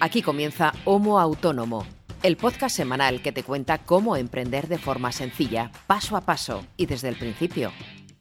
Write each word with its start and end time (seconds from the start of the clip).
Aquí 0.00 0.22
comienza 0.22 0.72
Homo 0.84 1.18
Autónomo, 1.18 1.86
el 2.22 2.36
podcast 2.36 2.76
semanal 2.76 3.22
que 3.22 3.32
te 3.32 3.42
cuenta 3.42 3.78
cómo 3.78 4.16
emprender 4.16 4.68
de 4.68 4.78
forma 4.78 5.12
sencilla, 5.12 5.70
paso 5.86 6.16
a 6.16 6.22
paso 6.22 6.64
y 6.76 6.86
desde 6.86 7.08
el 7.08 7.16
principio, 7.16 7.72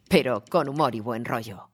pero 0.10 0.44
con 0.50 0.70
humor 0.70 0.96
y 0.96 1.00
buen 1.00 1.26
rollo. 1.26 1.70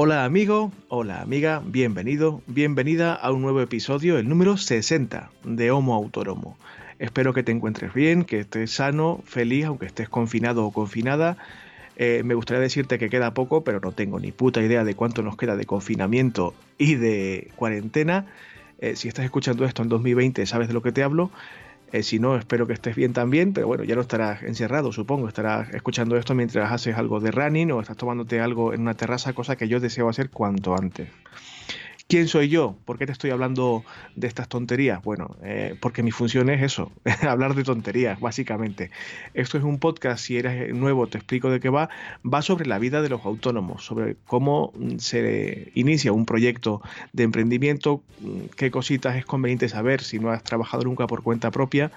Hola 0.00 0.24
amigo, 0.24 0.70
hola 0.86 1.22
amiga, 1.22 1.60
bienvenido, 1.64 2.40
bienvenida 2.46 3.14
a 3.14 3.32
un 3.32 3.42
nuevo 3.42 3.60
episodio, 3.60 4.16
el 4.16 4.28
número 4.28 4.56
60 4.56 5.32
de 5.42 5.70
Homo 5.72 5.96
Autónomo. 5.96 6.56
Espero 6.98 7.32
que 7.32 7.42
te 7.42 7.52
encuentres 7.52 7.94
bien, 7.94 8.24
que 8.24 8.40
estés 8.40 8.72
sano, 8.72 9.20
feliz, 9.24 9.66
aunque 9.66 9.86
estés 9.86 10.08
confinado 10.08 10.66
o 10.66 10.72
confinada. 10.72 11.36
Eh, 11.96 12.22
me 12.24 12.34
gustaría 12.34 12.60
decirte 12.60 12.98
que 12.98 13.08
queda 13.08 13.34
poco, 13.34 13.62
pero 13.64 13.80
no 13.80 13.92
tengo 13.92 14.18
ni 14.20 14.32
puta 14.32 14.62
idea 14.62 14.84
de 14.84 14.94
cuánto 14.94 15.22
nos 15.22 15.36
queda 15.36 15.56
de 15.56 15.64
confinamiento 15.64 16.54
y 16.76 16.96
de 16.96 17.50
cuarentena. 17.56 18.26
Eh, 18.80 18.96
si 18.96 19.08
estás 19.08 19.24
escuchando 19.24 19.64
esto 19.64 19.82
en 19.82 19.88
2020, 19.88 20.46
sabes 20.46 20.68
de 20.68 20.74
lo 20.74 20.82
que 20.82 20.92
te 20.92 21.02
hablo. 21.02 21.30
Eh, 21.90 22.02
si 22.02 22.18
no, 22.18 22.36
espero 22.36 22.66
que 22.66 22.74
estés 22.74 22.94
bien 22.94 23.12
también, 23.12 23.52
pero 23.52 23.66
bueno, 23.66 23.82
ya 23.82 23.94
no 23.94 24.02
estarás 24.02 24.42
encerrado, 24.42 24.92
supongo. 24.92 25.26
Estarás 25.26 25.72
escuchando 25.72 26.16
esto 26.16 26.34
mientras 26.34 26.70
haces 26.70 26.96
algo 26.96 27.18
de 27.18 27.30
running 27.30 27.72
o 27.72 27.80
estás 27.80 27.96
tomándote 27.96 28.40
algo 28.40 28.74
en 28.74 28.82
una 28.82 28.94
terraza, 28.94 29.32
cosa 29.32 29.56
que 29.56 29.68
yo 29.68 29.80
deseo 29.80 30.08
hacer 30.08 30.30
cuanto 30.30 30.76
antes. 30.76 31.08
¿Quién 32.10 32.26
soy 32.26 32.48
yo? 32.48 32.74
¿Por 32.86 32.96
qué 32.96 33.04
te 33.04 33.12
estoy 33.12 33.28
hablando 33.32 33.84
de 34.16 34.28
estas 34.28 34.48
tonterías? 34.48 35.02
Bueno, 35.04 35.36
eh, 35.42 35.76
porque 35.78 36.02
mi 36.02 36.10
función 36.10 36.48
es 36.48 36.62
eso, 36.62 36.90
hablar 37.20 37.54
de 37.54 37.64
tonterías, 37.64 38.18
básicamente. 38.18 38.90
Esto 39.34 39.58
es 39.58 39.64
un 39.64 39.78
podcast, 39.78 40.24
si 40.24 40.38
eres 40.38 40.74
nuevo 40.74 41.06
te 41.08 41.18
explico 41.18 41.50
de 41.50 41.60
qué 41.60 41.68
va, 41.68 41.90
va 42.24 42.40
sobre 42.40 42.64
la 42.64 42.78
vida 42.78 43.02
de 43.02 43.10
los 43.10 43.26
autónomos, 43.26 43.84
sobre 43.84 44.16
cómo 44.24 44.72
se 44.96 45.70
inicia 45.74 46.12
un 46.12 46.24
proyecto 46.24 46.80
de 47.12 47.24
emprendimiento, 47.24 48.02
qué 48.56 48.70
cositas 48.70 49.16
es 49.16 49.26
conveniente 49.26 49.68
saber 49.68 50.00
si 50.00 50.18
no 50.18 50.30
has 50.30 50.42
trabajado 50.42 50.84
nunca 50.84 51.06
por 51.06 51.22
cuenta 51.22 51.50
propia. 51.50 51.92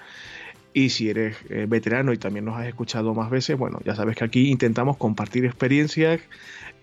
Y 0.74 0.90
si 0.90 1.08
eres 1.08 1.36
eh, 1.48 1.66
veterano 1.66 2.12
y 2.12 2.18
también 2.18 2.44
nos 2.44 2.56
has 2.58 2.66
escuchado 2.66 3.14
más 3.14 3.30
veces, 3.30 3.58
bueno, 3.58 3.80
ya 3.84 3.94
sabes 3.94 4.16
que 4.16 4.24
aquí 4.24 4.50
intentamos 4.50 4.98
compartir 4.98 5.44
experiencias 5.46 6.20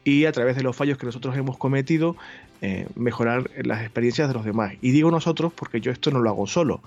y 0.03 0.25
a 0.25 0.31
través 0.31 0.55
de 0.55 0.64
los 0.64 0.75
fallos 0.75 0.97
que 0.97 1.05
nosotros 1.05 1.36
hemos 1.38 1.58
cometido, 1.58 2.16
eh, 2.61 2.88
mejorar 2.95 3.50
las 3.64 3.81
experiencias 3.81 4.28
de 4.28 4.33
los 4.33 4.45
demás. 4.45 4.73
Y 4.81 4.92
digo 4.92 5.11
nosotros 5.11 5.53
porque 5.53 5.81
yo 5.81 5.92
esto 5.92 6.11
no 6.11 6.19
lo 6.19 6.30
hago 6.30 6.47
solo. 6.47 6.81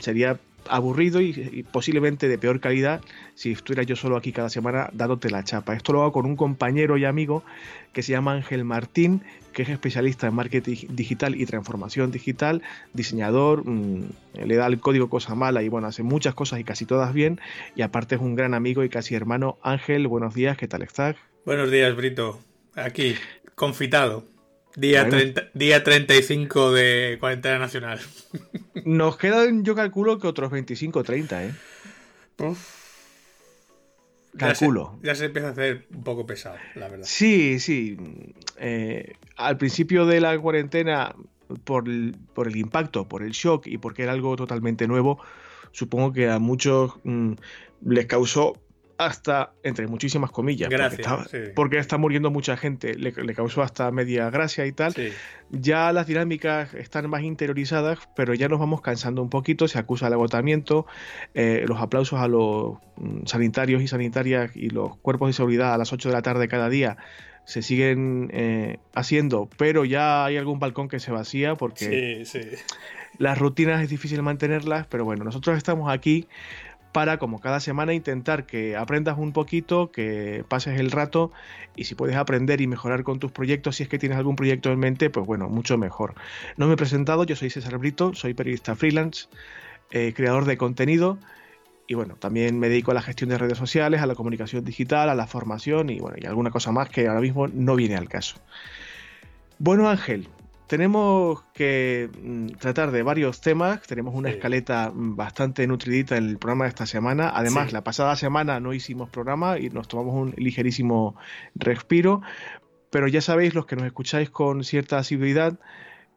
Sería 0.00 0.38
aburrido 0.68 1.20
y, 1.20 1.64
posiblemente 1.70 2.28
de 2.28 2.38
peor 2.38 2.60
calidad 2.60 3.00
si 3.34 3.52
estuviera 3.52 3.82
yo 3.82 3.96
solo 3.96 4.16
aquí 4.16 4.32
cada 4.32 4.48
semana 4.48 4.88
dándote 4.92 5.30
la 5.30 5.44
chapa. 5.44 5.74
Esto 5.74 5.92
lo 5.92 6.02
hago 6.02 6.12
con 6.12 6.26
un 6.26 6.36
compañero 6.36 6.96
y 6.96 7.04
amigo 7.04 7.44
que 7.92 8.02
se 8.02 8.12
llama 8.12 8.32
Ángel 8.32 8.64
Martín, 8.64 9.22
que 9.52 9.62
es 9.62 9.68
especialista 9.68 10.26
en 10.26 10.34
marketing 10.34 10.86
digital 10.90 11.40
y 11.40 11.46
transformación 11.46 12.10
digital, 12.10 12.62
diseñador, 12.92 13.64
mm, 13.66 14.04
le 14.44 14.56
da 14.56 14.66
el 14.66 14.80
código 14.80 15.08
cosa 15.08 15.34
mala 15.34 15.62
y 15.62 15.68
bueno, 15.68 15.86
hace 15.86 16.02
muchas 16.02 16.34
cosas 16.34 16.60
y 16.60 16.64
casi 16.64 16.86
todas 16.86 17.12
bien. 17.12 17.40
Y 17.76 17.82
aparte 17.82 18.16
es 18.16 18.20
un 18.20 18.34
gran 18.34 18.54
amigo 18.54 18.82
y 18.84 18.88
casi 18.88 19.14
hermano. 19.14 19.58
Ángel, 19.62 20.08
buenos 20.08 20.34
días, 20.34 20.56
¿qué 20.56 20.66
tal 20.66 20.82
estás? 20.82 21.16
Buenos 21.44 21.70
días, 21.70 21.94
Brito. 21.94 22.40
Aquí, 22.74 23.16
confitado. 23.54 24.24
Día, 24.76 25.06
día 25.52 25.84
35 25.84 26.72
de 26.72 27.18
cuarentena 27.20 27.58
nacional. 27.58 28.00
Nos 28.86 29.18
quedan, 29.18 29.62
yo 29.62 29.74
calculo 29.74 30.18
que 30.18 30.26
otros 30.26 30.50
25 30.50 31.00
o 31.00 31.04
30, 31.04 31.44
¿eh? 31.44 31.54
Calculo. 34.38 34.98
Ya 35.02 35.14
se, 35.14 35.26
empieza 35.26 35.48
a 35.48 35.50
hacer 35.50 35.86
un 35.94 36.02
poco 36.02 36.24
pesado, 36.24 36.56
la 36.76 36.88
verdad. 36.88 37.04
Sí, 37.06 37.60
sí. 37.60 37.98
Eh, 38.58 39.12
al 39.36 39.58
principio 39.58 40.06
de 40.06 40.22
la 40.22 40.38
cuarentena, 40.38 41.14
por 41.64 41.84
por 42.32 42.48
el, 42.48 42.56
impacto, 42.56 43.06
por 43.06 43.22
el 43.22 43.32
shock 43.32 43.66
y 43.66 43.76
porque 43.76 44.04
era 44.04 44.12
algo 44.12 44.34
totalmente 44.34 44.88
nuevo, 44.88 45.20
supongo 45.72 46.14
que 46.14 46.30
a 46.30 46.38
muchos 46.38 46.94
mm, 47.04 47.34
les 47.84 48.06
causó 48.06 48.63
hasta, 48.98 49.52
entre 49.62 49.86
muchísimas 49.86 50.30
comillas, 50.30 50.70
porque, 51.54 51.78
está, 51.78 51.98
muriendo 51.98 52.30
mucha 52.30 52.56
gente, 52.56 52.94
le, 52.94 53.12
causó 53.34 53.62
hasta 53.62 53.90
media 53.90 54.30
gracia 54.30 54.66
y 54.66 54.72
tal. 54.72 54.94
Ya 55.50 55.92
las 55.92 56.06
dinámicas 56.06 56.74
están 56.74 57.08
más 57.10 57.22
interiorizadas, 57.22 57.98
pero 58.16 58.34
ya 58.34 58.48
nos 58.48 58.58
vamos 58.58 58.80
cansando 58.80 59.22
un 59.22 59.30
poquito, 59.30 59.68
se 59.68 59.78
acusa 59.78 60.06
el 60.06 60.12
agotamiento, 60.14 60.86
eh, 61.34 61.64
los 61.66 61.80
aplausos 61.80 62.20
a 62.20 62.28
los 62.28 62.78
mm, 62.96 63.26
sanitarios 63.26 63.82
y 63.82 63.88
sanitarias 63.88 64.56
y 64.56 64.70
los 64.70 64.96
cuerpos 64.96 65.28
de 65.28 65.32
seguridad 65.32 65.74
a 65.74 65.78
las 65.78 65.92
8 65.92 66.08
de 66.08 66.14
la 66.14 66.22
tarde 66.22 66.48
cada 66.48 66.68
día 66.68 66.96
se 67.44 67.62
siguen 67.62 68.30
eh, 68.32 68.78
haciendo, 68.94 69.48
pero 69.58 69.84
ya 69.84 70.24
hay 70.24 70.36
algún 70.38 70.58
balcón 70.58 70.88
que 70.88 70.98
se 70.98 71.12
vacía 71.12 71.54
porque 71.56 72.24
las 73.18 73.38
rutinas 73.38 73.82
es 73.82 73.90
difícil 73.90 74.22
mantenerlas, 74.22 74.86
pero 74.86 75.04
bueno, 75.04 75.24
nosotros 75.24 75.56
estamos 75.56 75.92
aquí 75.92 76.26
para, 76.94 77.18
como 77.18 77.40
cada 77.40 77.58
semana, 77.58 77.92
intentar 77.92 78.46
que 78.46 78.76
aprendas 78.76 79.18
un 79.18 79.32
poquito, 79.32 79.90
que 79.90 80.44
pases 80.46 80.78
el 80.78 80.92
rato 80.92 81.32
y 81.74 81.86
si 81.86 81.96
puedes 81.96 82.14
aprender 82.14 82.60
y 82.60 82.68
mejorar 82.68 83.02
con 83.02 83.18
tus 83.18 83.32
proyectos, 83.32 83.74
si 83.74 83.82
es 83.82 83.88
que 83.88 83.98
tienes 83.98 84.16
algún 84.16 84.36
proyecto 84.36 84.70
en 84.70 84.78
mente, 84.78 85.10
pues 85.10 85.26
bueno, 85.26 85.48
mucho 85.48 85.76
mejor. 85.76 86.14
No 86.56 86.68
me 86.68 86.74
he 86.74 86.76
presentado, 86.76 87.24
yo 87.24 87.34
soy 87.34 87.50
César 87.50 87.78
Brito, 87.78 88.14
soy 88.14 88.32
periodista 88.32 88.76
freelance, 88.76 89.26
eh, 89.90 90.12
creador 90.14 90.44
de 90.44 90.56
contenido 90.56 91.18
y 91.88 91.94
bueno, 91.94 92.14
también 92.14 92.60
me 92.60 92.68
dedico 92.68 92.92
a 92.92 92.94
la 92.94 93.02
gestión 93.02 93.28
de 93.28 93.38
redes 93.38 93.58
sociales, 93.58 94.00
a 94.00 94.06
la 94.06 94.14
comunicación 94.14 94.64
digital, 94.64 95.10
a 95.10 95.16
la 95.16 95.26
formación 95.26 95.90
y 95.90 95.98
bueno, 95.98 96.16
y 96.20 96.26
alguna 96.26 96.50
cosa 96.50 96.70
más 96.70 96.90
que 96.90 97.08
ahora 97.08 97.20
mismo 97.20 97.48
no 97.48 97.74
viene 97.74 97.96
al 97.96 98.08
caso. 98.08 98.36
Bueno, 99.58 99.88
Ángel, 99.88 100.28
tenemos 100.66 101.42
que 101.52 102.10
mm, 102.22 102.46
tratar 102.58 102.90
de 102.90 103.02
varios 103.02 103.40
temas, 103.40 103.82
tenemos 103.82 104.14
una 104.14 104.30
escaleta 104.30 104.90
mm, 104.90 105.16
bastante 105.16 105.66
nutridita 105.66 106.16
en 106.16 106.28
el 106.28 106.38
programa 106.38 106.64
de 106.64 106.70
esta 106.70 106.86
semana. 106.86 107.30
Además, 107.34 107.72
la 107.72 107.84
pasada 107.84 108.16
semana 108.16 108.60
no 108.60 108.72
hicimos 108.72 109.10
programa 109.10 109.58
y 109.58 109.70
nos 109.70 109.88
tomamos 109.88 110.14
un 110.14 110.34
ligerísimo 110.36 111.16
respiro, 111.54 112.22
pero 112.90 113.08
ya 113.08 113.20
sabéis 113.20 113.54
los 113.54 113.66
que 113.66 113.76
nos 113.76 113.86
escucháis 113.86 114.30
con 114.30 114.64
cierta 114.64 114.98
asiduidad 114.98 115.58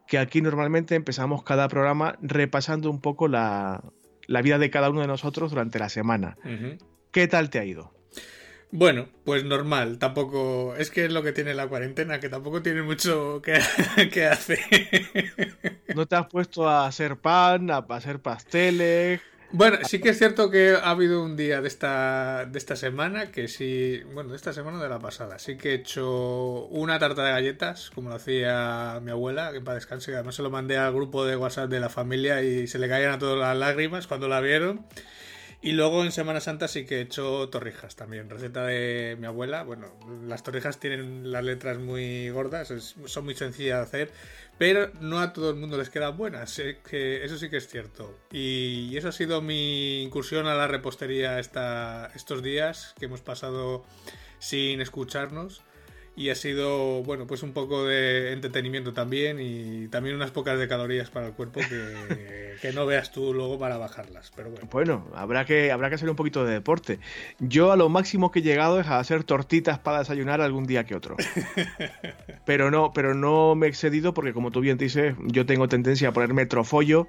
que 0.06 0.18
aquí 0.18 0.40
normalmente 0.40 0.94
empezamos 0.94 1.42
cada 1.42 1.68
programa 1.68 2.16
repasando 2.22 2.90
un 2.90 3.00
poco 3.00 3.28
la, 3.28 3.82
vida 4.26 4.58
de 4.58 4.70
cada 4.70 4.88
uno 4.88 5.02
de 5.02 5.06
nosotros 5.06 5.50
durante 5.50 5.78
la 5.78 5.90
semana. 5.90 6.38
¿Qué 7.12 7.28
tal 7.28 7.50
te 7.50 7.58
ha 7.58 7.64
ido? 7.64 7.97
Bueno, 8.70 9.08
pues 9.24 9.44
normal, 9.44 9.98
tampoco. 9.98 10.74
Es 10.76 10.90
que 10.90 11.06
es 11.06 11.12
lo 11.12 11.22
que 11.22 11.32
tiene 11.32 11.54
la 11.54 11.68
cuarentena, 11.68 12.20
que 12.20 12.28
tampoco 12.28 12.62
tiene 12.62 12.82
mucho 12.82 13.40
que, 14.12 14.26
hacer. 14.26 14.58
¿No 15.94 16.06
te 16.06 16.16
has 16.16 16.26
puesto 16.26 16.68
a 16.68 16.86
hacer 16.86 17.16
pan, 17.16 17.70
a 17.70 17.78
hacer 17.78 18.20
pasteles? 18.20 19.20
Bueno, 19.50 19.78
sí 19.84 19.98
que 19.98 20.10
es 20.10 20.18
cierto 20.18 20.50
que 20.50 20.72
ha 20.74 20.90
habido 20.90 21.24
un 21.24 21.34
día 21.34 21.62
de 21.62 21.68
esta, 21.68 22.44
de 22.44 22.58
esta 22.58 22.76
semana 22.76 23.32
que 23.32 23.48
sí. 23.48 24.02
Bueno, 24.12 24.30
de 24.30 24.36
esta 24.36 24.52
semana 24.52 24.82
de 24.82 24.90
la 24.90 24.98
pasada. 24.98 25.38
Sí 25.38 25.56
que 25.56 25.70
he 25.70 25.74
hecho 25.74 26.66
una 26.66 26.98
tarta 26.98 27.24
de 27.24 27.30
galletas, 27.30 27.90
como 27.94 28.10
lo 28.10 28.16
hacía 28.16 29.00
mi 29.02 29.10
abuela, 29.10 29.50
que 29.52 29.62
para 29.62 29.76
descanse. 29.76 30.14
Además 30.14 30.34
se 30.34 30.42
lo 30.42 30.50
mandé 30.50 30.76
al 30.76 30.92
grupo 30.92 31.24
de 31.24 31.36
WhatsApp 31.36 31.70
de 31.70 31.80
la 31.80 31.88
familia 31.88 32.42
y 32.42 32.66
se 32.66 32.78
le 32.78 32.88
caían 32.88 33.12
a 33.12 33.18
todas 33.18 33.38
las 33.38 33.56
lágrimas 33.56 34.06
cuando 34.06 34.28
la 34.28 34.40
vieron. 34.42 34.84
Y 35.60 35.72
luego 35.72 36.04
en 36.04 36.12
Semana 36.12 36.40
Santa 36.40 36.68
sí 36.68 36.86
que 36.86 36.98
he 36.98 37.00
hecho 37.00 37.48
torrijas 37.48 37.96
también, 37.96 38.30
receta 38.30 38.64
de 38.64 39.16
mi 39.18 39.26
abuela. 39.26 39.64
Bueno, 39.64 39.88
las 40.24 40.44
torrijas 40.44 40.78
tienen 40.78 41.32
las 41.32 41.42
letras 41.42 41.78
muy 41.78 42.30
gordas, 42.30 42.72
son 43.06 43.24
muy 43.24 43.34
sencillas 43.34 43.78
de 43.78 43.82
hacer, 43.82 44.12
pero 44.56 44.92
no 45.00 45.18
a 45.18 45.32
todo 45.32 45.50
el 45.50 45.56
mundo 45.56 45.76
les 45.76 45.90
quedan 45.90 46.16
buenas, 46.16 46.62
que 46.88 47.24
eso 47.24 47.36
sí 47.38 47.50
que 47.50 47.56
es 47.56 47.66
cierto. 47.66 48.16
Y, 48.30 48.96
eso 48.96 49.08
ha 49.08 49.12
sido 49.12 49.42
mi 49.42 50.02
incursión 50.02 50.46
a 50.46 50.54
la 50.54 50.68
repostería 50.68 51.40
esta, 51.40 52.12
estos 52.14 52.42
días 52.42 52.94
que 52.98 53.06
hemos 53.06 53.20
pasado 53.20 53.84
sin 54.38 54.80
escucharnos 54.80 55.62
y 56.18 56.30
ha 56.30 56.34
sido, 56.34 57.04
bueno, 57.04 57.28
pues 57.28 57.44
un 57.44 57.52
poco 57.52 57.86
de 57.86 58.32
entretenimiento 58.32 58.92
también 58.92 59.38
y 59.40 59.86
también 59.86 60.16
unas 60.16 60.32
pocas 60.32 60.58
de 60.58 60.66
calorías 60.66 61.10
para 61.10 61.28
el 61.28 61.32
cuerpo 61.32 61.60
que, 62.60 62.72
no 62.74 62.86
veas 62.86 63.12
tú 63.12 63.32
luego 63.32 63.56
para 63.56 63.76
bajarlas. 63.76 64.32
Pero 64.34 64.50
bueno. 64.50 64.68
bueno, 64.72 65.06
habrá 65.14 65.44
que, 65.44 65.70
habrá 65.70 65.88
que 65.88 65.94
hacer 65.94 66.10
un 66.10 66.16
poquito 66.16 66.44
de 66.44 66.54
deporte. 66.54 66.98
Yo 67.38 67.70
a 67.70 67.76
lo 67.76 67.88
máximo 67.88 68.32
que 68.32 68.40
he 68.40 68.42
llegado 68.42 68.80
es 68.80 68.88
a 68.88 68.98
hacer 68.98 69.22
tortitas 69.22 69.78
para 69.78 70.00
desayunar 70.00 70.40
algún 70.40 70.66
día 70.66 70.82
que 70.82 70.96
otro. 70.96 71.16
pero 72.44 72.72
no, 72.72 72.92
pero 72.92 73.14
no 73.14 73.54
me 73.54 73.66
he 73.66 73.70
excedido 73.70 74.12
porque 74.12 74.32
como 74.32 74.50
tú 74.50 74.60
bien 74.60 74.76
dices, 74.76 75.14
yo 75.26 75.46
tengo 75.46 75.68
tendencia 75.68 76.08
a 76.08 76.12
ponerme 76.12 76.46
trofollo 76.46 77.06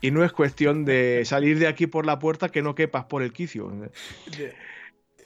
y 0.00 0.12
no 0.12 0.24
es 0.24 0.30
cuestión 0.30 0.84
de 0.84 1.22
salir 1.24 1.58
de 1.58 1.66
aquí 1.66 1.88
por 1.88 2.06
la 2.06 2.20
puerta 2.20 2.48
que 2.48 2.62
no 2.62 2.76
quepas 2.76 3.06
por 3.06 3.24
el 3.24 3.32
quicio. 3.32 3.72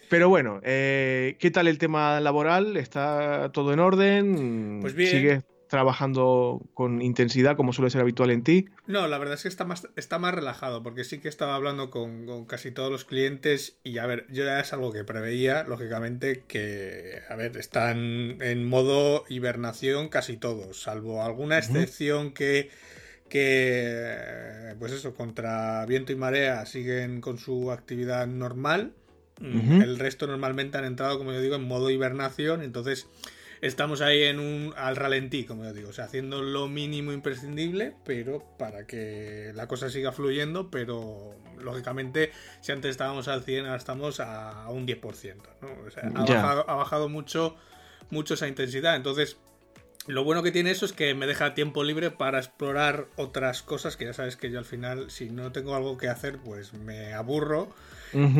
Pero 0.08 0.28
bueno, 0.28 0.60
eh, 0.62 1.36
¿qué 1.38 1.50
tal 1.50 1.68
el 1.68 1.78
tema 1.78 2.20
laboral? 2.20 2.76
¿Está 2.76 3.50
todo 3.52 3.72
en 3.72 3.80
orden? 3.80 4.78
Pues 4.80 4.94
bien. 4.94 5.44
trabajando 5.68 6.62
con 6.74 7.02
intensidad 7.02 7.56
como 7.56 7.72
suele 7.72 7.90
ser 7.90 8.00
habitual 8.00 8.30
en 8.30 8.42
ti? 8.42 8.66
No, 8.86 9.08
la 9.08 9.18
verdad 9.18 9.34
es 9.34 9.42
que 9.42 9.48
está 9.48 9.64
más, 9.64 9.88
está 9.96 10.18
más 10.18 10.34
relajado 10.34 10.82
porque 10.82 11.02
sí 11.02 11.18
que 11.18 11.28
estaba 11.28 11.56
hablando 11.56 11.90
con, 11.90 12.44
casi 12.46 12.70
todos 12.70 12.90
los 12.90 13.04
clientes 13.04 13.78
y 13.82 13.98
a 13.98 14.06
ver, 14.06 14.26
yo 14.28 14.44
ya 14.44 14.60
es 14.60 14.72
algo 14.72 14.92
que 14.92 15.02
preveía, 15.02 15.64
lógicamente, 15.64 16.44
que, 16.46 17.22
a 17.28 17.34
ver, 17.34 17.56
están 17.56 18.38
en 18.40 18.68
modo 18.68 19.24
hibernación 19.28 20.08
casi 20.08 20.36
todos, 20.36 20.82
salvo 20.82 21.22
alguna 21.22 21.58
excepción 21.58 22.32
que 22.32 22.70
que 23.28 24.74
pues 24.78 24.92
eso, 24.92 25.14
contra 25.14 25.84
viento 25.86 26.12
y 26.12 26.16
marea 26.16 26.64
siguen 26.64 27.20
con 27.20 27.38
su 27.38 27.72
actividad 27.72 28.26
normal. 28.26 28.92
El 29.40 29.98
resto 29.98 30.26
normalmente 30.26 30.78
han 30.78 30.84
entrado, 30.84 31.18
como 31.18 31.32
yo 31.32 31.40
digo, 31.40 31.56
en 31.56 31.64
modo 31.64 31.90
hibernación, 31.90 32.62
entonces 32.62 33.06
estamos 33.60 34.00
ahí 34.00 34.22
en 34.22 34.40
un 34.40 34.72
al 34.76 34.96
ralentí, 34.96 35.44
como 35.44 35.64
yo 35.64 35.72
digo, 35.72 35.90
o 35.90 35.92
sea, 35.92 36.06
haciendo 36.06 36.42
lo 36.42 36.68
mínimo 36.68 37.12
imprescindible, 37.12 37.94
pero 38.04 38.42
para 38.58 38.86
que 38.86 39.52
la 39.54 39.66
cosa 39.66 39.90
siga 39.90 40.12
fluyendo, 40.12 40.70
pero 40.70 41.34
lógicamente 41.58 42.32
si 42.60 42.72
antes 42.72 42.90
estábamos 42.90 43.28
al 43.28 43.42
100, 43.42 43.66
ahora 43.66 43.76
estamos 43.76 44.20
a, 44.20 44.68
un 44.70 44.86
10%, 44.86 45.36
¿no? 45.60 45.68
O 45.86 45.90
sea, 45.90 46.04
ha, 46.14 46.24
bajado, 46.24 46.70
ha 46.70 46.74
bajado 46.74 47.08
mucho 47.08 47.56
mucho 48.08 48.34
esa 48.34 48.46
intensidad, 48.46 48.94
entonces 48.94 49.36
lo 50.06 50.22
bueno 50.22 50.42
que 50.42 50.52
tiene 50.52 50.70
eso 50.70 50.86
es 50.86 50.92
que 50.92 51.14
me 51.14 51.26
deja 51.26 51.54
tiempo 51.54 51.82
libre 51.82 52.10
para 52.12 52.38
explorar 52.38 53.06
otras 53.16 53.62
cosas 53.62 53.96
que 53.96 54.04
ya 54.04 54.12
sabes 54.12 54.36
que 54.36 54.50
yo 54.50 54.58
al 54.58 54.64
final, 54.64 55.10
si 55.10 55.30
no 55.30 55.50
tengo 55.50 55.74
algo 55.74 55.98
que 55.98 56.08
hacer, 56.08 56.38
pues 56.38 56.72
me 56.74 57.12
aburro. 57.12 57.74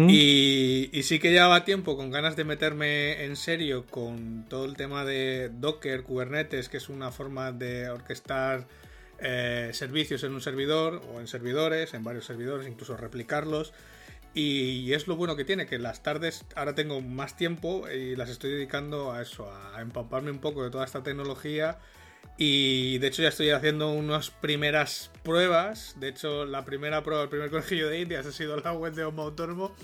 Y, 0.09 1.03
sí 1.03 1.19
que 1.19 1.31
llevaba 1.31 1.65
tiempo 1.65 1.97
con 1.97 2.11
ganas 2.11 2.37
de 2.37 2.45
meterme 2.45 3.25
en 3.25 3.37
serio 3.37 3.87
con 3.87 4.47
todo 4.49 4.65
el 4.65 4.77
tema 4.77 5.05
de 5.05 5.51
Docker, 5.53 6.03
Kubernetes, 6.03 6.69
que 6.69 6.79
es 6.79 6.89
una 6.89 7.11
forma 7.11 7.53
de 7.53 7.91
orquestar 7.91 8.67
eh, 9.19 9.71
servicios 9.73 10.23
en 10.25 10.35
un 10.35 10.41
servidor 10.41 11.03
o 11.13 11.21
en 11.21 11.29
servidores, 11.29 11.95
en 11.95 12.05
varios 12.05 12.25
servidores, 12.25 12.67
incluso 12.67 12.97
replicarlos. 12.97 13.73
Y 14.35 14.93
es 14.93 15.07
lo 15.07 15.17
bueno 15.17 15.35
que 15.35 15.45
tiene, 15.45 15.67
que 15.67 15.79
las 15.79 16.03
tardes 16.03 16.45
ahora 16.55 16.75
tengo 16.75 17.01
más 17.01 17.37
tiempo 17.37 17.89
y 17.89 18.17
las 18.17 18.29
estoy 18.29 18.51
dedicando 18.51 19.13
a 19.13 19.23
eso, 19.23 19.51
a 19.75 19.81
empaparme 19.81 20.31
un 20.31 20.41
poco 20.41 20.63
de 20.63 20.71
toda 20.71 20.85
esta 20.85 21.03
tecnología. 21.03 21.79
Y 22.39 22.99
de 22.99 23.07
hecho 23.07 23.23
ya 23.23 23.29
estoy 23.29 23.51
haciendo 23.51 23.91
unas 23.91 24.31
primeras 24.31 25.11
pruebas. 25.23 25.97
De 25.99 26.09
hecho, 26.09 26.45
la 26.45 26.65
primera 26.65 27.03
prueba, 27.03 27.23
el 27.23 27.29
primer 27.29 27.51
colegio 27.51 27.89
de 27.89 28.01
Indias 28.01 28.27
ha 28.27 28.33
sido 28.33 28.57
la 28.59 28.73
web 28.73 28.95
de 28.95 29.05
Homo 29.05 29.23
Autónomo, 29.23 29.75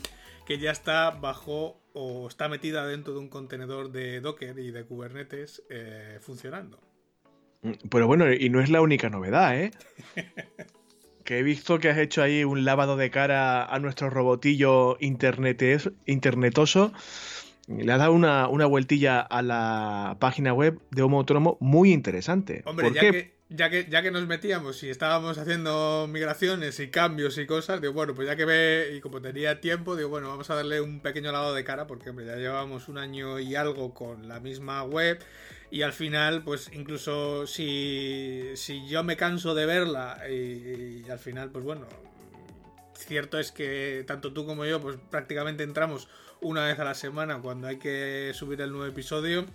que 0.46 0.58
ya 0.58 0.70
está 0.70 1.10
bajo 1.10 1.80
o 1.94 2.28
está 2.28 2.48
metida 2.48 2.86
dentro 2.86 3.12
de 3.14 3.20
un 3.20 3.28
contenedor 3.28 3.90
de 3.90 4.20
Docker 4.20 4.58
y 4.58 4.70
de 4.70 4.84
Kubernetes 4.84 5.62
eh, 5.70 6.18
funcionando. 6.20 6.78
Pero 7.90 8.06
bueno, 8.06 8.32
y 8.32 8.48
no 8.50 8.60
es 8.60 8.70
la 8.70 8.80
única 8.80 9.08
novedad, 9.08 9.56
¿eh? 9.56 9.70
que 11.24 11.38
he 11.38 11.42
visto 11.42 11.78
que 11.78 11.88
has 11.88 11.98
hecho 11.98 12.22
ahí 12.22 12.44
un 12.44 12.64
lavado 12.64 12.96
de 12.96 13.10
cara 13.10 13.64
a 13.64 13.78
nuestro 13.78 14.10
robotillo 14.10 14.96
internetoso. 15.00 16.92
Le 17.68 17.92
has 17.92 17.98
dado 17.98 18.12
una, 18.12 18.66
vueltilla 18.66 19.20
a 19.20 19.42
la 19.42 20.16
página 20.18 20.52
web 20.52 20.80
de 20.90 21.02
Homo 21.02 21.18
Autónomo 21.18 21.56
muy 21.60 21.92
interesante. 21.92 22.62
Hombre, 22.66 22.92
ya, 22.92 23.00
Que, 23.00 23.34
ya, 23.48 23.70
que, 23.70 23.86
ya 23.88 24.02
que 24.02 24.10
nos 24.10 24.26
metíamos 24.26 24.82
y 24.82 24.90
estábamos 24.90 25.38
haciendo 25.38 26.06
migraciones 26.08 26.80
y 26.80 26.88
cambios 26.88 27.38
y 27.38 27.46
cosas, 27.46 27.80
digo, 27.80 27.92
bueno, 27.92 28.14
pues 28.14 28.26
ya 28.26 28.36
que 28.36 28.44
ve, 28.44 28.94
y 28.96 29.00
como 29.00 29.22
tenía 29.22 29.60
tiempo, 29.60 29.94
digo, 29.96 30.08
bueno, 30.08 30.28
vamos 30.28 30.50
a 30.50 30.56
darle 30.56 30.80
un 30.80 31.00
pequeño 31.00 31.30
lavado 31.30 31.54
de 31.54 31.62
cara, 31.62 31.86
porque 31.86 32.10
hombre, 32.10 32.26
ya 32.26 32.36
llevamos 32.36 32.88
un 32.88 32.98
año 32.98 33.38
y 33.38 33.54
algo 33.54 33.94
con 33.94 34.28
la 34.28 34.40
misma 34.40 34.82
web 34.82 35.20
y 35.72 35.80
al 35.80 35.94
final, 35.94 36.44
pues 36.44 36.70
incluso 36.74 37.46
si, 37.46 38.50
si 38.56 38.86
yo 38.86 39.02
me 39.04 39.16
canso 39.16 39.54
de 39.54 39.64
verla 39.64 40.18
y, 40.28 41.08
al 41.10 41.18
final, 41.18 41.50
pues 41.50 41.64
bueno, 41.64 41.86
cierto 42.94 43.38
es 43.38 43.52
que 43.52 44.04
tanto 44.06 44.34
tú 44.34 44.44
como 44.44 44.66
yo, 44.66 44.82
pues 44.82 44.98
prácticamente 45.10 45.62
entramos 45.62 46.08
una 46.42 46.66
vez 46.66 46.78
a 46.78 46.84
la 46.84 46.94
semana 46.94 47.40
cuando 47.40 47.68
hay 47.68 47.78
que 47.78 48.32
subir 48.34 48.60
el 48.60 48.70
nuevo 48.70 48.86
episodio. 48.86 49.46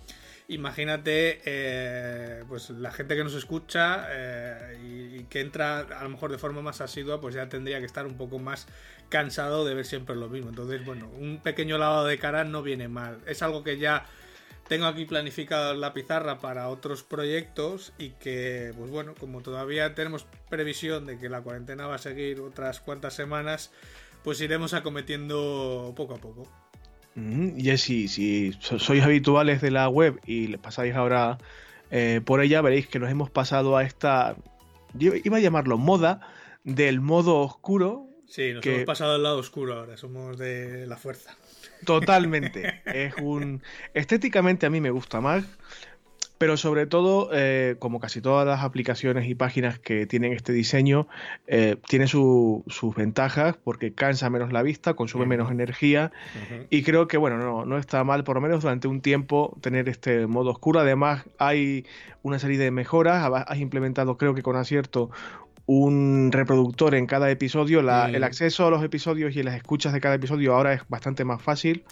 Imagínate, 0.48 1.42
eh, 1.44 2.42
pues 2.48 2.70
la 2.70 2.90
gente 2.90 3.14
que 3.14 3.22
nos 3.22 3.34
escucha 3.34 4.06
eh, 4.10 5.18
y, 5.20 5.24
que 5.24 5.40
entra 5.40 5.80
a 5.80 6.02
lo 6.02 6.08
mejor 6.08 6.32
de 6.32 6.38
forma 6.38 6.62
más 6.62 6.80
asidua, 6.80 7.20
pues 7.20 7.34
ya 7.34 7.50
tendría 7.50 7.80
que 7.80 7.84
estar 7.84 8.06
un 8.06 8.16
poco 8.16 8.38
más 8.38 8.66
cansado 9.10 9.66
de 9.66 9.74
ver 9.74 9.84
siempre 9.84 10.16
lo 10.16 10.30
mismo. 10.30 10.48
Entonces, 10.48 10.84
bueno, 10.86 11.10
un 11.18 11.40
pequeño 11.42 11.76
lavado 11.76 12.06
de 12.06 12.18
cara 12.18 12.44
no 12.44 12.62
viene 12.62 12.88
mal. 12.88 13.20
Es 13.26 13.42
algo 13.42 13.62
que 13.62 13.78
ya 13.78 14.06
tengo 14.68 14.86
aquí 14.86 15.04
planificado 15.04 15.74
la 15.74 15.92
pizarra 15.92 16.38
para 16.38 16.68
otros 16.68 17.02
proyectos 17.02 17.92
y 17.98 18.10
que, 18.10 18.72
pues 18.76 18.90
bueno, 18.90 19.14
como 19.20 19.42
todavía 19.42 19.94
tenemos 19.94 20.26
previsión 20.48 21.04
de 21.04 21.18
que 21.18 21.28
la 21.28 21.42
cuarentena 21.42 21.86
va 21.86 21.96
a 21.96 21.98
seguir 21.98 22.40
otras 22.40 22.80
cuantas 22.80 23.12
semanas, 23.12 23.70
pues 24.24 24.40
iremos 24.40 24.72
acometiendo 24.72 25.92
poco 25.94 26.14
a 26.14 26.18
poco. 26.18 26.67
Y 27.56 27.76
si, 27.78 28.08
si 28.08 28.52
sois 28.60 29.02
habituales 29.02 29.60
de 29.60 29.70
la 29.70 29.88
web 29.88 30.20
y 30.24 30.46
le 30.46 30.58
pasáis 30.58 30.94
ahora 30.94 31.38
eh, 31.90 32.20
por 32.24 32.42
ella, 32.42 32.60
veréis 32.60 32.86
que 32.86 32.98
nos 32.98 33.10
hemos 33.10 33.30
pasado 33.30 33.76
a 33.76 33.82
esta, 33.82 34.36
yo 34.94 35.12
iba 35.14 35.38
a 35.38 35.40
llamarlo 35.40 35.78
moda, 35.78 36.20
del 36.64 37.00
modo 37.00 37.38
oscuro. 37.40 38.06
Sí, 38.26 38.52
nos 38.52 38.64
hemos 38.66 38.84
pasado 38.84 39.14
al 39.14 39.22
lado 39.22 39.38
oscuro 39.38 39.74
ahora, 39.74 39.96
somos 39.96 40.38
de 40.38 40.86
la 40.86 40.96
fuerza. 40.96 41.36
Totalmente. 41.84 42.82
es 42.86 43.14
un. 43.20 43.62
Estéticamente 43.94 44.66
a 44.66 44.70
mí 44.70 44.80
me 44.80 44.90
gusta 44.90 45.20
más. 45.20 45.44
Pero 46.38 46.56
sobre 46.56 46.86
todo, 46.86 47.30
eh, 47.32 47.76
como 47.78 48.00
casi 48.00 48.20
todas 48.20 48.46
las 48.46 48.62
aplicaciones 48.62 49.28
y 49.28 49.34
páginas 49.34 49.78
que 49.78 50.06
tienen 50.06 50.32
este 50.32 50.52
diseño, 50.52 51.08
eh, 51.46 51.76
tiene 51.88 52.06
sus 52.06 52.94
ventajas 52.96 53.56
porque 53.62 53.92
cansa 53.92 54.30
menos 54.30 54.52
la 54.52 54.62
vista, 54.62 54.94
consume 54.94 55.26
menos 55.26 55.50
energía 55.50 56.12
y 56.70 56.82
creo 56.84 57.08
que, 57.08 57.16
bueno, 57.16 57.38
no, 57.38 57.64
no 57.64 57.76
está 57.76 58.04
mal, 58.04 58.22
por 58.22 58.36
lo 58.36 58.40
menos 58.40 58.62
durante 58.62 58.86
un 58.86 59.00
tiempo, 59.00 59.56
tener 59.60 59.88
este 59.88 60.26
modo 60.28 60.50
oscuro. 60.50 60.80
Además, 60.80 61.24
hay 61.38 61.84
una 62.22 62.38
serie 62.38 62.58
de 62.58 62.70
mejoras, 62.70 63.28
has 63.46 63.58
implementado, 63.58 64.16
creo 64.16 64.34
que 64.34 64.42
con 64.42 64.56
acierto, 64.56 65.10
un 65.68 66.30
reproductor 66.32 66.94
en 66.94 67.06
cada 67.06 67.30
episodio. 67.30 67.80
El 67.80 68.24
acceso 68.24 68.66
a 68.66 68.70
los 68.70 68.82
episodios 68.82 69.36
y 69.36 69.42
las 69.42 69.54
escuchas 69.54 69.92
de 69.92 70.00
cada 70.00 70.14
episodio 70.14 70.54
ahora 70.54 70.72
es 70.72 70.82
bastante 70.88 71.24
más 71.24 71.42
fácil. 71.42 71.84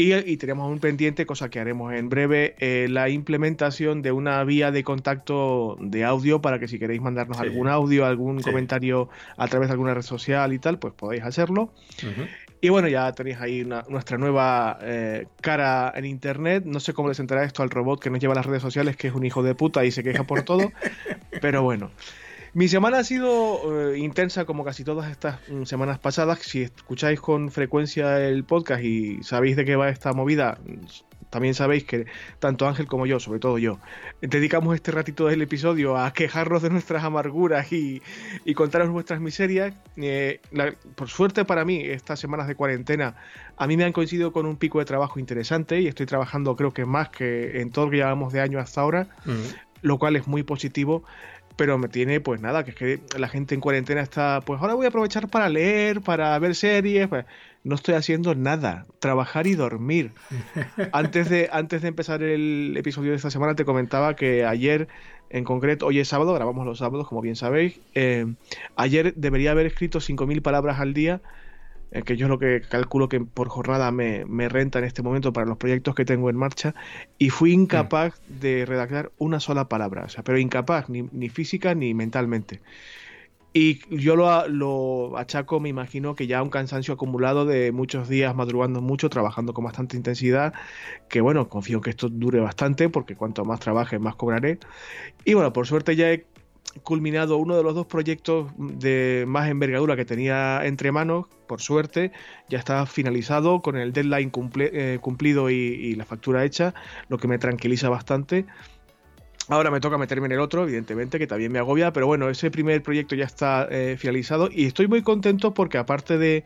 Y, 0.00 0.36
tenemos 0.36 0.70
un 0.70 0.78
pendiente, 0.78 1.26
cosa 1.26 1.50
que 1.50 1.58
haremos 1.58 1.92
en 1.92 2.08
breve, 2.08 2.54
eh, 2.60 2.86
la 2.88 3.08
implementación 3.08 4.00
de 4.00 4.12
una 4.12 4.44
vía 4.44 4.70
de 4.70 4.84
contacto 4.84 5.76
de 5.80 6.04
audio 6.04 6.40
para 6.40 6.60
que 6.60 6.68
si 6.68 6.78
queréis 6.78 7.00
mandarnos 7.00 7.40
algún 7.40 7.66
audio, 7.66 8.06
algún 8.06 8.40
comentario 8.40 9.08
a 9.36 9.48
través 9.48 9.70
de 9.70 9.72
alguna 9.72 9.94
red 9.94 10.02
social 10.02 10.52
y 10.52 10.60
tal, 10.60 10.78
pues 10.78 10.94
podéis 10.94 11.24
hacerlo. 11.24 11.72
Y 12.60 12.68
bueno, 12.68 12.86
ya 12.86 13.10
tenéis 13.10 13.38
ahí 13.40 13.64
nuestra 13.88 14.18
nueva 14.18 14.78
eh, 14.82 15.26
cara 15.40 15.92
en 15.96 16.04
internet. 16.04 16.62
No 16.64 16.78
sé 16.78 16.92
cómo 16.92 17.08
les 17.08 17.18
entrará 17.18 17.42
esto 17.42 17.64
al 17.64 17.70
robot 17.70 18.00
que 18.00 18.08
nos 18.08 18.20
lleva 18.20 18.34
a 18.34 18.36
las 18.36 18.46
redes 18.46 18.62
sociales, 18.62 18.96
que 18.96 19.08
es 19.08 19.14
un 19.14 19.26
hijo 19.26 19.42
de 19.42 19.56
puta 19.56 19.84
y 19.84 19.90
se 19.90 20.04
queja 20.04 20.22
por 20.22 20.42
todo. 20.42 20.70
pero 21.40 21.64
bueno. 21.64 21.90
Mi 22.58 22.66
semana 22.66 22.98
ha 22.98 23.04
sido 23.04 23.92
eh, 23.92 23.98
intensa 23.98 24.44
como 24.44 24.64
casi 24.64 24.82
todas 24.82 25.08
estas 25.12 25.38
mm, 25.48 25.62
semanas 25.62 26.00
pasadas. 26.00 26.40
Si 26.40 26.62
escucháis 26.62 27.20
con 27.20 27.52
frecuencia 27.52 28.18
el 28.26 28.42
podcast 28.42 28.82
y 28.82 29.22
sabéis 29.22 29.54
de 29.54 29.64
qué 29.64 29.76
va 29.76 29.90
esta 29.90 30.12
movida, 30.12 30.58
también 31.30 31.54
sabéis 31.54 31.84
que 31.84 32.06
tanto 32.40 32.66
Ángel 32.66 32.88
como 32.88 33.06
yo, 33.06 33.20
sobre 33.20 33.38
todo 33.38 33.58
yo, 33.58 33.78
dedicamos 34.20 34.74
este 34.74 34.90
ratito 34.90 35.28
del 35.28 35.40
episodio 35.40 35.96
a 35.96 36.12
quejarnos 36.12 36.60
de 36.60 36.70
nuestras 36.70 37.04
amarguras 37.04 37.72
y, 37.72 38.02
contaros 38.56 38.90
nuestras 38.90 39.20
miserias. 39.20 39.72
Eh, 39.96 40.40
por 40.96 41.08
suerte 41.08 41.44
para 41.44 41.64
mí, 41.64 41.82
estas 41.82 42.18
semanas 42.18 42.48
de 42.48 42.56
cuarentena 42.56 43.14
a 43.56 43.68
mí 43.68 43.76
me 43.76 43.84
han 43.84 43.92
coincidido 43.92 44.32
con 44.32 44.46
un 44.46 44.56
pico 44.56 44.80
de 44.80 44.84
trabajo 44.84 45.20
interesante 45.20 45.80
y 45.80 45.86
estoy 45.86 46.06
trabajando 46.06 46.56
creo 46.56 46.72
que 46.72 46.84
más 46.84 47.10
que 47.10 47.60
en 47.60 47.70
todo 47.70 47.84
lo 47.84 47.92
que 47.92 47.98
llevamos 47.98 48.32
de 48.32 48.40
año 48.40 48.58
hasta 48.58 48.80
ahora, 48.80 49.06
lo 49.80 49.96
cual 50.00 50.16
es 50.16 50.26
muy 50.26 50.42
positivo 50.42 51.04
pero 51.58 51.76
me 51.76 51.88
tiene, 51.88 52.20
pues 52.20 52.40
nada, 52.40 52.64
que 52.64 52.70
es 52.70 52.76
que 52.76 53.00
la 53.18 53.26
gente 53.26 53.52
en 53.52 53.60
cuarentena 53.60 54.00
está, 54.00 54.40
pues 54.46 54.60
ahora 54.60 54.74
voy 54.74 54.86
a 54.86 54.90
aprovechar 54.90 55.26
para 55.26 55.48
leer, 55.48 56.00
para 56.00 56.38
ver 56.38 56.54
series, 56.54 57.08
pues 57.08 57.26
no 57.64 57.74
estoy 57.74 57.96
haciendo 57.96 58.36
nada, 58.36 58.86
trabajar 59.00 59.48
y 59.48 59.56
dormir. 59.56 60.12
antes, 60.92 61.28
de, 61.28 61.48
antes 61.50 61.82
de 61.82 61.88
empezar 61.88 62.22
el 62.22 62.76
episodio 62.76 63.10
de 63.10 63.16
esta 63.16 63.32
semana 63.32 63.56
te 63.56 63.64
comentaba 63.64 64.14
que 64.14 64.44
ayer, 64.44 64.86
en 65.30 65.42
concreto, 65.42 65.86
hoy 65.86 65.98
es 65.98 66.06
sábado, 66.06 66.32
grabamos 66.32 66.64
los 66.64 66.78
sábados, 66.78 67.08
como 67.08 67.22
bien 67.22 67.34
sabéis, 67.34 67.80
eh, 67.96 68.32
ayer 68.76 69.12
debería 69.16 69.50
haber 69.50 69.66
escrito 69.66 69.98
5.000 69.98 70.40
palabras 70.42 70.78
al 70.78 70.94
día 70.94 71.20
eh, 71.90 72.02
que 72.02 72.16
yo 72.16 72.26
es 72.26 72.30
lo 72.30 72.38
que 72.38 72.60
calculo 72.60 73.08
que 73.08 73.20
por 73.20 73.48
jornada 73.48 73.90
me, 73.90 74.48
renta 74.48 74.78
en 74.78 74.84
este 74.84 75.02
momento 75.02 75.32
para 75.32 75.46
los 75.46 75.56
proyectos 75.56 75.94
que 75.94 76.04
tengo 76.04 76.30
en 76.30 76.36
marcha, 76.36 76.74
y 77.18 77.30
fui 77.30 77.52
incapaz 77.52 78.20
de 78.28 78.66
redactar 78.66 79.10
una 79.18 79.40
sola 79.40 79.68
palabra, 79.68 80.04
o 80.04 80.08
sea, 80.08 80.22
pero 80.22 80.38
incapaz, 80.38 80.88
ni, 80.88 81.28
física 81.28 81.74
ni 81.74 81.94
mentalmente. 81.94 82.60
Y 83.54 83.80
yo 83.96 84.14
lo, 84.14 84.46
lo, 84.46 85.16
achaco, 85.18 85.58
me 85.58 85.70
imagino, 85.70 86.14
que 86.14 86.26
ya 86.26 86.42
un 86.42 86.50
cansancio 86.50 86.94
acumulado 86.94 87.46
de 87.46 87.72
muchos 87.72 88.08
días 88.08 88.34
madrugando 88.36 88.82
mucho, 88.82 89.08
trabajando 89.08 89.54
con 89.54 89.64
bastante 89.64 89.96
intensidad, 89.96 90.52
que 91.08 91.22
bueno, 91.22 91.48
confío 91.48 91.80
que 91.80 91.90
esto 91.90 92.08
dure 92.10 92.40
bastante, 92.40 92.88
porque 92.90 93.16
cuanto 93.16 93.44
más 93.44 93.58
trabaje, 93.58 93.98
más 93.98 94.16
cobraré. 94.16 94.58
Y 95.24 95.34
bueno, 95.34 95.52
por 95.52 95.66
suerte 95.66 95.96
ya 95.96 96.12
he 96.12 96.26
culminado 96.82 97.36
uno 97.38 97.56
de 97.56 97.62
los 97.62 97.74
dos 97.74 97.86
proyectos 97.86 98.50
de 98.56 99.24
más 99.26 99.48
envergadura 99.48 99.96
que 99.96 100.04
tenía 100.04 100.64
entre 100.64 100.92
manos, 100.92 101.26
por 101.46 101.60
suerte, 101.60 102.12
ya 102.48 102.58
está 102.58 102.86
finalizado 102.86 103.60
con 103.60 103.76
el 103.76 103.92
deadline 103.92 104.30
eh, 104.58 104.98
cumplido 105.00 105.50
y, 105.50 105.94
la 105.94 106.04
factura 106.04 106.44
hecha, 106.44 106.74
lo 107.08 107.18
que 107.18 107.28
me 107.28 107.38
tranquiliza 107.38 107.88
bastante. 107.88 108.46
Ahora 109.48 109.70
me 109.70 109.80
toca 109.80 109.96
meterme 109.96 110.26
en 110.26 110.32
el 110.32 110.40
otro, 110.40 110.64
evidentemente, 110.64 111.18
que 111.18 111.26
también 111.26 111.50
me 111.50 111.58
agobia, 111.58 111.92
pero 111.92 112.06
bueno, 112.06 112.28
ese 112.28 112.50
primer 112.50 112.82
proyecto 112.82 113.14
ya 113.14 113.24
está 113.24 113.66
eh, 113.70 113.96
finalizado 113.98 114.50
y 114.52 114.66
estoy 114.66 114.88
muy 114.88 115.02
contento 115.02 115.54
porque 115.54 115.78
aparte 115.78 116.18
de 116.18 116.44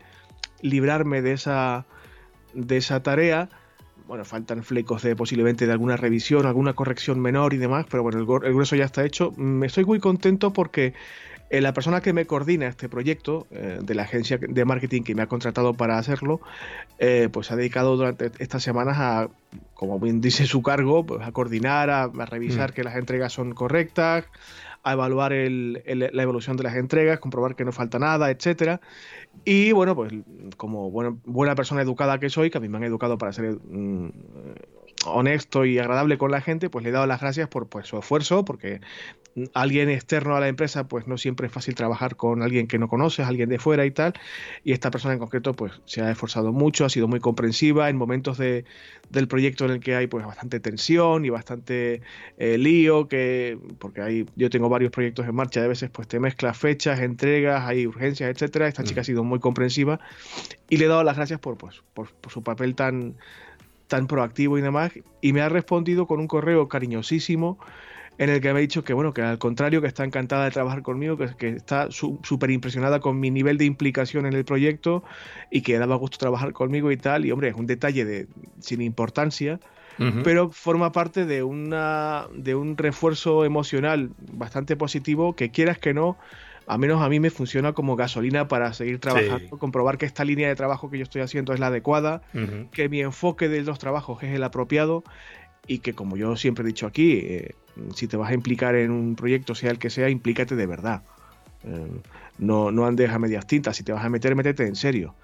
librarme 0.61 1.21
de 1.21 1.33
esa, 1.33 1.85
de 2.53 2.77
esa 2.77 3.03
tarea, 3.03 3.49
bueno, 4.07 4.25
faltan 4.25 4.63
flecos 4.63 5.03
de 5.03 5.15
posiblemente 5.15 5.65
de 5.65 5.71
alguna 5.71 5.97
revisión, 5.97 6.45
alguna 6.45 6.73
corrección 6.73 7.19
menor 7.19 7.53
y 7.53 7.57
demás, 7.57 7.85
pero 7.89 8.03
bueno, 8.03 8.19
el, 8.19 8.47
el 8.47 8.53
grueso 8.53 8.75
ya 8.75 8.85
está 8.85 9.05
hecho. 9.05 9.31
Me 9.37 9.67
estoy 9.67 9.85
muy 9.85 9.99
contento 9.99 10.53
porque 10.53 10.93
eh, 11.53 11.61
la 11.61 11.71
persona 11.71 12.01
que 12.01 12.13
me 12.13 12.25
coordina 12.25 12.65
este 12.65 12.89
proyecto, 12.89 13.45
eh, 13.51 13.77
de 13.79 13.93
la 13.93 14.01
agencia 14.01 14.39
de 14.39 14.65
marketing 14.65 15.03
que 15.03 15.13
me 15.13 15.21
ha 15.21 15.27
contratado 15.27 15.75
para 15.75 15.99
hacerlo, 15.99 16.41
eh, 16.97 17.29
pues 17.31 17.51
ha 17.51 17.55
dedicado 17.55 17.95
durante 17.95 18.31
estas 18.39 18.63
semanas 18.63 18.97
a, 18.97 19.29
como 19.75 19.99
bien 19.99 20.19
dice 20.19 20.47
su 20.47 20.63
cargo, 20.63 21.05
pues 21.05 21.21
a 21.21 21.31
coordinar, 21.31 21.91
a, 21.91 22.07
revisar 22.07 22.71
mm. 22.71 22.73
que 22.73 22.83
las 22.83 22.95
entregas 22.95 23.33
son 23.33 23.53
correctas, 23.53 24.25
a 24.83 24.93
evaluar 24.93 25.31
la 25.31 26.23
evolución 26.23 26.57
de 26.57 26.63
las 26.63 26.75
entregas, 26.75 27.19
comprobar 27.19 27.55
que 27.55 27.65
no 27.65 27.71
falta 27.71 27.99
nada, 27.99 28.29
etcétera. 28.29 28.81
Y 29.45 29.71
bueno, 29.71 29.95
pues 29.95 30.13
como 30.57 30.91
buena 30.91 31.55
persona 31.55 31.81
educada 31.81 32.19
que 32.19 32.29
soy, 32.29 32.49
que 32.49 32.57
a 32.57 32.61
mí 32.61 32.69
me 32.69 32.77
han 32.77 32.83
educado 32.83 33.17
para 33.17 33.31
ser 33.33 33.57
mm, 33.63 34.09
honesto 35.05 35.65
y 35.65 35.79
agradable 35.79 36.17
con 36.17 36.31
la 36.31 36.41
gente, 36.41 36.69
pues 36.69 36.83
le 36.83 36.89
he 36.89 36.93
dado 36.93 37.05
las 37.05 37.21
gracias 37.21 37.47
por 37.49 37.67
pues, 37.67 37.87
su 37.87 37.97
esfuerzo, 37.97 38.45
porque 38.45 38.81
alguien 39.53 39.89
externo 39.89 40.35
a 40.35 40.39
la 40.39 40.47
empresa, 40.47 40.87
pues 40.87 41.07
no 41.07 41.17
siempre 41.17 41.47
es 41.47 41.53
fácil 41.53 41.75
trabajar 41.75 42.15
con 42.15 42.43
alguien 42.43 42.67
que 42.67 42.77
no 42.77 42.87
conoces, 42.87 43.25
alguien 43.25 43.49
de 43.49 43.59
fuera 43.59 43.85
y 43.85 43.91
tal. 43.91 44.13
Y 44.63 44.73
esta 44.73 44.91
persona 44.91 45.13
en 45.13 45.19
concreto, 45.19 45.53
pues 45.53 45.81
se 45.85 46.01
ha 46.01 46.11
esforzado 46.11 46.51
mucho, 46.51 46.85
ha 46.85 46.89
sido 46.89 47.07
muy 47.07 47.19
comprensiva 47.19 47.89
en 47.89 47.97
momentos 47.97 48.37
de, 48.37 48.65
del 49.09 49.27
proyecto 49.27 49.65
en 49.65 49.71
el 49.71 49.79
que 49.79 49.95
hay 49.95 50.07
pues 50.07 50.25
bastante 50.25 50.59
tensión 50.59 51.25
y 51.25 51.29
bastante 51.29 52.01
eh, 52.37 52.57
lío, 52.57 53.07
que 53.07 53.57
porque 53.79 54.01
hay, 54.01 54.25
yo 54.35 54.49
tengo 54.49 54.69
varios 54.69 54.91
proyectos 54.91 55.27
en 55.27 55.35
marcha, 55.35 55.61
de 55.61 55.67
veces 55.67 55.89
pues 55.89 56.07
te 56.07 56.19
mezclas 56.19 56.57
fechas, 56.57 56.99
entregas, 56.99 57.63
hay 57.65 57.87
urgencias, 57.87 58.29
etcétera. 58.29 58.67
Esta 58.67 58.83
chica 58.83 59.01
ha 59.01 59.05
sido 59.05 59.23
muy 59.23 59.39
comprensiva 59.39 59.99
y 60.69 60.77
le 60.77 60.85
he 60.85 60.87
dado 60.87 61.03
las 61.03 61.15
gracias 61.15 61.39
por, 61.39 61.57
pues, 61.57 61.81
por 61.93 62.09
su 62.29 62.43
papel 62.43 62.75
tan 62.75 63.15
tan 63.93 64.07
proactivo 64.07 64.57
y 64.57 64.61
demás, 64.61 64.91
y 65.21 65.33
me 65.33 65.41
ha 65.41 65.49
respondido 65.49 66.07
con 66.07 66.19
un 66.19 66.27
correo 66.27 66.67
cariñosísimo 66.67 67.59
en 68.17 68.31
el 68.31 68.41
que 68.41 68.51
me 68.51 68.57
ha 68.57 68.61
dicho 68.61 68.83
que, 68.83 68.91
bueno, 68.91 69.13
que 69.13 69.21
al 69.21 69.37
contrario, 69.37 69.81
que 69.81 69.87
está 69.87 70.03
encantada 70.03 70.45
de 70.45 70.49
trabajar 70.49 70.81
conmigo, 70.81 71.15
que, 71.15 71.27
que 71.37 71.49
está 71.49 71.91
súper 71.91 72.49
impresionada 72.49 72.99
con 73.01 73.19
mi 73.19 73.29
nivel 73.29 73.59
de 73.59 73.65
implicación 73.65 74.25
en 74.25 74.33
el 74.33 74.45
proyecto 74.45 75.03
y 75.51 75.61
que 75.61 75.77
daba 75.77 75.95
gusto 75.95 76.17
trabajar 76.17 76.53
conmigo 76.53 76.91
y 76.91 76.97
tal. 76.97 77.23
Y, 77.23 77.31
hombre, 77.31 77.49
es 77.49 77.55
un 77.55 77.67
detalle 77.67 78.03
de 78.03 78.27
sin 78.59 78.81
importancia, 78.81 79.59
pero 80.23 80.49
forma 80.49 80.91
parte 80.91 81.27
de, 81.27 81.43
una, 81.43 82.25
de 82.33 82.55
un 82.55 82.77
refuerzo 82.77 83.45
emocional 83.45 84.09
bastante 84.31 84.75
positivo 84.75 85.35
que 85.35 85.51
quieras 85.51 85.77
que 85.77 85.93
no, 85.93 86.17
a 86.67 86.77
menos 86.77 87.01
a 87.01 87.09
mí 87.09 87.19
me 87.19 87.29
funciona 87.29 87.73
como 87.73 87.95
gasolina 87.95 88.47
para 88.47 88.73
seguir 88.73 88.99
trabajando, 88.99 89.57
comprobar 89.57 89.97
que 89.97 90.05
esta 90.05 90.23
línea 90.23 90.47
de 90.47 90.55
trabajo 90.55 90.89
que 90.89 90.97
yo 90.97 91.03
estoy 91.03 91.21
haciendo 91.21 91.53
es 91.53 91.59
la 91.59 91.67
adecuada, 91.67 92.21
que 92.71 92.89
mi 92.89 93.01
enfoque 93.01 93.49
de 93.49 93.61
los 93.61 93.79
trabajos 93.79 94.23
es 94.23 94.33
el 94.33 94.43
apropiado 94.43 95.03
y 95.67 95.79
que 95.79 95.93
como 95.93 96.17
yo 96.17 96.35
siempre 96.35 96.63
he 96.63 96.67
dicho 96.67 96.87
aquí, 96.87 97.19
eh, 97.23 97.55
si 97.95 98.07
te 98.07 98.17
vas 98.17 98.31
a 98.31 98.33
implicar 98.33 98.75
en 98.75 98.91
un 98.91 99.15
proyecto, 99.15 99.55
sea 99.55 99.71
el 99.71 99.79
que 99.79 99.89
sea, 99.89 100.09
implícate 100.09 100.55
de 100.55 100.65
verdad. 100.65 101.03
Eh, 101.65 101.87
no, 102.39 102.71
no 102.71 102.85
andes 102.85 103.09
a 103.09 103.19
medias 103.19 103.47
tintas, 103.47 103.77
si 103.77 103.83
te 103.83 103.93
vas 103.93 104.03
a 104.03 104.09
meter, 104.09 104.35
métete 104.35 104.65
en 104.65 104.75
serio. 104.75 105.15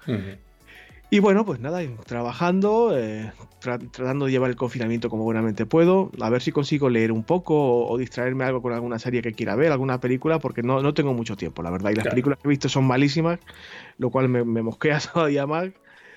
Y 1.12 1.18
bueno, 1.18 1.44
pues 1.44 1.58
nada, 1.58 1.80
trabajando, 2.06 2.96
eh, 2.96 3.32
tratando 3.58 4.26
de 4.26 4.30
llevar 4.30 4.48
el 4.48 4.54
confinamiento 4.54 5.10
como 5.10 5.24
buenamente 5.24 5.66
puedo, 5.66 6.12
a 6.20 6.30
ver 6.30 6.40
si 6.40 6.52
consigo 6.52 6.88
leer 6.88 7.10
un 7.10 7.24
poco 7.24 7.86
o, 7.88 7.98
distraerme 7.98 8.44
algo 8.44 8.62
con 8.62 8.72
alguna 8.72 9.00
serie 9.00 9.20
que 9.20 9.32
quiera 9.32 9.56
ver, 9.56 9.72
alguna 9.72 10.00
película, 10.00 10.38
porque 10.38 10.62
no, 10.62 10.80
no 10.82 10.94
tengo 10.94 11.12
mucho 11.12 11.36
tiempo, 11.36 11.64
la 11.64 11.70
verdad. 11.70 11.90
Y 11.90 11.96
las 11.96 12.06
películas 12.06 12.38
que 12.38 12.46
he 12.46 12.50
visto 12.50 12.68
son 12.68 12.84
malísimas, 12.84 13.40
lo 13.98 14.10
cual 14.10 14.28
me, 14.28 14.44
me 14.44 14.62
mosquea 14.62 15.00
todavía 15.12 15.48
más. 15.48 15.70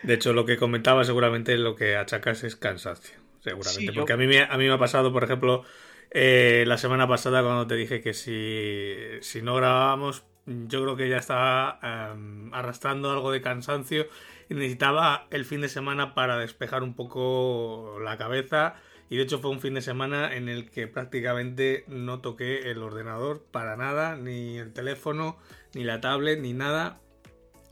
De 0.04 0.14
hecho, 0.14 0.32
lo 0.34 0.46
que 0.46 0.58
comentaba 0.58 1.04
seguramente 1.06 1.58
lo 1.58 1.76
que 1.76 1.96
achacas 1.96 2.44
es 2.44 2.56
cansancio, 2.56 3.18
seguramente. 3.40 3.94
porque 3.94 4.14
a, 4.14 4.18
mí 4.18 4.28
me, 4.28 4.44
a 4.44 4.58
mí 4.58 4.68
me 4.68 4.74
ha 4.74 4.78
pasado, 4.78 5.12
por 5.12 5.24
ejemplo, 5.24 5.64
eh, 6.12 6.66
la 6.68 6.78
semana 6.78 7.08
pasada 7.08 7.42
cuando 7.42 7.66
te 7.66 7.76
dije 7.76 8.02
que 8.02 8.14
si, 8.14 8.94
si 9.22 9.42
no 9.42 9.56
grabábamos, 9.56 10.24
yo 10.46 10.84
creo 10.84 10.96
que 10.96 11.10
ya 11.10 11.18
estaba 11.18 11.80
em, 11.82 12.54
arrastrando 12.54 13.12
algo 13.12 13.32
de 13.32 13.42
cansancio 13.42 14.08
y 14.50 14.56
necesitaba 14.56 15.28
el 15.32 15.46
fin 15.46 15.62
de 15.62 15.70
semana 15.70 16.14
para 16.14 16.38
despejar 16.38 16.84
un 16.84 16.96
poco 16.96 17.98
la 18.04 18.18
cabeza. 18.18 18.76
Y 19.10 19.18
de 19.18 19.24
hecho 19.24 19.40
fue 19.40 19.52
un 19.52 19.62
fin 19.62 19.76
de 19.76 19.82
semana 19.82 20.36
en 20.36 20.50
el 20.50 20.70
que 20.70 20.88
prácticamente 20.88 21.86
no 21.88 22.20
toqué 22.20 22.72
el 22.72 22.80
ordenador 22.80 23.44
para 23.52 23.78
nada, 23.78 24.16
ni 24.16 24.58
el 24.58 24.74
teléfono, 24.74 25.38
ni 25.74 25.84
la 25.84 26.02
tablet, 26.02 26.40
ni 26.40 26.54
nada. 26.54 27.00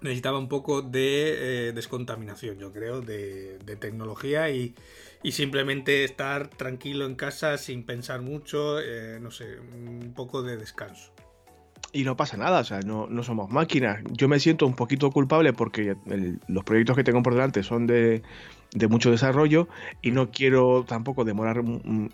Necesitaba 0.01 0.37
un 0.39 0.49
poco 0.49 0.81
de 0.81 1.69
eh, 1.69 1.71
descontaminación, 1.73 2.57
yo 2.57 2.71
creo, 2.71 3.01
de, 3.01 3.59
tecnología 3.79 4.49
y, 4.49 4.75
simplemente 5.31 6.03
estar 6.03 6.47
tranquilo 6.49 7.05
en 7.05 7.15
casa 7.15 7.57
sin 7.57 7.85
pensar 7.85 8.21
mucho, 8.21 8.79
eh, 8.79 9.19
no 9.21 9.31
sé, 9.31 9.59
un 9.59 10.13
poco 10.15 10.41
de 10.43 10.57
descanso 10.57 11.13
y 11.93 12.03
no 12.03 12.15
pasa 12.15 12.37
nada, 12.37 12.59
o 12.59 12.63
sea, 12.63 12.79
no, 12.81 13.23
somos 13.23 13.49
máquinas. 13.49 13.99
Yo 14.11 14.27
me 14.27 14.39
siento 14.39 14.65
un 14.65 14.75
poquito 14.75 15.11
culpable 15.11 15.53
porque 15.53 15.95
los 16.47 16.63
proyectos 16.63 16.95
que 16.95 17.03
tengo 17.03 17.21
por 17.21 17.33
delante 17.33 17.63
son 17.63 17.85
de, 17.85 18.21
mucho 18.89 19.11
desarrollo 19.11 19.67
y 20.01 20.11
no 20.11 20.31
quiero 20.31 20.85
tampoco 20.87 21.25
demorar 21.25 21.63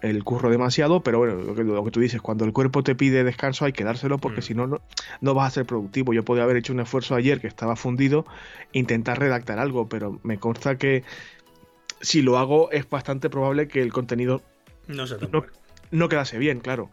el 0.02 0.24
curro 0.24 0.50
demasiado, 0.50 1.02
pero 1.02 1.20
bueno, 1.20 1.36
lo 1.36 1.84
que, 1.84 1.92
tú 1.92 2.00
dices, 2.00 2.22
cuando 2.22 2.46
el 2.46 2.54
cuerpo 2.54 2.84
te 2.84 2.96
pide 2.96 3.24
descanso 3.24 3.66
hay 3.66 3.74
que 3.74 3.84
dárselo 3.84 4.18
porque 4.18 4.40
mm. 4.40 4.44
si 4.44 4.54
no, 4.56 4.82
no 5.22 5.34
vas 5.34 5.48
a 5.48 5.52
ser 5.52 5.66
productivo. 5.66 6.14
Yo 6.14 6.26
podía 6.26 6.44
haber 6.44 6.58
hecho 6.58 6.74
un 6.74 6.80
esfuerzo 6.80 7.14
ayer 7.14 7.40
que 7.40 7.48
estaba 7.48 7.76
fundido, 7.76 8.26
intentar 8.72 9.20
redactar 9.20 9.60
algo, 9.60 9.88
pero 9.88 10.20
me 10.24 10.40
consta 10.40 10.78
que 10.78 11.04
si 12.02 12.22
lo 12.22 12.38
hago 12.38 12.72
es 12.72 12.90
bastante 12.90 13.30
probable 13.30 13.68
que 13.68 13.82
el 13.82 13.94
contenido 13.94 14.42
no 14.88 15.06
se 15.06 15.18
no 15.92 16.10
quedase 16.10 16.38
bien, 16.38 16.60
claro. 16.60 16.90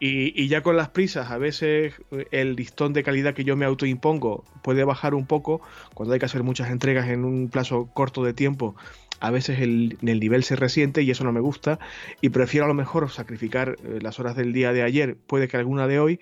Y, 0.00 0.46
ya 0.48 0.62
con 0.62 0.76
las 0.76 0.90
prisas, 0.90 1.30
a 1.30 1.38
veces 1.38 1.94
el 2.30 2.56
listón 2.56 2.92
de 2.92 3.02
calidad 3.02 3.34
que 3.34 3.44
yo 3.44 3.56
me 3.56 3.64
autoimpongo 3.64 4.44
puede 4.62 4.84
bajar 4.84 5.14
un 5.14 5.26
poco 5.26 5.60
cuando 5.94 6.14
hay 6.14 6.20
que 6.20 6.26
hacer 6.26 6.42
muchas 6.42 6.70
entregas 6.70 7.08
en 7.08 7.24
un 7.24 7.48
plazo 7.48 7.88
corto 7.92 8.24
de 8.24 8.32
tiempo. 8.32 8.76
A 9.20 9.30
veces 9.30 9.58
el, 9.60 9.98
el 10.02 10.20
nivel 10.20 10.44
se 10.44 10.54
resiente 10.54 11.02
y 11.02 11.10
eso 11.10 11.24
no 11.24 11.32
me 11.32 11.40
gusta 11.40 11.80
y 12.20 12.28
prefiero 12.28 12.66
a 12.66 12.68
lo 12.68 12.74
mejor 12.74 13.10
sacrificar 13.10 13.76
eh, 13.82 13.98
las 14.00 14.20
horas 14.20 14.36
del 14.36 14.52
día 14.52 14.72
de 14.72 14.82
ayer, 14.82 15.16
puede 15.26 15.48
que 15.48 15.56
alguna 15.56 15.88
de 15.88 15.98
hoy, 15.98 16.20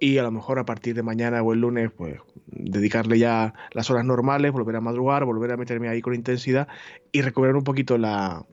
y 0.00 0.18
a 0.18 0.22
lo 0.22 0.30
mejor 0.30 0.58
a 0.58 0.64
partir 0.64 0.94
de 0.94 1.02
mañana 1.02 1.42
o 1.42 1.52
el 1.52 1.60
lunes, 1.60 1.90
pues 1.90 2.20
dedicarle 2.46 3.18
ya 3.18 3.54
las 3.72 3.90
horas 3.90 4.04
normales, 4.04 4.52
volver 4.52 4.76
a 4.76 4.80
madrugar, 4.80 5.24
volver 5.24 5.52
a 5.52 5.56
meterme 5.56 5.88
ahí 5.88 6.00
con 6.00 6.14
intensidad 6.14 6.68
y 7.10 7.22
recuperar 7.22 7.56
un 7.56 7.64
poquito 7.64 7.98
la, 7.98 8.44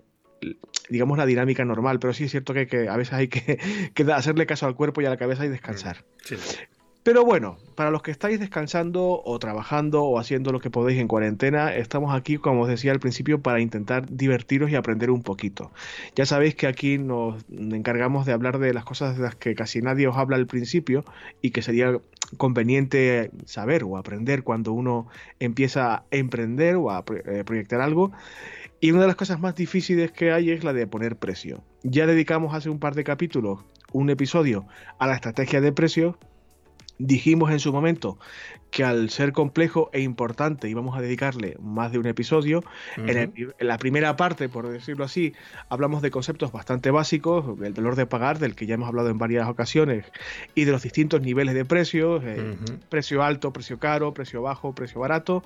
digamos, 0.90 1.18
la 1.18 1.26
dinámica 1.26 1.66
normal, 1.66 2.00
pero 2.00 2.14
sí 2.14 2.26
es 2.26 2.32
cierto 2.32 2.54
que, 2.54 2.88
a 2.90 2.98
veces 2.98 3.14
hay 3.14 3.28
que, 3.30 3.60
hacerle 4.14 4.46
caso 4.46 4.66
al 4.66 4.76
cuerpo 4.76 5.02
y 5.02 5.06
a 5.06 5.10
la 5.10 5.18
cabeza 5.18 5.46
y 5.46 5.50
descansar. 5.50 6.06
Mm, 6.30 6.36
pero 7.06 7.24
bueno, 7.24 7.60
para 7.76 7.92
los 7.92 8.02
que 8.02 8.10
estáis 8.10 8.40
descansando 8.40 9.22
o 9.24 9.38
trabajando 9.38 10.04
o 10.04 10.18
haciendo 10.18 10.52
lo 10.52 10.60
que 10.60 10.72
podéis 10.72 11.00
en 11.00 11.08
cuarentena, 11.08 11.76
estamos 11.76 12.16
aquí, 12.16 12.38
como 12.38 12.64
os 12.64 12.68
decía 12.68 12.94
al 12.94 13.00
principio, 13.00 13.42
para 13.42 13.62
intentar 13.62 14.10
divertiros 14.10 14.72
y 14.72 14.76
aprender 14.76 15.12
un 15.12 15.22
poquito. 15.22 15.72
Ya 16.16 16.26
sabéis 16.26 16.56
que 16.56 16.66
aquí 16.66 16.98
nos 16.98 17.46
encargamos 17.52 18.26
de 18.26 18.34
hablar 18.34 18.58
de 18.58 18.74
las 18.74 18.86
cosas 18.86 19.18
de 19.18 19.22
las 19.22 19.36
que 19.36 19.54
casi 19.54 19.84
nadie 19.84 20.08
os 20.08 20.18
habla 20.18 20.36
al 20.38 20.48
principio 20.48 21.06
y 21.44 21.52
que 21.52 21.62
sería 21.62 21.96
conveniente 22.38 23.30
saber 23.46 23.84
o 23.84 23.98
aprender 23.98 24.42
cuando 24.42 24.74
uno 24.74 25.08
empieza 25.40 25.94
a 25.94 26.04
emprender 26.10 26.76
o 26.76 26.90
a 26.90 27.04
eh, 27.26 27.44
proyectar 27.46 27.82
algo. 27.82 28.14
Y 28.86 28.92
una 28.92 29.02
de 29.02 29.08
las 29.08 29.16
cosas 29.16 29.40
más 29.40 29.56
difíciles 29.56 30.12
que 30.12 30.32
hay 30.32 30.52
es 30.52 30.64
la 30.64 30.72
de 30.72 30.86
poner 30.86 31.16
precio. 31.16 31.64
Ya 31.82 32.06
dedicamos 32.06 32.54
hace 32.54 32.70
un 32.70 32.78
par 32.78 32.94
de 32.94 33.04
capítulos 33.04 33.62
un 33.92 34.12
episodio 34.12 34.68
a 35.00 35.08
la 35.08 35.16
estrategia 35.16 35.60
de 35.60 35.72
precios 35.72 36.18
Dijimos 36.98 37.52
en 37.52 37.60
su 37.60 37.74
momento 37.74 38.18
que 38.72 38.86
al 38.86 39.10
ser 39.10 39.34
complejo 39.34 39.90
e 39.92 40.02
importante 40.02 40.70
íbamos 40.70 40.98
a 40.98 41.02
dedicarle 41.02 41.58
más 41.62 41.92
de 41.92 42.00
un 42.00 42.06
episodio. 42.08 42.64
en, 42.96 43.34
la 43.60 43.78
primera 43.78 44.16
parte, 44.16 44.48
por 44.48 44.68
decirlo 44.70 45.04
así, 45.04 45.34
hablamos 45.70 46.02
de 46.02 46.12
conceptos 46.12 46.54
bastante 46.54 46.92
básicos, 46.92 47.60
del 47.60 47.74
valor 47.74 47.96
de 47.96 48.06
pagar, 48.06 48.40
del 48.40 48.56
que 48.56 48.66
ya 48.66 48.76
hemos 48.76 48.88
hablado 48.88 49.10
en 49.10 49.18
varias 49.18 49.48
ocasiones, 49.48 50.06
y 50.56 50.64
de 50.64 50.72
los 50.72 50.84
distintos 50.84 51.22
niveles 51.22 51.54
de 51.54 51.66
precios, 51.66 52.22
eh, 52.26 52.58
precio 52.90 53.24
alto, 53.24 53.52
precio 53.52 53.78
caro, 53.78 54.14
precio 54.14 54.42
bajo, 54.42 54.74
precio 54.74 55.00
barato, 55.00 55.44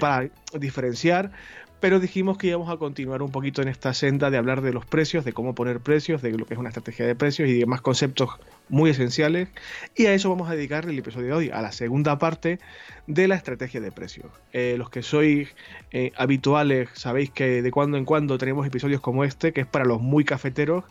para 0.00 0.30
diferenciar 0.58 1.32
pero 1.80 1.98
dijimos 1.98 2.36
que 2.36 2.48
íbamos 2.48 2.70
a 2.70 2.76
continuar 2.76 3.22
un 3.22 3.32
poquito 3.32 3.62
en 3.62 3.68
esta 3.68 3.94
senda 3.94 4.30
de 4.30 4.36
hablar 4.36 4.60
de 4.60 4.72
los 4.72 4.84
precios, 4.84 5.24
de 5.24 5.32
cómo 5.32 5.54
poner 5.54 5.80
precios, 5.80 6.20
de 6.20 6.32
lo 6.32 6.44
que 6.44 6.54
es 6.54 6.60
una 6.60 6.68
estrategia 6.68 7.06
de 7.06 7.14
precios 7.14 7.48
y 7.48 7.58
demás 7.58 7.80
conceptos 7.80 8.30
muy 8.68 8.90
esenciales. 8.90 9.48
Y 9.96 10.06
a 10.06 10.12
eso 10.12 10.28
vamos 10.28 10.50
a 10.50 10.54
dedicar 10.54 10.84
el 10.84 10.98
episodio 10.98 11.28
de 11.28 11.32
hoy, 11.32 11.50
a 11.50 11.62
la 11.62 11.72
segunda 11.72 12.18
parte 12.18 12.60
de 13.06 13.28
la 13.28 13.34
estrategia 13.34 13.80
de 13.80 13.90
precios. 13.90 14.26
Eh, 14.52 14.74
los 14.76 14.90
que 14.90 15.02
sois 15.02 15.48
eh, 15.90 16.12
habituales 16.16 16.90
sabéis 16.92 17.30
que 17.30 17.62
de 17.62 17.70
cuando 17.70 17.96
en 17.96 18.04
cuando 18.04 18.36
tenemos 18.36 18.66
episodios 18.66 19.00
como 19.00 19.24
este, 19.24 19.52
que 19.52 19.62
es 19.62 19.66
para 19.66 19.86
los 19.86 20.02
muy 20.02 20.24
cafeteros, 20.24 20.84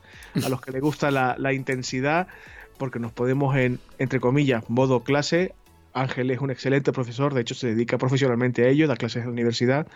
a 0.44 0.50
los 0.50 0.60
que 0.60 0.72
les 0.72 0.82
gusta 0.82 1.12
la, 1.12 1.36
la 1.38 1.54
intensidad, 1.54 2.28
porque 2.80 2.98
nos 2.98 3.12
podemos 3.12 3.56
en, 3.58 3.80
entre 4.00 4.20
comillas, 4.20 4.68
modo 4.70 5.04
clase, 5.04 5.54
Ángel 5.94 6.32
es 6.32 6.40
un 6.40 6.52
excelente 6.52 6.92
profesor, 6.92 7.34
de 7.34 7.42
hecho 7.42 7.56
se 7.56 7.68
dedica 7.68 7.98
profesionalmente 7.98 8.64
a 8.64 8.70
ello, 8.70 8.88
da 8.88 8.96
clases 8.96 9.22
en 9.22 9.28
la 9.28 9.34
universidad 9.34 9.88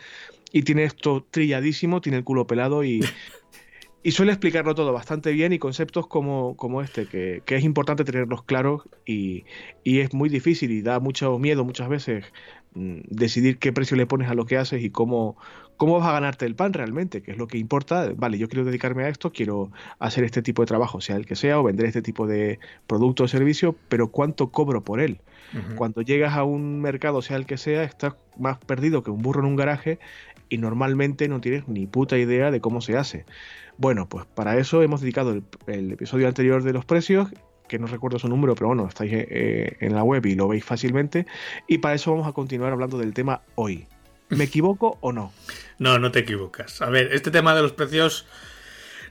y 0.51 0.63
tiene 0.63 0.83
esto 0.83 1.25
trilladísimo, 1.29 2.01
tiene 2.01 2.17
el 2.19 2.23
culo 2.23 2.47
pelado 2.47 2.83
y, 2.83 3.01
y 4.03 4.12
suele 4.12 4.31
explicarlo 4.31 4.75
todo 4.75 4.91
bastante 4.93 5.31
bien 5.31 5.53
y 5.53 5.59
conceptos 5.59 6.07
como, 6.07 6.55
como 6.57 6.81
este, 6.81 7.07
que, 7.07 7.41
es 7.45 7.63
importante 7.63 8.03
tenerlos 8.03 8.43
claros 8.43 8.83
y, 9.05 9.45
y, 9.83 10.00
es 10.00 10.13
muy 10.13 10.29
difícil 10.29 10.71
y 10.71 10.81
da 10.81 11.00
mucho 11.00 11.38
miedo 11.39 11.63
muchas 11.63 11.89
veces 11.89 12.25
mm, 12.73 13.00
decidir 13.09 13.57
qué 13.57 13.71
precio 13.71 13.95
le 13.97 14.05
pones 14.05 14.29
a 14.29 14.35
lo 14.35 14.45
que 14.45 14.57
haces 14.57 14.83
y 14.83 14.89
cómo, 14.89 15.38
cómo 15.77 15.99
vas 15.99 16.07
a 16.07 16.13
ganarte 16.13 16.45
el 16.45 16.55
pan 16.55 16.73
realmente, 16.73 17.21
que 17.21 17.31
es 17.31 17.37
lo 17.37 17.47
que 17.47 17.57
importa. 17.57 18.11
Vale, 18.15 18.37
yo 18.37 18.47
quiero 18.47 18.65
dedicarme 18.65 19.03
a 19.03 19.09
esto, 19.09 19.31
quiero 19.31 19.71
hacer 19.99 20.23
este 20.23 20.41
tipo 20.41 20.61
de 20.61 20.67
trabajo, 20.67 21.01
sea 21.01 21.15
el 21.15 21.25
que 21.25 21.35
sea, 21.35 21.59
o 21.59 21.63
vender 21.63 21.85
este 21.85 22.01
tipo 22.01 22.27
de 22.27 22.59
producto 22.87 23.23
o 23.23 23.27
servicio, 23.27 23.75
pero 23.89 24.07
¿cuánto 24.09 24.51
cobro 24.51 24.83
por 24.83 24.99
él? 24.99 25.19
Cuando 25.75 26.01
llegas 26.01 26.35
a 26.35 26.43
un 26.43 26.81
mercado, 26.81 27.21
sea 27.21 27.37
el 27.37 27.45
que 27.45 27.57
sea, 27.57 27.83
estás 27.83 28.15
más 28.39 28.57
perdido 28.57 29.03
que 29.03 29.11
un 29.11 29.21
burro 29.21 29.41
en 29.41 29.45
un 29.45 29.55
garaje 29.55 29.99
y 30.49 30.57
normalmente 30.57 31.27
no 31.27 31.41
tienes 31.41 31.67
ni 31.67 31.85
puta 31.85 32.17
idea 32.17 32.49
de 32.49 32.59
cómo 32.59 32.81
se 32.81 32.97
hace. 32.97 33.25
Bueno, 33.77 34.07
pues 34.09 34.25
para 34.25 34.57
eso 34.57 34.81
hemos 34.81 35.01
dedicado 35.01 35.41
el, 35.67 35.91
episodio 35.91 36.27
anterior 36.27 36.63
de 36.63 36.73
los 36.73 36.85
precios 36.85 37.31
que 37.67 37.79
no 37.79 37.87
recuerdo 37.87 38.19
su 38.19 38.27
número, 38.27 38.55
pero 38.55 38.67
bueno, 38.67 38.87
estáis 38.87 39.11
eh, 39.13 39.77
en 39.79 39.95
la 39.95 40.03
web 40.03 40.25
y 40.25 40.35
lo 40.35 40.47
veis 40.47 40.63
fácilmente. 40.63 41.25
Y 41.67 41.79
para 41.79 41.95
eso 41.95 42.11
vamos 42.11 42.27
a 42.27 42.33
continuar 42.33 42.71
hablando 42.71 42.97
del 42.97 43.13
tema 43.13 43.41
hoy. 43.55 43.87
¿Me 44.37 44.45
equivoco 44.45 44.97
o 45.01 45.11
no? 45.11 45.33
No, 45.79 45.99
no 45.99 46.11
te 46.11 46.19
equivocas. 46.19 46.81
A 46.81 46.89
ver, 46.89 47.13
este 47.13 47.31
tema 47.31 47.55
de 47.55 47.61
los 47.61 47.73
precios 47.73 48.25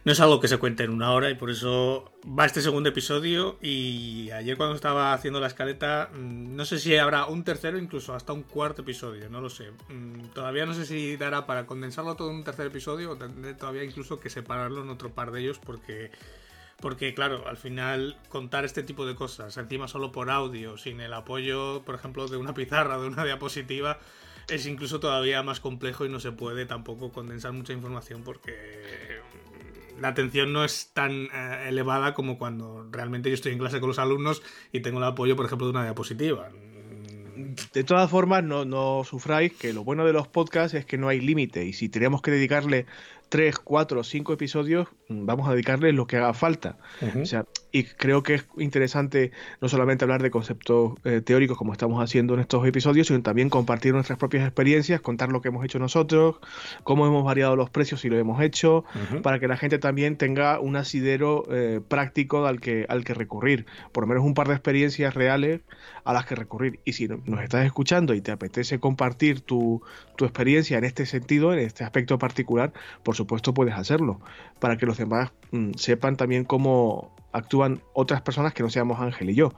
no 0.04 0.12
es 0.12 0.20
algo 0.20 0.40
que 0.40 0.48
se 0.48 0.58
cuente 0.58 0.82
en 0.82 0.90
una 0.90 1.12
hora 1.12 1.30
y 1.30 1.34
por 1.34 1.50
eso 1.50 2.12
va 2.26 2.44
este 2.44 2.60
segundo 2.60 2.88
episodio 2.88 3.58
y 3.62 4.30
ayer 4.32 4.56
cuando 4.56 4.74
estaba 4.74 5.12
haciendo 5.12 5.38
la 5.38 5.46
escaleta 5.46 6.10
mm, 6.12 6.56
no 6.56 6.64
sé 6.64 6.78
si 6.80 6.96
habrá 6.96 7.26
un 7.26 7.44
tercero 7.44 7.78
incluso 7.78 8.14
hasta 8.14 8.32
un 8.32 8.42
cuarto 8.42 8.82
episodio, 8.82 9.30
no 9.30 9.40
lo 9.40 9.48
sé. 9.48 9.70
Mm, 9.88 10.30
todavía 10.34 10.66
no 10.66 10.74
sé 10.74 10.86
si 10.86 11.16
dará 11.16 11.46
para 11.46 11.66
condensarlo 11.66 12.16
todo 12.16 12.30
en 12.30 12.36
un 12.36 12.44
tercer 12.44 12.66
episodio 12.66 13.12
o 13.12 13.16
tendré 13.16 13.54
todavía 13.54 13.84
incluso 13.84 14.18
que 14.18 14.28
separarlo 14.28 14.82
en 14.82 14.90
otro 14.90 15.10
par 15.10 15.30
de 15.30 15.40
ellos 15.40 15.58
porque... 15.58 16.10
Porque, 16.80 17.14
claro, 17.14 17.46
al 17.46 17.56
final 17.56 18.16
contar 18.28 18.64
este 18.64 18.82
tipo 18.82 19.06
de 19.06 19.14
cosas, 19.14 19.56
encima 19.56 19.86
solo 19.86 20.10
por 20.10 20.30
audio, 20.30 20.76
sin 20.76 21.00
el 21.00 21.12
apoyo, 21.12 21.82
por 21.84 21.94
ejemplo, 21.94 22.26
de 22.26 22.36
una 22.36 22.54
pizarra, 22.54 22.98
de 22.98 23.06
una 23.06 23.24
diapositiva, 23.24 24.00
es 24.48 24.66
incluso 24.66 25.00
todavía 25.00 25.42
más 25.42 25.60
complejo 25.60 26.04
y 26.04 26.08
no 26.08 26.20
se 26.20 26.32
puede 26.32 26.66
tampoco 26.66 27.12
condensar 27.12 27.52
mucha 27.52 27.72
información 27.72 28.22
porque 28.22 28.52
la 30.00 30.08
atención 30.08 30.52
no 30.52 30.64
es 30.64 30.90
tan 30.92 31.28
eh, 31.32 31.68
elevada 31.68 32.12
como 32.14 32.38
cuando 32.38 32.88
realmente 32.90 33.28
yo 33.28 33.34
estoy 33.34 33.52
en 33.52 33.58
clase 33.58 33.80
con 33.80 33.88
los 33.88 33.98
alumnos 33.98 34.42
y 34.72 34.80
tengo 34.80 34.98
el 34.98 35.04
apoyo, 35.04 35.36
por 35.36 35.46
ejemplo, 35.46 35.66
de 35.66 35.70
una 35.70 35.84
diapositiva. 35.84 36.50
De 37.72 37.84
todas 37.84 38.10
formas, 38.10 38.44
no, 38.44 38.64
no 38.64 39.04
sufráis 39.04 39.52
que 39.52 39.72
lo 39.72 39.84
bueno 39.84 40.04
de 40.04 40.12
los 40.12 40.28
podcasts 40.28 40.74
es 40.74 40.84
que 40.84 40.98
no 40.98 41.08
hay 41.08 41.20
límite 41.20 41.64
y 41.64 41.72
si 41.72 41.88
tenemos 41.88 42.20
que 42.20 42.30
dedicarle 42.30 42.86
tres, 43.32 43.58
cuatro, 43.58 44.04
cinco 44.04 44.34
episodios, 44.34 44.88
mm, 45.08 45.24
vamos 45.24 45.48
a 45.48 45.52
dedicarle 45.52 45.94
lo 45.94 46.06
que 46.06 46.18
haga 46.18 46.34
falta. 46.34 46.76
O 47.18 47.24
sea, 47.24 47.46
y 47.72 47.84
creo 47.84 48.22
que 48.22 48.34
es 48.34 48.44
interesante 48.58 49.32
no 49.62 49.70
solamente 49.70 50.04
hablar 50.04 50.22
de 50.22 50.30
conceptos 50.30 50.96
eh, 51.04 51.22
teóricos 51.22 51.56
como 51.56 51.72
estamos 51.72 52.04
haciendo 52.04 52.34
en 52.34 52.40
estos 52.40 52.66
episodios, 52.66 53.06
sino 53.06 53.22
también 53.22 53.48
compartir 53.48 53.94
nuestras 53.94 54.18
propias 54.18 54.44
experiencias, 54.44 55.00
contar 55.00 55.30
lo 55.32 55.40
que 55.40 55.48
hemos 55.48 55.64
hecho 55.64 55.78
nosotros, 55.78 56.40
cómo 56.84 57.06
hemos 57.06 57.24
variado 57.24 57.56
los 57.56 57.70
precios 57.70 58.04
y 58.04 58.10
lo 58.10 58.18
hemos 58.18 58.42
hecho, 58.42 58.84
para 59.22 59.38
que 59.38 59.48
la 59.48 59.56
gente 59.56 59.78
también 59.78 60.18
tenga 60.18 60.60
un 60.60 60.76
asidero 60.76 61.44
eh, 61.50 61.80
práctico 61.88 62.44
al 62.44 62.60
que, 62.60 62.84
al 62.90 63.02
que 63.02 63.14
recurrir, 63.14 63.64
por 63.92 64.04
lo 64.04 64.08
menos 64.08 64.24
un 64.24 64.34
par 64.34 64.48
de 64.48 64.52
experiencias 64.52 65.14
reales 65.14 65.62
a 66.04 66.12
las 66.12 66.26
que 66.26 66.34
recurrir. 66.34 66.80
Y 66.84 66.92
si 66.92 67.08
nos 67.08 67.40
estás 67.42 67.64
escuchando 67.64 68.12
y 68.12 68.20
te 68.20 68.30
apetece 68.30 68.78
compartir 68.78 69.40
tu, 69.40 69.80
tu 70.16 70.26
experiencia 70.26 70.76
en 70.76 70.84
este 70.84 71.06
sentido, 71.06 71.54
en 71.54 71.60
este 71.60 71.82
aspecto 71.82 72.18
particular, 72.18 72.74
por 73.02 73.14
supuesto 73.14 73.21
puedes 73.26 73.74
hacerlo, 73.74 74.20
para 74.58 74.76
que 74.76 74.86
los 74.86 74.98
demás 74.98 75.32
mm, 75.50 75.72
sepan 75.76 76.16
también 76.16 76.44
cómo 76.44 77.14
actúan 77.32 77.80
otras 77.94 78.22
personas 78.22 78.52
que 78.54 78.62
no 78.62 78.70
seamos 78.70 79.00
Ángel 79.00 79.30
y 79.30 79.34
yo. 79.34 79.52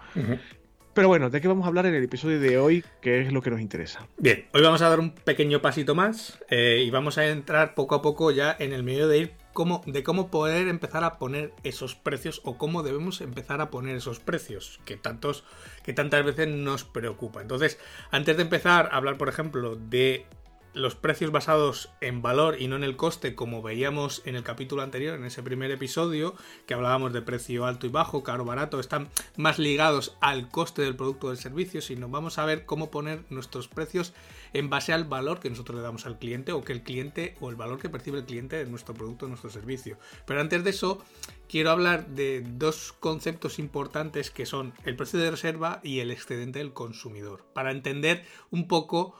Pero 0.95 1.09
bueno, 1.09 1.29
¿de 1.29 1.41
qué 1.41 1.49
vamos 1.49 1.65
a 1.65 1.69
hablar 1.69 1.87
en 1.87 1.95
el 1.97 2.05
episodio 2.05 2.39
de 2.39 2.57
hoy? 2.57 2.85
¿Qué 3.01 3.21
es 3.21 3.33
lo 3.33 3.43
que 3.43 3.51
nos 3.51 3.61
interesa? 3.61 4.07
Bien, 4.17 4.47
hoy 4.55 4.63
vamos 4.63 4.81
a 4.81 4.89
dar 4.89 5.01
un 5.01 5.11
pequeño 5.11 5.61
pasito 5.61 5.97
más 5.97 6.39
eh, 6.51 6.85
y 6.87 6.91
vamos 6.91 7.19
a 7.19 7.27
entrar 7.27 7.75
poco 7.75 7.97
a 7.97 8.03
poco 8.03 8.31
ya 8.31 8.55
en 8.61 8.73
el 8.73 8.85
medio 8.85 9.09
de 9.09 9.19
ir 9.19 9.33
cómo, 9.53 9.83
de 9.87 10.05
cómo 10.05 10.31
poder 10.31 10.69
empezar 10.69 11.03
a 11.03 11.19
poner 11.19 11.53
esos 11.65 11.97
precios 11.97 12.43
o 12.45 12.59
cómo 12.59 12.85
debemos 12.85 13.21
empezar 13.23 13.61
a 13.61 13.71
poner 13.71 13.97
esos 13.97 14.21
precios 14.21 14.79
que, 14.85 14.97
tantos, 14.97 15.43
que 15.83 15.95
tantas 15.95 16.25
veces 16.25 16.47
nos 16.47 16.85
preocupa. 16.85 17.43
Entonces, 17.43 17.81
antes 18.13 18.37
de 18.37 18.43
empezar 18.43 18.91
a 18.93 18.97
hablar, 18.97 19.19
por 19.19 19.29
ejemplo, 19.29 19.75
de 19.75 20.27
los 20.75 20.97
precios 20.97 21.31
basados 21.31 21.91
en 22.01 22.21
valor 22.21 22.61
y 22.61 22.69
no 22.69 22.77
en 22.77 22.85
el 22.85 22.97
coste, 22.97 23.35
como 23.35 23.63
veíamos 23.63 24.23
en 24.25 24.35
el 24.35 24.43
capítulo 24.43 24.83
anterior, 24.83 25.15
en 25.15 25.25
ese 25.25 25.43
primer 25.43 25.71
episodio, 25.71 26.35
que 26.67 26.75
hablábamos 26.75 27.13
de 27.13 27.23
precio 27.23 27.65
alto 27.65 27.87
y 27.87 27.91
bajo, 27.91 28.23
caro, 28.25 28.45
barato, 28.45 28.81
están 28.81 29.09
más 29.37 29.59
ligados 29.59 30.17
al 30.21 30.49
coste 30.49 30.83
del 30.83 30.97
producto 30.97 31.29
o 31.29 31.31
del 31.31 31.39
servicio, 31.39 31.81
sino 31.81 32.09
vamos 32.09 32.39
a 32.39 32.45
ver 32.45 32.67
cómo 32.67 32.91
poner 32.91 33.25
nuestros 33.31 33.69
precios 33.69 34.13
en 34.53 34.69
base 34.69 34.93
al 34.93 35.05
valor 35.05 35.41
que 35.41 35.51
nosotros 35.51 35.77
le 35.77 35.83
damos 35.83 36.07
al 36.07 36.19
cliente 36.19 36.53
o 36.53 36.63
que 36.63 36.73
el 36.73 36.83
cliente 36.83 37.37
o 37.41 37.51
el 37.51 37.57
valor 37.57 37.79
que 37.79 37.89
percibe 37.89 38.19
el 38.19 38.25
cliente 38.25 38.57
de 38.57 38.67
nuestro 38.67 38.95
producto 38.95 39.27
o 39.27 39.29
nuestro 39.29 39.51
servicio. 39.51 39.97
Pero 40.27 40.41
antes 40.41 40.65
de 40.65 40.71
eso, 40.71 41.05
quiero 41.49 41.71
hablar 41.71 42.09
de 42.09 42.45
dos 42.47 42.93
conceptos 42.93 43.59
importantes 43.59 44.31
que 44.31 44.47
son 44.47 44.73
el 44.85 44.97
precio 44.97 45.19
de 45.21 45.31
reserva 45.31 45.81
y 45.83 46.01
el 46.01 46.11
excedente 46.11 46.59
del 46.59 46.73
consumidor, 46.73 47.45
para 47.53 47.71
entender 47.71 48.25
un 48.51 48.67
poco 48.67 49.17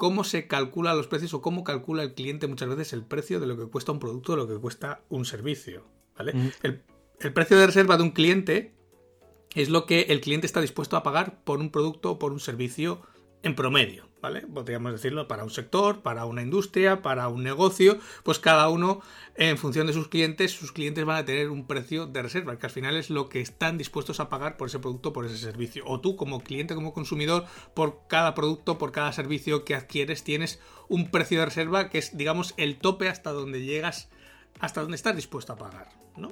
cómo 0.00 0.24
se 0.24 0.46
calcula 0.46 0.94
los 0.94 1.08
precios 1.08 1.34
o 1.34 1.42
cómo 1.42 1.62
calcula 1.62 2.02
el 2.02 2.14
cliente 2.14 2.46
muchas 2.46 2.70
veces 2.70 2.94
el 2.94 3.04
precio 3.04 3.38
de 3.38 3.46
lo 3.46 3.58
que 3.58 3.66
cuesta 3.66 3.92
un 3.92 3.98
producto 3.98 4.32
o 4.32 4.36
lo 4.36 4.48
que 4.48 4.56
cuesta 4.56 5.02
un 5.10 5.26
servicio. 5.26 5.84
¿vale? 6.16 6.32
El, 6.62 6.82
el, 7.20 7.32
precio 7.34 7.58
de 7.58 7.66
reserva 7.66 7.98
de 7.98 8.04
un 8.04 8.12
cliente 8.12 8.72
es 9.54 9.68
lo 9.68 9.84
que 9.84 10.06
el 10.08 10.22
cliente 10.22 10.46
está 10.46 10.62
dispuesto 10.62 10.96
a 10.96 11.02
pagar 11.02 11.44
por 11.44 11.60
un 11.60 11.70
producto 11.70 12.12
o 12.12 12.18
por 12.18 12.32
un 12.32 12.40
servicio 12.40 13.02
en 13.42 13.54
promedio. 13.54 14.08
¿Vale? 14.20 14.42
Podríamos 14.42 14.92
decirlo 14.92 15.28
para 15.28 15.44
un 15.44 15.50
sector, 15.50 16.02
para 16.02 16.24
una 16.24 16.42
industria, 16.42 17.02
para 17.02 17.28
un 17.28 17.42
negocio, 17.42 17.98
pues 18.22 18.38
cada 18.38 18.68
uno 18.68 19.00
en 19.34 19.56
función 19.56 19.86
de 19.86 19.92
sus 19.92 20.08
clientes, 20.08 20.52
sus 20.52 20.72
clientes 20.72 21.04
van 21.04 21.18
a 21.18 21.24
tener 21.24 21.50
un 21.50 21.66
precio 21.66 22.06
de 22.06 22.22
reserva, 22.22 22.58
que 22.58 22.66
al 22.66 22.72
final 22.72 22.96
es 22.96 23.10
lo 23.10 23.28
que 23.28 23.40
están 23.40 23.78
dispuestos 23.78 24.20
a 24.20 24.28
pagar 24.28 24.56
por 24.56 24.68
ese 24.68 24.78
producto, 24.78 25.12
por 25.12 25.24
ese 25.24 25.38
servicio. 25.38 25.84
O 25.86 26.00
tú 26.00 26.16
como 26.16 26.40
cliente, 26.42 26.74
como 26.74 26.92
consumidor, 26.92 27.46
por 27.74 28.06
cada 28.08 28.34
producto, 28.34 28.78
por 28.78 28.92
cada 28.92 29.12
servicio 29.12 29.64
que 29.64 29.74
adquieres, 29.74 30.24
tienes 30.24 30.60
un 30.88 31.10
precio 31.10 31.38
de 31.38 31.46
reserva 31.46 31.88
que 31.88 31.98
es, 31.98 32.16
digamos, 32.16 32.54
el 32.56 32.78
tope 32.78 33.08
hasta 33.08 33.32
donde 33.32 33.64
llegas, 33.64 34.08
hasta 34.58 34.82
donde 34.82 34.96
estás 34.96 35.16
dispuesto 35.16 35.52
a 35.52 35.56
pagar. 35.56 35.88
¿no? 36.16 36.30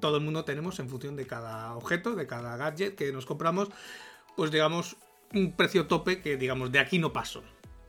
Todo 0.00 0.16
el 0.16 0.24
mundo 0.24 0.44
tenemos 0.44 0.80
en 0.80 0.88
función 0.88 1.14
de 1.14 1.26
cada 1.26 1.74
objeto, 1.76 2.16
de 2.16 2.26
cada 2.26 2.56
gadget 2.56 2.96
que 2.96 3.12
nos 3.12 3.26
compramos, 3.26 3.68
pues 4.36 4.50
digamos 4.50 4.96
un 5.34 5.52
precio 5.52 5.86
tope 5.86 6.20
que, 6.20 6.36
digamos, 6.36 6.72
de 6.72 6.78
aquí 6.78 6.98
no 6.98 7.12
paso. 7.12 7.42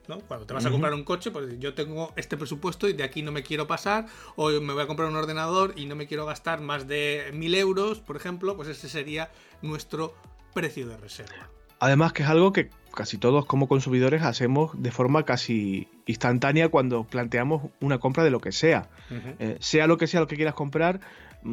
¿no? 0.08 0.18
Cuando 0.20 0.44
te 0.44 0.54
vas 0.54 0.66
a 0.66 0.70
comprar 0.70 0.92
un 0.92 1.04
coche, 1.04 1.30
pues 1.30 1.58
yo 1.60 1.74
tengo 1.74 2.12
este 2.16 2.36
presupuesto 2.36 2.88
y 2.88 2.92
de 2.94 3.04
aquí 3.04 3.22
no 3.22 3.30
me 3.30 3.42
quiero 3.42 3.66
pasar, 3.66 4.06
o 4.34 4.50
me 4.50 4.72
voy 4.72 4.82
a 4.82 4.86
comprar 4.86 5.08
un 5.08 5.16
ordenador 5.16 5.74
y 5.76 5.86
no 5.86 5.94
me 5.94 6.06
quiero 6.06 6.26
gastar 6.26 6.60
más 6.60 6.88
de 6.88 7.30
mil 7.32 7.54
euros, 7.54 8.00
por 8.00 8.16
ejemplo, 8.16 8.56
pues 8.56 8.68
ese 8.68 8.88
sería 8.88 9.30
nuestro 9.62 10.14
precio 10.52 10.88
de 10.88 10.96
reserva. 10.96 11.48
Además 11.78 12.12
que 12.12 12.24
es 12.24 12.28
algo 12.28 12.52
que 12.52 12.68
casi 12.94 13.16
todos 13.16 13.46
como 13.46 13.68
consumidores 13.68 14.22
hacemos 14.22 14.70
de 14.74 14.90
forma 14.90 15.24
casi 15.24 15.88
instantánea 16.06 16.68
cuando 16.68 17.04
planteamos 17.04 17.70
una 17.80 17.98
compra 17.98 18.22
de 18.24 18.30
lo 18.30 18.40
que 18.40 18.52
sea. 18.52 18.90
Eh, 19.38 19.56
sea 19.60 19.86
lo 19.86 19.96
que 19.96 20.06
sea 20.06 20.20
lo 20.20 20.26
que 20.26 20.36
quieras 20.36 20.54
comprar, 20.54 21.00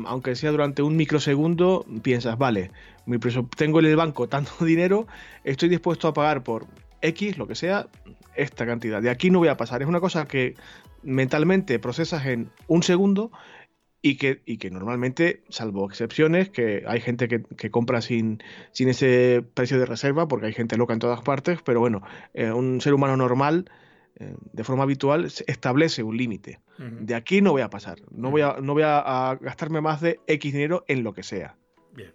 aunque 0.05 0.35
sea 0.35 0.51
durante 0.51 0.81
un 0.81 0.95
microsegundo, 0.95 1.85
piensas, 2.01 2.37
vale, 2.37 2.71
tengo 3.55 3.79
en 3.79 3.85
el 3.85 3.95
banco 3.95 4.27
tanto 4.27 4.51
dinero, 4.65 5.07
estoy 5.43 5.69
dispuesto 5.69 6.07
a 6.07 6.13
pagar 6.13 6.43
por 6.43 6.67
X, 7.01 7.37
lo 7.37 7.47
que 7.47 7.55
sea, 7.55 7.87
esta 8.35 8.65
cantidad. 8.65 9.01
De 9.01 9.09
aquí 9.09 9.29
no 9.29 9.39
voy 9.39 9.47
a 9.47 9.57
pasar. 9.57 9.81
Es 9.81 9.87
una 9.87 9.99
cosa 9.99 10.27
que 10.27 10.55
mentalmente 11.03 11.79
procesas 11.79 12.25
en 12.25 12.49
un 12.67 12.83
segundo 12.83 13.31
y 14.01 14.17
que, 14.17 14.41
y 14.45 14.57
que 14.57 14.69
normalmente, 14.69 15.43
salvo 15.49 15.85
excepciones, 15.89 16.49
que 16.49 16.83
hay 16.87 17.01
gente 17.01 17.27
que, 17.27 17.71
compra 17.71 18.01
sin, 18.01 18.41
sin 18.71 18.89
ese 18.89 19.43
precio 19.53 19.79
de 19.79 19.85
reserva, 19.85 20.27
porque 20.27 20.47
hay 20.47 20.53
gente 20.53 20.77
loca 20.77 20.93
en 20.93 20.99
todas 20.99 21.21
partes, 21.21 21.59
pero 21.63 21.79
bueno, 21.79 22.01
eh, 22.33 22.51
un 22.51 22.79
ser 22.81 22.93
humano 22.93 23.17
normal, 23.17 23.69
eh, 24.19 24.35
de 24.51 24.63
forma 24.63 24.83
habitual, 24.83 25.25
establece 25.25 26.03
un 26.03 26.17
límite. 26.17 26.59
De 26.77 27.15
aquí 27.15 27.41
no 27.41 27.51
voy 27.51 27.61
a 27.61 27.69
pasar, 27.69 27.99
no 28.11 28.29
voy, 28.29 28.41
a, 28.41 28.57
no 28.61 28.73
voy 28.73 28.83
a, 28.83 29.37
gastarme 29.41 29.81
más 29.81 30.01
de 30.01 30.19
X 30.27 30.53
dinero 30.53 30.83
en 30.87 31.03
lo 31.03 31.13
que 31.13 31.23
sea. 31.23 31.57
Bien, 31.93 32.13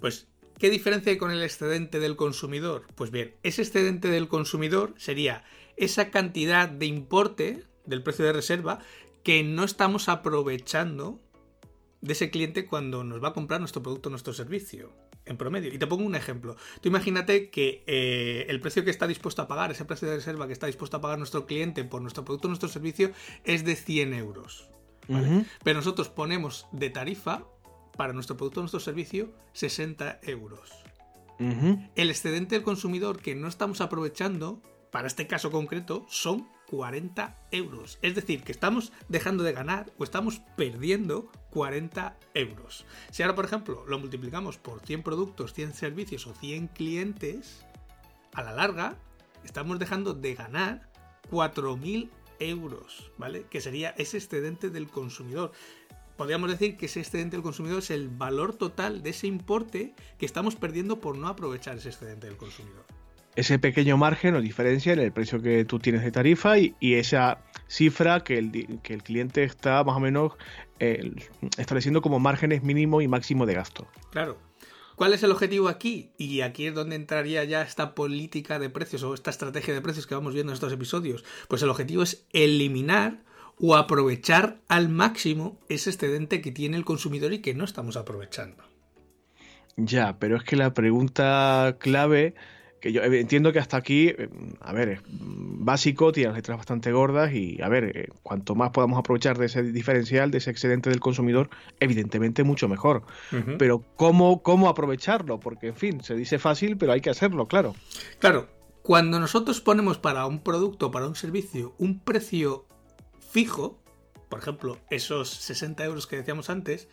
pues 0.00 0.28
¿Qué 0.58 0.70
diferencia 0.70 1.12
hay 1.12 1.18
con 1.18 1.30
el 1.30 1.42
excedente 1.42 2.00
del 2.00 2.16
consumidor? 2.16 2.86
Pues 2.94 3.10
bien, 3.10 3.34
ese 3.42 3.60
excedente 3.60 4.08
del 4.08 4.26
consumidor 4.26 4.94
sería 4.96 5.44
esa 5.76 6.10
cantidad 6.10 6.66
de 6.66 6.86
importe 6.86 7.64
del 7.84 8.02
precio 8.02 8.24
de 8.24 8.32
reserva 8.32 8.78
que 9.22 9.42
no 9.44 9.64
estamos 9.64 10.08
aprovechando 10.08 11.20
de 12.00 12.14
ese 12.14 12.30
cliente 12.30 12.64
cuando 12.64 13.04
nos 13.04 13.22
va 13.22 13.28
a 13.28 13.32
comprar 13.34 13.60
nuestro 13.60 13.82
producto 13.82 14.08
o 14.08 14.10
nuestro 14.10 14.32
servicio, 14.32 14.92
en 15.26 15.36
promedio. 15.36 15.72
Y 15.72 15.78
te 15.78 15.86
pongo 15.86 16.04
un 16.04 16.14
ejemplo. 16.14 16.56
Tú 16.80 16.88
imagínate 16.88 17.50
que 17.50 17.82
eh, 17.86 18.46
el 18.48 18.60
precio 18.60 18.84
que 18.84 18.90
está 18.90 19.06
dispuesto 19.06 19.42
a 19.42 19.48
pagar, 19.48 19.70
ese 19.70 19.84
precio 19.84 20.08
de 20.08 20.16
reserva 20.16 20.46
que 20.46 20.52
está 20.52 20.66
dispuesto 20.66 20.96
a 20.96 21.00
pagar 21.00 21.18
nuestro 21.18 21.46
cliente 21.46 21.84
por 21.84 22.00
nuestro 22.00 22.24
producto 22.24 22.48
o 22.48 22.50
nuestro 22.50 22.68
servicio, 22.68 23.10
es 23.44 23.64
de 23.64 23.76
100 23.76 24.14
euros. 24.14 24.70
Pero 25.62 25.78
nosotros 25.78 26.08
ponemos 26.08 26.66
de 26.72 26.90
tarifa 26.90 27.44
para 27.96 28.12
nuestro 28.12 28.36
producto 28.36 28.60
o 28.60 28.62
nuestro 28.62 28.80
servicio 28.80 29.32
60 29.52 30.20
euros. 30.22 30.72
El 31.38 32.10
excedente 32.10 32.54
del 32.54 32.64
consumidor 32.64 33.20
que 33.20 33.34
no 33.34 33.46
estamos 33.46 33.80
aprovechando, 33.80 34.62
para 34.90 35.06
este 35.06 35.26
caso 35.26 35.50
concreto, 35.50 36.06
son 36.08 36.48
40 36.70 37.34
euros. 37.50 37.98
Es 38.02 38.14
decir, 38.14 38.42
que 38.42 38.52
estamos 38.52 38.92
dejando 39.08 39.44
de 39.44 39.52
ganar 39.52 39.92
o 39.98 40.04
estamos 40.04 40.40
perdiendo 40.56 41.30
40 41.50 42.16
euros. 42.34 42.84
Si 43.10 43.22
ahora, 43.22 43.34
por 43.34 43.44
ejemplo, 43.44 43.84
lo 43.86 43.98
multiplicamos 43.98 44.58
por 44.58 44.80
100 44.80 45.02
productos, 45.02 45.52
100 45.54 45.74
servicios 45.74 46.26
o 46.26 46.34
100 46.34 46.68
clientes, 46.68 47.64
a 48.34 48.42
la 48.42 48.52
larga 48.52 48.96
estamos 49.44 49.78
dejando 49.78 50.12
de 50.12 50.34
ganar 50.34 50.90
4.000 51.30 52.10
euros, 52.38 53.10
¿vale? 53.16 53.44
Que 53.48 53.60
sería 53.60 53.90
ese 53.90 54.18
excedente 54.18 54.70
del 54.70 54.88
consumidor. 54.88 55.52
Podríamos 56.16 56.50
decir 56.50 56.76
que 56.76 56.86
ese 56.86 57.00
excedente 57.00 57.36
del 57.36 57.42
consumidor 57.42 57.78
es 57.78 57.90
el 57.90 58.08
valor 58.08 58.54
total 58.54 59.02
de 59.02 59.10
ese 59.10 59.26
importe 59.26 59.94
que 60.18 60.26
estamos 60.26 60.56
perdiendo 60.56 61.00
por 61.00 61.16
no 61.16 61.28
aprovechar 61.28 61.76
ese 61.76 61.90
excedente 61.90 62.26
del 62.26 62.36
consumidor 62.36 62.95
ese 63.36 63.58
pequeño 63.58 63.96
margen 63.96 64.34
o 64.34 64.40
diferencia 64.40 64.92
en 64.92 64.98
el 64.98 65.12
precio 65.12 65.40
que 65.40 65.64
tú 65.64 65.78
tienes 65.78 66.02
de 66.02 66.10
tarifa 66.10 66.58
y, 66.58 66.74
esa 66.80 67.38
cifra 67.68 68.24
que 68.24 68.38
el, 68.38 68.80
que 68.82 68.94
el, 68.94 69.02
cliente 69.02 69.44
está 69.44 69.84
más 69.84 69.96
o 69.96 70.00
menos 70.00 70.32
eh, 70.80 71.12
estableciendo 71.58 72.02
como 72.02 72.18
márgenes 72.18 72.62
mínimo 72.62 73.02
y 73.02 73.08
máximo 73.08 73.46
de 73.46 73.54
gasto. 73.54 73.86
Claro. 74.10 74.38
¿Cuál 74.96 75.12
es 75.12 75.22
el 75.22 75.30
objetivo 75.30 75.68
aquí? 75.68 76.10
Y 76.16 76.40
aquí 76.40 76.66
es 76.66 76.74
donde 76.74 76.96
entraría 76.96 77.44
ya 77.44 77.60
esta 77.60 77.94
política 77.94 78.58
de 78.58 78.70
precios 78.70 79.02
o 79.02 79.12
esta 79.12 79.30
estrategia 79.30 79.74
de 79.74 79.82
precios 79.82 80.06
que 80.06 80.14
vamos 80.14 80.32
viendo 80.32 80.52
en 80.52 80.54
estos 80.54 80.72
episodios. 80.72 81.22
Pues 81.48 81.62
el 81.62 81.68
objetivo 81.68 82.02
es 82.02 82.26
eliminar 82.32 83.22
o 83.58 83.76
aprovechar 83.76 84.60
al 84.68 84.88
máximo 84.88 85.58
ese 85.68 85.90
excedente 85.90 86.40
que 86.40 86.50
tiene 86.50 86.78
el 86.78 86.86
consumidor 86.86 87.34
y 87.34 87.40
que 87.40 87.54
no 87.54 87.64
estamos 87.64 87.98
aprovechando. 87.98 88.64
Ya, 89.76 90.18
pero 90.18 90.36
es 90.36 90.44
que 90.44 90.56
la 90.56 90.72
pregunta 90.72 91.76
clave 91.78 92.34
que 92.80 92.92
yo 92.92 93.02
entiendo 93.02 93.52
que 93.52 93.58
hasta 93.58 93.76
aquí, 93.76 94.08
eh, 94.08 94.28
a 94.60 94.72
ver, 94.72 94.88
es 94.88 95.00
básico, 95.08 96.12
tiene 96.12 96.28
las 96.28 96.36
letras 96.36 96.58
bastante 96.58 96.92
gordas 96.92 97.32
y, 97.32 97.60
a 97.62 97.68
ver, 97.68 97.96
eh, 97.96 98.08
cuanto 98.22 98.54
más 98.54 98.70
podamos 98.70 98.98
aprovechar 98.98 99.38
de 99.38 99.46
ese 99.46 99.62
diferencial, 99.62 100.30
de 100.30 100.38
ese 100.38 100.50
excedente 100.50 100.90
del 100.90 101.00
consumidor, 101.00 101.48
evidentemente 101.80 102.44
mucho 102.44 102.68
mejor. 102.68 103.04
Pero 103.58 103.84
¿cómo, 103.96 104.42
¿cómo 104.42 104.68
aprovecharlo? 104.68 105.40
Porque, 105.40 105.68
en 105.68 105.76
fin, 105.76 106.02
se 106.02 106.14
dice 106.14 106.38
fácil, 106.38 106.76
pero 106.76 106.92
hay 106.92 107.00
que 107.00 107.10
hacerlo, 107.10 107.48
claro. 107.48 107.74
Claro, 108.18 108.48
cuando 108.82 109.18
nosotros 109.18 109.60
ponemos 109.60 109.98
para 109.98 110.26
un 110.26 110.40
producto, 110.40 110.90
para 110.90 111.06
un 111.06 111.16
servicio, 111.16 111.74
un 111.78 112.00
precio 112.00 112.66
fijo, 113.30 113.80
por 114.28 114.38
ejemplo, 114.38 114.78
esos 114.90 115.30
60 115.30 115.84
euros 115.84 116.06
que 116.06 116.16
decíamos 116.16 116.50
antes, 116.50 116.88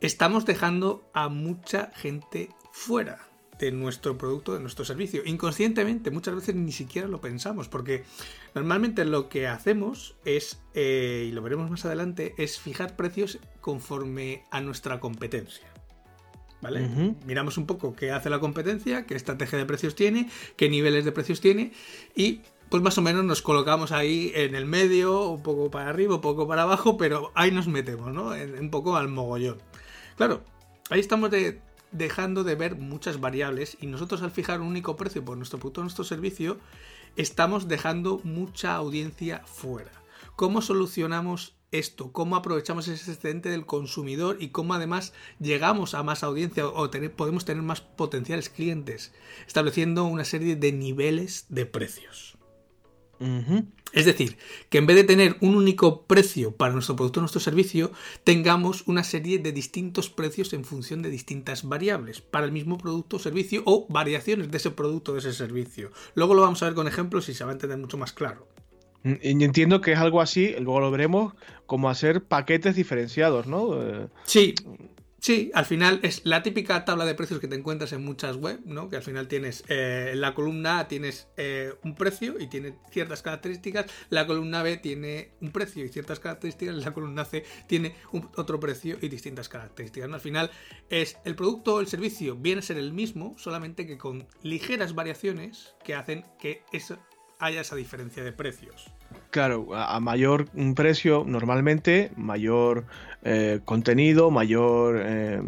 estamos 0.00 0.44
dejando 0.44 1.08
a 1.14 1.28
mucha 1.28 1.92
gente 1.94 2.50
fuera 2.72 3.33
de 3.58 3.72
nuestro 3.72 4.18
producto, 4.18 4.54
de 4.54 4.60
nuestro 4.60 4.84
servicio. 4.84 5.22
Inconscientemente, 5.24 6.10
muchas 6.10 6.34
veces 6.34 6.54
ni 6.54 6.72
siquiera 6.72 7.08
lo 7.08 7.20
pensamos, 7.20 7.68
porque 7.68 8.04
normalmente 8.54 9.04
lo 9.04 9.28
que 9.28 9.46
hacemos 9.46 10.16
es, 10.24 10.60
eh, 10.74 11.26
y 11.28 11.32
lo 11.32 11.42
veremos 11.42 11.70
más 11.70 11.84
adelante, 11.84 12.34
es 12.38 12.58
fijar 12.58 12.96
precios 12.96 13.38
conforme 13.60 14.44
a 14.50 14.60
nuestra 14.60 15.00
competencia. 15.00 15.66
¿Vale? 16.60 16.88
Miramos 17.26 17.58
un 17.58 17.66
poco 17.66 17.94
qué 17.94 18.10
hace 18.10 18.30
la 18.30 18.40
competencia, 18.40 19.04
qué 19.04 19.16
estrategia 19.16 19.58
de 19.58 19.66
precios 19.66 19.94
tiene, 19.94 20.30
qué 20.56 20.70
niveles 20.70 21.04
de 21.04 21.12
precios 21.12 21.42
tiene 21.42 21.72
y 22.16 22.40
pues 22.70 22.82
más 22.82 22.96
o 22.96 23.02
menos 23.02 23.22
nos 23.22 23.42
colocamos 23.42 23.92
ahí 23.92 24.32
en 24.34 24.54
el 24.54 24.64
medio, 24.64 25.28
un 25.28 25.42
poco 25.42 25.70
para 25.70 25.90
arriba, 25.90 26.14
un 26.14 26.20
poco 26.22 26.48
para 26.48 26.62
abajo, 26.62 26.96
pero 26.96 27.32
ahí 27.34 27.50
nos 27.50 27.68
metemos, 27.68 28.14
¿no? 28.14 28.30
un 28.30 28.70
poco 28.70 28.96
al 28.96 29.08
mogollón. 29.08 29.58
Claro, 30.16 30.42
ahí 30.88 31.00
estamos 31.00 31.30
de, 31.30 31.60
dejando 31.94 32.44
de 32.44 32.56
ver 32.56 32.76
muchas 32.76 33.20
variables 33.20 33.78
y 33.80 33.86
nosotros 33.86 34.20
al 34.22 34.32
fijar 34.32 34.60
un 34.60 34.66
único 34.66 34.96
precio 34.96 35.24
por 35.24 35.38
nuestro 35.38 35.58
producto 35.58 35.80
o 35.80 35.84
nuestro 35.84 36.04
servicio, 36.04 36.58
estamos 37.16 37.68
dejando 37.68 38.20
mucha 38.24 38.74
audiencia 38.74 39.42
fuera. 39.46 39.92
¿Cómo 40.36 40.60
solucionamos 40.60 41.54
esto? 41.70 42.12
¿Cómo 42.12 42.36
aprovechamos 42.36 42.88
ese 42.88 43.12
excedente 43.12 43.48
del 43.48 43.64
consumidor 43.64 44.36
y 44.40 44.48
cómo 44.48 44.74
además 44.74 45.12
llegamos 45.38 45.94
a 45.94 46.02
más 46.02 46.24
audiencia 46.24 46.66
o 46.66 46.90
podemos 47.16 47.44
tener 47.44 47.62
más 47.62 47.80
potenciales 47.80 48.48
clientes? 48.48 49.12
Estableciendo 49.46 50.04
una 50.04 50.24
serie 50.24 50.56
de 50.56 50.72
niveles 50.72 51.46
de 51.48 51.66
precios. 51.66 52.36
Es 53.92 54.06
decir, 54.06 54.36
que 54.70 54.78
en 54.78 54.86
vez 54.86 54.96
de 54.96 55.04
tener 55.04 55.36
un 55.40 55.54
único 55.54 56.02
precio 56.02 56.50
para 56.50 56.72
nuestro 56.72 56.96
producto 56.96 57.20
o 57.20 57.22
nuestro 57.22 57.40
servicio, 57.40 57.92
tengamos 58.24 58.82
una 58.86 59.04
serie 59.04 59.38
de 59.38 59.52
distintos 59.52 60.10
precios 60.10 60.52
en 60.52 60.64
función 60.64 61.00
de 61.00 61.10
distintas 61.10 61.68
variables 61.68 62.20
para 62.20 62.44
el 62.44 62.52
mismo 62.52 62.76
producto 62.76 63.16
o 63.16 63.20
servicio 63.20 63.62
o 63.66 63.86
variaciones 63.88 64.50
de 64.50 64.56
ese 64.56 64.72
producto 64.72 65.12
o 65.12 65.14
de 65.14 65.20
ese 65.20 65.32
servicio. 65.32 65.92
Luego 66.14 66.34
lo 66.34 66.42
vamos 66.42 66.62
a 66.62 66.66
ver 66.66 66.74
con 66.74 66.88
ejemplos 66.88 67.28
y 67.28 67.34
se 67.34 67.44
va 67.44 67.50
a 67.50 67.54
entender 67.54 67.78
mucho 67.78 67.96
más 67.96 68.12
claro. 68.12 68.48
Mm, 69.04 69.14
y 69.22 69.44
entiendo 69.44 69.80
que 69.80 69.92
es 69.92 69.98
algo 69.98 70.20
así, 70.20 70.54
luego 70.58 70.80
lo 70.80 70.90
veremos, 70.90 71.34
como 71.66 71.88
hacer 71.88 72.24
paquetes 72.24 72.74
diferenciados, 72.74 73.46
¿no? 73.46 73.80
Eh, 73.80 74.08
sí, 74.24 74.54
Sí, 75.24 75.50
al 75.54 75.64
final 75.64 76.00
es 76.02 76.20
la 76.26 76.42
típica 76.42 76.84
tabla 76.84 77.06
de 77.06 77.14
precios 77.14 77.40
que 77.40 77.48
te 77.48 77.54
encuentras 77.54 77.94
en 77.94 78.04
muchas 78.04 78.36
web, 78.36 78.60
¿no? 78.66 78.90
Que 78.90 78.96
al 78.96 79.02
final 79.02 79.26
tienes 79.26 79.64
eh, 79.68 80.12
la 80.16 80.34
columna 80.34 80.86
tienes 80.86 81.28
eh, 81.38 81.72
un 81.82 81.94
precio 81.94 82.38
y 82.38 82.46
tiene 82.46 82.76
ciertas 82.90 83.22
características, 83.22 83.86
la 84.10 84.26
columna 84.26 84.62
B 84.62 84.76
tiene 84.76 85.30
un 85.40 85.50
precio 85.50 85.82
y 85.82 85.88
ciertas 85.88 86.20
características, 86.20 86.74
la 86.74 86.92
columna 86.92 87.24
C 87.24 87.42
tiene 87.66 87.96
otro 88.36 88.60
precio 88.60 88.98
y 89.00 89.08
distintas 89.08 89.48
características. 89.48 90.12
Al 90.12 90.20
final 90.20 90.50
es 90.90 91.16
el 91.24 91.36
producto 91.36 91.76
o 91.76 91.80
el 91.80 91.86
servicio 91.86 92.36
viene 92.36 92.58
a 92.58 92.62
ser 92.62 92.76
el 92.76 92.92
mismo, 92.92 93.34
solamente 93.38 93.86
que 93.86 93.96
con 93.96 94.28
ligeras 94.42 94.94
variaciones 94.94 95.74
que 95.82 95.94
hacen 95.94 96.26
que 96.38 96.64
eso, 96.70 96.98
haya 97.38 97.60
esa 97.60 97.76
diferencia 97.76 98.24
de 98.24 98.32
precios. 98.32 98.90
Claro, 99.30 99.74
a, 99.74 99.98
mayor 100.00 100.46
precio 100.74 101.24
normalmente, 101.26 102.12
mayor 102.16 102.84
eh, 103.22 103.60
contenido, 103.64 104.30
mayor 104.30 105.00
eh, 105.04 105.42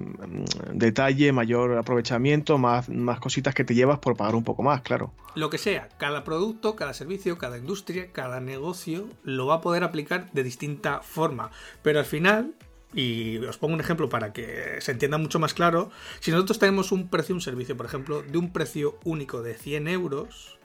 detalle, 0.73 1.33
mayor 1.33 1.77
aprovechamiento, 1.79 2.59
más, 2.59 2.89
más 2.89 3.21
cositas 3.21 3.55
que 3.55 3.65
te 3.65 3.75
llevas 3.75 3.99
por 3.99 4.17
pagar 4.17 4.35
un 4.35 4.45
poco 4.45 4.63
más, 4.63 4.83
claro. 4.83 5.13
Lo 5.35 5.51
que 5.51 5.59
sea, 5.59 5.89
cada 5.99 6.25
producto, 6.25 6.75
cada 6.75 6.95
servicio, 6.95 7.39
cada 7.39 7.59
industria, 7.59 8.11
cada 8.13 8.41
negocio 8.41 9.09
lo 9.23 9.47
va 9.47 9.57
a 9.57 9.61
poder 9.61 9.85
aplicar 9.85 10.31
de 10.33 10.43
distinta 10.43 11.01
forma. 11.01 11.51
Pero 11.83 11.99
al 11.99 12.07
final, 12.07 12.55
y 12.93 13.39
os 13.39 13.59
pongo 13.59 13.75
un 13.75 13.81
ejemplo 13.81 14.09
para 14.09 14.33
que 14.33 14.81
se 14.81 14.93
entienda 14.93 15.19
mucho 15.19 15.39
más 15.39 15.55
claro, 15.55 15.91
si 16.21 16.31
nosotros 16.31 16.59
tenemos 16.59 16.93
un 16.93 17.09
precio, 17.09 17.35
un 17.35 17.41
servicio, 17.41 17.77
por 17.77 17.87
ejemplo, 17.87 18.23
de 18.23 18.39
un 18.39 18.53
precio 18.53 18.99
único 19.05 19.43
de 19.43 19.55
100 19.55 19.89
euros, 19.89 20.56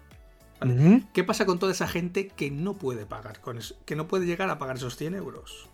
¿Qué 1.13 1.24
pasa 1.24 1.45
con 1.45 1.60
toda 1.60 1.71
esa 1.71 1.88
gente 1.88 2.28
que 2.28 2.52
no 2.52 2.78
puede 2.78 3.06
pagar, 3.06 3.41
con 3.41 3.58
eso, 3.58 3.76
que 3.86 3.95
no 3.95 4.08
puede 4.08 4.26
llegar 4.26 4.50
a 4.50 4.60
pagar 4.60 4.78
esos 4.78 4.95
100 4.95 5.15
euros? 5.15 5.69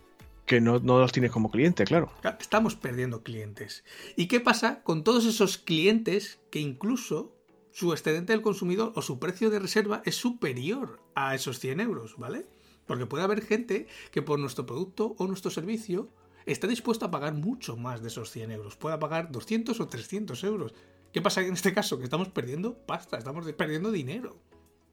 Que 0.45 0.61
no, 0.61 0.79
no 0.79 0.99
los 0.99 1.11
tienes 1.11 1.31
como 1.31 1.51
cliente, 1.51 1.83
claro. 1.83 2.11
Estamos 2.39 2.75
perdiendo 2.75 3.21
clientes. 3.21 3.83
¿Y 4.15 4.27
qué 4.27 4.39
pasa 4.39 4.81
con 4.83 5.03
todos 5.03 5.25
esos 5.25 5.57
clientes 5.57 6.39
que 6.51 6.59
incluso 6.59 7.35
su 7.71 7.91
excedente 7.91 8.33
del 8.33 8.41
consumidor 8.41 8.93
o 8.95 9.01
su 9.01 9.19
precio 9.19 9.49
de 9.49 9.59
reserva 9.59 10.01
es 10.05 10.15
superior 10.15 10.99
a 11.15 11.35
esos 11.35 11.59
100 11.59 11.81
euros, 11.81 12.15
¿vale? 12.17 12.47
Porque 12.85 13.05
puede 13.05 13.23
haber 13.23 13.45
gente 13.45 13.87
que 14.11 14.21
por 14.21 14.39
nuestro 14.39 14.65
producto 14.65 15.15
o 15.19 15.27
nuestro 15.27 15.51
servicio 15.51 16.09
está 16.47 16.65
dispuesta 16.65 17.07
a 17.07 17.11
pagar 17.11 17.33
mucho 17.33 17.75
más 17.75 18.01
de 18.01 18.07
esos 18.07 18.31
100 18.31 18.51
euros. 18.51 18.77
Puede 18.77 18.97
pagar 18.97 19.31
200 19.31 19.79
o 19.79 19.87
300 19.87 20.43
euros. 20.45 20.73
¿Qué 21.11 21.21
pasa 21.21 21.41
en 21.41 21.53
este 21.53 21.73
caso? 21.73 21.97
Que 21.97 22.05
estamos 22.05 22.29
perdiendo 22.29 22.77
pasta, 22.77 23.17
estamos 23.17 23.45
perdiendo 23.51 23.91
dinero. 23.91 24.37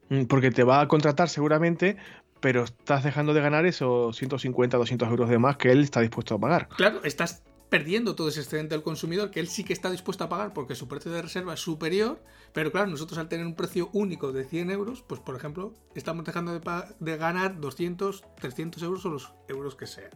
Mm, 0.08 0.24
porque 0.24 0.50
te 0.50 0.64
va 0.64 0.80
a 0.80 0.88
contratar 0.88 1.28
seguramente, 1.28 1.96
pero 2.40 2.64
estás 2.64 3.04
dejando 3.04 3.34
de 3.34 3.40
ganar 3.40 3.66
esos 3.66 4.16
150, 4.16 4.76
200 4.76 5.08
euros 5.08 5.28
de 5.28 5.38
más 5.38 5.56
que 5.56 5.72
él 5.72 5.82
está 5.82 6.00
dispuesto 6.00 6.34
a 6.34 6.38
pagar. 6.38 6.68
Claro, 6.76 7.02
estás 7.04 7.42
perdiendo 7.70 8.14
todo 8.14 8.28
ese 8.28 8.40
excedente 8.40 8.74
del 8.74 8.84
consumidor 8.84 9.30
que 9.30 9.40
él 9.40 9.48
sí 9.48 9.64
que 9.64 9.72
está 9.72 9.90
dispuesto 9.90 10.22
a 10.22 10.28
pagar 10.28 10.52
porque 10.52 10.74
su 10.74 10.86
precio 10.86 11.10
de 11.10 11.22
reserva 11.22 11.54
es 11.54 11.60
superior, 11.60 12.22
pero 12.52 12.70
claro, 12.70 12.88
nosotros 12.88 13.18
al 13.18 13.28
tener 13.28 13.46
un 13.46 13.56
precio 13.56 13.90
único 13.92 14.32
de 14.32 14.44
100 14.44 14.70
euros, 14.70 15.02
pues 15.02 15.20
por 15.20 15.34
ejemplo, 15.34 15.74
estamos 15.94 16.24
dejando 16.24 16.52
de, 16.52 17.16
ganar 17.16 17.60
200, 17.60 18.22
300 18.40 18.82
euros 18.82 19.04
o 19.06 19.10
los 19.10 19.32
euros 19.48 19.74
que 19.74 19.86
sean. 19.86 20.10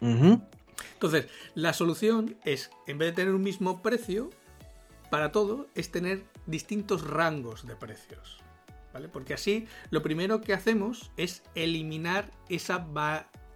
Entonces, 0.00 1.28
la 1.54 1.72
solución 1.72 2.36
es, 2.44 2.70
en 2.86 2.98
vez 2.98 3.10
de 3.10 3.22
tener 3.22 3.34
un 3.34 3.42
mismo 3.42 3.82
precio 3.82 4.30
para 5.10 5.30
todo, 5.32 5.66
es 5.74 5.90
tener 5.90 6.24
distintos 6.46 7.06
rangos 7.06 7.66
de 7.66 7.76
precios. 7.76 8.42
¿Vale? 8.92 9.08
Porque 9.08 9.34
así 9.34 9.66
lo 9.90 10.02
primero 10.02 10.40
que 10.40 10.54
hacemos 10.54 11.10
es 11.16 11.42
eliminar 11.54 12.30
esa, 12.48 12.86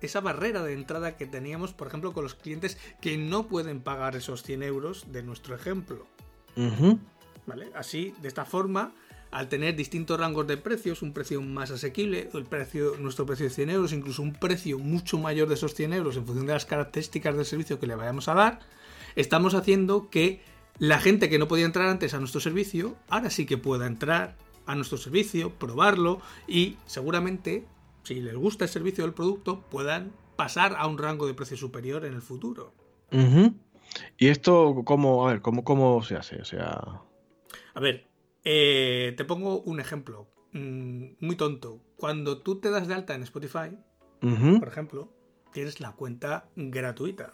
esa 0.00 0.20
barrera 0.20 0.62
de 0.62 0.74
entrada 0.74 1.16
que 1.16 1.26
teníamos, 1.26 1.72
por 1.72 1.88
ejemplo, 1.88 2.12
con 2.12 2.24
los 2.24 2.34
clientes 2.34 2.78
que 3.00 3.16
no 3.16 3.48
pueden 3.48 3.80
pagar 3.80 4.14
esos 4.16 4.42
100 4.42 4.62
euros 4.62 5.12
de 5.12 5.22
nuestro 5.22 5.54
ejemplo. 5.54 6.06
¿Vale? 7.46 7.70
Así, 7.74 8.14
de 8.20 8.28
esta 8.28 8.44
forma, 8.44 8.92
al 9.32 9.48
tener 9.48 9.74
distintos 9.74 10.20
rangos 10.20 10.46
de 10.46 10.58
precios, 10.58 11.00
un 11.00 11.12
precio 11.12 11.40
más 11.40 11.70
asequible, 11.70 12.28
el 12.34 12.44
precio, 12.44 12.96
nuestro 12.98 13.24
precio 13.24 13.46
de 13.46 13.50
100 13.50 13.70
euros, 13.70 13.92
incluso 13.94 14.22
un 14.22 14.34
precio 14.34 14.78
mucho 14.78 15.18
mayor 15.18 15.48
de 15.48 15.54
esos 15.54 15.74
100 15.74 15.94
euros 15.94 16.16
en 16.16 16.26
función 16.26 16.46
de 16.46 16.52
las 16.52 16.66
características 16.66 17.34
del 17.34 17.46
servicio 17.46 17.80
que 17.80 17.86
le 17.86 17.94
vayamos 17.94 18.28
a 18.28 18.34
dar, 18.34 18.60
estamos 19.16 19.54
haciendo 19.54 20.10
que 20.10 20.42
la 20.78 21.00
gente 21.00 21.30
que 21.30 21.38
no 21.38 21.48
podía 21.48 21.64
entrar 21.64 21.88
antes 21.88 22.12
a 22.12 22.18
nuestro 22.18 22.40
servicio, 22.40 22.96
ahora 23.08 23.30
sí 23.30 23.46
que 23.46 23.56
pueda 23.56 23.86
entrar 23.86 24.36
a 24.66 24.74
nuestro 24.74 24.98
servicio, 24.98 25.50
probarlo 25.50 26.20
y 26.46 26.76
seguramente, 26.86 27.66
si 28.02 28.20
les 28.20 28.34
gusta 28.36 28.64
el 28.64 28.70
servicio 28.70 29.04
del 29.04 29.14
producto, 29.14 29.60
puedan 29.70 30.12
pasar 30.36 30.74
a 30.78 30.86
un 30.86 30.98
rango 30.98 31.26
de 31.26 31.34
precio 31.34 31.56
superior 31.56 32.04
en 32.04 32.14
el 32.14 32.22
futuro. 32.22 32.74
¿Y 34.18 34.28
esto 34.28 34.82
cómo, 34.84 35.26
a 35.28 35.32
ver, 35.32 35.42
cómo, 35.42 35.64
cómo 35.64 36.02
se 36.02 36.16
hace? 36.16 36.36
O 36.40 36.44
sea... 36.44 37.02
A 37.74 37.80
ver, 37.80 38.06
eh, 38.44 39.14
te 39.16 39.24
pongo 39.24 39.60
un 39.60 39.80
ejemplo 39.80 40.28
mm, 40.52 41.04
muy 41.20 41.36
tonto. 41.36 41.80
Cuando 41.96 42.38
tú 42.38 42.58
te 42.60 42.70
das 42.70 42.88
de 42.88 42.94
alta 42.94 43.14
en 43.14 43.22
Spotify, 43.22 43.76
por 44.20 44.68
ejemplo, 44.68 45.12
tienes 45.52 45.80
la 45.80 45.92
cuenta 45.92 46.48
gratuita. 46.56 47.32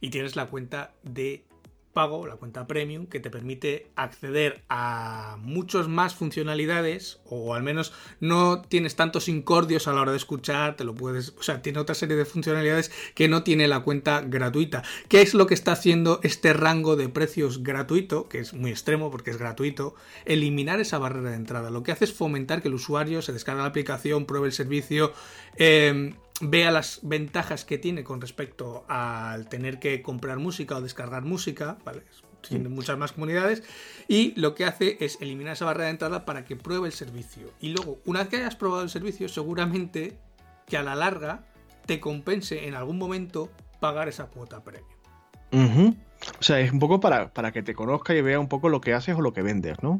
Y 0.00 0.08
tienes 0.10 0.34
la 0.34 0.46
cuenta 0.46 0.94
de 1.02 1.44
pago, 1.92 2.26
la 2.26 2.36
cuenta 2.36 2.66
premium, 2.66 3.06
que 3.06 3.20
te 3.20 3.30
permite 3.30 3.90
acceder 3.96 4.62
a 4.68 5.36
muchas 5.40 5.88
más 5.88 6.14
funcionalidades, 6.14 7.20
o 7.24 7.54
al 7.54 7.62
menos 7.62 7.92
no 8.20 8.62
tienes 8.62 8.96
tantos 8.96 9.28
incordios 9.28 9.88
a 9.88 9.92
la 9.92 10.02
hora 10.02 10.12
de 10.12 10.16
escuchar, 10.16 10.76
te 10.76 10.84
lo 10.84 10.94
puedes, 10.94 11.34
o 11.38 11.42
sea, 11.42 11.62
tiene 11.62 11.78
otra 11.78 11.94
serie 11.94 12.16
de 12.16 12.24
funcionalidades 12.24 12.92
que 13.14 13.28
no 13.28 13.42
tiene 13.42 13.68
la 13.68 13.80
cuenta 13.80 14.20
gratuita. 14.20 14.82
¿Qué 15.08 15.22
es 15.22 15.34
lo 15.34 15.46
que 15.46 15.54
está 15.54 15.72
haciendo 15.72 16.20
este 16.22 16.52
rango 16.52 16.96
de 16.96 17.08
precios 17.08 17.62
gratuito, 17.62 18.28
que 18.28 18.38
es 18.38 18.54
muy 18.54 18.70
extremo 18.70 19.10
porque 19.10 19.30
es 19.30 19.38
gratuito? 19.38 19.94
Eliminar 20.24 20.80
esa 20.80 20.98
barrera 20.98 21.30
de 21.30 21.36
entrada. 21.36 21.70
Lo 21.70 21.82
que 21.82 21.92
hace 21.92 22.04
es 22.04 22.12
fomentar 22.12 22.62
que 22.62 22.68
el 22.68 22.74
usuario 22.74 23.22
se 23.22 23.32
descargue 23.32 23.62
la 23.62 23.68
aplicación, 23.68 24.26
pruebe 24.26 24.46
el 24.46 24.52
servicio, 24.52 25.12
eh, 25.56 26.14
vea 26.40 26.70
las 26.70 27.00
ventajas 27.02 27.64
que 27.64 27.78
tiene 27.78 28.02
con 28.02 28.20
respecto 28.20 28.84
al 28.88 29.48
tener 29.48 29.78
que 29.78 30.02
comprar 30.02 30.38
música 30.38 30.76
o 30.76 30.80
descargar 30.80 31.22
música, 31.22 31.78
¿vale? 31.84 32.02
Tiene 32.48 32.70
muchas 32.70 32.96
más 32.96 33.12
comunidades 33.12 33.62
y 34.08 34.32
lo 34.40 34.54
que 34.54 34.64
hace 34.64 34.96
es 35.00 35.20
eliminar 35.20 35.52
esa 35.52 35.66
barrera 35.66 35.86
de 35.86 35.90
entrada 35.90 36.24
para 36.24 36.46
que 36.46 36.56
pruebe 36.56 36.86
el 36.86 36.94
servicio. 36.94 37.52
Y 37.60 37.68
luego, 37.68 38.00
una 38.06 38.20
vez 38.20 38.28
que 38.28 38.36
hayas 38.36 38.56
probado 38.56 38.82
el 38.82 38.88
servicio, 38.88 39.28
seguramente 39.28 40.18
que 40.66 40.78
a 40.78 40.82
la 40.82 40.94
larga 40.94 41.44
te 41.84 42.00
compense 42.00 42.66
en 42.66 42.74
algún 42.74 42.96
momento 42.96 43.50
pagar 43.78 44.08
esa 44.08 44.26
cuota 44.26 44.64
premium. 44.64 45.96
O 46.38 46.42
sea, 46.42 46.60
es 46.60 46.72
un 46.72 46.78
poco 46.78 47.00
para, 47.00 47.32
para, 47.32 47.52
que 47.52 47.62
te 47.62 47.74
conozca 47.74 48.14
y 48.14 48.22
vea 48.22 48.38
un 48.38 48.48
poco 48.48 48.68
lo 48.68 48.80
que 48.80 48.94
haces 48.94 49.16
o 49.16 49.20
lo 49.20 49.32
que 49.32 49.42
vendes, 49.42 49.82
¿no? 49.82 49.98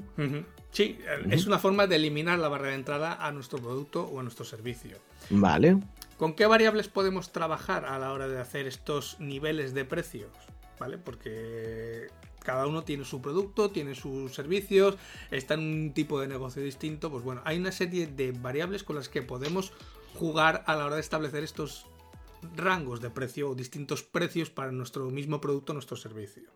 Sí, 0.71 0.99
es 1.31 1.47
una 1.47 1.59
forma 1.59 1.87
de 1.87 1.97
eliminar 1.97 2.39
la 2.39 2.49
barrera 2.49 2.71
de 2.71 2.77
entrada 2.77 3.15
a 3.15 3.33
nuestro 3.33 3.59
producto 3.59 4.05
o 4.05 4.21
a 4.21 4.23
nuestro 4.23 4.45
servicio. 4.45 4.97
Vale. 5.31 5.79
¿Con 6.21 6.35
qué 6.35 6.45
variables 6.45 6.87
podemos 6.87 7.33
trabajar 7.33 7.87
a 7.87 7.99
la 7.99 8.13
hora 8.13 8.29
de 8.29 8.39
hacer 8.39 8.67
estos 8.67 9.19
niveles 9.21 9.73
de 9.73 9.87
precios? 9.87 10.31
¿Vale? 10.79 10.99
Porque 10.99 12.09
cada 12.41 12.67
uno 12.67 12.85
tiene 12.85 13.07
su 13.07 13.23
producto, 13.23 13.71
tiene 13.71 13.95
sus 13.95 14.35
servicios, 14.35 14.99
está 15.31 15.55
en 15.55 15.61
un 15.61 15.95
tipo 15.95 16.21
de 16.21 16.29
negocio 16.29 16.63
distinto. 16.63 17.11
Pues 17.11 17.25
bueno, 17.25 17.41
hay 17.47 17.57
una 17.57 17.73
serie 17.73 18.07
de 18.07 18.33
variables 18.33 18.85
con 18.85 18.97
las 18.97 19.09
que 19.09 19.23
podemos 19.23 19.73
jugar 20.15 20.63
a 20.67 20.77
la 20.77 20.85
hora 20.85 20.97
de 20.97 21.01
establecer 21.01 21.43
estos 21.43 21.87
rangos 22.55 23.01
de 23.01 23.09
precio 23.09 23.49
o 23.49 23.55
distintos 23.55 24.03
precios 24.03 24.51
para 24.51 24.73
nuestro 24.73 25.09
mismo 25.09 25.41
producto, 25.41 25.73
nuestro 25.73 25.97
servicio. 25.97 26.51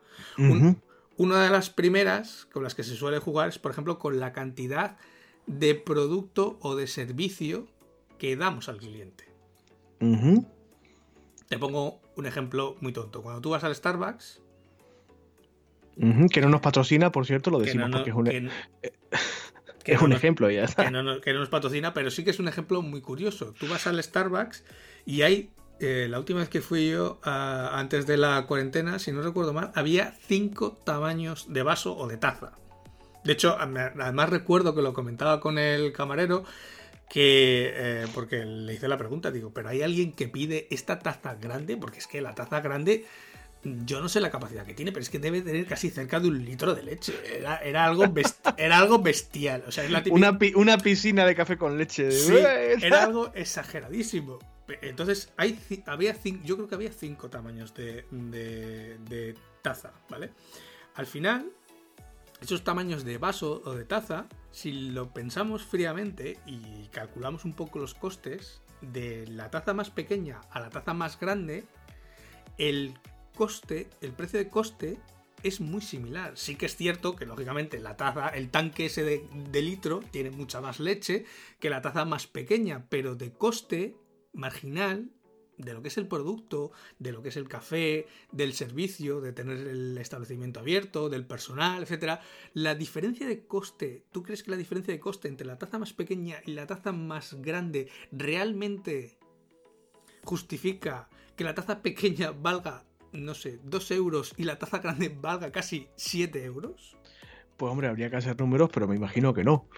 una 1.16 1.42
de 1.42 1.48
las 1.48 1.70
primeras 1.70 2.46
con 2.52 2.64
las 2.64 2.74
que 2.74 2.84
se 2.84 2.96
suele 2.96 3.18
jugar 3.18 3.48
es, 3.48 3.58
por 3.58 3.70
ejemplo, 3.70 3.98
con 3.98 4.20
la 4.20 4.34
cantidad 4.34 4.98
de 5.46 5.74
producto 5.74 6.58
o 6.60 6.76
de 6.76 6.86
servicio 6.86 7.66
que 8.18 8.36
damos 8.36 8.68
al 8.68 8.76
cliente. 8.76 9.33
Te 11.48 11.58
pongo 11.58 12.00
un 12.16 12.26
ejemplo 12.26 12.76
muy 12.80 12.92
tonto. 12.92 13.22
Cuando 13.22 13.40
tú 13.40 13.50
vas 13.50 13.64
al 13.64 13.74
Starbucks. 13.74 14.42
que 16.30 16.40
no 16.40 16.48
nos 16.48 16.60
patrocina, 16.60 17.12
por 17.12 17.26
cierto, 17.26 17.50
lo 17.50 17.58
decimos 17.58 17.90
porque 17.90 18.10
es 18.10 18.16
un, 18.16 18.24
que, 18.24 18.50
es 19.92 20.02
un 20.02 20.12
ejemplo 20.12 20.50
ya 20.50 20.66
Que 20.66 20.90
no, 20.90 21.02
nos 21.02 21.48
patrocina, 21.48 21.94
pero 21.94 22.10
sí 22.10 22.24
que 22.24 22.30
es 22.30 22.38
un 22.38 22.48
ejemplo 22.48 22.82
muy 22.82 23.00
curioso. 23.00 23.54
Tú 23.58 23.68
vas 23.68 23.86
al 23.86 24.02
Starbucks 24.02 24.64
y 25.06 25.22
hay. 25.22 25.50
Eh, 25.80 26.06
la 26.08 26.20
última 26.20 26.38
vez 26.38 26.48
que 26.48 26.60
fui 26.60 26.88
yo, 26.90 27.18
antes 27.24 28.06
de 28.06 28.16
la 28.16 28.46
cuarentena, 28.46 29.00
si 29.00 29.10
no 29.10 29.22
recuerdo 29.22 29.52
mal, 29.52 29.72
había 29.74 30.14
cinco 30.20 30.72
tamaños 30.72 31.52
de 31.52 31.64
vaso 31.64 31.96
o 31.96 32.06
de 32.06 32.16
taza. 32.16 32.52
De 33.24 33.32
hecho, 33.32 33.56
además 33.58 34.30
recuerdo 34.30 34.74
que 34.74 34.82
lo 34.82 34.94
comentaba 34.94 35.40
con 35.40 35.58
el 35.58 35.92
camarero 35.92 36.44
que 37.08 37.72
eh, 37.74 38.06
porque 38.14 38.44
le 38.44 38.74
hice 38.74 38.88
la 38.88 38.96
pregunta, 38.96 39.30
digo, 39.30 39.52
pero 39.52 39.68
hay 39.68 39.82
alguien 39.82 40.12
que 40.12 40.28
pide 40.28 40.66
esta 40.70 40.98
taza 40.98 41.34
grande, 41.34 41.76
porque 41.76 41.98
es 41.98 42.06
que 42.06 42.20
la 42.20 42.34
taza 42.34 42.60
grande, 42.60 43.04
yo 43.62 44.00
no 44.00 44.08
sé 44.08 44.20
la 44.20 44.30
capacidad 44.30 44.64
que 44.64 44.74
tiene, 44.74 44.92
pero 44.92 45.02
es 45.02 45.10
que 45.10 45.18
debe 45.18 45.42
tener 45.42 45.66
casi 45.66 45.90
cerca 45.90 46.20
de 46.20 46.28
un 46.28 46.44
litro 46.44 46.74
de 46.74 46.82
leche. 46.82 47.14
Era, 47.62 47.84
algo, 47.84 48.04
era 48.56 48.78
algo 48.78 48.98
bestial. 48.98 49.64
O 49.66 49.72
sea, 49.72 49.84
una, 50.10 50.78
piscina 50.78 51.26
de 51.26 51.34
café 51.34 51.56
con 51.56 51.78
leche. 51.78 52.08
era 52.82 53.04
algo 53.04 53.32
exageradísimo. 53.34 54.38
Entonces, 54.80 55.30
hay, 55.36 55.58
había 55.86 56.16
yo 56.42 56.56
creo 56.56 56.68
que 56.68 56.74
había 56.74 56.90
cinco 56.90 57.28
tamaños 57.28 57.74
de, 57.74 58.06
de 58.10 59.34
taza, 59.60 59.92
¿vale? 60.08 60.30
Al 60.94 61.06
final, 61.06 61.50
esos 62.44 62.64
tamaños 62.64 63.04
de 63.04 63.18
vaso 63.18 63.62
o 63.64 63.72
de 63.74 63.84
taza, 63.84 64.26
si 64.50 64.90
lo 64.90 65.12
pensamos 65.12 65.64
fríamente 65.64 66.38
y 66.46 66.88
calculamos 66.88 67.44
un 67.44 67.54
poco 67.54 67.78
los 67.78 67.94
costes, 67.94 68.60
de 68.80 69.26
la 69.28 69.50
taza 69.50 69.72
más 69.72 69.90
pequeña 69.90 70.42
a 70.50 70.60
la 70.60 70.70
taza 70.70 70.92
más 70.92 71.18
grande, 71.18 71.64
el 72.58 72.94
coste, 73.34 73.88
el 74.00 74.12
precio 74.12 74.38
de 74.38 74.48
coste 74.48 74.98
es 75.42 75.60
muy 75.60 75.80
similar. 75.80 76.36
Sí 76.36 76.56
que 76.56 76.66
es 76.66 76.76
cierto 76.76 77.16
que 77.16 77.26
lógicamente 77.26 77.80
la 77.80 77.96
taza, 77.96 78.28
el 78.28 78.50
tanque 78.50 78.86
ese 78.86 79.04
de, 79.04 79.28
de, 79.50 79.62
litro 79.62 80.00
tiene 80.10 80.30
mucha 80.30 80.60
más 80.60 80.80
leche 80.80 81.24
que 81.60 81.70
la 81.70 81.82
taza 81.82 82.04
más 82.04 82.26
pequeña, 82.26 82.86
pero 82.88 83.14
de 83.14 83.32
coste 83.32 83.96
marginal 84.32 85.10
de 85.58 85.72
lo 85.72 85.82
que 85.82 85.88
es 85.88 85.98
el 85.98 86.08
producto, 86.08 86.72
de 86.98 87.12
lo 87.12 87.22
que 87.22 87.28
es 87.28 87.36
el 87.36 87.48
café, 87.48 88.06
del 88.32 88.52
servicio, 88.52 89.20
de 89.20 89.32
tener 89.32 89.58
el 89.66 89.98
establecimiento 89.98 90.60
abierto, 90.60 91.08
del 91.08 91.26
personal, 91.26 91.82
etcétera, 91.82 92.20
la 92.52 92.74
diferencia 92.74 93.26
de 93.26 93.46
coste, 93.46 94.04
¿tú 94.12 94.22
crees 94.22 94.42
que 94.42 94.50
la 94.50 94.56
diferencia 94.56 94.92
de 94.92 95.00
coste 95.00 95.28
entre 95.28 95.46
la 95.46 95.58
taza 95.58 95.78
más 95.78 95.92
pequeña 95.92 96.40
y 96.46 96.52
la 96.52 96.66
taza 96.66 96.92
más 96.92 97.34
grande 97.40 97.88
realmente 98.10 99.18
justifica 100.22 101.08
que 101.36 101.44
la 101.44 101.54
taza 101.54 101.82
pequeña 101.82 102.30
valga, 102.32 102.84
no 103.12 103.34
sé, 103.34 103.60
2 103.64 103.90
euros 103.92 104.34
y 104.36 104.44
la 104.44 104.58
taza 104.58 104.78
grande 104.78 105.08
valga 105.08 105.52
casi 105.52 105.88
7 105.96 106.44
euros? 106.44 106.96
Pues 107.56 107.70
hombre, 107.70 107.88
habría 107.88 108.10
que 108.10 108.16
hacer 108.16 108.38
números, 108.40 108.70
pero 108.72 108.88
me 108.88 108.96
imagino 108.96 109.34
que 109.34 109.44
no. 109.44 109.68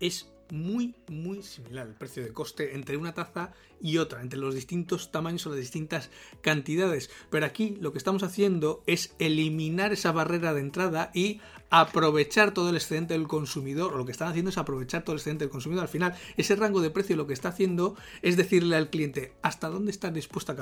Es 0.00 0.31
muy, 0.52 0.94
muy 1.08 1.42
similar 1.42 1.86
el 1.86 1.94
precio 1.94 2.22
de 2.22 2.32
coste 2.32 2.74
entre 2.74 2.98
una 2.98 3.14
taza 3.14 3.52
y 3.80 3.96
otra, 3.96 4.20
entre 4.20 4.38
los 4.38 4.54
distintos 4.54 5.10
tamaños 5.10 5.46
o 5.46 5.48
las 5.48 5.58
distintas 5.58 6.10
cantidades. 6.42 7.10
Pero 7.30 7.46
aquí 7.46 7.78
lo 7.80 7.90
que 7.90 7.98
estamos 7.98 8.22
haciendo 8.22 8.82
es 8.86 9.14
eliminar 9.18 9.94
esa 9.94 10.12
barrera 10.12 10.52
de 10.52 10.60
entrada 10.60 11.10
y 11.14 11.40
aprovechar 11.70 12.52
todo 12.52 12.68
el 12.68 12.76
excedente 12.76 13.14
del 13.14 13.28
consumidor, 13.28 13.94
o 13.94 13.96
lo 13.96 14.04
que 14.04 14.12
están 14.12 14.28
haciendo 14.28 14.50
es 14.50 14.58
aprovechar 14.58 15.04
todo 15.04 15.14
el 15.14 15.20
excedente 15.20 15.46
del 15.46 15.50
consumidor. 15.50 15.84
Al 15.84 15.88
final, 15.88 16.14
ese 16.36 16.54
rango 16.54 16.82
de 16.82 16.90
precio 16.90 17.16
lo 17.16 17.26
que 17.26 17.32
está 17.32 17.48
haciendo 17.48 17.96
es 18.20 18.36
decirle 18.36 18.76
al 18.76 18.90
cliente 18.90 19.32
hasta 19.40 19.70
dónde 19.70 19.90
estás 19.90 20.12
dispuesto 20.12 20.52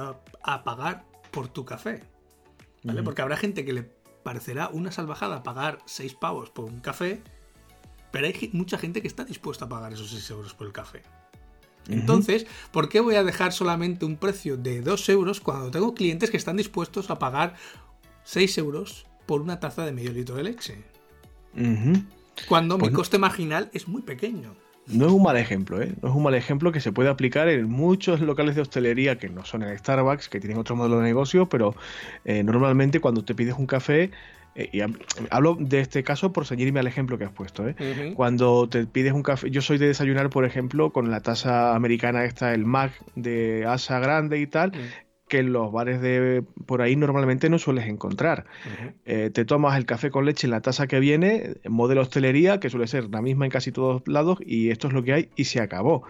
a, 0.44 0.64
pagar 0.64 1.04
por 1.32 1.48
tu 1.48 1.64
café. 1.64 2.04
¿Vale? 2.84 3.02
Porque 3.02 3.22
habrá 3.22 3.36
gente 3.36 3.64
que 3.64 3.72
le 3.72 3.82
parecerá 4.22 4.68
una 4.68 4.92
salvajada 4.92 5.42
pagar 5.42 5.80
6 5.86 6.14
pavos 6.14 6.50
por 6.50 6.66
un 6.66 6.78
café, 6.78 7.22
pero 8.10 8.26
hay 8.26 8.50
mucha 8.52 8.78
gente 8.78 9.00
que 9.02 9.08
está 9.08 9.24
dispuesta 9.24 9.66
a 9.66 9.68
pagar 9.68 9.92
esos 9.92 10.10
6 10.10 10.30
euros 10.30 10.54
por 10.54 10.66
el 10.66 10.72
café. 10.72 11.02
Entonces, 11.88 12.46
¿por 12.72 12.88
qué 12.88 13.00
voy 13.00 13.16
a 13.16 13.24
dejar 13.24 13.52
solamente 13.52 14.04
un 14.04 14.16
precio 14.16 14.56
de 14.56 14.80
2 14.80 15.08
euros 15.08 15.40
cuando 15.40 15.70
tengo 15.70 15.94
clientes 15.94 16.30
que 16.30 16.36
están 16.36 16.56
dispuestos 16.56 17.10
a 17.10 17.18
pagar 17.18 17.54
6 18.24 18.58
euros 18.58 19.06
por 19.26 19.40
una 19.40 19.60
taza 19.60 19.84
de 19.84 19.92
medio 19.92 20.12
litro 20.12 20.36
de 20.36 20.44
leche? 20.44 20.84
Cuando 22.48 22.76
mi 22.76 22.82
pues 22.82 22.94
coste 22.94 23.18
marginal 23.18 23.70
es 23.72 23.88
muy 23.88 24.02
pequeño. 24.02 24.54
No 24.86 25.06
es 25.06 25.12
un 25.12 25.22
mal 25.22 25.36
ejemplo, 25.36 25.80
¿eh? 25.80 25.94
No 26.02 26.08
es 26.08 26.14
un 26.14 26.22
mal 26.22 26.34
ejemplo 26.34 26.72
que 26.72 26.80
se 26.80 26.90
puede 26.90 27.10
aplicar 27.10 27.48
en 27.48 27.68
muchos 27.68 28.20
locales 28.20 28.56
de 28.56 28.62
hostelería 28.62 29.18
que 29.18 29.28
no 29.28 29.44
son 29.44 29.62
el 29.62 29.78
Starbucks, 29.78 30.28
que 30.28 30.40
tienen 30.40 30.58
otro 30.58 30.74
modelo 30.74 30.98
de 30.98 31.04
negocio, 31.04 31.48
pero 31.48 31.76
eh, 32.24 32.42
normalmente 32.42 32.98
cuando 33.00 33.24
te 33.24 33.34
pides 33.34 33.54
un 33.56 33.66
café, 33.66 34.10
y 34.54 34.80
hablo 35.30 35.56
de 35.58 35.80
este 35.80 36.02
caso 36.02 36.32
por 36.32 36.46
seguirme 36.46 36.80
al 36.80 36.86
ejemplo 36.86 37.18
que 37.18 37.24
has 37.24 37.32
puesto, 37.32 37.68
¿eh? 37.68 38.12
Cuando 38.16 38.68
te 38.68 38.86
pides 38.86 39.12
un 39.12 39.22
café, 39.22 39.50
yo 39.50 39.62
soy 39.62 39.78
de 39.78 39.86
desayunar, 39.86 40.30
por 40.30 40.44
ejemplo, 40.44 40.90
con 40.92 41.10
la 41.10 41.20
taza 41.20 41.74
americana 41.74 42.24
esta, 42.24 42.52
el 42.52 42.64
Mac 42.64 42.92
de 43.14 43.64
asa 43.66 43.98
grande 44.00 44.38
y 44.38 44.46
tal, 44.46 44.72
que 45.28 45.38
en 45.38 45.52
los 45.52 45.70
bares 45.70 46.00
de 46.00 46.42
por 46.66 46.82
ahí 46.82 46.96
normalmente 46.96 47.48
no 47.48 47.58
sueles 47.58 47.86
encontrar. 47.86 48.46
Eh, 49.04 49.30
te 49.32 49.44
tomas 49.44 49.76
el 49.78 49.86
café 49.86 50.10
con 50.10 50.26
leche 50.26 50.46
en 50.46 50.50
la 50.50 50.60
taza 50.60 50.86
que 50.86 50.98
viene, 50.98 51.54
modelo 51.68 52.00
hostelería, 52.02 52.58
que 52.60 52.68
suele 52.68 52.86
ser 52.88 53.08
la 53.10 53.22
misma 53.22 53.44
en 53.44 53.50
casi 53.50 53.70
todos 53.70 54.02
lados, 54.06 54.38
y 54.44 54.70
esto 54.70 54.88
es 54.88 54.92
lo 54.92 55.04
que 55.04 55.12
hay 55.12 55.28
y 55.36 55.44
se 55.44 55.60
acabó. 55.60 56.02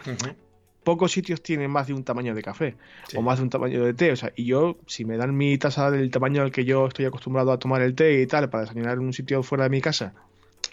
Pocos 0.85 1.13
sitios 1.13 1.43
tienen 1.43 1.71
más 1.71 1.87
de 1.87 1.93
un 1.93 2.05
tamaño 2.05 2.35
de 2.35 2.43
café 2.43 2.77
o 3.15 3.23
más 3.23 3.39
de 3.39 3.45
un 3.45 3.51
tamaño 3.51 3.85
de 3.85 3.95
té. 3.95 4.13
O 4.13 4.17
sea, 4.17 4.33
y 4.35 4.45
yo, 4.47 4.79
si 4.87 5.05
me 5.05 5.17
dan 5.17 5.37
mi 5.37 5.59
taza 5.59 5.91
del 5.91 6.11
tamaño 6.11 6.43
al 6.43 6.51
que 6.51 6.65
yo 6.65 6.87
estoy 6.87 7.05
acostumbrado 7.05 7.53
a 7.53 7.59
tomar 7.59 7.83
el 7.83 7.95
té 7.95 8.21
y 8.21 8.27
tal, 8.27 8.49
para 8.49 8.63
desayunar 8.63 8.95
en 8.95 9.01
un 9.01 9.13
sitio 9.13 9.43
fuera 9.43 9.65
de 9.65 9.71
mi 9.71 9.81
casa, 9.81 10.15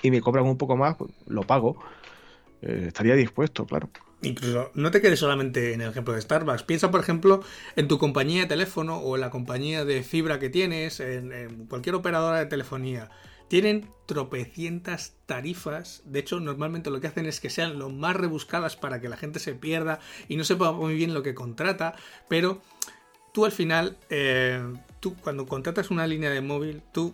y 0.02 0.12
me 0.12 0.22
cobran 0.22 0.46
un 0.46 0.58
poco 0.58 0.78
más, 0.78 0.96
pues, 0.96 1.12
lo 1.28 1.44
pago. 1.44 1.78
Eh, 2.62 2.86
estaría 2.88 3.16
dispuesto, 3.16 3.66
claro. 3.66 3.90
Incluso 4.24 4.72
no 4.74 4.90
te 4.90 5.00
quedes 5.00 5.20
solamente 5.20 5.74
en 5.74 5.82
el 5.82 5.92
ejemplo 5.92 6.14
de 6.14 6.22
Starbucks. 6.22 6.64
Piensa, 6.64 6.90
por 6.90 7.00
ejemplo, 7.00 7.44
en 7.76 7.88
tu 7.88 8.00
compañía 8.00 8.42
de 8.42 8.48
teléfono 8.48 8.98
o 8.98 9.16
en 9.16 9.22
la 9.22 9.30
compañía 9.30 9.86
de 9.86 10.02
fibra 10.02 10.40
que 10.40 10.50
tienes, 10.50 11.00
en, 11.00 11.68
cualquier 11.68 11.96
operadora 11.96 12.40
de 12.40 12.48
telefonía. 12.48 13.10
Tienen 13.48 13.90
tropecientas 14.06 15.16
tarifas. 15.26 16.02
De 16.06 16.20
hecho, 16.20 16.40
normalmente 16.40 16.90
lo 16.90 17.00
que 17.00 17.08
hacen 17.08 17.26
es 17.26 17.40
que 17.40 17.50
sean 17.50 17.80
lo 17.80 17.90
más 17.90 18.16
rebuscadas 18.16 18.76
para 18.76 19.00
que 19.00 19.10
la 19.10 19.18
gente 19.18 19.40
se 19.40 19.54
pierda 19.54 20.00
y 20.28 20.36
no 20.36 20.44
sepa 20.44 20.72
muy 20.72 20.96
bien 20.96 21.14
lo 21.14 21.24
que 21.24 21.36
contrata. 21.36 21.96
Pero 22.28 22.62
tú 23.34 23.46
al 23.46 23.52
final, 23.52 23.98
eh, 24.10 24.62
tú 25.00 25.16
cuando 25.16 25.46
contratas 25.46 25.92
una 25.92 26.08
línea 26.08 26.30
de 26.30 26.42
móvil, 26.42 26.82
tú, 26.92 27.14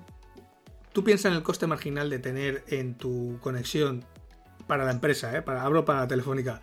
tú 0.91 1.04
piensas 1.04 1.32
en 1.32 1.38
el 1.38 1.43
coste 1.43 1.67
marginal 1.67 2.10
de 2.10 2.19
tener 2.19 2.63
en 2.67 2.96
tu 2.96 3.38
conexión 3.41 4.06
para 4.67 4.86
la 4.86 4.91
empresa, 4.91 5.36
¿eh? 5.36 5.41
para, 5.41 5.63
abro 5.63 5.86
para 5.86 6.02
la 6.02 6.08
telefónica 6.08 6.62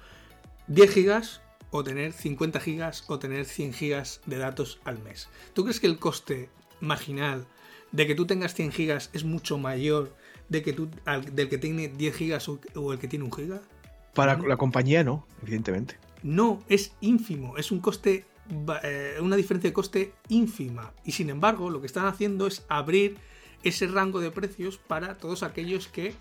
10 0.68 0.94
gigas 0.94 1.42
o 1.70 1.84
tener 1.84 2.12
50 2.12 2.60
gigas 2.60 3.04
o 3.08 3.18
tener 3.18 3.44
100 3.44 3.72
gigas 3.72 4.20
de 4.26 4.38
datos 4.38 4.80
al 4.84 4.98
mes. 5.00 5.28
¿Tú 5.52 5.64
crees 5.64 5.80
que 5.80 5.86
el 5.86 5.98
coste 5.98 6.48
marginal 6.80 7.46
de 7.92 8.06
que 8.06 8.14
tú 8.14 8.26
tengas 8.26 8.54
100 8.54 8.72
gigas 8.72 9.10
es 9.12 9.24
mucho 9.24 9.58
mayor 9.58 10.14
de 10.48 10.62
que 10.62 10.72
tú, 10.72 10.88
del 11.32 11.48
que 11.48 11.58
tiene 11.58 11.88
10 11.88 12.14
gigas 12.14 12.48
o, 12.48 12.92
el 12.92 12.98
que 12.98 13.08
tiene 13.08 13.24
1 13.24 13.34
giga? 13.34 13.62
Para 14.14 14.36
la 14.36 14.56
compañía 14.56 15.04
no, 15.04 15.26
evidentemente. 15.42 15.96
No, 16.22 16.62
es 16.68 16.92
ínfimo, 17.00 17.56
es 17.56 17.70
un 17.70 17.80
coste, 17.80 18.26
eh, 18.82 19.16
una 19.20 19.36
diferencia 19.36 19.70
de 19.70 19.74
coste 19.74 20.12
ínfima. 20.28 20.92
Y 21.04 21.12
sin 21.12 21.30
embargo, 21.30 21.70
lo 21.70 21.80
que 21.80 21.86
están 21.86 22.06
haciendo 22.06 22.46
es 22.46 22.64
abrir 22.68 23.16
ese 23.62 23.86
rango 23.86 24.20
de 24.20 24.30
precios 24.30 24.78
para 24.78 25.16
todos 25.16 25.42
aquellos 25.42 25.88
que 25.88 26.14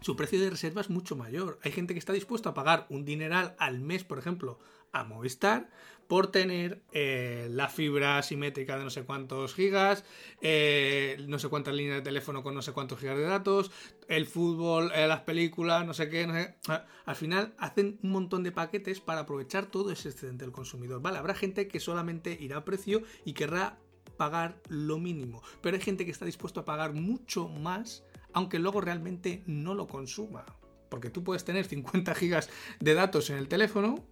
su 0.00 0.16
precio 0.16 0.38
de 0.38 0.50
reserva 0.50 0.82
es 0.82 0.90
mucho 0.90 1.16
mayor. 1.16 1.58
Hay 1.62 1.72
gente 1.72 1.94
que 1.94 1.98
está 1.98 2.12
dispuesta 2.12 2.50
a 2.50 2.54
pagar 2.54 2.86
un 2.90 3.06
dineral 3.06 3.54
al 3.58 3.80
mes, 3.80 4.04
por 4.04 4.18
ejemplo, 4.18 4.58
a 4.92 5.02
Movistar 5.02 5.70
por 6.08 6.28
tener 6.28 6.82
eh, 6.92 7.48
la 7.50 7.68
fibra 7.68 8.22
simétrica 8.22 8.76
de 8.76 8.84
no 8.84 8.90
sé 8.90 9.04
cuántos 9.04 9.54
gigas, 9.54 10.04
eh, 10.40 11.16
no 11.26 11.38
sé 11.38 11.48
cuántas 11.48 11.74
líneas 11.74 11.96
de 11.96 12.02
teléfono 12.02 12.42
con 12.42 12.54
no 12.54 12.62
sé 12.62 12.72
cuántos 12.72 13.00
gigas 13.00 13.16
de 13.16 13.24
datos, 13.24 13.70
el 14.08 14.26
fútbol, 14.26 14.92
eh, 14.94 15.06
las 15.06 15.20
películas, 15.20 15.86
no 15.86 15.94
sé 15.94 16.08
qué, 16.08 16.26
no 16.26 16.34
sé. 16.34 16.56
Al 17.04 17.16
final 17.16 17.54
hacen 17.58 17.98
un 18.02 18.10
montón 18.10 18.42
de 18.42 18.52
paquetes 18.52 19.00
para 19.00 19.20
aprovechar 19.20 19.66
todo 19.66 19.90
ese 19.90 20.10
excedente 20.10 20.44
del 20.44 20.52
consumidor. 20.52 21.00
Vale, 21.00 21.18
habrá 21.18 21.34
gente 21.34 21.68
que 21.68 21.80
solamente 21.80 22.36
irá 22.40 22.58
a 22.58 22.64
precio 22.64 23.02
y 23.24 23.32
querrá 23.32 23.78
pagar 24.16 24.60
lo 24.68 24.98
mínimo, 24.98 25.42
pero 25.60 25.76
hay 25.76 25.82
gente 25.82 26.04
que 26.04 26.10
está 26.10 26.24
dispuesto 26.24 26.60
a 26.60 26.64
pagar 26.64 26.92
mucho 26.92 27.48
más 27.48 28.04
aunque 28.34 28.58
luego 28.58 28.82
realmente 28.82 29.42
no 29.46 29.74
lo 29.74 29.86
consuma. 29.86 30.44
Porque 30.90 31.08
tú 31.08 31.24
puedes 31.24 31.44
tener 31.44 31.64
50 31.64 32.14
gigas 32.14 32.50
de 32.80 32.94
datos 32.94 33.30
en 33.30 33.38
el 33.38 33.48
teléfono 33.48 34.04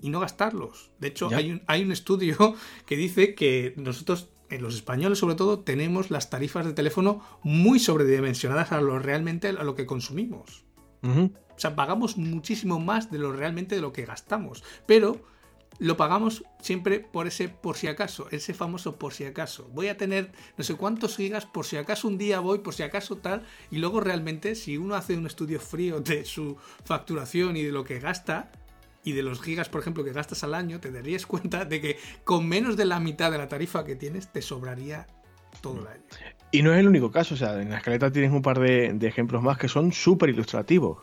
y 0.00 0.10
no 0.10 0.20
gastarlos. 0.20 0.90
De 0.98 1.08
hecho, 1.08 1.28
hay 1.34 1.52
un, 1.52 1.62
hay 1.66 1.82
un, 1.82 1.92
estudio 1.92 2.54
que 2.86 2.96
dice 2.96 3.34
que 3.34 3.74
nosotros, 3.76 4.28
en 4.50 4.62
los 4.62 4.74
españoles 4.74 5.18
sobre 5.18 5.34
todo, 5.34 5.60
tenemos 5.60 6.10
las 6.10 6.30
tarifas 6.30 6.64
de 6.64 6.72
teléfono 6.72 7.22
muy 7.42 7.78
sobredimensionadas 7.78 8.72
a 8.72 8.80
lo 8.80 8.98
realmente 8.98 9.48
a 9.48 9.64
lo 9.64 9.74
que 9.74 9.86
consumimos. 9.86 10.64
O 11.02 11.60
sea, 11.60 11.76
pagamos 11.76 12.16
muchísimo 12.16 12.80
más 12.80 13.10
de 13.10 13.18
lo 13.18 13.32
realmente 13.32 13.76
de 13.76 13.80
lo 13.80 13.92
que 13.92 14.04
gastamos. 14.04 14.64
Pero 14.86 15.22
lo 15.78 15.96
pagamos 15.96 16.44
siempre 16.60 17.00
por 17.00 17.26
ese 17.26 17.48
por 17.48 17.76
si 17.76 17.86
acaso, 17.86 18.26
ese 18.30 18.54
famoso 18.54 18.96
por 18.96 19.12
si 19.12 19.24
acaso. 19.24 19.68
Voy 19.72 19.88
a 19.88 19.96
tener 19.96 20.32
no 20.56 20.64
sé 20.64 20.74
cuántos 20.74 21.16
gigas 21.16 21.46
por 21.46 21.66
si 21.66 21.76
acaso 21.76 22.08
un 22.08 22.18
día 22.18 22.40
voy, 22.40 22.58
por 22.58 22.74
si 22.74 22.82
acaso 22.82 23.18
tal, 23.18 23.44
y 23.70 23.78
luego 23.78 24.00
realmente 24.00 24.54
si 24.54 24.76
uno 24.76 24.96
hace 24.96 25.16
un 25.16 25.26
estudio 25.26 25.60
frío 25.60 26.00
de 26.00 26.24
su 26.24 26.56
facturación 26.84 27.56
y 27.56 27.62
de 27.62 27.72
lo 27.72 27.84
que 27.84 28.00
gasta, 28.00 28.50
y 29.04 29.12
de 29.12 29.22
los 29.22 29.40
gigas, 29.40 29.68
por 29.68 29.80
ejemplo, 29.80 30.04
que 30.04 30.12
gastas 30.12 30.44
al 30.44 30.54
año, 30.54 30.80
te 30.80 30.90
darías 30.90 31.26
cuenta 31.26 31.64
de 31.64 31.80
que 31.80 31.98
con 32.24 32.48
menos 32.48 32.76
de 32.76 32.84
la 32.84 33.00
mitad 33.00 33.30
de 33.30 33.38
la 33.38 33.48
tarifa 33.48 33.84
que 33.84 33.96
tienes, 33.96 34.32
te 34.32 34.42
sobraría 34.42 35.06
todo 35.60 35.80
el 35.80 35.86
año. 35.88 36.02
Y 36.50 36.62
no 36.62 36.72
es 36.72 36.78
el 36.78 36.88
único 36.88 37.10
caso, 37.10 37.34
o 37.34 37.36
sea, 37.36 37.60
en 37.60 37.70
la 37.70 37.78
escaleta 37.78 38.10
tienes 38.10 38.32
un 38.32 38.42
par 38.42 38.58
de, 38.58 38.96
ejemplos 39.02 39.42
más 39.42 39.58
que 39.58 39.68
son 39.68 39.92
súper 39.92 40.30
ilustrativos. 40.30 40.98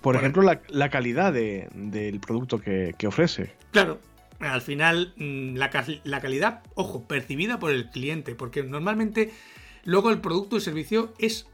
por, 0.00 0.16
ejemplo, 0.16 0.42
la, 0.68 0.90
calidad 0.90 1.32
del 1.32 2.20
producto 2.20 2.60
que, 2.60 3.06
ofrece. 3.06 3.52
Claro, 3.70 4.00
al 4.40 4.62
final 4.62 5.14
mm, 5.16 5.56
la, 5.56 5.70
calidad, 6.20 6.62
ojo, 6.74 7.06
percibida 7.06 7.58
por 7.58 7.70
el 7.70 7.88
cliente, 7.90 8.34
porque 8.34 8.62
normalmente 8.62 9.32
luego 9.84 10.10
el 10.10 10.20
producto 10.20 10.56
y 10.56 10.60
servicio 10.60 11.14
es 11.18 11.46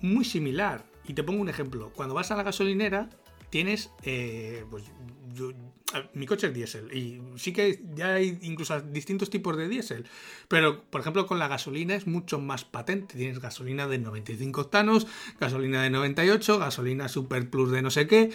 muy 0.00 0.24
similar. 0.24 0.84
Y 1.06 1.14
te 1.14 1.22
pongo 1.22 1.40
un 1.40 1.48
ejemplo, 1.48 1.92
cuando 1.94 2.14
vas 2.14 2.30
a 2.30 2.36
la 2.36 2.42
gasolinera 2.42 3.08
tienes, 3.54 3.92
eh, 4.02 4.64
pues 4.68 4.82
mi 6.12 6.26
coche 6.26 6.48
es 6.48 6.54
diésel 6.54 6.92
y 6.92 7.22
sí 7.36 7.52
que 7.52 7.84
ya 7.94 8.14
hay 8.14 8.36
incluso 8.42 8.80
distintos 8.80 9.30
tipos 9.30 9.56
de 9.56 9.68
diésel, 9.68 10.06
pero 10.48 10.82
por 10.82 11.02
ejemplo 11.02 11.24
con 11.28 11.38
la 11.38 11.46
gasolina 11.46 11.94
es 11.94 12.08
mucho 12.08 12.40
más 12.40 12.64
patente. 12.64 13.16
Tienes 13.16 13.38
gasolina 13.38 13.86
de 13.86 13.98
95 13.98 14.60
octanos, 14.60 15.06
gasolina 15.38 15.84
de 15.84 15.90
98, 15.90 16.58
gasolina 16.58 17.06
super 17.06 17.48
plus 17.48 17.70
de 17.70 17.82
no 17.82 17.92
sé 17.92 18.08
qué. 18.08 18.32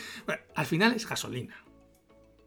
al 0.56 0.66
final 0.66 0.94
es 0.94 1.06
gasolina. 1.06 1.66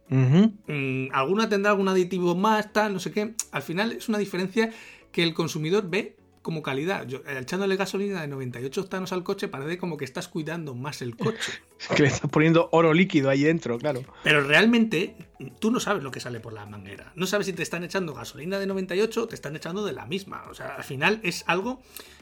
Mm, 0.08 1.08
alguna 1.12 1.50
tendrá 1.50 1.72
algún 1.72 1.88
aditivo 1.88 2.34
más, 2.34 2.72
tal, 2.72 2.94
no 2.94 3.00
sé 3.00 3.12
qué. 3.12 3.34
Al 3.50 3.60
final 3.60 3.92
es 3.92 4.08
una 4.08 4.16
diferencia 4.16 4.72
que 5.12 5.22
el 5.22 5.34
consumidor 5.34 5.90
ve 5.90 6.16
como 6.42 6.62
calidad. 6.62 7.06
Yo, 7.06 7.18
eh, 7.18 7.38
echándole 7.40 7.76
gasolina 7.76 8.20
de 8.20 8.28
98 8.28 8.82
octanos 8.82 9.12
al 9.12 9.22
coche 9.22 9.48
parece 9.48 9.78
como 9.78 9.96
que 9.96 10.04
estás 10.04 10.28
cuidando 10.28 10.74
más 10.74 11.00
el 11.00 11.16
coche. 11.16 11.52
que 11.96 12.02
le 12.02 12.08
estás 12.08 12.30
poniendo 12.30 12.68
oro 12.72 12.92
líquido 12.92 13.30
ahí 13.30 13.44
dentro, 13.44 13.78
claro. 13.78 14.02
Pero 14.22 14.42
realmente 14.42 15.16
tú 15.60 15.70
no 15.70 15.80
sabes 15.80 16.02
lo 16.02 16.10
que 16.10 16.20
sale 16.20 16.40
por 16.40 16.52
la 16.52 16.66
manguera. 16.66 17.12
No 17.14 17.26
sabes 17.26 17.46
si 17.46 17.52
te 17.52 17.62
están 17.62 17.84
echando 17.84 18.12
gasolina 18.12 18.58
de 18.58 18.66
98 18.66 19.22
o 19.22 19.28
te 19.28 19.34
están 19.34 19.56
echando 19.56 19.84
de 19.84 19.92
la 19.92 20.06
misma. 20.06 20.44
O 20.50 20.54
sea, 20.54 20.74
al 20.76 20.84
final 20.84 21.20
es 21.22 21.44
algo 21.46 21.80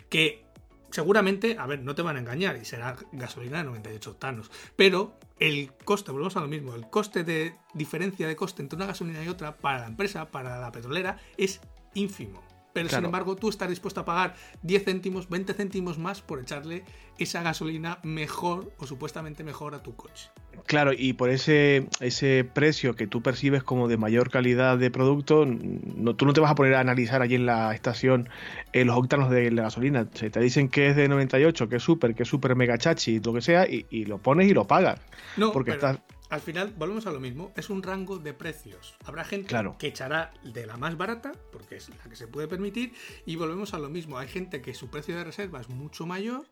que 0.09 0.45
seguramente, 0.91 1.57
a 1.59 1.67
ver, 1.67 1.83
no 1.83 1.95
te 1.95 2.03
van 2.03 2.17
a 2.17 2.21
engañar 2.21 2.57
y 2.57 2.65
será 2.65 2.97
gasolina 3.13 3.59
de 3.59 3.65
98 3.65 4.11
octanos. 4.11 4.51
Pero 4.77 5.19
el 5.39 5.73
coste, 5.85 6.13
volvemos 6.13 6.37
a 6.37 6.41
lo 6.41 6.49
mismo, 6.49 6.75
el 6.75 6.89
coste 6.89 7.25
de 7.25 7.55
diferencia 7.75 8.29
de 8.29 8.37
coste 8.37 8.63
entre 8.63 8.77
una 8.77 8.87
gasolina 8.87 9.25
y 9.25 9.29
otra 9.29 9.57
para 9.57 9.81
la 9.81 9.87
empresa, 9.87 10.31
para 10.31 10.61
la 10.61 10.73
petrolera, 10.73 11.19
es 11.37 11.61
ínfimo. 11.95 12.50
Pero 12.73 12.89
sin 12.89 13.05
embargo, 13.05 13.37
tú 13.37 13.49
estás 13.49 13.69
dispuesto 13.69 14.01
a 14.01 14.05
pagar 14.05 14.35
10 14.63 14.85
céntimos, 14.85 15.29
20 15.29 15.55
céntimos 15.55 15.99
más 15.99 16.21
por 16.23 16.41
echarle 16.41 16.85
esa 17.19 17.43
gasolina 17.43 17.99
mejor 18.03 18.73
o 18.79 18.87
supuestamente 18.87 19.45
mejor 19.45 19.75
a 19.75 19.83
tu 19.83 19.95
coche. 19.95 20.31
Claro, 20.67 20.93
y 20.97 21.13
por 21.13 21.31
ese, 21.31 21.89
ese 22.01 22.45
precio 22.45 22.95
que 22.95 23.07
tú 23.07 23.23
percibes 23.23 23.63
como 23.63 23.89
de 23.89 23.97
mayor 23.97 24.31
calidad 24.31 24.79
de 24.79 24.91
producto, 24.91 25.45
no, 25.47 26.15
tú 26.15 26.27
no 26.27 26.33
te 26.33 26.41
vas 26.41 26.51
a 26.51 26.55
poner 26.55 26.75
a 26.75 26.81
analizar 26.81 27.23
allí 27.23 27.35
en 27.35 27.47
la 27.47 27.75
estación 27.75 28.29
eh, 28.73 28.85
los 28.85 28.97
octanos 28.97 29.31
de 29.31 29.51
la 29.51 29.63
gasolina. 29.63 30.07
Se 30.15 30.31
te 30.31 30.41
dicen 30.41 30.69
que 30.69 30.89
es 30.89 30.97
de 30.97 31.09
98, 31.09 31.69
que 31.69 31.77
es 31.77 31.83
súper, 31.83 32.15
que 32.15 32.23
es 32.23 32.29
súper 32.29 32.57
mega 32.57 32.79
chachi, 32.79 33.21
lo 33.21 33.35
que 33.35 33.41
sea, 33.41 33.67
y, 33.69 34.05
lo 34.05 34.19
pones 34.19 34.49
y 34.49 34.55
lo 34.55 34.67
pagas. 34.67 35.01
No, 35.37 35.53
porque 35.53 35.73
estás 35.73 35.99
al 36.31 36.41
final 36.41 36.73
volvemos 36.77 37.07
a 37.07 37.13
lo 37.13 37.21
mismo, 37.21 37.53
es 37.57 37.71
un 37.71 37.83
rango 37.83 38.19
de 38.19 38.33
precios. 38.33 38.95
Habrá 39.05 39.25
gente 39.25 39.55
que 39.79 39.89
echará 39.89 40.33
de 40.45 40.65
la 40.65 40.77
más 40.77 40.97
barata, 40.97 41.33
porque 41.53 41.77
es 41.77 41.89
la 41.89 42.05
que 42.09 42.17
se 42.17 42.29
puede 42.29 42.49
permitir, 42.49 42.95
y 43.27 43.37
volvemos 43.37 43.75
a 43.75 43.79
lo 43.79 43.91
mismo. 43.91 44.17
Hay 44.17 44.29
gente 44.29 44.63
que 44.63 44.73
su 44.73 44.89
precio 44.89 45.17
de 45.17 45.25
reserva 45.25 45.61
es 45.61 45.69
mucho 45.69 46.07
mayor 46.07 46.47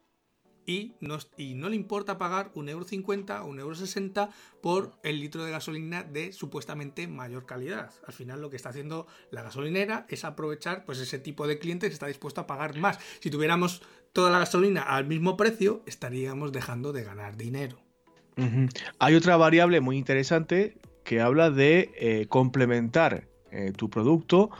y 0.66 0.96
no, 1.00 1.16
y 1.38 1.54
no 1.54 1.70
le 1.70 1.76
importa 1.76 2.18
pagar 2.18 2.50
un 2.54 2.68
euro 2.68 2.84
o 2.84 3.44
un 3.46 3.58
euro 3.58 3.76
por 4.60 4.98
el 5.02 5.20
litro 5.20 5.44
de 5.44 5.50
gasolina 5.50 6.02
de 6.02 6.32
supuestamente 6.32 7.06
mayor 7.08 7.46
calidad. 7.46 7.90
Al 8.06 8.12
final 8.12 8.42
lo 8.42 8.50
que 8.50 8.56
está 8.56 8.68
haciendo 8.68 9.06
la 9.30 9.42
gasolinera 9.42 10.06
es 10.10 10.24
aprovechar 10.24 10.84
pues 10.84 10.98
ese 10.98 11.18
tipo 11.18 11.46
de 11.46 11.58
clientes 11.58 11.88
que 11.88 11.94
está 11.94 12.08
dispuesto 12.08 12.42
a 12.42 12.46
pagar 12.46 12.76
más. 12.76 12.98
Si 13.20 13.30
tuviéramos 13.30 13.80
toda 14.12 14.30
la 14.30 14.40
gasolina 14.40 14.82
al 14.82 15.06
mismo 15.06 15.36
precio, 15.36 15.82
estaríamos 15.86 16.52
dejando 16.52 16.92
de 16.92 17.04
ganar 17.04 17.36
dinero. 17.36 17.87
Hay 18.98 19.14
otra 19.14 19.36
variable 19.36 19.80
muy 19.80 19.96
interesante 19.96 20.76
que 21.04 21.20
habla 21.20 21.50
de 21.50 21.90
eh, 21.96 22.26
complementar 22.28 23.26
eh, 23.50 23.72
tu 23.74 23.88
producto 23.88 24.50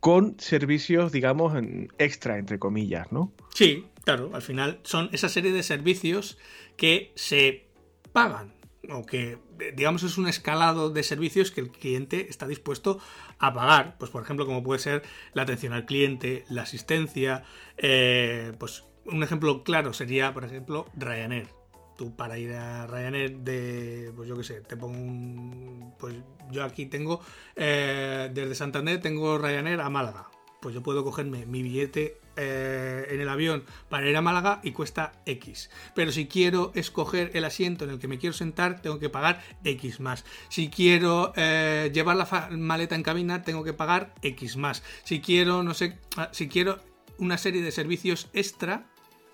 con 0.00 0.38
servicios, 0.38 1.10
digamos, 1.10 1.54
extra, 1.98 2.38
entre 2.38 2.58
comillas, 2.58 3.10
¿no? 3.10 3.32
Sí, 3.54 3.86
claro, 4.04 4.30
al 4.34 4.42
final 4.42 4.78
son 4.84 5.10
esa 5.12 5.28
serie 5.28 5.52
de 5.52 5.62
servicios 5.62 6.38
que 6.76 7.12
se 7.16 7.66
pagan 8.12 8.54
o 8.88 9.04
que, 9.04 9.38
digamos, 9.74 10.02
es 10.04 10.16
un 10.16 10.28
escalado 10.28 10.90
de 10.90 11.02
servicios 11.02 11.50
que 11.50 11.60
el 11.60 11.70
cliente 11.70 12.28
está 12.30 12.46
dispuesto 12.46 13.00
a 13.38 13.52
pagar. 13.52 13.96
Pues, 13.98 14.10
por 14.10 14.22
ejemplo, 14.22 14.46
como 14.46 14.62
puede 14.62 14.80
ser 14.80 15.02
la 15.32 15.42
atención 15.42 15.72
al 15.72 15.86
cliente, 15.86 16.44
la 16.48 16.62
asistencia, 16.62 17.42
eh, 17.78 18.52
pues 18.58 18.84
un 19.06 19.22
ejemplo 19.22 19.64
claro 19.64 19.92
sería, 19.92 20.32
por 20.32 20.44
ejemplo, 20.44 20.86
Ryanair 20.96 21.48
tú 21.96 22.14
para 22.14 22.38
ir 22.38 22.52
a 22.52 22.86
Ryanair 22.86 23.38
de, 23.38 24.12
pues 24.14 24.28
yo 24.28 24.36
qué 24.36 24.44
sé, 24.44 24.60
te 24.60 24.76
pongo 24.76 24.98
un, 24.98 25.94
pues 25.98 26.14
yo 26.50 26.64
aquí 26.64 26.86
tengo, 26.86 27.20
eh, 27.54 28.30
desde 28.32 28.54
Santander 28.54 29.00
tengo 29.00 29.38
Ryanair 29.38 29.80
a 29.80 29.90
Málaga. 29.90 30.28
Pues 30.60 30.74
yo 30.74 30.82
puedo 30.82 31.04
cogerme 31.04 31.46
mi 31.46 31.62
billete 31.62 32.18
eh, 32.36 33.06
en 33.10 33.20
el 33.20 33.28
avión 33.28 33.64
para 33.88 34.08
ir 34.08 34.16
a 34.16 34.20
Málaga 34.20 34.60
y 34.64 34.72
cuesta 34.72 35.12
X. 35.24 35.70
Pero 35.94 36.12
si 36.12 36.26
quiero 36.26 36.72
escoger 36.74 37.30
el 37.34 37.44
asiento 37.44 37.84
en 37.84 37.90
el 37.90 37.98
que 37.98 38.08
me 38.08 38.18
quiero 38.18 38.32
sentar, 38.32 38.80
tengo 38.80 38.98
que 38.98 39.08
pagar 39.08 39.42
X 39.64 40.00
más. 40.00 40.24
Si 40.48 40.68
quiero 40.68 41.32
eh, 41.36 41.90
llevar 41.94 42.16
la 42.16 42.48
maleta 42.50 42.94
en 42.94 43.02
cabina, 43.02 43.42
tengo 43.42 43.64
que 43.64 43.74
pagar 43.74 44.14
X 44.22 44.56
más. 44.56 44.82
Si 45.04 45.20
quiero, 45.20 45.62
no 45.62 45.72
sé, 45.72 45.98
ah, 46.16 46.30
si 46.32 46.48
quiero 46.48 46.80
una 47.18 47.38
serie 47.38 47.62
de 47.62 47.70
servicios 47.70 48.28
extra, 48.32 48.86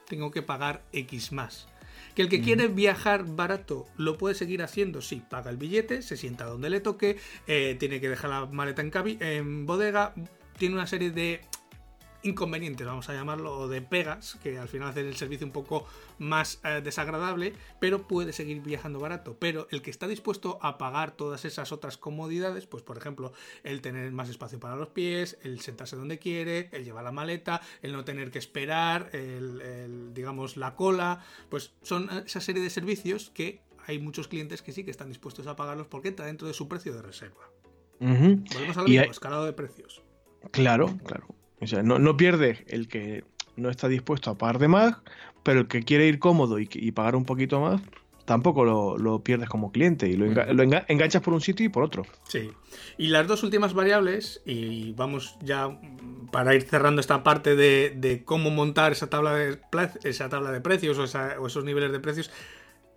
tengo 0.07 0.31
que 0.31 0.43
pagar 0.43 0.85
X 0.93 1.33
más. 1.33 1.72
Que 2.15 2.23
el 2.23 2.29
que 2.29 2.41
quiere 2.43 2.69
viajar 2.69 3.25
barato 3.25 3.87
lo 3.97 4.19
puede 4.19 4.35
seguir 4.35 4.63
haciendo, 4.63 5.01
sí, 5.01 5.23
paga 5.31 5.51
el 5.51 5.57
billete, 5.57 6.03
se 6.03 6.17
sienta 6.17 6.45
donde 6.45 6.69
le 6.69 6.81
toque, 6.81 7.17
eh, 7.47 7.77
tiene 7.79 8.01
que 8.01 8.09
dejar 8.09 8.31
la 8.31 8.47
maleta 8.47 8.83
en, 8.83 8.93
en 9.21 9.67
bodega, 9.67 10.15
tiene 10.59 10.75
una 10.75 10.87
serie 10.87 11.11
de 11.11 11.41
inconvenientes, 12.23 12.87
vamos 12.87 13.09
a 13.09 13.15
llamarlo, 13.15 13.59
o 13.59 13.69
de 13.69 13.83
pegas, 13.83 14.39
que 14.43 14.59
al 14.59 14.69
final 14.69 14.89
hacen 14.89 15.07
el 15.07 15.17
servicio 15.17 15.47
un 15.47 15.53
poco 15.53 15.87
más 16.19 16.61
eh, 16.65 16.81
desagradable, 16.83 17.53
pero 17.81 18.07
puede 18.07 18.33
seguir 18.33 18.61
viajando 18.61 19.01
barato. 19.01 19.37
Pero 19.39 19.67
el 19.71 19.83
que 19.83 19.91
está 19.91 20.07
dispuesto 20.07 20.59
a 20.63 20.79
pagar 20.79 21.13
todas 21.13 21.45
esas 21.45 21.73
otras 21.73 21.97
comodidades, 21.97 22.67
pues 22.67 22.83
por 22.83 22.97
ejemplo, 22.97 23.33
el 23.65 23.81
tener 23.81 24.11
más 24.13 24.29
espacio 24.29 24.61
para 24.61 24.77
los 24.77 24.89
pies, 24.89 25.39
el 25.43 25.61
sentarse 25.61 25.97
donde 25.97 26.19
quiere, 26.19 26.69
el 26.73 26.85
llevar 26.85 27.05
la 27.05 27.13
maleta, 27.13 27.61
el 27.83 27.93
no 27.93 28.05
tener 28.05 28.31
que 28.31 28.39
esperar, 28.39 29.11
el, 29.13 30.13
digamos, 30.15 30.57
la 30.57 30.75
cola, 30.75 31.25
pues 31.49 31.73
son 31.83 32.09
esa 32.27 32.41
serie 32.41 32.63
de 32.63 32.71
servicios 32.71 33.31
que 33.35 33.63
hay 33.87 33.99
muchos 33.99 34.29
clientes 34.29 34.63
que 34.63 34.73
sí 34.73 34.85
que 34.85 34.91
están 34.91 35.09
dispuestos 35.09 35.47
a 35.47 35.57
pagarlos 35.57 35.89
porque 35.89 36.09
entra 36.09 36.27
dentro 36.27 36.47
de 36.47 36.55
su 36.55 36.69
precio 36.69 36.93
de 36.95 37.03
reserva. 37.03 37.51
Volvemos 37.99 38.77
a 38.77 38.83
lo 38.83 38.89
mismo, 38.89 39.11
escalado 39.11 39.45
de 39.45 39.53
precios. 39.53 40.03
Claro, 40.51 40.97
claro. 41.05 41.27
O 41.63 41.67
sea, 41.67 41.83
no, 41.83 41.99
no 41.99 42.17
pierde 42.17 42.65
el 42.69 42.89
que 42.89 43.25
no 43.57 43.71
está 43.71 43.89
dispuesto 43.89 44.31
a 44.31 44.39
pagar 44.39 44.59
de 44.59 44.69
más, 44.69 44.97
pero 45.43 45.61
el 45.61 45.69
que 45.69 45.83
quiere 45.83 46.07
ir 46.07 46.19
cómodo 46.19 46.59
y, 46.59 46.67
pagar 46.93 47.17
un 47.17 47.25
poquito 47.25 47.61
más, 47.61 47.81
tampoco 48.25 48.65
lo, 48.65 49.21
pierdes 49.23 49.49
como 49.49 49.73
cliente 49.73 50.09
y 50.09 50.17
lo, 50.17 50.27
enganchas 50.89 51.23
por 51.23 51.35
un 51.35 51.41
sitio 51.41 51.67
y 51.67 51.69
por 51.69 51.83
otro. 51.83 52.05
Sí. 52.29 52.51
Y 52.99 53.09
las 53.09 53.27
dos 53.27 53.43
últimas 53.43 53.75
variables, 53.75 54.43
y 54.45 54.93
vamos 54.93 55.37
ya 55.43 55.79
para 56.31 56.55
ir 56.55 56.63
cerrando 56.63 57.01
esta 57.01 57.23
parte 57.23 57.57
de, 57.57 58.23
cómo 58.25 58.51
montar 58.51 58.93
esa 58.93 59.09
tabla 59.09 59.35
de, 59.35 59.61
esa 60.05 60.29
tabla 60.29 60.51
de 60.51 60.61
precios 60.61 60.99
o, 60.99 61.19
o, 61.41 61.47
esos 61.47 61.65
niveles 61.65 61.93
de 61.93 62.01
precios, 62.01 62.31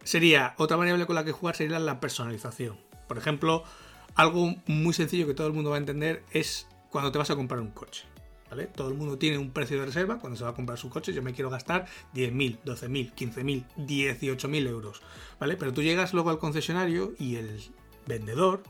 sería 0.03 0.53
otra 0.57 0.77
variable 0.77 1.05
con 1.05 1.15
la 1.15 1.23
que 1.23 1.31
jugar 1.31 1.55
sería 1.55 1.79
la 1.79 1.99
personalización. 1.99 2.77
Por 3.07 3.17
ejemplo, 3.17 3.63
algo 4.15 4.55
muy 4.67 4.93
sencillo 4.93 5.27
que 5.27 5.33
todo 5.33 5.47
el 5.47 5.53
mundo 5.53 5.71
va 5.71 5.77
a 5.77 5.79
entender 5.79 6.23
es 6.31 6.67
cuando 6.89 7.11
te 7.11 7.17
vas 7.17 7.29
a 7.29 7.35
comprar 7.35 7.59
un 7.59 7.71
coche. 7.71 8.05
Todo 8.67 8.89
el 8.89 8.95
mundo 8.95 9.17
tiene 9.17 9.37
un 9.37 9.51
precio 9.51 9.79
de 9.79 9.85
reserva 9.85 10.19
cuando 10.19 10.37
se 10.37 10.43
va 10.43 10.51
a 10.51 10.53
comprar 10.53 10.77
su 10.77 10.89
coche. 10.89 11.13
Yo 11.13 11.21
me 11.21 11.33
quiero 11.33 11.49
gastar 11.49 11.85
10.000, 12.13 12.59
12.000, 12.63 13.13
15.000, 13.13 13.65
18.000 13.77 14.67
euros, 14.67 15.01
¿vale? 15.39 15.57
Pero 15.57 15.73
tú 15.73 15.81
llegas 15.81 16.13
luego 16.13 16.29
al 16.29 16.39
concesionario 16.39 17.13
y 17.19 17.35
el 17.35 17.61
vendedor 18.07 18.63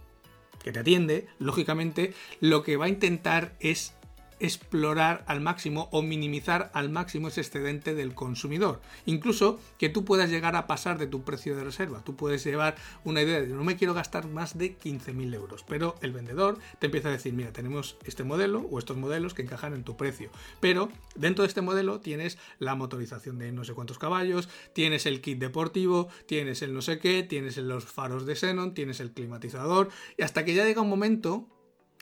que 0.63 0.71
te 0.71 0.79
atiende, 0.79 1.27
lógicamente, 1.37 2.13
lo 2.41 2.63
que 2.63 2.75
va 2.75 2.85
a 2.85 2.89
intentar 2.89 3.55
es 3.59 3.93
explorar 4.39 5.23
al 5.27 5.41
máximo 5.41 5.89
o 5.91 6.01
minimizar 6.01 6.71
al 6.73 6.89
máximo 6.89 7.27
ese 7.27 7.41
excedente 7.41 7.95
del 7.95 8.13
consumidor. 8.13 8.81
Incluso 9.05 9.59
que 9.77 9.89
tú 9.89 10.05
puedas 10.05 10.29
llegar 10.29 10.55
a 10.55 10.67
pasar 10.67 10.97
de 10.97 11.07
tu 11.07 11.23
precio 11.23 11.55
de 11.55 11.63
reserva. 11.63 12.03
Tú 12.03 12.15
puedes 12.15 12.43
llevar 12.43 12.75
una 13.03 13.21
idea 13.21 13.41
de 13.41 13.47
no 13.47 13.63
me 13.63 13.77
quiero 13.77 13.93
gastar 13.93 14.27
más 14.27 14.57
de 14.57 14.77
15.000 14.77 15.33
euros, 15.33 15.63
pero 15.67 15.95
el 16.01 16.11
vendedor 16.11 16.59
te 16.79 16.87
empieza 16.87 17.09
a 17.09 17.13
decir, 17.13 17.33
mira, 17.33 17.53
tenemos 17.53 17.97
este 18.05 18.23
modelo 18.23 18.61
o 18.69 18.79
estos 18.79 18.97
modelos 18.97 19.33
que 19.33 19.41
encajan 19.41 19.73
en 19.73 19.83
tu 19.83 19.97
precio. 19.97 20.29
Pero 20.59 20.89
dentro 21.15 21.43
de 21.43 21.47
este 21.47 21.61
modelo 21.61 21.99
tienes 21.99 22.37
la 22.59 22.75
motorización 22.75 23.39
de 23.39 23.51
no 23.51 23.63
sé 23.63 23.73
cuántos 23.73 23.99
caballos, 23.99 24.49
tienes 24.73 25.05
el 25.05 25.21
kit 25.21 25.39
deportivo, 25.39 26.09
tienes 26.25 26.61
el 26.61 26.73
no 26.73 26.81
sé 26.81 26.99
qué, 26.99 27.23
tienes 27.23 27.57
los 27.57 27.85
faros 27.85 28.25
de 28.25 28.35
xenon, 28.35 28.73
tienes 28.73 28.99
el 28.99 29.11
climatizador 29.11 29.89
y 30.17 30.23
hasta 30.23 30.45
que 30.45 30.53
ya 30.53 30.65
llega 30.65 30.81
un 30.81 30.89
momento 30.89 31.47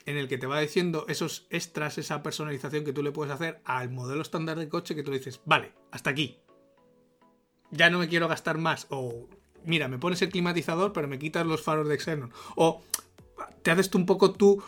en 0.06 0.16
el 0.16 0.28
que 0.28 0.38
te 0.38 0.46
va 0.46 0.60
diciendo 0.60 1.06
esos 1.08 1.46
extras, 1.50 1.98
esa 1.98 2.22
personalización 2.22 2.84
que 2.84 2.92
tú 2.92 3.02
le 3.02 3.12
puedes 3.12 3.32
hacer 3.32 3.60
al 3.64 3.90
modelo 3.90 4.22
estándar 4.22 4.58
de 4.58 4.68
coche 4.68 4.94
que 4.94 5.02
tú 5.02 5.10
le 5.10 5.18
dices, 5.18 5.40
vale, 5.44 5.72
hasta 5.90 6.10
aquí. 6.10 6.38
Ya 7.70 7.90
no 7.90 7.98
me 7.98 8.08
quiero 8.08 8.28
gastar 8.28 8.58
más. 8.58 8.86
O, 8.90 9.28
mira, 9.64 9.88
me 9.88 9.98
pones 9.98 10.22
el 10.22 10.28
climatizador, 10.28 10.92
pero 10.92 11.08
me 11.08 11.18
quitas 11.18 11.46
los 11.46 11.62
faros 11.62 11.88
de 11.88 11.98
Xenon. 11.98 12.32
O 12.56 12.82
te 13.62 13.70
haces 13.70 13.90
tú 13.90 13.98
un 13.98 14.06
poco 14.06 14.32
tu 14.32 14.62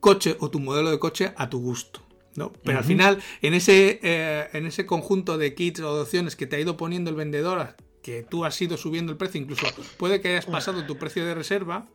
coche 0.00 0.36
o 0.40 0.50
tu 0.50 0.60
modelo 0.60 0.90
de 0.90 0.98
coche 0.98 1.32
a 1.36 1.48
tu 1.48 1.60
gusto. 1.60 2.00
¿no? 2.36 2.52
Pero 2.64 2.78
al 2.78 2.84
final, 2.84 3.22
en 3.42 3.54
ese, 3.54 4.00
eh, 4.02 4.48
en 4.52 4.66
ese 4.66 4.86
conjunto 4.86 5.38
de 5.38 5.54
kits 5.54 5.80
o 5.80 5.94
de 5.94 6.02
opciones 6.02 6.36
que 6.36 6.46
te 6.46 6.56
ha 6.56 6.60
ido 6.60 6.76
poniendo 6.76 7.10
el 7.10 7.16
vendedor, 7.16 7.76
que 8.02 8.22
tú 8.22 8.44
has 8.44 8.60
ido 8.60 8.76
subiendo 8.76 9.12
el 9.12 9.18
precio, 9.18 9.40
incluso 9.40 9.66
puede 9.96 10.20
que 10.20 10.28
hayas 10.28 10.46
pasado 10.46 10.84
tu 10.84 10.98
precio 10.98 11.24
de 11.24 11.34
reserva, 11.34 11.88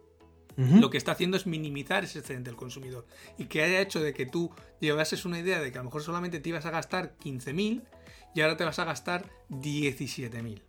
lo 0.58 0.90
que 0.90 0.98
está 0.98 1.14
haciendo 1.14 1.38
es 1.38 1.48
minimizar 1.48 2.04
ese 2.04 2.20
excedente 2.20 2.50
del 2.50 2.58
consumidor 2.58 3.06
y 3.38 3.46
que 3.46 3.64
haya 3.64 3.80
hecho 3.80 4.02
de 4.02 4.14
que 4.14 4.26
tú 4.26 4.52
llevases 4.82 5.24
una 5.24 5.40
idea 5.40 5.60
de 5.62 5.72
que 5.72 5.78
a 5.78 5.82
lo 5.82 5.86
mejor 5.86 6.04
solamente 6.04 6.40
te 6.40 6.50
ibas 6.50 6.66
a 6.66 6.72
gastar 6.72 7.16
15.000 7.24 7.82
y 8.36 8.42
ahora 8.42 8.58
te 8.58 8.66
vas 8.66 8.78
a 8.80 8.86
gastar 8.86 9.26
17.000. 9.50 10.62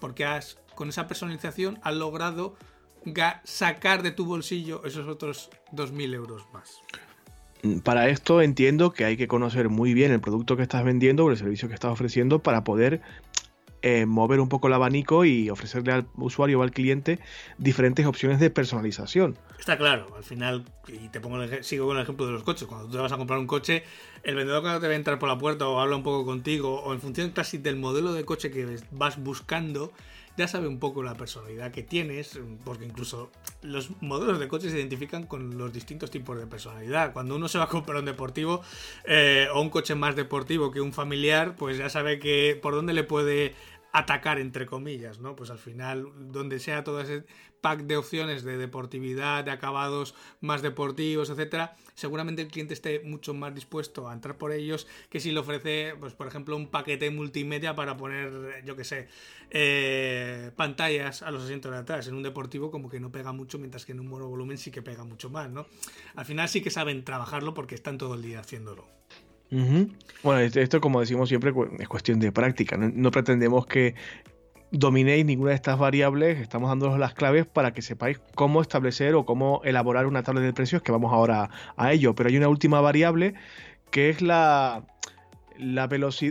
Porque 0.00 0.24
has, 0.24 0.58
con 0.74 0.88
esa 0.88 1.06
personalización 1.06 1.78
has 1.82 1.94
logrado 1.94 2.56
sacar 3.44 4.02
de 4.02 4.10
tu 4.10 4.24
bolsillo 4.24 4.84
esos 4.84 5.06
otros 5.06 5.50
2.000 5.72 6.14
euros 6.14 6.46
más. 6.52 6.80
Para 7.84 8.08
esto 8.08 8.42
entiendo 8.42 8.92
que 8.92 9.04
hay 9.04 9.16
que 9.16 9.28
conocer 9.28 9.68
muy 9.68 9.94
bien 9.94 10.10
el 10.10 10.20
producto 10.20 10.56
que 10.56 10.62
estás 10.62 10.82
vendiendo 10.82 11.24
o 11.24 11.30
el 11.30 11.36
servicio 11.36 11.68
que 11.68 11.74
estás 11.74 11.92
ofreciendo 11.92 12.42
para 12.42 12.64
poder 12.64 13.02
eh, 13.82 14.06
mover 14.06 14.40
un 14.40 14.48
poco 14.48 14.68
el 14.68 14.74
abanico 14.74 15.24
y 15.24 15.50
ofrecerle 15.50 15.92
al 15.92 16.06
usuario 16.16 16.60
o 16.60 16.62
al 16.62 16.70
cliente 16.70 17.18
diferentes 17.58 18.06
opciones 18.06 18.40
de 18.40 18.50
personalización. 18.50 19.36
Está 19.58 19.76
claro, 19.76 20.14
al 20.16 20.24
final, 20.24 20.64
y 20.88 21.08
te 21.08 21.20
pongo 21.20 21.38
sigo 21.62 21.86
con 21.86 21.96
el 21.96 22.02
ejemplo 22.02 22.26
de 22.26 22.32
los 22.32 22.42
coches, 22.42 22.66
cuando 22.66 22.86
tú 22.86 22.92
te 22.92 22.98
vas 22.98 23.12
a 23.12 23.16
comprar 23.16 23.38
un 23.38 23.46
coche, 23.46 23.84
el 24.22 24.34
vendedor 24.34 24.62
cuando 24.62 24.80
te 24.80 24.86
va 24.86 24.92
a 24.92 24.96
entrar 24.96 25.18
por 25.18 25.28
la 25.28 25.38
puerta 25.38 25.68
o 25.68 25.80
habla 25.80 25.96
un 25.96 26.02
poco 26.02 26.24
contigo, 26.24 26.80
o 26.80 26.92
en 26.92 27.00
función 27.00 27.30
casi 27.30 27.58
del 27.58 27.76
modelo 27.76 28.12
de 28.12 28.24
coche 28.24 28.50
que 28.50 28.78
vas 28.90 29.22
buscando, 29.22 29.92
ya 30.36 30.48
sabe 30.48 30.66
un 30.66 30.78
poco 30.78 31.02
la 31.02 31.14
personalidad 31.14 31.72
que 31.72 31.82
tienes, 31.82 32.40
porque 32.64 32.86
incluso 32.86 33.30
los 33.60 33.90
modelos 34.00 34.38
de 34.38 34.48
coches 34.48 34.72
se 34.72 34.78
identifican 34.78 35.26
con 35.26 35.58
los 35.58 35.72
distintos 35.72 36.10
tipos 36.10 36.38
de 36.38 36.46
personalidad. 36.46 37.12
Cuando 37.12 37.36
uno 37.36 37.48
se 37.48 37.58
va 37.58 37.64
a 37.64 37.68
comprar 37.68 37.98
un 37.98 38.06
deportivo 38.06 38.62
eh, 39.04 39.48
o 39.52 39.60
un 39.60 39.68
coche 39.68 39.94
más 39.94 40.16
deportivo 40.16 40.70
que 40.70 40.80
un 40.80 40.92
familiar, 40.92 41.54
pues 41.56 41.76
ya 41.76 41.90
sabe 41.90 42.18
que 42.18 42.58
por 42.60 42.74
dónde 42.74 42.94
le 42.94 43.04
puede 43.04 43.54
atacar 43.92 44.38
entre 44.38 44.66
comillas, 44.66 45.18
¿no? 45.20 45.36
Pues 45.36 45.50
al 45.50 45.58
final, 45.58 46.08
donde 46.32 46.58
sea 46.58 46.82
todo 46.82 47.00
ese 47.00 47.24
pack 47.60 47.82
de 47.82 47.96
opciones 47.96 48.42
de 48.42 48.56
deportividad, 48.56 49.44
de 49.44 49.50
acabados 49.50 50.14
más 50.40 50.62
deportivos, 50.62 51.30
etcétera, 51.30 51.76
seguramente 51.94 52.42
el 52.42 52.48
cliente 52.48 52.74
esté 52.74 53.00
mucho 53.00 53.34
más 53.34 53.54
dispuesto 53.54 54.08
a 54.08 54.14
entrar 54.14 54.36
por 54.36 54.52
ellos 54.52 54.88
que 55.10 55.20
si 55.20 55.30
le 55.30 55.40
ofrece, 55.40 55.94
pues 56.00 56.14
por 56.14 56.26
ejemplo, 56.26 56.56
un 56.56 56.68
paquete 56.68 57.10
multimedia 57.10 57.74
para 57.74 57.96
poner, 57.96 58.64
yo 58.64 58.74
que 58.76 58.84
sé, 58.84 59.08
eh, 59.50 60.50
pantallas 60.56 61.22
a 61.22 61.30
los 61.30 61.44
asientos 61.44 61.70
de 61.70 61.78
atrás. 61.78 62.08
En 62.08 62.14
un 62.14 62.22
deportivo 62.22 62.70
como 62.70 62.88
que 62.88 62.98
no 62.98 63.12
pega 63.12 63.32
mucho, 63.32 63.58
mientras 63.58 63.84
que 63.84 63.92
en 63.92 64.00
un 64.00 64.08
monovolumen 64.08 64.58
sí 64.58 64.70
que 64.70 64.82
pega 64.82 65.04
mucho 65.04 65.30
más, 65.30 65.50
¿no? 65.50 65.66
Al 66.16 66.24
final 66.24 66.48
sí 66.48 66.62
que 66.62 66.70
saben 66.70 67.04
trabajarlo 67.04 67.54
porque 67.54 67.74
están 67.74 67.98
todo 67.98 68.14
el 68.14 68.22
día 68.22 68.40
haciéndolo. 68.40 68.86
Bueno, 70.22 70.40
esto 70.40 70.80
como 70.80 71.00
decimos 71.00 71.28
siempre 71.28 71.52
es 71.78 71.88
cuestión 71.88 72.20
de 72.20 72.32
práctica. 72.32 72.76
No, 72.76 73.10
pretendemos 73.10 73.66
que 73.66 73.94
dominéis 74.70 75.26
ninguna 75.26 75.50
de 75.50 75.56
estas 75.56 75.78
variables, 75.78 76.40
estamos 76.40 76.70
dándonos 76.70 76.98
las 76.98 77.12
claves 77.12 77.44
para 77.44 77.72
que 77.72 77.82
sepáis 77.82 78.18
cómo 78.34 78.62
establecer 78.62 79.14
o 79.14 79.26
cómo 79.26 79.60
elaborar 79.64 80.06
una 80.06 80.22
tabla 80.22 80.40
de 80.40 80.52
precios, 80.52 80.80
que 80.82 80.92
vamos 80.92 81.12
ahora 81.12 81.50
a 81.76 81.92
ello. 81.92 82.14
Pero 82.14 82.30
hay 82.30 82.36
una 82.36 82.48
última 82.48 82.80
variable 82.80 83.34
que 83.90 84.08
es 84.08 84.22
la, 84.22 84.86
la, 85.58 85.88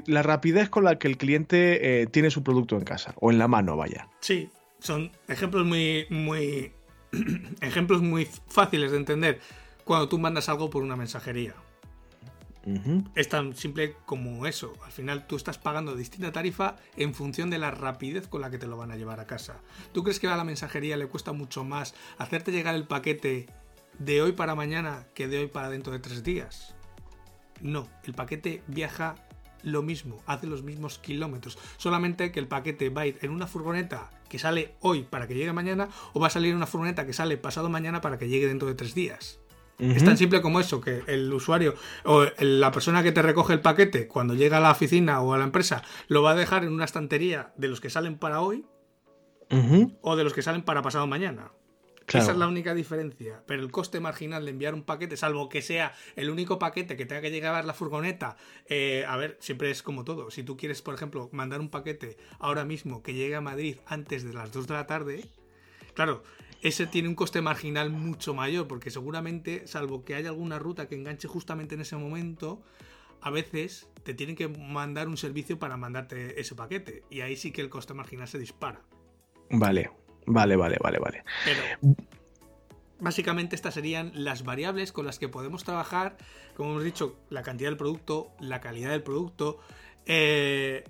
la 0.08 0.24
rapidez 0.24 0.70
con 0.70 0.84
la 0.84 0.98
que 0.98 1.08
el 1.08 1.18
cliente 1.18 2.02
eh, 2.02 2.08
tiene 2.08 2.32
su 2.32 2.44
producto 2.44 2.76
en 2.78 2.84
casa 2.84 3.14
o 3.20 3.32
en 3.32 3.38
la 3.38 3.48
mano, 3.48 3.78
vaya. 3.78 4.08
Sí, 4.22 4.50
son 4.80 5.12
ejemplos 5.28 5.66
muy, 5.66 6.08
muy, 6.10 6.72
ejemplos 7.62 8.02
muy 8.02 8.26
fáciles 8.48 8.92
de 8.92 8.98
entender 8.98 9.40
cuando 9.84 10.10
tú 10.10 10.18
mandas 10.18 10.50
algo 10.50 10.70
por 10.72 10.82
una 10.82 10.96
mensajería. 10.96 11.54
Es 13.16 13.30
tan 13.30 13.56
simple 13.56 13.96
como 14.06 14.46
eso. 14.46 14.74
Al 14.84 14.92
final 14.92 15.26
tú 15.26 15.36
estás 15.36 15.58
pagando 15.58 15.96
distinta 15.96 16.32
tarifa 16.32 16.76
en 16.96 17.14
función 17.14 17.50
de 17.50 17.58
la 17.58 17.72
rapidez 17.72 18.28
con 18.28 18.42
la 18.42 18.52
que 18.52 18.60
te 18.60 18.68
lo 18.68 18.78
van 18.78 18.92
a 18.92 18.98
llevar 18.98 19.20
a 19.20 19.28
casa. 19.28 19.62
¿Tú 19.94 20.04
crees 20.04 20.20
que 20.20 20.28
a 20.28 20.38
la 20.38 20.44
mensajería 20.44 20.98
le 20.98 21.08
cuesta 21.08 21.32
mucho 21.32 21.64
más 21.64 21.96
hacerte 22.18 22.52
llegar 22.52 22.76
el 22.76 22.88
paquete 22.88 23.48
de 23.98 24.22
hoy 24.22 24.34
para 24.34 24.56
mañana 24.56 25.08
que 25.16 25.28
de 25.28 25.40
hoy 25.40 25.48
para 25.48 25.70
dentro 25.70 25.92
de 25.92 26.00
tres 26.00 26.24
días? 26.24 26.76
No, 27.62 27.88
el 28.04 28.14
paquete 28.14 28.64
viaja 28.68 29.16
lo 29.64 29.84
mismo, 29.84 30.22
hace 30.26 30.48
los 30.48 30.64
mismos 30.64 31.00
kilómetros. 31.00 31.58
Solamente 31.78 32.32
que 32.32 32.40
el 32.40 32.48
paquete 32.48 32.90
va 32.90 33.02
a 33.02 33.08
ir 33.08 33.20
en 33.22 33.32
una 33.32 33.48
furgoneta 33.48 34.10
que 34.30 34.40
sale 34.40 34.76
hoy 34.80 35.04
para 35.04 35.28
que 35.28 35.36
llegue 35.36 35.54
mañana 35.54 35.90
o 36.14 36.20
va 36.20 36.28
a 36.28 36.32
salir 36.32 36.52
en 36.52 36.58
una 36.58 36.68
furgoneta 36.68 37.06
que 37.06 37.14
sale 37.14 37.38
pasado 37.38 37.70
mañana 37.70 38.02
para 38.02 38.18
que 38.18 38.30
llegue 38.30 38.48
dentro 38.48 38.68
de 38.68 38.76
tres 38.76 38.96
días. 38.96 39.41
Es 39.82 40.06
tan 40.06 40.16
simple 40.16 40.42
como 40.42 40.60
eso, 40.60 40.80
que 40.80 41.04
el 41.08 41.34
usuario 41.34 41.74
o 42.06 42.26
la 42.40 42.72
persona 42.72 43.02
que 43.02 43.12
te 43.12 43.22
recoge 43.22 43.54
el 43.54 43.62
paquete 43.62 44.08
cuando 44.08 44.36
llega 44.36 44.58
a 44.58 44.60
la 44.60 44.72
oficina 44.72 45.22
o 45.22 45.34
a 45.34 45.38
la 45.40 45.44
empresa 45.44 45.84
lo 46.08 46.22
va 46.22 46.32
a 46.32 46.36
dejar 46.36 46.64
en 46.64 46.72
una 46.72 46.86
estantería 46.86 47.52
de 47.58 47.68
los 47.68 47.82
que 47.82 47.90
salen 47.90 48.18
para 48.18 48.42
hoy 48.42 48.66
o 50.02 50.16
de 50.16 50.24
los 50.24 50.34
que 50.34 50.42
salen 50.42 50.62
para 50.62 50.82
pasado 50.82 51.08
mañana. 51.08 51.52
Esa 52.08 52.32
es 52.32 52.38
la 52.38 52.48
única 52.48 52.74
diferencia. 52.74 53.44
Pero 53.46 53.64
el 53.64 53.72
coste 53.72 54.00
marginal 54.00 54.46
de 54.46 54.52
enviar 54.52 54.74
un 54.74 54.84
paquete, 54.84 55.18
salvo 55.18 55.50
que 55.50 55.62
sea 55.62 55.94
el 56.16 56.30
único 56.30 56.60
paquete 56.60 56.98
que 56.98 57.06
tenga 57.06 57.22
que 57.22 57.32
llegar 57.32 57.56
a 57.56 57.64
la 57.64 57.74
furgoneta, 57.74 58.38
eh, 58.68 59.06
a 59.08 59.16
ver, 59.18 59.38
siempre 59.40 59.72
es 59.72 59.82
como 59.82 60.04
todo. 60.04 60.30
Si 60.32 60.44
tú 60.44 60.58
quieres, 60.58 60.82
por 60.82 60.94
ejemplo, 60.94 61.30
mandar 61.32 61.62
un 61.62 61.70
paquete 61.70 62.18
ahora 62.40 62.66
mismo 62.66 63.02
que 63.02 63.14
llegue 63.14 63.36
a 63.36 63.42
Madrid 63.42 63.78
antes 63.86 64.24
de 64.24 64.34
las 64.34 64.52
2 64.52 64.68
de 64.68 64.74
la 64.74 64.88
tarde, 64.88 65.26
claro, 65.94 66.24
ese 66.62 66.86
tiene 66.88 67.10
un 67.10 67.16
coste 67.16 67.42
marginal 67.42 67.90
mucho 67.90 68.34
mayor, 68.34 68.68
porque 68.68 68.92
seguramente, 68.92 69.68
salvo 69.68 70.06
que 70.06 70.16
haya 70.16 70.30
alguna 70.30 70.60
ruta 70.60 70.88
que 70.88 70.96
enganche 70.96 71.28
justamente 71.28 71.76
en 71.76 71.82
ese 71.82 71.96
momento, 71.96 72.62
a 73.22 73.32
veces 73.32 73.90
te 74.04 74.14
tienen 74.14 74.36
que 74.36 74.48
mandar 74.48 75.08
un 75.08 75.18
servicio 75.18 75.58
para 75.60 75.78
mandarte 75.78 76.40
ese 76.40 76.56
paquete. 76.56 77.04
Y 77.10 77.22
ahí 77.22 77.36
sí 77.36 77.52
que 77.52 77.62
el 77.62 77.70
coste 77.70 77.94
marginal 77.94 78.28
se 78.28 78.40
dispara. 78.40 78.82
Vale, 79.50 79.92
vale, 80.26 80.56
vale, 80.56 80.78
vale, 80.82 81.00
vale. 81.00 81.24
Pero 81.46 81.96
básicamente 83.00 83.56
estas 83.56 83.74
serían 83.74 84.12
las 84.14 84.44
variables 84.44 84.92
con 84.92 85.06
las 85.06 85.20
que 85.20 85.28
podemos 85.28 85.64
trabajar. 85.64 86.18
Como 86.56 86.72
hemos 86.72 86.84
dicho, 86.84 87.20
la 87.30 87.42
cantidad 87.42 87.70
del 87.70 87.78
producto, 87.78 88.32
la 88.40 88.62
calidad 88.62 88.92
del 88.92 89.04
producto, 89.04 89.60
eh, 90.06 90.84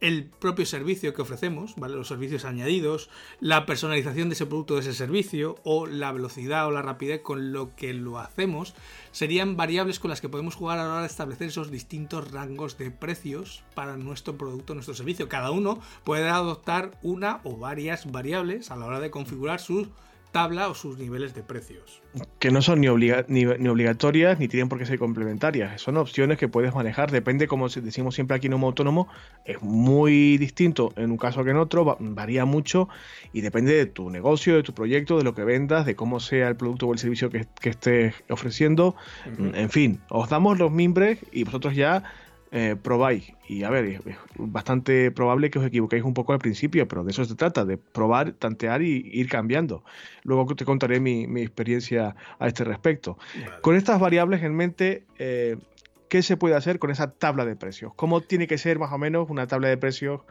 el 0.00 0.24
propio 0.24 0.66
servicio 0.66 1.14
que 1.14 1.22
ofrecemos, 1.22 1.76
los 1.76 2.08
servicios 2.08 2.44
añadidos, 2.44 3.10
la 3.40 3.66
personalización 3.66 4.28
de 4.28 4.34
ese 4.34 4.46
producto, 4.46 4.74
de 4.74 4.80
ese 4.80 4.94
servicio, 4.94 5.56
o 5.62 5.86
la 5.86 6.12
velocidad 6.12 6.66
o 6.66 6.70
la 6.70 6.82
rapidez 6.82 7.20
con 7.22 7.52
lo 7.52 7.74
que 7.76 7.92
lo 7.92 8.18
hacemos, 8.18 8.74
serían 9.12 9.56
variables 9.56 9.98
con 9.98 10.10
las 10.10 10.20
que 10.20 10.28
podemos 10.28 10.54
jugar 10.54 10.78
a 10.78 10.84
la 10.84 10.92
hora 10.92 11.00
de 11.02 11.06
establecer 11.06 11.48
esos 11.48 11.70
distintos 11.70 12.30
rangos 12.30 12.78
de 12.78 12.90
precios 12.90 13.62
para 13.74 13.96
nuestro 13.96 14.36
producto, 14.36 14.74
nuestro 14.74 14.94
servicio. 14.94 15.28
Cada 15.28 15.50
uno 15.50 15.80
puede 16.04 16.28
adoptar 16.28 16.98
una 17.02 17.40
o 17.44 17.56
varias 17.56 18.10
variables 18.10 18.70
a 18.70 18.76
la 18.76 18.86
hora 18.86 19.00
de 19.00 19.10
configurar 19.10 19.60
sus 19.60 19.88
tabla 20.32 20.68
o 20.68 20.74
sus 20.74 20.98
niveles 20.98 21.34
de 21.34 21.42
precios. 21.42 22.02
Que 22.38 22.50
no 22.50 22.62
son 22.62 22.80
ni, 22.80 22.88
ni, 23.28 23.68
obligatorias 23.68 24.38
ni 24.38 24.48
tienen 24.48 24.68
por 24.68 24.78
qué 24.78 24.86
ser 24.86 24.98
complementarias. 24.98 25.80
Son 25.80 25.96
opciones 25.96 26.38
que 26.38 26.48
puedes 26.48 26.74
manejar. 26.74 27.10
Depende, 27.10 27.46
como 27.46 27.68
decimos 27.68 28.14
siempre 28.14 28.36
aquí 28.36 28.46
en 28.46 28.54
un 28.54 28.64
autónomo, 28.64 29.08
es 29.44 29.60
muy 29.62 30.38
distinto 30.38 30.92
en 30.96 31.10
un 31.10 31.16
caso 31.16 31.44
que 31.44 31.50
en 31.50 31.56
otro, 31.56 31.96
varía 32.00 32.44
mucho 32.44 32.88
y 33.32 33.40
depende 33.40 33.74
de 33.74 33.86
tu 33.86 34.10
negocio, 34.10 34.56
de 34.56 34.62
tu 34.62 34.72
proyecto, 34.72 35.18
de 35.18 35.24
lo 35.24 35.34
que 35.34 35.44
vendas, 35.44 35.86
de 35.86 35.96
cómo 35.96 36.20
sea 36.20 36.48
el 36.48 36.56
producto 36.56 36.86
o 36.86 36.92
el 36.92 36.98
servicio 36.98 37.30
que, 37.30 37.46
estés 37.62 38.14
ofreciendo. 38.28 38.96
En 39.54 39.70
fin, 39.70 40.00
os 40.08 40.28
damos 40.28 40.58
los 40.58 40.70
mimbres 40.70 41.18
y 41.32 41.44
vosotros 41.44 41.74
ya 41.74 42.02
eh, 42.52 42.76
probáis. 42.80 43.32
Y 43.48 43.62
a 43.62 43.70
ver, 43.70 43.84
es, 43.84 44.00
bastante 44.36 45.10
probable 45.12 45.50
que 45.50 45.60
os 45.60 45.66
equivoquéis 45.66 46.02
un 46.02 46.14
poco 46.14 46.32
al 46.32 46.40
principio, 46.40 46.88
pero 46.88 47.04
de 47.04 47.12
eso 47.12 47.24
se 47.24 47.36
trata, 47.36 47.64
de 47.64 47.76
probar, 47.76 48.32
tantear 48.32 48.82
y 48.82 49.08
ir 49.12 49.28
cambiando. 49.28 49.84
Luego 50.24 50.54
te 50.56 50.64
contaré 50.64 50.98
mi, 50.98 51.24
experiencia 51.40 52.16
a 52.38 52.48
este 52.48 52.64
respecto. 52.64 53.18
Con 53.60 53.76
estas 53.76 54.00
variables 54.00 54.42
en 54.42 54.56
mente, 54.56 55.04
eh, 55.18 55.58
¿qué 56.08 56.22
se 56.22 56.36
puede 56.36 56.56
hacer 56.56 56.80
con 56.80 56.90
esa 56.90 57.12
tabla 57.12 57.44
de 57.44 57.54
precios? 57.54 57.92
¿Cómo 57.94 58.20
tiene 58.20 58.48
que 58.48 58.58
ser 58.58 58.80
más 58.80 58.92
o 58.92 58.98
menos 58.98 59.30
una 59.30 59.46
tabla 59.46 59.68
de 59.68 59.76
precios 59.76 60.22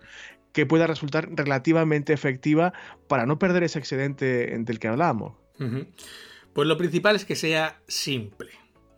que 0.52 0.66
pueda 0.66 0.88
resultar 0.88 1.30
relativamente 1.32 2.12
efectiva 2.12 2.74
para 3.08 3.26
no 3.26 3.40
perder 3.40 3.64
ese 3.64 3.80
excedente 3.80 4.58
del 4.58 4.80
que 4.80 4.88
hablábamos? 4.90 5.36
Pues 6.54 6.68
lo 6.68 6.78
principal 6.78 7.16
es 7.16 7.24
que 7.24 7.36
sea 7.36 7.80
simple 7.88 8.50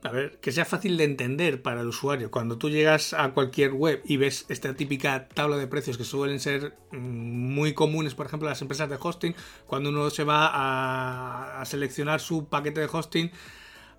a 0.03 0.11
ver, 0.11 0.39
que 0.39 0.51
sea 0.51 0.65
fácil 0.65 0.97
de 0.97 1.03
entender 1.03 1.61
para 1.61 1.81
el 1.81 1.87
usuario. 1.87 2.31
Cuando 2.31 2.57
tú 2.57 2.69
llegas 2.69 3.13
a 3.13 3.31
cualquier 3.33 3.71
web 3.73 4.01
y 4.03 4.17
ves 4.17 4.45
esta 4.49 4.73
típica 4.73 5.27
tabla 5.27 5.57
de 5.57 5.67
precios 5.67 5.97
que 5.97 6.03
suelen 6.03 6.39
ser 6.39 6.75
mm, 6.91 6.97
muy 6.97 7.73
comunes, 7.73 8.15
por 8.15 8.25
ejemplo, 8.25 8.49
las 8.49 8.61
empresas 8.61 8.89
de 8.89 8.97
hosting, 8.99 9.35
cuando 9.67 9.89
uno 9.89 10.09
se 10.09 10.23
va 10.23 10.49
a, 11.61 11.65
seleccionar 11.65 12.19
su 12.19 12.47
paquete 12.47 12.81
de 12.81 12.89
hosting, 12.91 13.31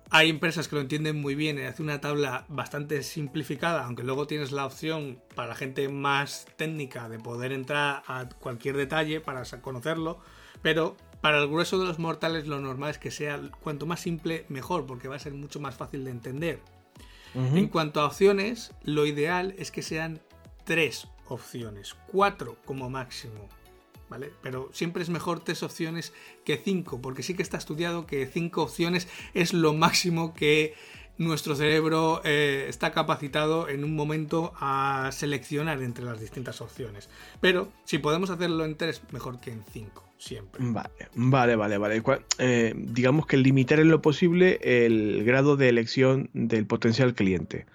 hay 0.09 0.29
empresas 0.29 0.67
que 0.67 0.75
lo 0.75 0.81
entienden 0.81 1.21
muy 1.21 1.35
bien 1.35 1.57
y 1.57 1.61
hacen 1.61 1.85
una 1.85 2.01
tabla 2.01 2.45
bastante 2.49 3.01
simplificada, 3.01 3.85
aunque 3.85 4.03
luego 4.03 4.27
tienes 4.27 4.51
la 4.51 4.65
opción 4.65 5.19
para 5.33 5.49
la 5.49 5.55
gente 5.55 5.87
más 5.87 6.45
técnica 6.57 7.07
de 7.07 7.17
poder 7.17 7.53
entrar 7.53 8.03
a 8.07 8.27
cualquier 8.27 8.75
detalle 8.75 9.21
para 9.21 9.43
conocerlo, 9.61 10.19
pero 10.61 10.97
para 11.23 11.39
el 11.39 11.47
grueso 11.47 11.79
de 11.79 11.85
los 11.85 11.99
mortales 11.99 12.47
lo 12.47 12.59
normal 12.59 12.91
es 12.91 12.97
que 12.97 13.09
sea 13.09 13.39
cuanto 13.61 13.85
más 13.85 14.01
simple 14.01 14.45
mejor, 14.49 14.85
porque 14.85 15.07
va 15.07 15.15
a 15.15 15.19
ser 15.19 15.33
mucho 15.33 15.61
más 15.61 15.73
fácil 15.73 16.03
de 16.03 16.11
entender. 16.11 16.59
En 17.33 17.69
cuanto 17.69 18.01
a 18.01 18.05
opciones, 18.07 18.73
lo 18.83 19.05
ideal 19.05 19.55
es 19.57 19.71
que 19.71 19.83
sean 19.83 20.19
tres 20.65 21.07
opciones, 21.29 21.95
cuatro 22.11 22.57
como 22.65 22.89
máximo. 22.89 23.47
¿Vale? 24.09 24.33
Pero 24.41 24.69
siempre 24.73 25.01
es 25.01 25.09
mejor 25.09 25.39
tres 25.39 25.63
opciones 25.63 26.11
que 26.43 26.57
cinco, 26.57 27.01
porque 27.01 27.23
sí 27.23 27.35
que 27.35 27.41
está 27.41 27.57
estudiado 27.57 28.05
que 28.05 28.27
cinco 28.27 28.63
opciones 28.63 29.07
es 29.33 29.53
lo 29.53 29.73
máximo 29.73 30.33
que 30.33 30.75
nuestro 31.17 31.55
cerebro 31.55 32.21
eh, 32.25 32.65
está 32.67 32.91
capacitado 32.91 33.69
en 33.69 33.85
un 33.85 33.95
momento 33.95 34.53
a 34.59 35.09
seleccionar 35.13 35.81
entre 35.81 36.03
las 36.03 36.19
distintas 36.19 36.59
opciones. 36.59 37.09
Pero 37.39 37.71
si 37.85 37.97
podemos 37.99 38.29
hacerlo 38.29 38.65
en 38.65 38.75
tres, 38.75 39.01
mejor 39.11 39.39
que 39.39 39.51
en 39.51 39.63
cinco, 39.71 40.03
siempre. 40.23 40.63
Vale, 41.15 41.55
vale, 41.55 41.77
vale, 41.77 42.03
eh, 42.39 42.73
digamos 42.75 43.25
que 43.25 43.37
limitar 43.37 43.79
en 43.79 43.89
lo 43.89 44.01
posible 44.01 44.59
el 44.63 45.23
grado 45.25 45.57
de 45.57 45.69
elección 45.69 46.29
del 46.33 46.65
potencial 46.65 47.13
cliente. 47.13 47.65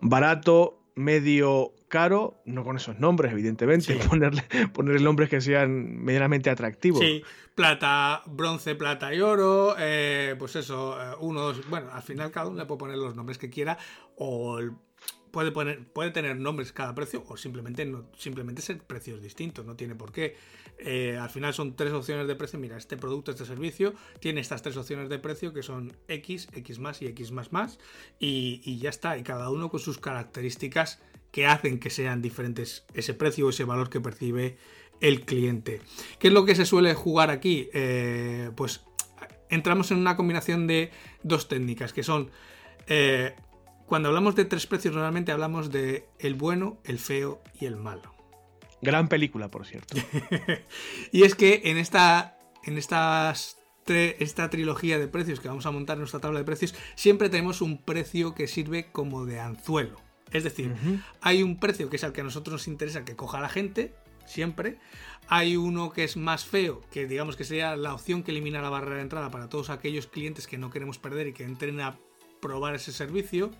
Barato, 0.00 0.80
medio, 0.94 1.72
caro, 1.88 2.42
no 2.44 2.64
con 2.64 2.76
esos 2.76 2.98
nombres, 2.98 3.32
evidentemente, 3.32 3.94
ponerle, 4.08 4.42
ponerle 4.72 5.00
nombres 5.00 5.28
que 5.28 5.40
sean 5.40 6.02
medianamente 6.02 6.50
atractivos. 6.50 7.00
Sí, 7.00 7.22
plata, 7.54 8.22
bronce, 8.26 8.74
plata 8.74 9.14
y 9.14 9.20
oro, 9.20 9.74
eh, 9.78 10.34
pues 10.38 10.56
eso, 10.56 11.00
eh, 11.00 11.14
unos, 11.20 11.68
bueno, 11.68 11.88
al 11.92 12.02
final 12.02 12.30
cada 12.30 12.48
uno 12.48 12.58
le 12.58 12.66
puede 12.66 12.78
poner 12.78 12.96
los 12.96 13.14
nombres 13.14 13.38
que 13.38 13.48
quiera 13.48 13.78
o 14.16 14.58
puede, 15.30 15.52
poner, 15.52 15.86
puede 15.86 16.10
tener 16.10 16.36
nombres 16.36 16.72
cada 16.72 16.94
precio 16.94 17.24
o 17.28 17.36
simplemente, 17.36 17.84
no, 17.84 18.06
simplemente 18.16 18.62
ser 18.62 18.78
precios 18.78 19.22
distintos, 19.22 19.64
no 19.64 19.76
tiene 19.76 19.94
por 19.94 20.12
qué. 20.12 20.36
Eh, 20.78 21.18
al 21.20 21.30
final 21.30 21.52
son 21.52 21.76
tres 21.76 21.92
opciones 21.92 22.26
de 22.26 22.36
precio, 22.36 22.58
mira, 22.58 22.76
este 22.76 22.96
producto, 22.96 23.30
este 23.30 23.44
servicio, 23.44 23.94
tiene 24.18 24.40
estas 24.40 24.62
tres 24.62 24.76
opciones 24.76 25.08
de 25.08 25.18
precio 25.18 25.52
que 25.52 25.62
son 25.62 25.96
X, 26.08 26.48
X 26.54 26.78
más 26.78 27.02
y 27.02 27.06
X 27.06 27.32
más 27.32 27.52
más 27.52 27.78
y, 28.18 28.78
ya 28.78 28.90
está, 28.90 29.18
y 29.18 29.22
cada 29.22 29.50
uno 29.50 29.68
con 29.70 29.80
sus 29.80 29.98
características 29.98 31.00
que 31.32 31.46
hacen 31.46 31.78
que 31.78 31.90
sean 31.90 32.22
diferentes 32.22 32.84
ese 32.94 33.14
precio 33.14 33.46
o 33.46 33.50
ese 33.50 33.64
valor 33.64 33.90
que 33.90 34.00
percibe 34.00 34.56
el 35.00 35.24
cliente. 35.24 35.80
¿Qué 36.18 36.28
es 36.28 36.34
lo 36.34 36.44
que 36.44 36.54
se 36.54 36.66
suele 36.66 36.94
jugar 36.94 37.30
aquí? 37.30 37.68
Eh, 37.72 38.50
pues 38.56 38.82
entramos 39.48 39.90
en 39.90 39.98
una 39.98 40.16
combinación 40.16 40.66
de 40.66 40.90
dos 41.22 41.48
técnicas 41.48 41.92
que 41.92 42.02
son 42.02 42.30
eh, 42.86 43.34
cuando 43.90 44.08
hablamos 44.08 44.36
de 44.36 44.44
tres 44.44 44.68
precios 44.68 44.94
normalmente 44.94 45.32
hablamos 45.32 45.72
de 45.72 46.06
el 46.20 46.34
bueno, 46.34 46.78
el 46.84 47.00
feo 47.00 47.42
y 47.60 47.66
el 47.66 47.74
malo. 47.74 48.14
Gran 48.80 49.08
película, 49.08 49.50
por 49.50 49.66
cierto. 49.66 49.96
y 51.12 51.24
es 51.24 51.34
que 51.34 51.62
en 51.64 51.76
esta 51.76 52.38
en 52.62 52.78
estas 52.78 53.58
esta 53.88 54.48
trilogía 54.48 55.00
de 55.00 55.08
precios 55.08 55.40
que 55.40 55.48
vamos 55.48 55.66
a 55.66 55.72
montar 55.72 55.96
en 55.96 56.02
nuestra 56.02 56.20
tabla 56.20 56.38
de 56.38 56.44
precios, 56.44 56.76
siempre 56.94 57.28
tenemos 57.28 57.60
un 57.60 57.78
precio 57.78 58.32
que 58.32 58.46
sirve 58.46 58.92
como 58.92 59.26
de 59.26 59.40
anzuelo. 59.40 59.96
Es 60.30 60.44
decir, 60.44 60.72
hay 61.20 61.42
un 61.42 61.58
precio 61.58 61.90
que 61.90 61.96
es 61.96 62.04
el 62.04 62.12
que 62.12 62.20
a 62.20 62.24
nosotros 62.24 62.52
nos 62.52 62.68
interesa 62.68 63.04
que 63.04 63.16
coja 63.16 63.40
la 63.40 63.48
gente, 63.48 63.92
siempre. 64.24 64.78
Hay 65.26 65.56
uno 65.56 65.90
que 65.90 66.04
es 66.04 66.16
más 66.16 66.44
feo, 66.44 66.82
que 66.92 67.08
digamos 67.08 67.34
que 67.34 67.42
sería 67.42 67.74
la 67.74 67.92
opción 67.92 68.22
que 68.22 68.30
elimina 68.30 68.62
la 68.62 68.70
barrera 68.70 68.98
de 68.98 69.02
entrada 69.02 69.32
para 69.32 69.48
todos 69.48 69.68
aquellos 69.68 70.06
clientes 70.06 70.46
que 70.46 70.58
no 70.58 70.70
queremos 70.70 70.98
perder 70.98 71.26
y 71.26 71.32
que 71.32 71.42
entren 71.42 71.80
a 71.80 71.98
probar 72.40 72.76
ese 72.76 72.92
servicio. 72.92 73.50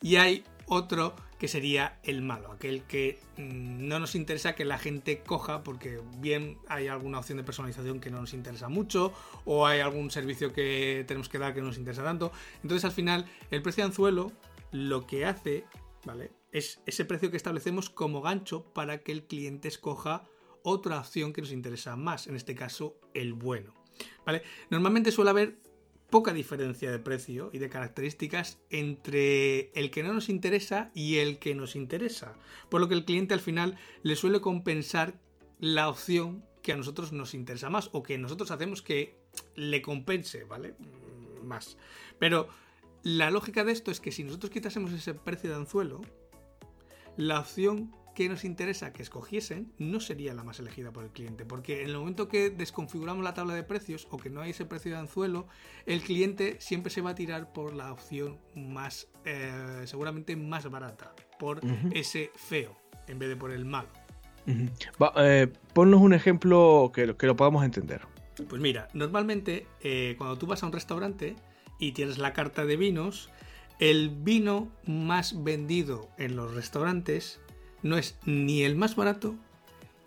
Y 0.00 0.16
hay 0.16 0.44
otro 0.66 1.14
que 1.38 1.48
sería 1.48 1.98
el 2.02 2.20
malo, 2.20 2.50
aquel 2.50 2.82
que 2.82 3.20
mm, 3.36 3.86
no 3.86 4.00
nos 4.00 4.14
interesa 4.14 4.54
que 4.54 4.64
la 4.64 4.78
gente 4.78 5.20
coja 5.20 5.62
porque 5.62 6.00
bien 6.18 6.58
hay 6.68 6.88
alguna 6.88 7.20
opción 7.20 7.38
de 7.38 7.44
personalización 7.44 8.00
que 8.00 8.10
no 8.10 8.20
nos 8.20 8.34
interesa 8.34 8.68
mucho 8.68 9.12
o 9.44 9.66
hay 9.66 9.80
algún 9.80 10.10
servicio 10.10 10.52
que 10.52 11.04
tenemos 11.06 11.28
que 11.28 11.38
dar 11.38 11.54
que 11.54 11.60
no 11.60 11.68
nos 11.68 11.78
interesa 11.78 12.02
tanto. 12.02 12.32
Entonces 12.62 12.84
al 12.84 12.92
final 12.92 13.26
el 13.50 13.62
precio 13.62 13.84
de 13.84 13.88
anzuelo 13.88 14.32
lo 14.72 15.06
que 15.06 15.24
hace, 15.24 15.64
¿vale? 16.04 16.32
Es 16.50 16.80
ese 16.86 17.04
precio 17.04 17.30
que 17.30 17.36
establecemos 17.36 17.88
como 17.88 18.20
gancho 18.20 18.64
para 18.72 18.98
que 18.98 19.12
el 19.12 19.24
cliente 19.24 19.68
escoja 19.68 20.24
otra 20.62 20.98
opción 20.98 21.32
que 21.32 21.40
nos 21.40 21.52
interesa 21.52 21.94
más, 21.96 22.26
en 22.26 22.34
este 22.34 22.54
caso 22.54 22.98
el 23.14 23.32
bueno. 23.32 23.74
¿Vale? 24.26 24.42
Normalmente 24.70 25.10
suele 25.12 25.30
haber 25.30 25.58
poca 26.10 26.32
diferencia 26.32 26.90
de 26.90 26.98
precio 26.98 27.50
y 27.52 27.58
de 27.58 27.68
características 27.68 28.58
entre 28.70 29.70
el 29.72 29.90
que 29.90 30.02
no 30.02 30.12
nos 30.12 30.28
interesa 30.28 30.90
y 30.94 31.16
el 31.16 31.38
que 31.38 31.54
nos 31.54 31.76
interesa, 31.76 32.34
por 32.68 32.80
lo 32.80 32.88
que 32.88 32.94
el 32.94 33.04
cliente 33.04 33.34
al 33.34 33.40
final 33.40 33.76
le 34.02 34.16
suele 34.16 34.40
compensar 34.40 35.14
la 35.60 35.88
opción 35.88 36.44
que 36.62 36.72
a 36.72 36.76
nosotros 36.76 37.12
nos 37.12 37.34
interesa 37.34 37.70
más 37.70 37.90
o 37.92 38.02
que 38.02 38.18
nosotros 38.18 38.50
hacemos 38.50 38.82
que 38.82 39.16
le 39.54 39.82
compense, 39.82 40.44
¿vale? 40.44 40.74
Más. 41.44 41.76
Pero 42.18 42.48
la 43.02 43.30
lógica 43.30 43.64
de 43.64 43.72
esto 43.72 43.90
es 43.90 44.00
que 44.00 44.12
si 44.12 44.24
nosotros 44.24 44.50
quitásemos 44.50 44.92
ese 44.92 45.14
precio 45.14 45.50
de 45.50 45.56
anzuelo, 45.56 46.00
la 47.16 47.40
opción 47.40 47.94
que 48.18 48.28
nos 48.28 48.44
interesa 48.44 48.92
que 48.92 49.00
escogiesen 49.00 49.72
no 49.78 50.00
sería 50.00 50.34
la 50.34 50.42
más 50.42 50.58
elegida 50.58 50.90
por 50.90 51.04
el 51.04 51.10
cliente, 51.10 51.44
porque 51.44 51.82
en 51.84 51.90
el 51.90 51.98
momento 51.98 52.26
que 52.26 52.50
desconfiguramos 52.50 53.22
la 53.22 53.32
tabla 53.32 53.54
de 53.54 53.62
precios 53.62 54.08
o 54.10 54.16
que 54.16 54.28
no 54.28 54.40
hay 54.40 54.50
ese 54.50 54.64
precio 54.64 54.90
de 54.90 54.98
anzuelo, 54.98 55.46
el 55.86 56.00
cliente 56.00 56.56
siempre 56.58 56.90
se 56.90 57.00
va 57.00 57.10
a 57.10 57.14
tirar 57.14 57.52
por 57.52 57.74
la 57.74 57.92
opción 57.92 58.40
más, 58.56 59.06
eh, 59.24 59.82
seguramente 59.84 60.34
más 60.34 60.68
barata, 60.68 61.14
por 61.38 61.60
ese 61.92 62.32
feo, 62.34 62.76
en 63.06 63.20
vez 63.20 63.28
de 63.28 63.36
por 63.36 63.52
el 63.52 63.64
malo. 63.64 63.90
Eh, 65.16 65.46
ponnos 65.72 66.00
un 66.00 66.12
ejemplo 66.12 66.90
que, 66.92 67.14
que, 67.14 67.26
lo 67.28 67.36
podamos 67.36 67.64
entender. 67.64 68.00
Pues 68.48 68.60
mira, 68.60 68.88
normalmente 68.94 69.68
eh, 69.80 70.16
cuando 70.18 70.36
tú 70.36 70.48
vas 70.48 70.64
a 70.64 70.66
un 70.66 70.72
restaurante, 70.72 71.36
y 71.78 71.92
tienes 71.92 72.18
la 72.18 72.32
carta 72.32 72.64
de 72.64 72.76
vinos, 72.76 73.30
el 73.78 74.10
vino 74.10 74.72
más 74.86 75.44
vendido 75.44 76.08
en 76.18 76.34
los 76.34 76.52
restaurantes 76.52 77.40
no 77.88 77.98
es 77.98 78.16
ni 78.24 78.62
el 78.62 78.76
más 78.76 78.96
barato 78.96 79.34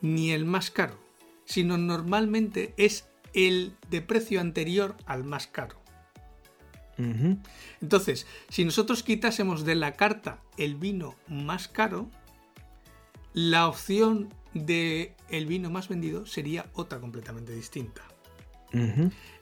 ni 0.01 0.31
el 0.31 0.45
más 0.45 0.71
caro, 0.71 0.97
sino 1.45 1.77
normalmente 1.77 2.73
es 2.77 3.09
el 3.33 3.75
de 3.89 4.01
precio 4.01 4.41
anterior 4.41 4.95
al 5.05 5.23
más 5.23 5.47
caro. 5.47 5.79
Entonces, 7.81 8.27
si 8.49 8.63
nosotros 8.63 9.01
quitásemos 9.01 9.65
de 9.65 9.73
la 9.73 9.93
carta 9.93 10.39
el 10.57 10.75
vino 10.75 11.15
más 11.27 11.67
caro, 11.67 12.11
la 13.33 13.67
opción 13.67 14.31
de 14.53 15.15
el 15.29 15.47
vino 15.47 15.71
más 15.71 15.87
vendido 15.87 16.27
sería 16.27 16.69
otra 16.73 16.99
completamente 16.99 17.53
distinta. 17.55 18.03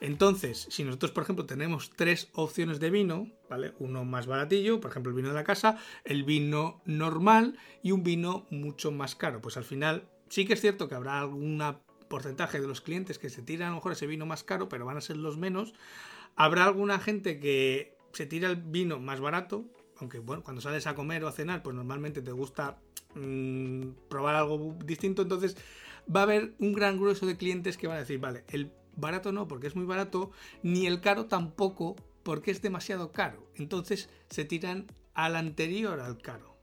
Entonces, 0.02 0.68
si 0.70 0.84
nosotros, 0.84 1.12
por 1.12 1.24
ejemplo, 1.24 1.46
tenemos 1.46 1.92
tres 1.96 2.30
opciones 2.34 2.80
de 2.80 2.90
vino, 2.90 3.28
¿vale? 3.50 3.74
Uno 3.80 4.06
más 4.06 4.28
baratillo, 4.28 4.80
por 4.80 4.92
ejemplo, 4.92 5.12
el 5.12 5.16
vino 5.16 5.30
de 5.30 5.36
la 5.36 5.44
casa, 5.44 5.78
el 6.04 6.24
vino 6.24 6.82
normal 6.86 7.58
y 7.84 7.92
un 7.92 8.04
vino 8.04 8.46
mucho 8.50 8.92
más 8.92 9.16
caro. 9.16 9.42
Pues 9.42 9.58
al 9.58 9.64
final 9.64 10.10
sí 10.30 10.46
que 10.46 10.54
es 10.54 10.62
cierto 10.62 10.88
que 10.88 10.96
habrá 10.96 11.20
algún 11.20 11.62
porcentaje 12.08 12.60
de 12.60 12.68
los 12.68 12.82
clientes 12.82 13.20
que 13.20 13.30
se 13.30 13.42
tiran 13.42 13.68
a 13.68 13.72
lo 13.72 13.76
mejor 13.78 13.92
ese 13.92 14.08
vino 14.08 14.26
más 14.26 14.44
caro, 14.44 14.70
pero 14.70 14.86
van 14.86 14.98
a 14.98 15.02
ser 15.02 15.18
los 15.18 15.38
menos. 15.38 15.74
Habrá 16.36 16.66
alguna 16.66 17.00
gente 17.00 17.40
que 17.40 17.96
se 18.14 18.26
tira 18.26 18.50
el 18.50 18.56
vino 18.56 19.00
más 19.00 19.20
barato, 19.20 19.66
aunque 19.98 20.20
bueno, 20.20 20.44
cuando 20.44 20.62
sales 20.62 20.88
a 20.88 20.96
comer 20.96 21.24
o 21.24 21.28
a 21.28 21.32
cenar, 21.32 21.62
pues 21.62 21.76
normalmente 21.76 22.22
te 22.22 22.32
gusta 22.32 22.80
mm, 23.16 23.90
probar 24.10 24.36
algo 24.36 24.76
distinto, 24.86 25.22
entonces 25.22 25.58
va 26.14 26.22
a 26.22 26.24
haber 26.24 26.54
un 26.60 26.74
gran 26.74 26.98
grueso 26.98 27.26
de 27.26 27.38
clientes 27.38 27.78
que 27.78 27.88
van 27.88 27.98
a 27.98 28.02
decir, 28.02 28.20
vale, 28.20 28.44
el 28.50 28.72
barato 29.00 29.32
no 29.32 29.48
porque 29.48 29.68
es 29.68 29.76
muy 29.76 29.86
barato, 29.86 30.32
ni 30.64 30.86
el 30.86 31.02
caro 31.02 31.26
tampoco 31.26 31.96
porque 32.24 32.52
es 32.52 32.62
demasiado 32.62 33.12
caro. 33.12 33.48
Entonces 33.56 34.10
se 34.30 34.46
tiran 34.46 34.88
al 35.14 35.36
anterior 35.36 36.00
al 36.00 36.18
caro, 36.18 36.58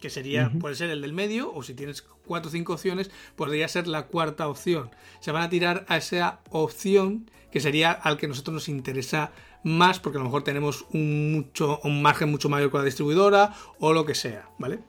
que 0.00 0.10
sería, 0.10 0.50
puede 0.58 0.74
ser 0.74 0.90
el 0.90 1.02
del 1.02 1.12
medio, 1.12 1.52
o 1.52 1.62
si 1.62 1.74
tienes 1.74 2.02
cuatro 2.02 2.48
o 2.48 2.52
cinco 2.52 2.74
opciones, 2.74 3.10
podría 3.36 3.68
ser 3.68 3.86
la 3.86 4.06
cuarta 4.06 4.48
opción. 4.48 4.90
Se 5.20 5.32
van 5.32 5.42
a 5.42 5.48
tirar 5.48 5.84
a 5.88 5.96
esa 5.96 6.40
opción 6.50 7.30
que 7.50 7.60
sería 7.60 7.92
al 7.92 8.16
que 8.16 8.26
a 8.26 8.28
nosotros 8.28 8.54
nos 8.54 8.68
interesa 8.68 9.32
más, 9.62 10.00
porque 10.00 10.18
a 10.18 10.20
lo 10.20 10.24
mejor 10.24 10.42
tenemos 10.42 10.86
un, 10.92 11.32
mucho, 11.32 11.80
un 11.84 12.02
margen 12.02 12.30
mucho 12.30 12.48
mayor 12.48 12.70
con 12.70 12.80
la 12.80 12.86
distribuidora 12.86 13.54
o 13.78 13.92
lo 13.92 14.04
que 14.04 14.14
sea, 14.14 14.48
¿vale? 14.58 14.80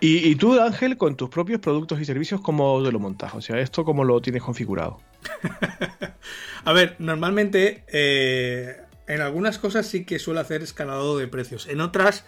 Y, 0.00 0.36
tú, 0.36 0.60
Ángel, 0.60 0.98
con 0.98 1.16
tus 1.16 1.30
propios 1.30 1.60
productos 1.60 2.00
y 2.00 2.04
servicios, 2.04 2.40
¿cómo 2.40 2.82
te 2.82 2.92
lo 2.92 2.98
montas? 2.98 3.34
O 3.34 3.40
sea, 3.40 3.58
¿esto 3.60 3.84
cómo 3.84 4.04
lo 4.04 4.20
tienes 4.20 4.42
configurado? 4.42 5.00
a 6.64 6.72
ver, 6.72 6.96
normalmente 6.98 7.84
eh, 7.88 8.76
en 9.06 9.20
algunas 9.22 9.58
cosas 9.58 9.86
sí 9.86 10.04
que 10.04 10.18
suelo 10.18 10.40
hacer 10.40 10.62
escalado 10.62 11.16
de 11.16 11.28
precios. 11.28 11.66
En 11.66 11.80
otras, 11.80 12.26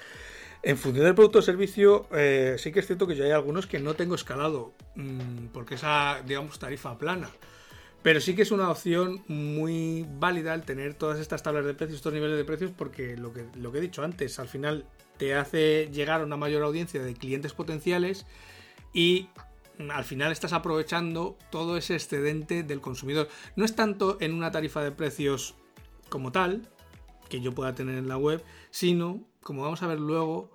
en 0.63 0.79
función 0.79 1.05
del 1.05 1.15
producto 1.15 1.41
o 1.41 1.43
servicio, 1.43 2.09
eh, 2.13 2.57
sí 2.59 2.73
que 2.73 2.81
es 2.81 2.87
cierto 2.87 3.07
que 3.07 3.17
yo 3.17 3.25
hay 3.25 3.33
algunos 3.33 3.67
que 3.67 3.79
no 3.79 3.95
tengo 3.95 4.15
escalado, 4.15 4.73
mm, 4.95 5.49
porque 5.53 5.75
esa, 5.75 6.23
digamos, 6.27 6.59
tarifa 6.59 6.97
plana. 6.97 7.29
Pero 8.03 8.21
sí 8.21 8.35
que 8.35 8.43
es 8.43 8.51
una 8.51 8.71
opción 8.71 9.25
muy 9.29 10.07
válida 10.19 10.55
el 10.55 10.63
tener 10.63 10.95
todas 10.95 11.19
estas 11.19 11.43
tablas 11.43 11.67
de 11.67 11.75
precios, 11.75 11.99
estos 11.99 12.15
niveles 12.15 12.39
de 12.39 12.45
precios, 12.45 12.71
porque 12.77 13.17
lo 13.17 13.33
que, 13.33 13.45
lo 13.57 13.73
que 13.73 13.79
he 13.79 13.81
dicho 13.83 14.03
antes, 14.03 14.39
al 14.39 14.49
final 14.49 14.87
te 15.19 15.35
hace 15.35 15.89
llegar 15.93 16.21
a 16.21 16.25
una 16.25 16.37
mayor 16.37 16.63
audiencia 16.63 17.03
de 17.03 17.15
clientes 17.15 17.53
potenciales 17.53 18.27
y 18.93 19.29
al 19.91 20.05
final 20.05 20.33
estás 20.33 20.53
aprovechando 20.53 21.37
todo 21.51 21.77
ese 21.77 21.95
excedente 21.95 22.63
del 22.63 22.81
consumidor. 22.81 23.29
No 23.57 23.65
es 23.65 23.75
tanto 23.75 24.17
en 24.21 24.35
una 24.35 24.51
tarifa 24.51 24.83
de 24.83 24.91
precios 24.91 25.55
como 26.09 26.33
tal, 26.33 26.69
que 27.29 27.41
yo 27.41 27.55
pueda 27.55 27.75
tener 27.75 27.97
en 27.97 28.09
la 28.09 28.17
web, 28.17 28.43
sino, 28.71 29.23
como 29.43 29.63
vamos 29.63 29.83
a 29.83 29.87
ver 29.87 30.01
luego, 30.01 30.51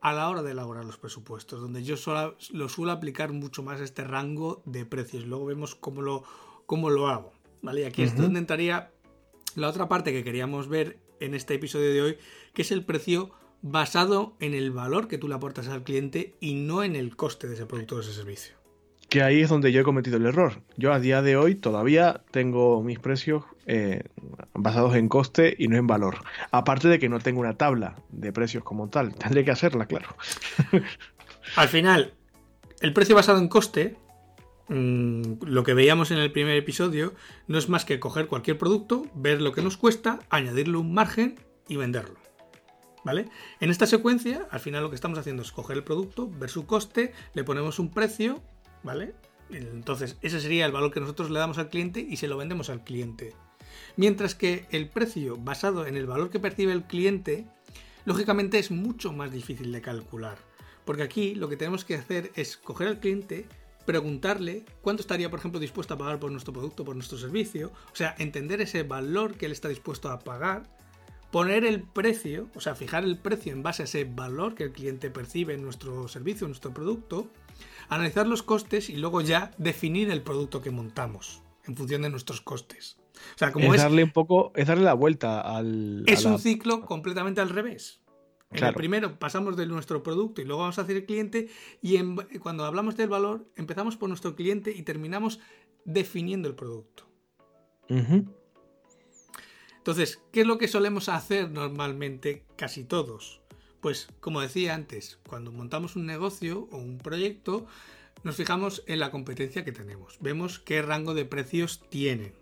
a 0.00 0.12
la 0.12 0.28
hora 0.28 0.42
de 0.42 0.52
elaborar 0.52 0.84
los 0.84 0.98
presupuestos, 0.98 1.60
donde 1.60 1.82
yo 1.82 1.96
solo, 1.96 2.36
lo 2.52 2.68
suelo 2.68 2.92
aplicar 2.92 3.32
mucho 3.32 3.62
más 3.62 3.80
este 3.80 4.04
rango 4.04 4.62
de 4.64 4.84
precios. 4.84 5.26
Luego 5.26 5.46
vemos 5.46 5.74
cómo 5.74 6.02
lo, 6.02 6.22
cómo 6.66 6.90
lo 6.90 7.08
hago. 7.08 7.32
¿vale? 7.62 7.80
Y 7.80 7.84
aquí 7.84 8.02
es 8.02 8.16
donde 8.16 8.38
entraría 8.38 8.92
la 9.56 9.68
otra 9.68 9.88
parte 9.88 10.12
que 10.12 10.22
queríamos 10.22 10.68
ver 10.68 11.00
en 11.20 11.34
este 11.34 11.54
episodio 11.54 11.92
de 11.92 12.02
hoy, 12.02 12.18
que 12.54 12.62
es 12.62 12.70
el 12.70 12.84
precio 12.84 13.30
basado 13.62 14.36
en 14.40 14.54
el 14.54 14.70
valor 14.70 15.08
que 15.08 15.18
tú 15.18 15.28
le 15.28 15.34
aportas 15.34 15.68
al 15.68 15.82
cliente 15.82 16.36
y 16.40 16.54
no 16.54 16.82
en 16.82 16.96
el 16.96 17.16
coste 17.16 17.48
de 17.48 17.54
ese 17.54 17.66
producto 17.66 17.96
o 17.96 18.00
ese 18.00 18.12
servicio. 18.12 18.54
Que 19.08 19.22
ahí 19.22 19.40
es 19.40 19.48
donde 19.48 19.72
yo 19.72 19.80
he 19.80 19.84
cometido 19.84 20.18
el 20.18 20.26
error. 20.26 20.60
Yo 20.76 20.92
a 20.92 21.00
día 21.00 21.22
de 21.22 21.36
hoy 21.36 21.54
todavía 21.54 22.22
tengo 22.30 22.82
mis 22.82 22.98
precios 22.98 23.44
eh, 23.66 24.02
basados 24.52 24.96
en 24.96 25.08
coste 25.08 25.56
y 25.58 25.68
no 25.68 25.76
en 25.76 25.86
valor. 25.86 26.18
Aparte 26.50 26.88
de 26.88 26.98
que 26.98 27.08
no 27.08 27.18
tengo 27.18 27.40
una 27.40 27.56
tabla 27.56 27.96
de 28.10 28.32
precios 28.32 28.64
como 28.64 28.90
tal, 28.90 29.14
tendré 29.14 29.44
que 29.44 29.50
hacerla, 29.50 29.86
claro. 29.86 30.14
Al 31.56 31.68
final, 31.68 32.12
el 32.80 32.92
precio 32.92 33.14
basado 33.14 33.38
en 33.38 33.48
coste, 33.48 33.96
mm, 34.68 35.44
lo 35.46 35.64
que 35.64 35.72
veíamos 35.72 36.10
en 36.10 36.18
el 36.18 36.30
primer 36.30 36.58
episodio, 36.58 37.14
no 37.46 37.56
es 37.56 37.70
más 37.70 37.86
que 37.86 37.98
coger 37.98 38.26
cualquier 38.26 38.58
producto, 38.58 39.06
ver 39.14 39.40
lo 39.40 39.52
que 39.52 39.62
nos 39.62 39.78
cuesta, 39.78 40.18
añadirle 40.28 40.76
un 40.76 40.92
margen 40.92 41.40
y 41.66 41.76
venderlo. 41.76 42.27
¿Vale? 43.04 43.28
En 43.60 43.70
esta 43.70 43.86
secuencia, 43.86 44.48
al 44.50 44.60
final 44.60 44.82
lo 44.82 44.90
que 44.90 44.96
estamos 44.96 45.18
haciendo 45.18 45.42
es 45.42 45.52
coger 45.52 45.76
el 45.76 45.84
producto, 45.84 46.28
ver 46.28 46.50
su 46.50 46.66
coste, 46.66 47.12
le 47.34 47.44
ponemos 47.44 47.78
un 47.78 47.90
precio, 47.90 48.42
¿vale? 48.82 49.14
Entonces, 49.50 50.16
ese 50.20 50.40
sería 50.40 50.66
el 50.66 50.72
valor 50.72 50.92
que 50.92 51.00
nosotros 51.00 51.30
le 51.30 51.38
damos 51.38 51.58
al 51.58 51.70
cliente 51.70 52.00
y 52.00 52.16
se 52.16 52.28
lo 52.28 52.36
vendemos 52.36 52.70
al 52.70 52.84
cliente. 52.84 53.34
Mientras 53.96 54.34
que 54.34 54.66
el 54.70 54.88
precio 54.88 55.36
basado 55.36 55.86
en 55.86 55.96
el 55.96 56.06
valor 56.06 56.30
que 56.30 56.40
percibe 56.40 56.72
el 56.72 56.84
cliente, 56.84 57.46
lógicamente 58.04 58.58
es 58.58 58.70
mucho 58.70 59.12
más 59.12 59.32
difícil 59.32 59.72
de 59.72 59.80
calcular. 59.80 60.38
Porque 60.84 61.02
aquí 61.02 61.34
lo 61.34 61.48
que 61.48 61.56
tenemos 61.56 61.84
que 61.84 61.94
hacer 61.94 62.32
es 62.34 62.56
coger 62.56 62.88
al 62.88 63.00
cliente, 63.00 63.46
preguntarle 63.84 64.64
cuánto 64.82 65.02
estaría, 65.02 65.30
por 65.30 65.38
ejemplo, 65.38 65.60
dispuesto 65.60 65.94
a 65.94 65.98
pagar 65.98 66.18
por 66.18 66.30
nuestro 66.30 66.52
producto, 66.52 66.84
por 66.84 66.94
nuestro 66.94 67.18
servicio, 67.18 67.72
o 67.92 67.96
sea, 67.96 68.14
entender 68.18 68.60
ese 68.60 68.82
valor 68.82 69.36
que 69.36 69.46
él 69.46 69.52
está 69.52 69.68
dispuesto 69.68 70.10
a 70.10 70.18
pagar, 70.18 70.68
poner 71.30 71.64
el 71.64 71.82
precio, 71.82 72.48
o 72.54 72.60
sea, 72.60 72.74
fijar 72.74 73.04
el 73.04 73.18
precio 73.18 73.52
en 73.52 73.62
base 73.62 73.82
a 73.82 73.84
ese 73.84 74.04
valor 74.04 74.54
que 74.54 74.64
el 74.64 74.72
cliente 74.72 75.10
percibe 75.10 75.54
en 75.54 75.62
nuestro 75.62 76.08
servicio, 76.08 76.46
en 76.46 76.50
nuestro 76.50 76.72
producto, 76.72 77.28
analizar 77.88 78.26
los 78.26 78.42
costes 78.42 78.90
y 78.90 78.96
luego 78.96 79.20
ya 79.20 79.50
definir 79.58 80.10
el 80.10 80.22
producto 80.22 80.62
que 80.62 80.70
montamos 80.70 81.42
en 81.66 81.76
función 81.76 82.02
de 82.02 82.10
nuestros 82.10 82.40
costes. 82.40 82.98
O 83.34 83.38
sea, 83.38 83.52
como 83.52 83.74
es, 83.74 83.82
darle 83.82 84.04
un 84.04 84.12
poco, 84.12 84.52
es 84.54 84.68
darle 84.68 84.84
la 84.84 84.94
vuelta 84.94 85.40
al. 85.40 86.04
Es 86.06 86.24
un 86.24 86.38
ciclo 86.38 86.82
completamente 86.86 87.40
al 87.40 87.50
revés. 87.50 88.00
En 88.50 88.64
el 88.64 88.74
primero 88.74 89.18
pasamos 89.18 89.56
de 89.56 89.66
nuestro 89.66 90.02
producto 90.02 90.40
y 90.40 90.46
luego 90.46 90.62
vamos 90.62 90.78
a 90.78 90.82
hacer 90.82 90.96
el 90.96 91.04
cliente 91.04 91.48
y 91.82 91.98
cuando 92.38 92.64
hablamos 92.64 92.96
del 92.96 93.10
valor 93.10 93.46
empezamos 93.56 93.98
por 93.98 94.08
nuestro 94.08 94.34
cliente 94.34 94.70
y 94.74 94.82
terminamos 94.82 95.38
definiendo 95.84 96.48
el 96.48 96.54
producto. 96.54 97.06
Entonces, 99.88 100.20
¿qué 100.32 100.42
es 100.42 100.46
lo 100.46 100.58
que 100.58 100.68
solemos 100.68 101.08
hacer 101.08 101.50
normalmente 101.50 102.44
casi 102.56 102.84
todos? 102.84 103.40
Pues 103.80 104.08
como 104.20 104.42
decía 104.42 104.74
antes, 104.74 105.18
cuando 105.26 105.50
montamos 105.50 105.96
un 105.96 106.04
negocio 106.04 106.68
o 106.70 106.76
un 106.76 106.98
proyecto, 106.98 107.66
nos 108.22 108.36
fijamos 108.36 108.82
en 108.86 109.00
la 109.00 109.10
competencia 109.10 109.64
que 109.64 109.72
tenemos, 109.72 110.18
vemos 110.20 110.58
qué 110.58 110.82
rango 110.82 111.14
de 111.14 111.24
precios 111.24 111.80
tienen, 111.88 112.34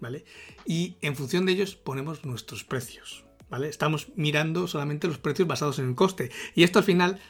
¿vale? 0.00 0.24
Y 0.64 0.96
en 1.02 1.16
función 1.16 1.44
de 1.44 1.52
ellos 1.52 1.76
ponemos 1.76 2.24
nuestros 2.24 2.64
precios, 2.64 3.26
¿vale? 3.50 3.68
Estamos 3.68 4.08
mirando 4.16 4.66
solamente 4.66 5.06
los 5.06 5.18
precios 5.18 5.46
basados 5.46 5.78
en 5.78 5.90
el 5.90 5.94
coste 5.94 6.30
y 6.54 6.62
esto 6.62 6.78
al 6.78 6.86
final 6.86 7.20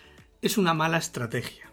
es 0.43 0.59
una 0.59 0.75
mala 0.75 0.99
estrategia. 0.99 1.66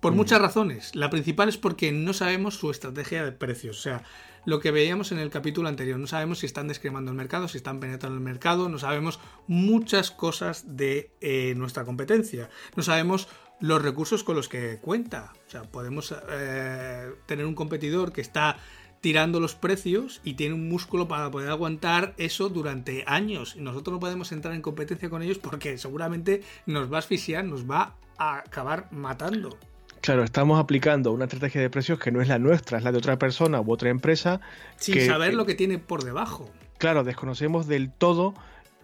Por 0.00 0.12
mm. 0.12 0.16
muchas 0.16 0.40
razones. 0.40 0.94
La 0.94 1.10
principal 1.10 1.48
es 1.48 1.56
porque 1.56 1.92
no 1.92 2.12
sabemos 2.12 2.54
su 2.54 2.70
estrategia 2.70 3.24
de 3.24 3.32
precios. 3.32 3.78
O 3.78 3.82
sea, 3.82 4.02
lo 4.44 4.60
que 4.60 4.70
veíamos 4.70 5.12
en 5.12 5.18
el 5.18 5.30
capítulo 5.30 5.68
anterior. 5.68 5.98
No 5.98 6.06
sabemos 6.06 6.38
si 6.38 6.46
están 6.46 6.68
descremando 6.68 7.10
el 7.10 7.16
mercado, 7.16 7.48
si 7.48 7.58
están 7.58 7.80
penetrando 7.80 8.16
el 8.16 8.24
mercado, 8.24 8.68
no 8.68 8.78
sabemos 8.78 9.20
muchas 9.46 10.10
cosas 10.10 10.76
de 10.76 11.10
eh, 11.20 11.54
nuestra 11.56 11.84
competencia. 11.84 12.48
No 12.76 12.82
sabemos 12.82 13.28
los 13.60 13.82
recursos 13.82 14.24
con 14.24 14.36
los 14.36 14.48
que 14.48 14.78
cuenta. 14.80 15.32
O 15.46 15.50
sea, 15.50 15.62
podemos 15.62 16.14
eh, 16.30 17.10
tener 17.26 17.46
un 17.46 17.54
competidor 17.54 18.12
que 18.12 18.20
está 18.20 18.56
tirando 19.00 19.38
los 19.38 19.54
precios 19.54 20.20
y 20.24 20.34
tiene 20.34 20.54
un 20.54 20.68
músculo 20.68 21.06
para 21.08 21.30
poder 21.30 21.50
aguantar 21.50 22.14
eso 22.16 22.48
durante 22.48 23.04
años. 23.06 23.54
Y 23.56 23.60
nosotros 23.60 23.92
no 23.92 24.00
podemos 24.00 24.32
entrar 24.32 24.54
en 24.54 24.62
competencia 24.62 25.10
con 25.10 25.22
ellos 25.22 25.38
porque 25.38 25.78
seguramente 25.78 26.42
nos 26.66 26.90
va 26.90 26.96
a 26.96 27.00
asfixiar, 27.00 27.44
nos 27.44 27.68
va 27.68 27.96
a 28.16 28.38
acabar 28.38 28.88
matando. 28.92 29.58
Claro, 30.00 30.24
estamos 30.24 30.58
aplicando 30.58 31.12
una 31.12 31.24
estrategia 31.24 31.60
de 31.60 31.70
precios 31.70 31.98
que 31.98 32.10
no 32.10 32.20
es 32.20 32.28
la 32.28 32.38
nuestra, 32.38 32.78
es 32.78 32.84
la 32.84 32.92
de 32.92 32.98
otra 32.98 33.18
persona 33.18 33.60
u 33.60 33.72
otra 33.72 33.90
empresa. 33.90 34.40
Sin 34.76 35.04
saber 35.06 35.34
lo 35.34 35.46
que 35.46 35.54
tiene 35.54 35.78
por 35.78 36.04
debajo. 36.04 36.50
Claro, 36.78 37.04
desconocemos 37.04 37.66
del 37.66 37.90
todo 37.90 38.34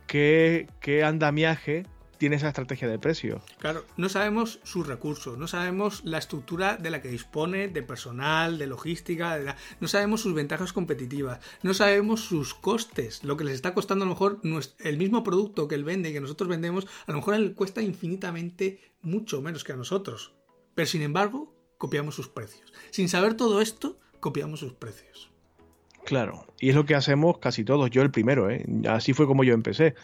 qué, 0.07 0.69
qué 0.81 1.05
andamiaje 1.05 1.87
tiene 2.19 2.37
esa 2.37 2.49
estrategia 2.49 2.89
de 2.89 2.99
precios. 2.99 3.43
Claro, 3.59 3.85
no 3.97 4.09
sabemos 4.09 4.61
sus 4.63 4.87
recursos, 4.87 5.39
no 5.39 5.47
sabemos 5.47 6.03
la 6.05 6.19
estructura 6.19 6.77
de 6.77 6.91
la 6.91 7.03
que 7.03 7.09
dispone, 7.09 7.69
de 7.69 7.83
personal, 7.83 8.59
de 8.59 8.67
logística, 8.67 9.57
no 9.81 9.89
sabemos 9.89 10.23
sus 10.23 10.35
ventajas 10.35 10.73
competitivas, 10.73 11.41
no 11.63 11.75
sabemos 11.75 12.21
sus 12.21 12.55
costes, 12.55 13.25
lo 13.25 13.37
que 13.37 13.45
les 13.45 13.55
está 13.55 13.75
costando 13.75 14.05
a 14.05 14.09
lo 14.09 14.15
mejor 14.15 14.41
el 14.79 14.97
mismo 14.97 15.23
producto 15.23 15.69
que 15.69 15.75
él 15.75 15.85
vende 15.85 16.11
y 16.11 16.13
que 16.13 16.21
nosotros 16.21 16.49
vendemos, 16.49 16.87
a 17.07 17.13
lo 17.13 17.19
mejor 17.19 17.35
a 17.35 17.37
él 17.37 17.55
cuesta 17.55 17.83
infinitamente 17.83 18.81
mucho 19.03 19.43
menos 19.43 19.65
que 19.65 19.73
a 19.73 19.77
nosotros. 19.77 20.33
Pero 20.75 20.87
sin 20.87 21.03
embargo, 21.03 21.55
copiamos 21.79 22.15
sus 22.15 22.29
precios. 22.29 22.73
Sin 22.91 23.09
saber 23.09 23.35
todo 23.35 23.61
esto, 23.61 23.99
copiamos 24.21 24.61
sus 24.61 24.73
precios. 24.73 25.31
Claro, 26.05 26.47
y 26.61 26.69
es 26.69 26.75
lo 26.75 26.85
que 26.85 26.95
hacemos 26.95 27.39
casi 27.39 27.65
todos, 27.65 27.91
yo 27.91 28.03
el 28.03 28.11
primero, 28.11 28.51
¿eh? 28.51 28.65
así 28.89 29.15
fue 29.15 29.27
como 29.27 29.43
yo 29.43 29.55
empecé. 29.55 29.95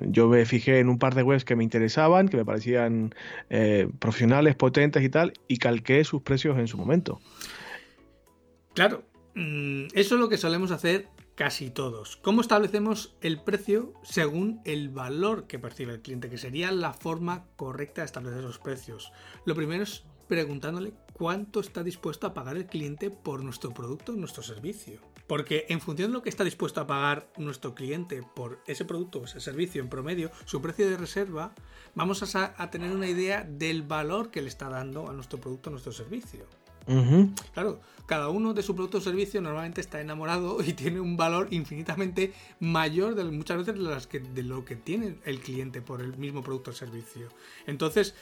Yo 0.00 0.28
me 0.28 0.44
fijé 0.44 0.80
en 0.80 0.88
un 0.88 0.98
par 0.98 1.14
de 1.14 1.22
webs 1.22 1.44
que 1.44 1.56
me 1.56 1.64
interesaban, 1.64 2.28
que 2.28 2.36
me 2.36 2.44
parecían 2.44 3.14
eh, 3.48 3.88
profesionales, 3.98 4.56
potentes 4.56 5.02
y 5.02 5.08
tal, 5.08 5.32
y 5.46 5.58
calqué 5.58 6.04
sus 6.04 6.22
precios 6.22 6.58
en 6.58 6.66
su 6.66 6.76
momento. 6.76 7.20
Claro, 8.74 9.04
mm, 9.34 9.86
eso 9.94 10.14
es 10.14 10.20
lo 10.20 10.28
que 10.28 10.36
solemos 10.36 10.70
hacer 10.70 11.08
casi 11.38 11.70
todos. 11.70 12.16
¿Cómo 12.16 12.40
establecemos 12.40 13.14
el 13.20 13.40
precio 13.40 13.94
según 14.02 14.60
el 14.64 14.88
valor 14.88 15.46
que 15.46 15.60
percibe 15.60 15.92
el 15.92 16.02
cliente? 16.02 16.28
Que 16.28 16.36
sería 16.36 16.72
la 16.72 16.92
forma 16.92 17.44
correcta 17.54 18.00
de 18.00 18.06
establecer 18.06 18.40
esos 18.40 18.58
precios. 18.58 19.12
Lo 19.44 19.54
primero 19.54 19.84
es 19.84 20.02
preguntándole 20.26 20.94
cuánto 21.12 21.60
está 21.60 21.84
dispuesto 21.84 22.26
a 22.26 22.34
pagar 22.34 22.56
el 22.56 22.66
cliente 22.66 23.12
por 23.12 23.44
nuestro 23.44 23.72
producto 23.72 24.10
o 24.10 24.16
nuestro 24.16 24.42
servicio. 24.42 25.00
Porque 25.28 25.66
en 25.68 25.80
función 25.80 26.10
de 26.10 26.14
lo 26.14 26.22
que 26.22 26.28
está 26.28 26.42
dispuesto 26.42 26.80
a 26.80 26.88
pagar 26.88 27.30
nuestro 27.36 27.72
cliente 27.72 28.24
por 28.34 28.58
ese 28.66 28.84
producto 28.84 29.20
o 29.20 29.24
ese 29.26 29.38
servicio 29.38 29.80
en 29.80 29.88
promedio, 29.88 30.32
su 30.44 30.60
precio 30.60 30.90
de 30.90 30.96
reserva, 30.96 31.54
vamos 31.94 32.34
a, 32.34 32.70
tener 32.70 32.90
una 32.90 33.06
idea 33.06 33.44
del 33.44 33.82
valor 33.82 34.32
que 34.32 34.42
le 34.42 34.48
está 34.48 34.68
dando 34.68 35.08
a 35.08 35.12
nuestro 35.12 35.40
producto 35.40 35.70
o 35.70 35.72
nuestro 35.72 35.92
servicio. 35.92 36.46
Claro, 37.52 37.80
cada 38.06 38.30
uno 38.30 38.54
de 38.54 38.62
su 38.62 38.74
producto 38.74 38.98
o 38.98 39.00
servicio 39.00 39.40
normalmente 39.40 39.80
está 39.80 40.00
enamorado 40.00 40.62
y 40.64 40.72
tiene 40.72 41.00
un 41.00 41.16
valor 41.16 41.48
infinitamente 41.50 42.32
mayor 42.58 43.14
de 43.14 43.24
muchas 43.24 43.58
veces 43.58 43.74
de, 43.74 43.80
las 43.80 44.06
que, 44.06 44.20
de 44.20 44.42
lo 44.42 44.64
que 44.64 44.76
tiene 44.76 45.16
el 45.24 45.40
cliente 45.40 45.82
por 45.82 46.00
el 46.00 46.16
mismo 46.16 46.42
producto 46.42 46.70
o 46.70 46.74
servicio. 46.74 47.28
Entonces, 47.66 48.14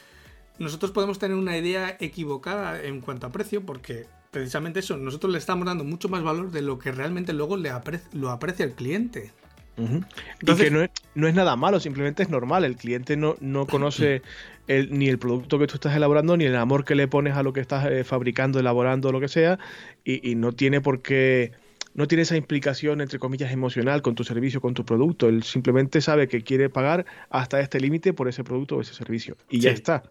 nosotros 0.59 0.91
podemos 0.91 1.19
tener 1.19 1.37
una 1.37 1.57
idea 1.57 1.95
equivocada 1.99 2.83
en 2.83 2.99
cuanto 3.01 3.27
a 3.27 3.31
precio 3.31 3.65
porque 3.65 4.07
precisamente 4.31 4.79
eso, 4.81 4.97
nosotros 4.97 5.31
le 5.31 5.39
estamos 5.39 5.65
dando 5.65 5.83
mucho 5.83 6.09
más 6.09 6.21
valor 6.21 6.51
de 6.51 6.61
lo 6.61 6.79
que 6.79 6.91
realmente 6.91 7.31
luego 7.31 7.55
le 7.57 7.71
lo 8.13 8.31
aprecia 8.31 8.65
el 8.65 8.73
cliente 8.73 9.31
y 9.77 10.55
que 10.55 10.71
no 10.71 10.81
es, 10.81 10.89
no 11.13 11.27
es, 11.27 11.35
nada 11.35 11.55
malo, 11.55 11.79
simplemente 11.79 12.23
es 12.23 12.29
normal. 12.29 12.65
El 12.65 12.75
cliente 12.75 13.15
no, 13.15 13.35
no 13.39 13.67
conoce 13.67 14.21
ni 14.67 15.07
el 15.07 15.19
producto 15.19 15.59
que 15.59 15.67
tú 15.67 15.75
estás 15.75 15.95
elaborando, 15.95 16.35
ni 16.35 16.45
el 16.45 16.55
amor 16.55 16.83
que 16.83 16.95
le 16.95 17.07
pones 17.07 17.35
a 17.35 17.43
lo 17.43 17.53
que 17.53 17.59
estás 17.59 17.85
eh, 17.85 18.03
fabricando, 18.03 18.59
elaborando, 18.59 19.11
lo 19.11 19.19
que 19.19 19.27
sea, 19.27 19.59
y, 20.03 20.35
no 20.35 20.51
tiene 20.51 20.81
por 20.81 21.01
qué 21.01 21.51
no 21.93 22.07
tiene 22.07 22.21
esa 22.23 22.37
implicación, 22.37 23.01
entre 23.01 23.17
comillas, 23.17 23.51
emocional 23.51 24.03
con 24.03 24.13
tu 24.13 24.23
servicio, 24.23 24.61
con 24.61 24.75
tu 24.75 24.85
producto. 24.85 25.29
Él 25.29 25.41
simplemente 25.41 25.99
sabe 25.99 26.27
que 26.27 26.43
quiere 26.43 26.69
pagar 26.69 27.07
hasta 27.31 27.59
este 27.59 27.79
límite 27.79 28.13
por 28.13 28.27
ese 28.27 28.43
producto 28.43 28.77
o 28.77 28.81
ese 28.81 28.93
servicio. 28.93 29.35
Y 29.49 29.61
ya 29.61 29.71
está. 29.71 30.03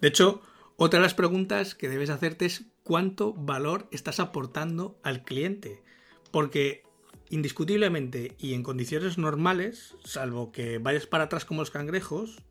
De 0.00 0.08
hecho, 0.08 0.42
otra 0.76 1.00
de 1.00 1.02
las 1.02 1.14
preguntas 1.14 1.74
que 1.74 1.88
debes 1.88 2.10
hacerte 2.10 2.46
es 2.46 2.66
cuánto 2.84 3.32
valor 3.32 3.88
estás 3.90 4.20
aportando 4.20 4.96
al 5.02 5.24
cliente. 5.24 5.82
Porque 6.30 6.84
Indiscutiblemente 7.30 8.34
y 8.38 8.54
en 8.54 8.62
condiciones 8.62 9.18
normales, 9.18 9.96
salvo 10.04 10.50
que 10.50 10.78
vayas 10.78 11.06
para 11.06 11.24
atrás 11.24 11.44
como 11.44 11.60
los 11.60 11.70
cangrejos, 11.70 12.42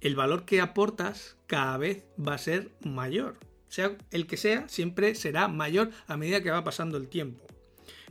el 0.00 0.16
valor 0.16 0.44
que 0.44 0.60
aportas 0.60 1.36
cada 1.46 1.76
vez 1.76 2.04
va 2.16 2.34
a 2.34 2.38
ser 2.38 2.70
mayor. 2.82 3.38
Sea 3.68 3.96
el 4.10 4.26
que 4.26 4.36
sea, 4.36 4.68
siempre 4.68 5.14
será 5.14 5.48
mayor 5.48 5.90
a 6.06 6.16
medida 6.16 6.42
que 6.42 6.50
va 6.50 6.64
pasando 6.64 6.96
el 6.96 7.08
tiempo. 7.08 7.44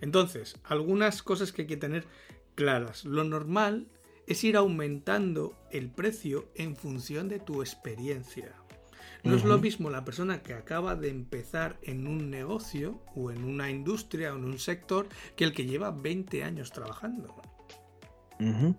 Entonces, 0.01 0.57
algunas 0.63 1.23
cosas 1.23 1.51
que 1.51 1.63
hay 1.63 1.67
que 1.67 1.77
tener 1.77 2.05
claras. 2.55 3.05
Lo 3.05 3.23
normal 3.23 3.87
es 4.27 4.43
ir 4.43 4.57
aumentando 4.57 5.57
el 5.71 5.89
precio 5.89 6.49
en 6.55 6.75
función 6.75 7.27
de 7.29 7.39
tu 7.39 7.61
experiencia. 7.61 8.53
No 9.23 9.35
es 9.35 9.45
lo 9.45 9.57
mismo 9.57 9.89
la 9.89 10.03
persona 10.03 10.43
que 10.43 10.53
acaba 10.53 10.95
de 10.95 11.09
empezar 11.09 11.77
en 11.81 12.07
un 12.07 12.29
negocio 12.29 13.01
o 13.15 13.31
en 13.31 13.45
una 13.45 13.69
industria 13.69 14.33
o 14.33 14.37
en 14.37 14.43
un 14.43 14.59
sector 14.59 15.07
que 15.37 15.45
el 15.45 15.53
que 15.53 15.65
lleva 15.65 15.91
20 15.91 16.43
años 16.43 16.71
trabajando. 16.71 17.33
O 18.39 18.75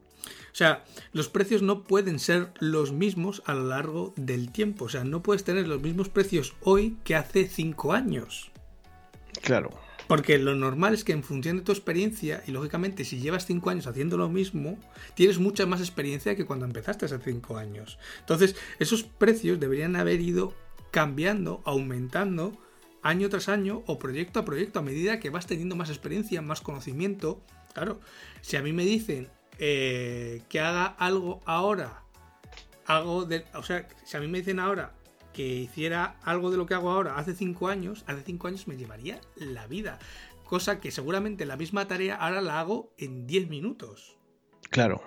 sea, 0.53 0.84
los 1.12 1.28
precios 1.28 1.62
no 1.62 1.84
pueden 1.84 2.18
ser 2.18 2.53
los 2.61 2.92
mismos 2.92 3.42
a 3.47 3.55
lo 3.55 3.64
largo 3.64 4.12
del 4.16 4.53
tiempo. 4.53 4.84
O 4.84 4.88
sea, 4.88 5.05
no 5.05 5.22
puedes 5.22 5.45
tener 5.45 5.66
los 5.66 5.80
mismos 5.80 6.11
precios 6.11 6.55
hoy 6.61 6.99
que 7.05 7.16
hace 7.16 7.49
5 7.49 7.92
años. 7.92 8.51
Claro. 9.42 9.84
Porque 10.07 10.38
lo 10.38 10.55
normal 10.55 10.94
es 10.94 11.05
que 11.05 11.12
en 11.12 11.22
función 11.22 11.57
de 11.57 11.62
tu 11.62 11.72
experiencia, 11.72 12.42
y 12.46 12.52
lógicamente 12.52 13.05
si 13.05 13.18
llevas 13.18 13.46
5 13.46 13.70
años 13.70 13.86
haciendo 13.86 14.16
lo 14.16 14.28
mismo, 14.28 14.78
tienes 15.14 15.38
mucha 15.38 15.66
más 15.66 15.80
experiencia 15.80 16.36
que 16.36 16.44
cuando 16.44 16.66
empezaste 16.66 17.07
hace 17.07 17.18
5 17.18 17.57
años. 17.57 17.98
Entonces, 18.20 18.57
esos 18.78 19.02
precios 19.02 19.61
deberían 19.61 19.96
haber 19.96 20.20
ido 20.20 20.55
cambiando, 20.90 21.62
aumentando 21.64 22.57
año 23.02 23.28
tras 23.28 23.48
año 23.48 23.82
o 23.86 23.98
proyecto 23.98 24.40
a 24.40 24.44
proyecto 24.44 24.78
a 24.78 24.82
medida 24.82 25.20
que 25.20 25.30
vas 25.30 25.46
teniendo 25.46 25.76
más 25.76 25.90
experiencia, 25.90 26.42
más 26.42 26.61
conocimiento. 26.61 27.42
Claro, 27.74 28.00
si 28.40 28.57
a 28.57 28.62
mí 28.62 28.72
me 28.72 28.84
dicen 28.84 29.28
eh, 29.59 30.42
que 30.48 30.61
haga 30.61 30.86
algo 30.86 31.40
ahora, 31.44 32.02
hago 32.86 33.24
de, 33.24 33.44
o 33.55 33.62
sea, 33.62 33.88
si 34.05 34.16
a 34.16 34.20
mí 34.20 34.28
me 34.28 34.38
dicen 34.38 34.59
ahora 34.59 34.94
que 35.35 35.47
hiciera 35.47 36.16
algo 36.22 36.51
de 36.51 36.57
lo 36.57 36.64
que 36.64 36.72
hago 36.72 36.91
ahora 36.91 37.18
hace 37.18 37.35
5 37.35 37.68
años, 37.68 38.05
hace 38.07 38.22
5 38.22 38.49
años 38.49 38.66
me 38.66 38.78
llevaría 38.78 39.20
la 39.37 39.66
vida. 39.66 39.99
Cosa 40.45 40.80
que 40.80 40.91
seguramente 40.91 41.45
la 41.45 41.57
misma 41.57 41.87
tarea 41.87 42.14
ahora 42.14 42.41
la 42.41 42.61
hago 42.61 42.95
en 42.97 43.26
10 43.26 43.51
minutos. 43.51 44.16
Claro. 44.70 45.03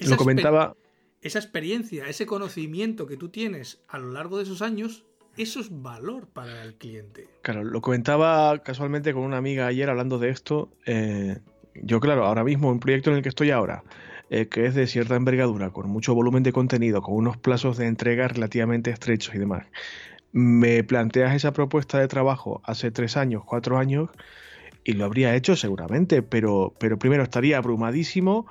lo 0.00 0.16
comentaba. 0.16 0.74
Esa 1.20 1.38
experiencia, 1.38 2.08
ese 2.08 2.26
conocimiento 2.26 3.06
que 3.06 3.16
tú 3.16 3.28
tienes 3.28 3.82
a 3.88 3.98
lo 3.98 4.10
largo 4.10 4.36
de 4.36 4.44
esos 4.44 4.62
años, 4.62 5.04
eso 5.36 5.60
es 5.60 5.68
valor 5.70 6.28
para 6.28 6.62
el 6.62 6.74
cliente. 6.76 7.28
Claro, 7.42 7.64
lo 7.64 7.80
comentaba 7.80 8.58
casualmente 8.62 9.12
con 9.12 9.22
una 9.22 9.36
amiga 9.36 9.66
ayer 9.66 9.90
hablando 9.90 10.18
de 10.18 10.30
esto. 10.30 10.70
Eh, 10.86 11.38
yo, 11.74 12.00
claro, 12.00 12.24
ahora 12.24 12.44
mismo, 12.44 12.70
un 12.70 12.80
proyecto 12.80 13.10
en 13.10 13.16
el 13.16 13.22
que 13.22 13.28
estoy 13.28 13.50
ahora, 13.50 13.82
eh, 14.30 14.48
que 14.48 14.66
es 14.66 14.74
de 14.74 14.86
cierta 14.86 15.16
envergadura, 15.16 15.70
con 15.70 15.88
mucho 15.88 16.14
volumen 16.14 16.42
de 16.42 16.52
contenido, 16.52 17.02
con 17.02 17.14
unos 17.14 17.36
plazos 17.36 17.76
de 17.76 17.86
entrega 17.86 18.28
relativamente 18.28 18.90
estrechos 18.90 19.34
y 19.34 19.38
demás, 19.38 19.66
me 20.32 20.84
planteas 20.84 21.34
esa 21.34 21.52
propuesta 21.52 21.98
de 21.98 22.08
trabajo 22.08 22.60
hace 22.64 22.90
tres 22.90 23.16
años, 23.16 23.42
cuatro 23.44 23.78
años, 23.78 24.10
y 24.84 24.92
lo 24.92 25.04
habría 25.04 25.34
hecho 25.34 25.56
seguramente, 25.56 26.22
pero, 26.22 26.74
pero 26.78 26.98
primero 26.98 27.22
estaría 27.22 27.58
abrumadísimo, 27.58 28.46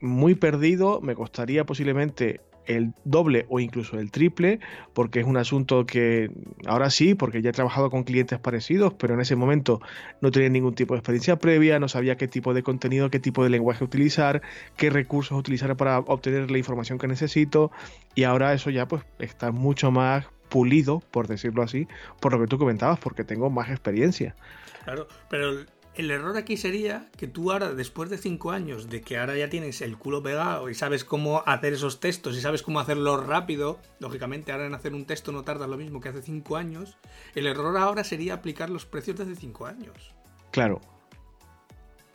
muy 0.00 0.34
perdido, 0.34 1.00
me 1.00 1.14
costaría 1.14 1.64
posiblemente 1.64 2.40
el 2.66 2.92
doble 3.04 3.46
o 3.48 3.60
incluso 3.60 3.98
el 3.98 4.10
triple, 4.10 4.60
porque 4.92 5.20
es 5.20 5.26
un 5.26 5.36
asunto 5.36 5.86
que 5.86 6.30
ahora 6.66 6.90
sí, 6.90 7.14
porque 7.14 7.42
ya 7.42 7.50
he 7.50 7.52
trabajado 7.52 7.90
con 7.90 8.04
clientes 8.04 8.38
parecidos, 8.38 8.94
pero 8.94 9.14
en 9.14 9.20
ese 9.20 9.36
momento 9.36 9.80
no 10.20 10.30
tenía 10.30 10.48
ningún 10.48 10.74
tipo 10.74 10.94
de 10.94 10.98
experiencia 10.98 11.36
previa, 11.36 11.78
no 11.78 11.88
sabía 11.88 12.16
qué 12.16 12.28
tipo 12.28 12.54
de 12.54 12.62
contenido, 12.62 13.10
qué 13.10 13.18
tipo 13.18 13.44
de 13.44 13.50
lenguaje 13.50 13.84
utilizar, 13.84 14.42
qué 14.76 14.90
recursos 14.90 15.38
utilizar 15.38 15.76
para 15.76 15.98
obtener 15.98 16.50
la 16.50 16.58
información 16.58 16.98
que 16.98 17.08
necesito, 17.08 17.70
y 18.14 18.24
ahora 18.24 18.52
eso 18.52 18.70
ya 18.70 18.86
pues 18.86 19.02
está 19.18 19.50
mucho 19.50 19.90
más 19.90 20.26
pulido, 20.48 21.02
por 21.10 21.28
decirlo 21.28 21.62
así, 21.62 21.88
por 22.20 22.32
lo 22.32 22.40
que 22.40 22.46
tú 22.46 22.58
comentabas, 22.58 22.98
porque 22.98 23.24
tengo 23.24 23.48
más 23.48 23.70
experiencia. 23.70 24.36
Claro, 24.84 25.08
pero 25.30 25.64
el 25.94 26.10
error 26.10 26.36
aquí 26.36 26.56
sería 26.56 27.10
que 27.16 27.26
tú 27.26 27.52
ahora, 27.52 27.74
después 27.74 28.08
de 28.08 28.16
cinco 28.16 28.50
años, 28.50 28.88
de 28.88 29.02
que 29.02 29.18
ahora 29.18 29.36
ya 29.36 29.50
tienes 29.50 29.82
el 29.82 29.98
culo 29.98 30.22
pegado 30.22 30.70
y 30.70 30.74
sabes 30.74 31.04
cómo 31.04 31.42
hacer 31.44 31.74
esos 31.74 32.00
textos 32.00 32.36
y 32.36 32.40
sabes 32.40 32.62
cómo 32.62 32.80
hacerlo 32.80 33.18
rápido, 33.18 33.78
lógicamente 33.98 34.52
ahora 34.52 34.66
en 34.66 34.74
hacer 34.74 34.94
un 34.94 35.04
texto 35.04 35.32
no 35.32 35.42
tarda 35.42 35.66
lo 35.66 35.76
mismo 35.76 36.00
que 36.00 36.08
hace 36.08 36.22
cinco 36.22 36.56
años, 36.56 36.96
el 37.34 37.46
error 37.46 37.76
ahora 37.76 38.04
sería 38.04 38.34
aplicar 38.34 38.70
los 38.70 38.86
precios 38.86 39.18
de 39.18 39.24
hace 39.24 39.36
cinco 39.36 39.66
años. 39.66 40.14
Claro. 40.50 40.80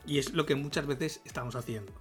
Y 0.08 0.18
es 0.18 0.34
lo 0.34 0.46
que 0.46 0.56
muchas 0.56 0.88
veces 0.88 1.22
estamos 1.26 1.56
haciendo. 1.56 1.92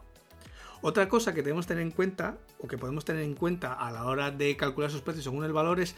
Otra 0.81 1.09
cosa 1.09 1.35
que 1.35 1.43
debemos 1.43 1.66
tener 1.66 1.83
en 1.83 1.91
cuenta, 1.91 2.39
o 2.59 2.68
que 2.68 2.79
podemos 2.79 3.05
tener 3.05 3.22
en 3.22 3.35
cuenta 3.35 3.74
a 3.74 3.91
la 3.91 4.05
hora 4.05 4.31
de 4.31 4.57
calcular 4.57 4.89
esos 4.89 5.03
precios 5.03 5.24
según 5.24 5.45
el 5.45 5.53
valor, 5.53 5.81
es 5.81 5.95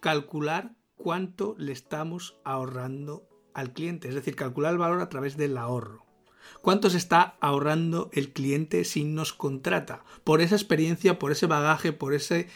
calcular 0.00 0.72
cuánto 0.96 1.54
le 1.58 1.72
estamos 1.72 2.40
ahorrando 2.44 3.29
al 3.54 3.72
cliente, 3.72 4.08
es 4.08 4.14
decir, 4.14 4.36
calcular 4.36 4.72
el 4.72 4.78
valor 4.78 5.00
a 5.00 5.08
través 5.08 5.36
del 5.36 5.56
ahorro. 5.56 6.04
¿Cuánto 6.62 6.90
se 6.90 6.98
está 6.98 7.36
ahorrando 7.40 8.10
el 8.12 8.32
cliente 8.32 8.84
si 8.84 9.04
nos 9.04 9.32
contrata? 9.32 10.04
Por 10.24 10.40
esa 10.40 10.56
experiencia, 10.56 11.18
por 11.18 11.32
ese 11.32 11.46
bagaje, 11.46 11.92
por 11.92 12.12
ese 12.12 12.48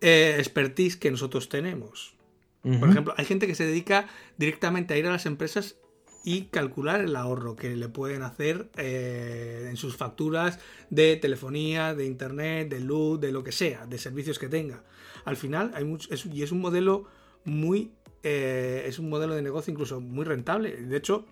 eh, 0.00 0.36
expertise 0.38 0.96
que 0.96 1.10
nosotros 1.10 1.48
tenemos. 1.48 2.14
Por 2.62 2.90
ejemplo, 2.90 3.14
hay 3.16 3.24
gente 3.24 3.46
que 3.46 3.54
se 3.54 3.64
dedica 3.64 4.06
directamente 4.36 4.92
a 4.92 4.98
ir 4.98 5.06
a 5.06 5.10
las 5.10 5.24
empresas 5.24 5.76
y 6.24 6.42
calcular 6.46 7.00
el 7.00 7.16
ahorro 7.16 7.56
que 7.56 7.74
le 7.74 7.88
pueden 7.88 8.22
hacer 8.22 8.70
eh, 8.76 9.68
en 9.70 9.76
sus 9.78 9.96
facturas 9.96 10.58
de 10.90 11.16
telefonía, 11.16 11.94
de 11.94 12.04
internet, 12.04 12.68
de 12.68 12.80
luz, 12.80 13.18
de 13.18 13.32
lo 13.32 13.42
que 13.42 13.52
sea, 13.52 13.86
de 13.86 13.96
servicios 13.96 14.38
que 14.38 14.48
tenga. 14.48 14.84
Al 15.24 15.36
final, 15.36 15.72
hay 15.74 15.84
mucho, 15.84 16.08
y 16.30 16.42
es 16.42 16.52
un 16.52 16.60
modelo 16.60 17.06
muy 17.44 17.92
eh, 18.22 18.84
es 18.86 18.98
un 18.98 19.08
modelo 19.08 19.34
de 19.34 19.42
negocio 19.42 19.72
incluso 19.72 20.00
muy 20.00 20.24
rentable. 20.24 20.76
De 20.76 20.96
hecho, 20.96 21.26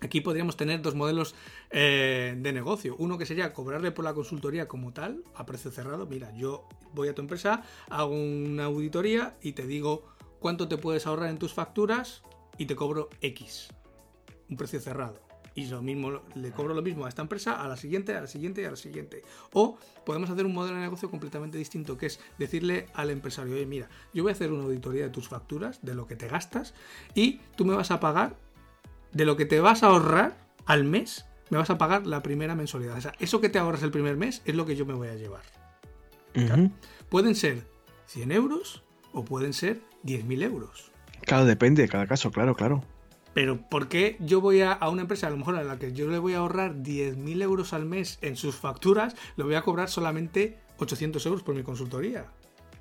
aquí 0.00 0.20
podríamos 0.20 0.56
tener 0.56 0.82
dos 0.82 0.94
modelos 0.94 1.34
eh, 1.70 2.34
de 2.36 2.52
negocio. 2.52 2.96
Uno 2.98 3.18
que 3.18 3.26
sería 3.26 3.52
cobrarle 3.52 3.92
por 3.92 4.04
la 4.04 4.14
consultoría 4.14 4.68
como 4.68 4.92
tal, 4.92 5.24
a 5.34 5.46
precio 5.46 5.70
cerrado. 5.70 6.06
Mira, 6.06 6.34
yo 6.36 6.68
voy 6.94 7.08
a 7.08 7.14
tu 7.14 7.22
empresa, 7.22 7.62
hago 7.88 8.14
una 8.14 8.64
auditoría 8.64 9.36
y 9.42 9.52
te 9.52 9.66
digo 9.66 10.04
cuánto 10.40 10.68
te 10.68 10.78
puedes 10.78 11.06
ahorrar 11.06 11.30
en 11.30 11.38
tus 11.38 11.52
facturas 11.52 12.22
y 12.58 12.66
te 12.66 12.76
cobro 12.76 13.08
X. 13.20 13.68
Un 14.48 14.56
precio 14.56 14.80
cerrado 14.80 15.25
y 15.56 15.66
lo 15.66 15.82
mismo, 15.82 16.20
le 16.34 16.50
cobro 16.52 16.74
lo 16.74 16.82
mismo 16.82 17.06
a 17.06 17.08
esta 17.08 17.22
empresa, 17.22 17.60
a 17.60 17.66
la 17.66 17.76
siguiente, 17.76 18.14
a 18.14 18.20
la 18.20 18.26
siguiente 18.26 18.60
y 18.60 18.66
a 18.66 18.70
la 18.70 18.76
siguiente. 18.76 19.22
O 19.52 19.78
podemos 20.04 20.28
hacer 20.28 20.44
un 20.44 20.52
modelo 20.52 20.76
de 20.76 20.82
negocio 20.82 21.10
completamente 21.10 21.56
distinto, 21.56 21.96
que 21.96 22.06
es 22.06 22.20
decirle 22.38 22.88
al 22.92 23.10
empresario, 23.10 23.54
oye, 23.54 23.64
mira, 23.64 23.88
yo 24.12 24.22
voy 24.22 24.30
a 24.30 24.34
hacer 24.34 24.52
una 24.52 24.64
auditoría 24.64 25.04
de 25.04 25.10
tus 25.10 25.28
facturas, 25.28 25.80
de 25.82 25.94
lo 25.94 26.06
que 26.06 26.14
te 26.14 26.28
gastas, 26.28 26.74
y 27.14 27.40
tú 27.56 27.64
me 27.64 27.74
vas 27.74 27.90
a 27.90 28.00
pagar 28.00 28.36
de 29.12 29.24
lo 29.24 29.36
que 29.36 29.46
te 29.46 29.60
vas 29.60 29.82
a 29.82 29.86
ahorrar 29.86 30.36
al 30.66 30.84
mes, 30.84 31.24
me 31.48 31.56
vas 31.56 31.70
a 31.70 31.78
pagar 31.78 32.06
la 32.06 32.22
primera 32.22 32.54
mensualidad. 32.54 32.98
O 32.98 33.00
sea, 33.00 33.14
eso 33.18 33.40
que 33.40 33.48
te 33.48 33.58
ahorras 33.58 33.82
el 33.82 33.90
primer 33.90 34.18
mes 34.18 34.42
es 34.44 34.54
lo 34.54 34.66
que 34.66 34.76
yo 34.76 34.84
me 34.84 34.92
voy 34.92 35.08
a 35.08 35.14
llevar. 35.14 35.42
Pueden 37.08 37.34
ser 37.34 37.66
100 38.08 38.30
euros 38.30 38.84
o 39.14 39.24
pueden 39.24 39.54
ser 39.54 39.80
10.000 40.04 40.42
euros. 40.42 40.92
Claro, 41.22 41.46
depende 41.46 41.80
de 41.80 41.88
cada 41.88 42.06
caso, 42.06 42.30
claro, 42.30 42.54
claro. 42.54 42.84
Pero 43.36 43.60
¿por 43.60 43.88
qué 43.88 44.16
yo 44.18 44.40
voy 44.40 44.62
a, 44.62 44.78
una 44.88 45.02
empresa 45.02 45.26
a 45.26 45.30
lo 45.30 45.36
mejor 45.36 45.56
a 45.56 45.62
la 45.62 45.78
que 45.78 45.92
yo 45.92 46.08
le 46.08 46.18
voy 46.18 46.32
a 46.32 46.38
ahorrar 46.38 46.76
10.000 46.76 47.42
euros 47.42 47.74
al 47.74 47.84
mes 47.84 48.16
en 48.22 48.34
sus 48.34 48.56
facturas, 48.56 49.14
le 49.36 49.44
voy 49.44 49.56
a 49.56 49.60
cobrar 49.60 49.90
solamente 49.90 50.56
800 50.78 51.26
euros 51.26 51.42
por 51.42 51.54
mi 51.54 51.62
consultoría? 51.62 52.32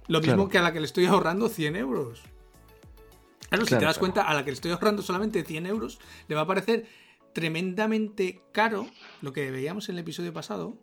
Lo 0.08 0.22
mismo 0.22 0.47
que 0.47 0.58
a 0.58 0.62
la 0.62 0.72
que 0.72 0.80
le 0.80 0.86
estoy 0.86 1.08
ahorrando 1.08 1.49
100 1.49 1.76
euros. 1.76 2.24
Claro, 3.49 3.66
si 3.66 3.76
te 3.78 3.84
das 3.84 3.99
cuenta, 3.99 4.22
a 4.22 4.34
la 4.34 4.45
que 4.45 4.51
le 4.51 4.56
estoy 4.56 4.72
ahorrando 4.72 5.01
solamente 5.01 5.43
100 5.43 5.66
euros, 5.66 5.99
le 6.30 6.36
va 6.36 6.43
a 6.43 6.47
parecer 6.47 6.86
tremendamente 7.34 8.41
caro, 8.53 8.88
lo 9.22 9.34
que 9.34 9.51
veíamos 9.51 9.89
en 9.89 9.95
el 9.95 9.99
episodio 10.03 10.32
pasado, 10.32 10.78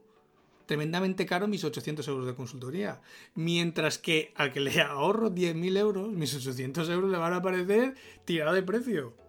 tremendamente 0.66 1.24
caro 1.24 1.48
mis 1.48 1.64
800 1.64 2.06
euros 2.08 2.26
de 2.26 2.34
consultoría. 2.34 3.00
Mientras 3.34 3.96
que 3.96 4.34
al 4.36 4.52
que 4.52 4.60
le 4.60 4.82
ahorro 4.82 5.30
10.000 5.30 5.78
euros, 5.78 6.10
mis 6.10 6.34
800 6.34 6.90
euros 6.90 7.10
le 7.10 7.16
van 7.16 7.32
a 7.32 7.40
parecer 7.40 7.94
tirado 8.26 8.52
de 8.52 8.62
precio. 8.62 9.21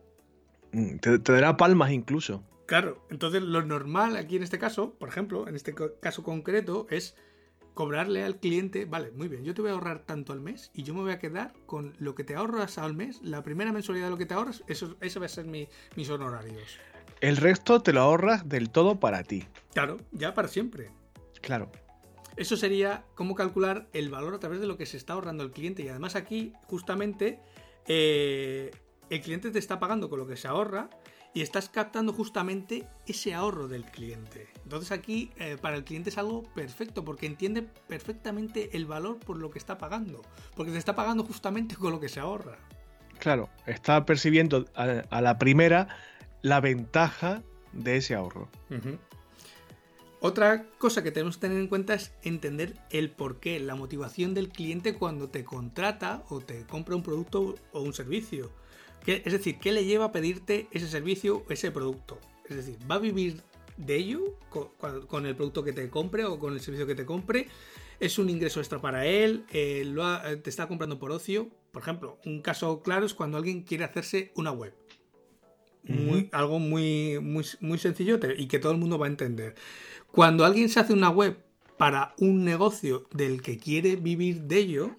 Mm, 0.74 0.98
te, 0.98 1.18
dará 1.20 1.56
palmas 1.56 1.92
incluso. 1.92 2.44
Claro, 2.66 3.06
entonces 3.10 3.42
lo 3.42 3.64
normal 3.64 4.18
aquí 4.18 4.36
en 4.36 4.44
este 4.44 4.60
caso, 4.60 4.94
por 4.96 5.10
ejemplo, 5.10 5.48
en 5.48 5.56
este 5.56 5.74
caso 6.02 6.24
concreto, 6.24 6.88
es 6.90 7.16
cobrarle 7.74 8.24
al 8.24 8.40
cliente, 8.40 8.86
vale, 8.86 9.12
muy 9.12 9.28
bien, 9.28 9.44
yo 9.44 9.54
te 9.54 9.62
voy 9.62 9.72
a 9.72 9.74
ahorrar 9.74 10.00
tanto 10.00 10.34
al 10.34 10.42
mes 10.42 10.72
y 10.74 10.84
yo 10.84 10.94
me 10.94 11.02
voy 11.02 11.12
a 11.12 11.20
quedar 11.20 11.54
con 11.66 11.94
lo 11.98 12.16
que 12.16 12.24
te 12.24 12.36
ahorras 12.36 12.78
al 12.78 12.94
mes, 12.94 13.22
la 13.22 13.44
primera 13.44 13.72
mensualidad 13.72 14.08
de 14.08 14.12
lo 14.12 14.18
que 14.18 14.26
te 14.26 14.34
ahorras, 14.34 14.64
eso, 14.68 14.96
eso 15.02 15.20
va 15.20 15.26
a 15.26 15.30
ser 15.30 15.46
mis 15.46 16.10
honorarios. 16.10 16.80
El 17.24 17.38
resto 17.38 17.82
te 17.82 17.94
lo 17.94 18.02
ahorras 18.02 18.50
del 18.50 18.70
todo 18.70 19.00
para 19.00 19.24
ti. 19.24 19.46
Claro, 19.74 19.98
ya 20.12 20.34
para 20.34 20.48
siempre. 20.48 20.92
Claro. 21.42 21.72
Eso 22.36 22.58
sería 22.58 23.06
cómo 23.16 23.36
calcular 23.36 23.88
el 23.94 24.10
valor 24.10 24.34
a 24.34 24.40
través 24.40 24.60
de 24.60 24.68
lo 24.68 24.78
que 24.78 24.86
se 24.86 24.98
está 24.98 25.14
ahorrando 25.14 25.44
el 25.44 25.52
cliente. 25.52 25.84
Y 25.84 25.88
además 25.88 26.16
aquí, 26.16 26.52
justamente, 26.64 27.40
eh, 27.88 28.72
el 29.10 29.22
cliente 29.22 29.52
te 29.52 29.60
está 29.60 29.80
pagando 29.80 30.10
con 30.10 30.20
lo 30.20 30.28
que 30.28 30.38
se 30.38 30.48
ahorra 30.48 30.90
y 31.34 31.42
estás 31.42 31.70
captando 31.70 32.14
justamente 32.14 32.88
ese 33.08 33.34
ahorro 33.34 33.68
del 33.68 33.86
cliente. 33.86 34.48
Entonces 34.64 34.92
aquí 34.92 35.32
eh, 35.38 35.58
para 35.60 35.76
el 35.76 35.84
cliente 35.84 36.10
es 36.10 36.18
algo 36.18 36.44
perfecto 36.54 37.04
porque 37.04 37.26
entiende 37.26 37.64
perfectamente 37.88 38.70
el 38.74 38.86
valor 38.86 39.20
por 39.20 39.38
lo 39.38 39.50
que 39.50 39.60
está 39.60 39.78
pagando, 39.78 40.22
porque 40.56 40.72
te 40.72 40.78
está 40.78 40.96
pagando 40.96 41.24
justamente 41.24 41.76
con 41.76 41.92
lo 41.92 42.00
que 42.00 42.10
se 42.10 42.20
ahorra. 42.20 42.58
Claro, 43.20 43.50
está 43.66 44.06
percibiendo 44.06 44.66
a, 44.76 45.22
la 45.22 45.38
primera 45.38 45.88
la 46.42 46.60
ventaja 46.60 47.42
de 47.72 47.98
ese 47.98 48.16
ahorro. 48.16 48.50
Otra 50.20 50.66
cosa 50.78 51.04
que 51.04 51.12
tenemos 51.12 51.38
que 51.38 51.42
tener 51.42 51.58
en 51.58 51.68
cuenta 51.68 51.94
es 51.94 52.14
entender 52.22 52.78
el 52.92 53.10
porqué, 53.10 53.60
la 53.60 53.76
motivación 53.76 54.34
del 54.34 54.50
cliente 54.50 54.94
cuando 54.94 55.30
te 55.30 55.44
contrata 55.44 56.24
o 56.30 56.40
te 56.40 56.66
compra 56.66 56.96
un 56.96 57.04
producto 57.04 57.56
o 57.72 57.82
un 57.82 57.94
servicio 57.94 58.52
es 59.06 59.34
decir, 59.34 59.60
¿qué 59.60 59.72
le 59.72 59.86
lleva 59.86 60.06
a 60.06 60.12
pedirte 60.12 60.68
ese 60.72 60.88
servicio, 60.88 61.44
ese 61.50 61.72
producto? 61.72 62.20
Es 62.50 62.56
decir, 62.56 62.78
¿va 62.90 62.96
a 62.96 63.00
vivir 63.00 63.42
de 63.78 63.96
ello 63.96 64.38
con, 65.08 65.26
el 65.26 65.36
producto 65.36 65.64
que 65.64 65.74
te 65.74 65.90
compre 65.90 66.26
o 66.26 66.40
con 66.40 66.54
el 66.54 66.62
servicio 66.62 66.88
que 66.88 66.96
te 66.96 67.06
compre? 67.06 67.48
¿Es 68.00 68.18
un 68.18 68.30
ingreso 68.30 68.60
extra 68.60 68.82
para 68.82 69.06
él? 69.06 69.46
Eh, 69.52 69.86
¿Te 70.44 70.50
está 70.50 70.68
comprando 70.68 71.00
por 71.00 71.12
ocio? 71.12 71.50
Por 71.72 71.82
ejemplo, 71.82 72.20
un 72.26 72.42
caso 72.42 72.82
claro 72.82 73.06
es 73.06 73.14
cuando 73.14 73.38
alguien 73.38 73.64
quiere 73.64 73.84
hacerse 73.84 74.32
una 74.36 74.52
web. 74.52 74.74
muy, 75.84 76.30
algo 76.32 76.60
muy, 76.60 77.20
muy, 77.20 77.46
muy 77.60 77.78
sencillo 77.78 78.20
y 78.38 78.48
que 78.48 78.60
todo 78.60 78.72
el 78.72 78.78
mundo 78.78 78.98
va 78.98 79.08
a 79.08 79.10
entender. 79.10 79.56
Cuando 80.12 80.46
alguien 80.46 80.70
se 80.70 80.80
hace 80.80 80.94
una 80.94 81.10
web 81.10 81.38
para 81.78 82.14
un 82.20 82.46
negocio 82.46 83.08
del 83.12 83.42
que 83.42 83.58
quiere 83.58 83.96
vivir 83.96 84.44
de 84.44 84.58
ello, 84.60 84.96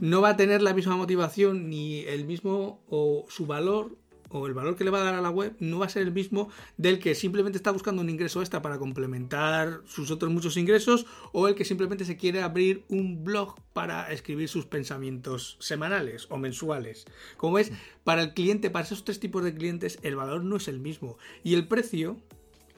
no 0.00 0.20
va 0.20 0.30
a 0.30 0.36
tener 0.36 0.62
la 0.62 0.72
misma 0.72 0.96
motivación 0.96 1.68
ni 1.68 2.00
el 2.00 2.24
mismo 2.24 2.82
o 2.88 3.26
su 3.28 3.46
valor 3.46 3.96
o 4.30 4.46
el 4.46 4.54
valor 4.54 4.76
que 4.76 4.84
le 4.84 4.90
va 4.90 5.00
a 5.00 5.04
dar 5.04 5.14
a 5.14 5.20
la 5.20 5.30
web 5.30 5.54
no 5.58 5.80
va 5.80 5.86
a 5.86 5.88
ser 5.88 6.02
el 6.02 6.12
mismo 6.12 6.48
del 6.76 6.98
que 6.98 7.14
simplemente 7.14 7.58
está 7.58 7.72
buscando 7.72 8.00
un 8.00 8.08
ingreso 8.08 8.40
extra 8.40 8.62
para 8.62 8.78
complementar 8.78 9.80
sus 9.86 10.10
otros 10.10 10.32
muchos 10.32 10.56
ingresos 10.56 11.06
o 11.32 11.48
el 11.48 11.54
que 11.54 11.64
simplemente 11.64 12.04
se 12.04 12.16
quiere 12.16 12.42
abrir 12.42 12.84
un 12.88 13.24
blog 13.24 13.56
para 13.72 14.10
escribir 14.12 14.48
sus 14.48 14.66
pensamientos 14.66 15.56
semanales 15.60 16.26
o 16.30 16.38
mensuales. 16.38 17.06
Como 17.36 17.54
ves, 17.54 17.72
para 18.04 18.22
el 18.22 18.34
cliente, 18.34 18.70
para 18.70 18.84
esos 18.84 19.04
tres 19.04 19.20
tipos 19.20 19.42
de 19.42 19.54
clientes, 19.54 19.98
el 20.02 20.16
valor 20.16 20.44
no 20.44 20.56
es 20.56 20.68
el 20.68 20.78
mismo 20.78 21.18
y 21.42 21.54
el 21.54 21.66
precio, 21.66 22.16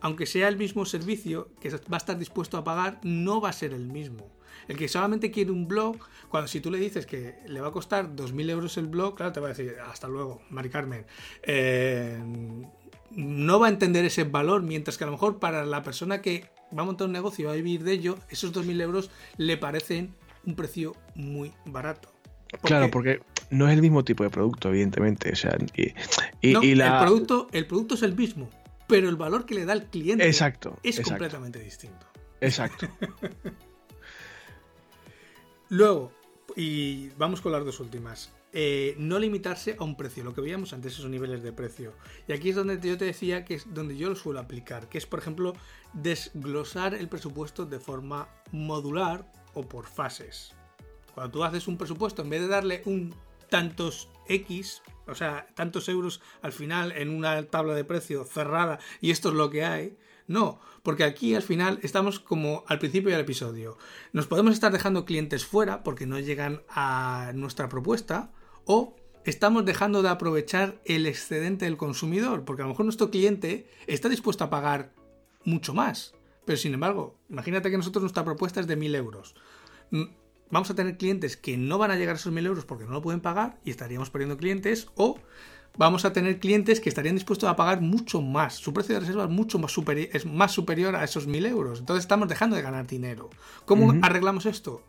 aunque 0.01 0.27
sea 0.27 0.49
el 0.49 0.57
mismo 0.57 0.87
servicio 0.87 1.49
que 1.61 1.71
va 1.71 1.79
a 1.93 1.97
estar 1.99 2.19
dispuesto 2.19 2.57
a 2.57 2.65
pagar, 2.65 2.99
no 3.03 3.41
va 3.41 3.51
a 3.51 3.53
ser 3.53 3.75
el 3.75 3.87
mismo. 3.87 4.31
El 4.69 4.77
que 4.77 4.89
solamente 4.89 5.31
quiere 5.31 5.51
un 5.51 5.67
blog, 5.67 5.97
cuando 6.29 6.49
si 6.49 6.61
tú 6.61 6.71
le 6.71 6.79
dices 6.79 7.07
que 7.07 7.37
le 7.47 7.61
va 7.61 7.69
a 7.69 7.73
costar 7.73 8.15
2.000 8.15 8.51
euros 8.51 8.77
el 8.77 8.87
blog, 8.87 9.17
claro, 9.17 9.33
te 9.33 9.41
va 9.41 9.47
a 9.47 9.51
decir, 9.51 9.77
hasta 9.87 10.09
luego, 10.09 10.43
Mari 10.51 10.71
Carmen. 10.71 11.05
Eh, 11.43 12.19
no 13.11 13.61
va 13.61 13.67
a 13.67 13.71
entender 13.71 14.05
ese 14.05 14.25
valor, 14.25 14.63
mientras 14.63 14.97
que 14.97 15.05
a 15.05 15.07
lo 15.07 15.13
mejor 15.13 15.39
para 15.39 15.65
la 15.65 15.83
persona 15.83 16.23
que 16.23 16.47
va 16.77 16.83
a 16.83 16.87
montar 16.87 17.07
un 17.07 17.13
negocio 17.13 17.45
y 17.45 17.47
va 17.47 17.53
a 17.53 17.57
vivir 17.57 17.85
de 17.85 17.93
ello, 17.93 18.19
esos 18.31 18.53
2.000 18.53 18.81
euros 18.81 19.11
le 19.37 19.57
parecen 19.57 20.15
un 20.45 20.55
precio 20.55 20.97
muy 21.15 21.53
barato. 21.67 22.13
claro, 22.63 22.91
porque 22.91 23.21
no 23.51 23.69
es 23.69 23.75
el 23.75 23.83
mismo 23.83 24.05
tipo 24.05 24.25
de 24.25 24.31
producto, 24.31 24.71
evidentemente. 24.71 25.33
O 25.33 25.37
sea, 25.37 25.57
y, 25.75 25.93
el, 26.43 26.83
producto, 27.01 27.49
el 27.53 27.67
producto 27.67 27.95
es 27.95 28.03
el 28.03 28.17
mismo, 28.17 28.49
pero 28.87 29.09
el 29.09 29.17
valor 29.17 29.47
que 29.47 29.55
le 29.55 29.65
da 29.65 29.75
el 29.75 29.85
cliente 29.85 30.27
exacto, 30.27 30.79
es 30.83 31.01
completamente 31.01 31.59
distinto. 31.59 32.07
Exacto. 32.41 32.89
Luego, 35.73 36.13
y 36.55 37.09
vamos 37.17 37.41
con 37.41 37.51
las 37.51 37.65
dos 37.65 37.81
últimas. 37.81 38.31
Eh, 38.53 38.95
no 38.99 39.19
limitarse 39.19 39.75
a 39.79 39.85
un 39.85 39.97
precio, 39.97 40.23
lo 40.23 40.35
que 40.35 40.43
veíamos 40.43 40.75
antes, 40.75 40.93
esos 40.93 41.09
niveles 41.09 41.43
de 41.43 41.51
precio. 41.51 41.95
Y 42.29 42.35
aquí 42.35 42.51
es 42.51 42.57
donde 42.57 42.79
yo 42.87 42.99
te 42.99 43.07
decía 43.07 43.47
que 43.47 43.55
es 43.55 43.73
donde 43.73 43.97
yo 43.97 44.11
lo 44.11 44.15
suelo 44.15 44.41
aplicar, 44.41 44.91
que 44.91 44.99
es, 44.99 45.07
por 45.07 45.21
ejemplo, 45.21 45.55
desglosar 45.95 46.93
el 46.93 47.09
presupuesto 47.09 47.65
de 47.65 47.81
forma 47.81 48.29
modular 48.51 49.33
o 49.55 49.67
por 49.67 49.87
fases. 49.87 50.55
Cuando 51.15 51.33
tú 51.33 51.43
haces 51.43 51.67
un 51.67 51.79
presupuesto, 51.79 52.21
en 52.21 52.29
vez 52.29 52.43
de 52.43 52.49
darle 52.49 52.83
un 52.85 53.15
tantos 53.49 54.11
X, 54.29 54.83
o 55.07 55.15
sea, 55.15 55.47
tantos 55.55 55.89
euros 55.89 56.21
al 56.43 56.53
final 56.53 56.93
en 56.93 57.09
una 57.09 57.45
tabla 57.45 57.73
de 57.73 57.85
precio 57.85 58.25
cerrada 58.25 58.79
y 59.01 59.11
esto 59.11 59.31
es 59.31 59.37
lo 59.37 59.49
que 59.49 59.65
hay, 59.65 59.97
no, 60.27 60.61
porque 60.83 61.05
aquí 61.05 61.35
al 61.35 61.43
final 61.43 61.79
estamos 61.83 62.21
como 62.21 62.65
al 62.67 62.79
principio 62.79 63.11
del 63.11 63.21
episodio. 63.21 63.77
Nos 64.13 64.27
podemos 64.27 64.53
estar 64.53 64.73
dejando 64.73 65.05
clientes 65.05 65.45
fuera 65.45 65.83
porque 65.83 66.07
no 66.07 66.19
llegan 66.19 66.63
a 66.69 67.33
nuestra 67.35 67.69
propuesta 67.69 68.33
o 68.65 68.97
estamos 69.25 69.65
dejando 69.65 70.03
de 70.03 70.09
aprovechar 70.09 70.81
el 70.85 71.07
excedente 71.07 71.65
del 71.65 71.77
consumidor 71.77 72.45
porque 72.45 72.63
a 72.63 72.65
lo 72.65 72.71
mejor 72.71 72.87
nuestro 72.87 73.11
cliente 73.11 73.69
está 73.87 74.09
dispuesto 74.09 74.45
a 74.45 74.51
pagar 74.51 74.93
mucho 75.45 75.75
más. 75.75 76.15
Pero 76.45 76.59
sin 76.59 76.75
embargo, 76.75 77.19
imagínate 77.29 77.71
que 77.71 77.77
nosotros 77.77 78.03
nuestra 78.03 78.25
propuesta 78.25 78.61
es 78.61 78.67
de 78.67 78.77
1000 78.77 78.95
euros. 78.97 79.35
Mm, 79.91 80.05
vamos 80.51 80.71
a 80.71 80.75
tener 80.75 80.99
clientes 80.99 81.37
que 81.37 81.57
no 81.57 81.79
van 81.79 81.91
a 81.91 81.97
llegar 81.97 82.17
a 82.17 82.19
esos 82.19 82.33
1000 82.33 82.47
euros 82.47 82.65
porque 82.65 82.85
no 82.85 82.91
lo 82.91 83.03
pueden 83.03 83.21
pagar 83.21 83.59
y 83.65 83.71
estaríamos 83.71 84.11
perdiendo 84.11 84.37
clientes 84.37 84.89
o 84.97 85.19
vamos 85.77 86.05
a 86.05 86.13
tener 86.13 86.39
clientes 86.39 86.81
que 86.81 86.89
estarían 86.89 87.15
dispuestos 87.15 87.49
a 87.49 87.57
pagar 87.57 87.81
mucho 87.81 88.21
más. 88.21 88.55
Su 88.55 88.73
precio 88.73 88.95
de 88.95 89.01
reserva 89.01 89.25
es 89.25 89.31
mucho 89.31 89.59
más, 89.59 89.73
superior, 89.73 90.09
es 90.13 90.27
más 90.27 90.53
superior 90.53 90.97
a 90.97 91.05
esos 91.05 91.27
1000 91.27 91.47
euros. 91.47 91.81
Entonces 91.81 92.05
estamos 92.05 92.29
dejando 92.29 92.57
de 92.57 92.63
ganar 92.63 92.87
dinero. 92.87 93.31
¿Cómo 93.65 93.95
arreglamos 94.03 94.47
esto? 94.47 94.83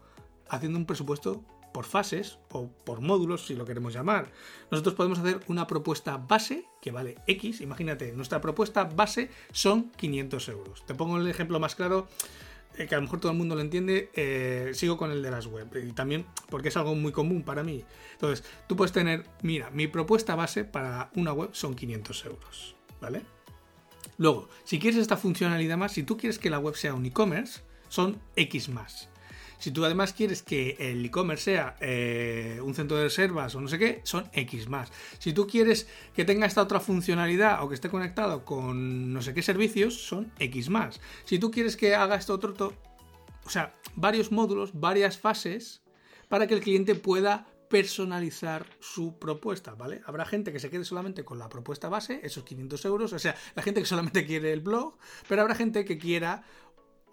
Haciendo 0.50 0.78
un 0.78 0.86
presupuesto 0.86 1.44
por 1.74 1.86
fases 1.86 2.38
o 2.52 2.70
por 2.86 3.02
módulos, 3.02 3.48
si 3.48 3.56
lo 3.56 3.66
queremos 3.66 3.94
llamar. 3.94 4.32
Nosotros 4.72 4.96
podemos 4.96 5.20
hacer 5.20 5.42
una 5.48 5.68
propuesta 5.68 6.18
base 6.18 6.66
que 6.82 6.92
vale 6.92 7.16
X. 7.28 7.62
Imagínate, 7.62 8.14
nuestra 8.14 8.40
propuesta 8.40 8.84
base 8.84 9.30
son 9.52 9.92
500 9.98 10.50
euros. 10.50 10.86
Te 10.86 10.94
pongo 10.94 11.18
el 11.18 11.28
ejemplo 11.28 11.60
más 11.60 11.76
claro 11.76 12.08
eh, 12.78 12.88
que 12.88 12.96
a 12.96 12.98
lo 12.98 13.04
mejor 13.04 13.20
todo 13.20 13.32
el 13.32 13.38
mundo 13.38 13.56
lo 13.56 13.62
entiende, 13.62 14.10
eh, 14.16 14.72
sigo 14.74 14.98
con 14.98 15.12
el 15.12 15.22
de 15.22 15.32
las 15.32 15.48
web. 15.48 15.68
Y 15.76 15.92
también 15.92 16.26
porque 16.50 16.70
es 16.70 16.78
algo 16.78 16.96
muy 16.96 17.12
común 17.12 17.44
para 17.44 17.64
mí. 17.64 17.84
Entonces, 18.14 18.46
tú 18.68 18.76
puedes 18.76 18.92
tener, 18.92 19.26
mira, 19.42 19.70
mi 19.70 19.88
propuesta 19.88 20.36
base 20.36 20.64
para 20.64 21.12
una 21.16 21.34
web 21.34 21.50
son 21.54 21.76
500 21.76 22.26
euros. 22.26 22.76
¿Vale? 23.02 23.22
Luego, 24.18 24.50
si 24.64 24.80
quieres 24.80 25.00
esta 25.00 25.18
funcionalidad 25.18 25.78
más, 25.78 25.92
si 25.92 26.04
tú 26.04 26.18
quieres 26.18 26.40
que 26.40 26.50
la 26.50 26.60
web 26.60 26.76
sea 26.76 26.94
un 26.94 27.06
e-commerce, 27.06 27.62
son 27.90 28.20
X 28.36 28.70
más. 28.70 29.10
Si 29.64 29.72
tú 29.72 29.86
además 29.86 30.12
quieres 30.12 30.44
que 30.44 30.76
el 30.78 31.06
e-commerce 31.06 31.46
sea 31.46 31.78
eh, 31.80 32.60
un 32.62 32.76
centro 32.76 32.98
de 32.98 33.04
reservas 33.04 33.56
o 33.56 33.62
no 33.62 33.70
sé 33.70 33.80
qué, 33.80 34.02
son 34.04 34.30
X 34.34 34.68
más. 34.68 34.92
Si 35.20 35.32
tú 35.32 35.48
quieres 35.48 35.88
que 36.14 36.26
tenga 36.26 36.46
esta 36.46 36.62
otra 36.62 36.82
funcionalidad 36.82 37.64
o 37.64 37.70
que 37.70 37.76
esté 37.76 37.88
conectado 37.88 38.44
con 38.44 39.14
no 39.14 39.22
sé 39.22 39.34
qué 39.34 39.42
servicios, 39.42 40.06
son 40.06 40.34
X 40.38 40.70
más. 40.70 41.00
Si 41.24 41.40
tú 41.40 41.50
quieres 41.50 41.78
que 41.78 41.96
haga 41.96 42.18
esto 42.18 42.34
otro, 42.34 42.74
o 43.46 43.50
sea, 43.50 43.74
varios 43.96 44.34
módulos, 44.34 44.78
varias 44.78 45.18
fases 45.18 45.82
para 46.28 46.46
que 46.46 46.56
el 46.56 46.60
cliente 46.60 46.96
pueda 46.96 47.48
personalizar 47.74 48.68
su 48.80 49.18
propuesta, 49.18 49.74
¿vale? 49.74 50.02
Habrá 50.06 50.26
gente 50.26 50.52
que 50.52 50.60
se 50.60 50.70
quede 50.70 50.84
solamente 50.84 51.26
con 51.26 51.40
la 51.40 51.50
propuesta 51.50 51.90
base, 51.90 52.20
esos 52.22 52.44
500 52.44 52.86
euros, 52.86 53.14
o 53.14 53.18
sea, 53.18 53.36
la 53.56 53.64
gente 53.64 53.80
que 53.80 53.88
solamente 53.88 54.28
quiere 54.28 54.54
el 54.54 54.60
blog, 54.60 54.98
pero 55.28 55.42
habrá 55.42 55.56
gente 55.56 55.84
que 55.84 55.98
quiera 55.98 56.44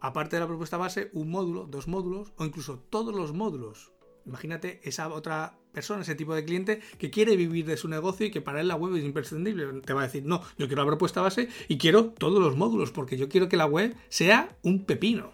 aparte 0.01 0.36
de 0.36 0.40
la 0.40 0.46
propuesta 0.46 0.76
base, 0.76 1.11
un 1.12 1.30
módulo, 1.30 1.66
dos 1.66 1.88
módulos 1.88 2.32
o 2.36 2.44
incluso 2.44 2.78
todos 2.78 3.14
los 3.14 3.32
módulos. 3.32 3.92
Imagínate 4.26 4.80
esa 4.84 5.09
otra 5.09 5.59
persona, 5.72 6.03
ese 6.03 6.14
tipo 6.14 6.34
de 6.34 6.44
cliente 6.44 6.80
que 6.98 7.11
quiere 7.11 7.36
vivir 7.36 7.66
de 7.66 7.76
su 7.76 7.88
negocio 7.88 8.26
y 8.26 8.30
que 8.30 8.40
para 8.40 8.61
él 8.61 8.68
la 8.68 8.76
web 8.76 8.96
es 8.96 9.05
imprescindible. 9.05 9.80
Te 9.82 9.92
va 9.92 10.03
a 10.03 10.05
decir, 10.05 10.24
no, 10.24 10.42
yo 10.59 10.66
quiero 10.66 10.82
la 10.82 10.88
propuesta 10.88 11.20
base 11.20 11.48
y 11.68 11.78
quiero 11.78 12.11
todos 12.11 12.40
los 12.40 12.57
módulos 12.57 12.90
porque 12.90 13.16
yo 13.16 13.28
quiero 13.28 13.48
que 13.48 13.57
la 13.57 13.66
web 13.66 13.94
sea 14.09 14.57
un 14.62 14.84
pepino. 14.84 15.32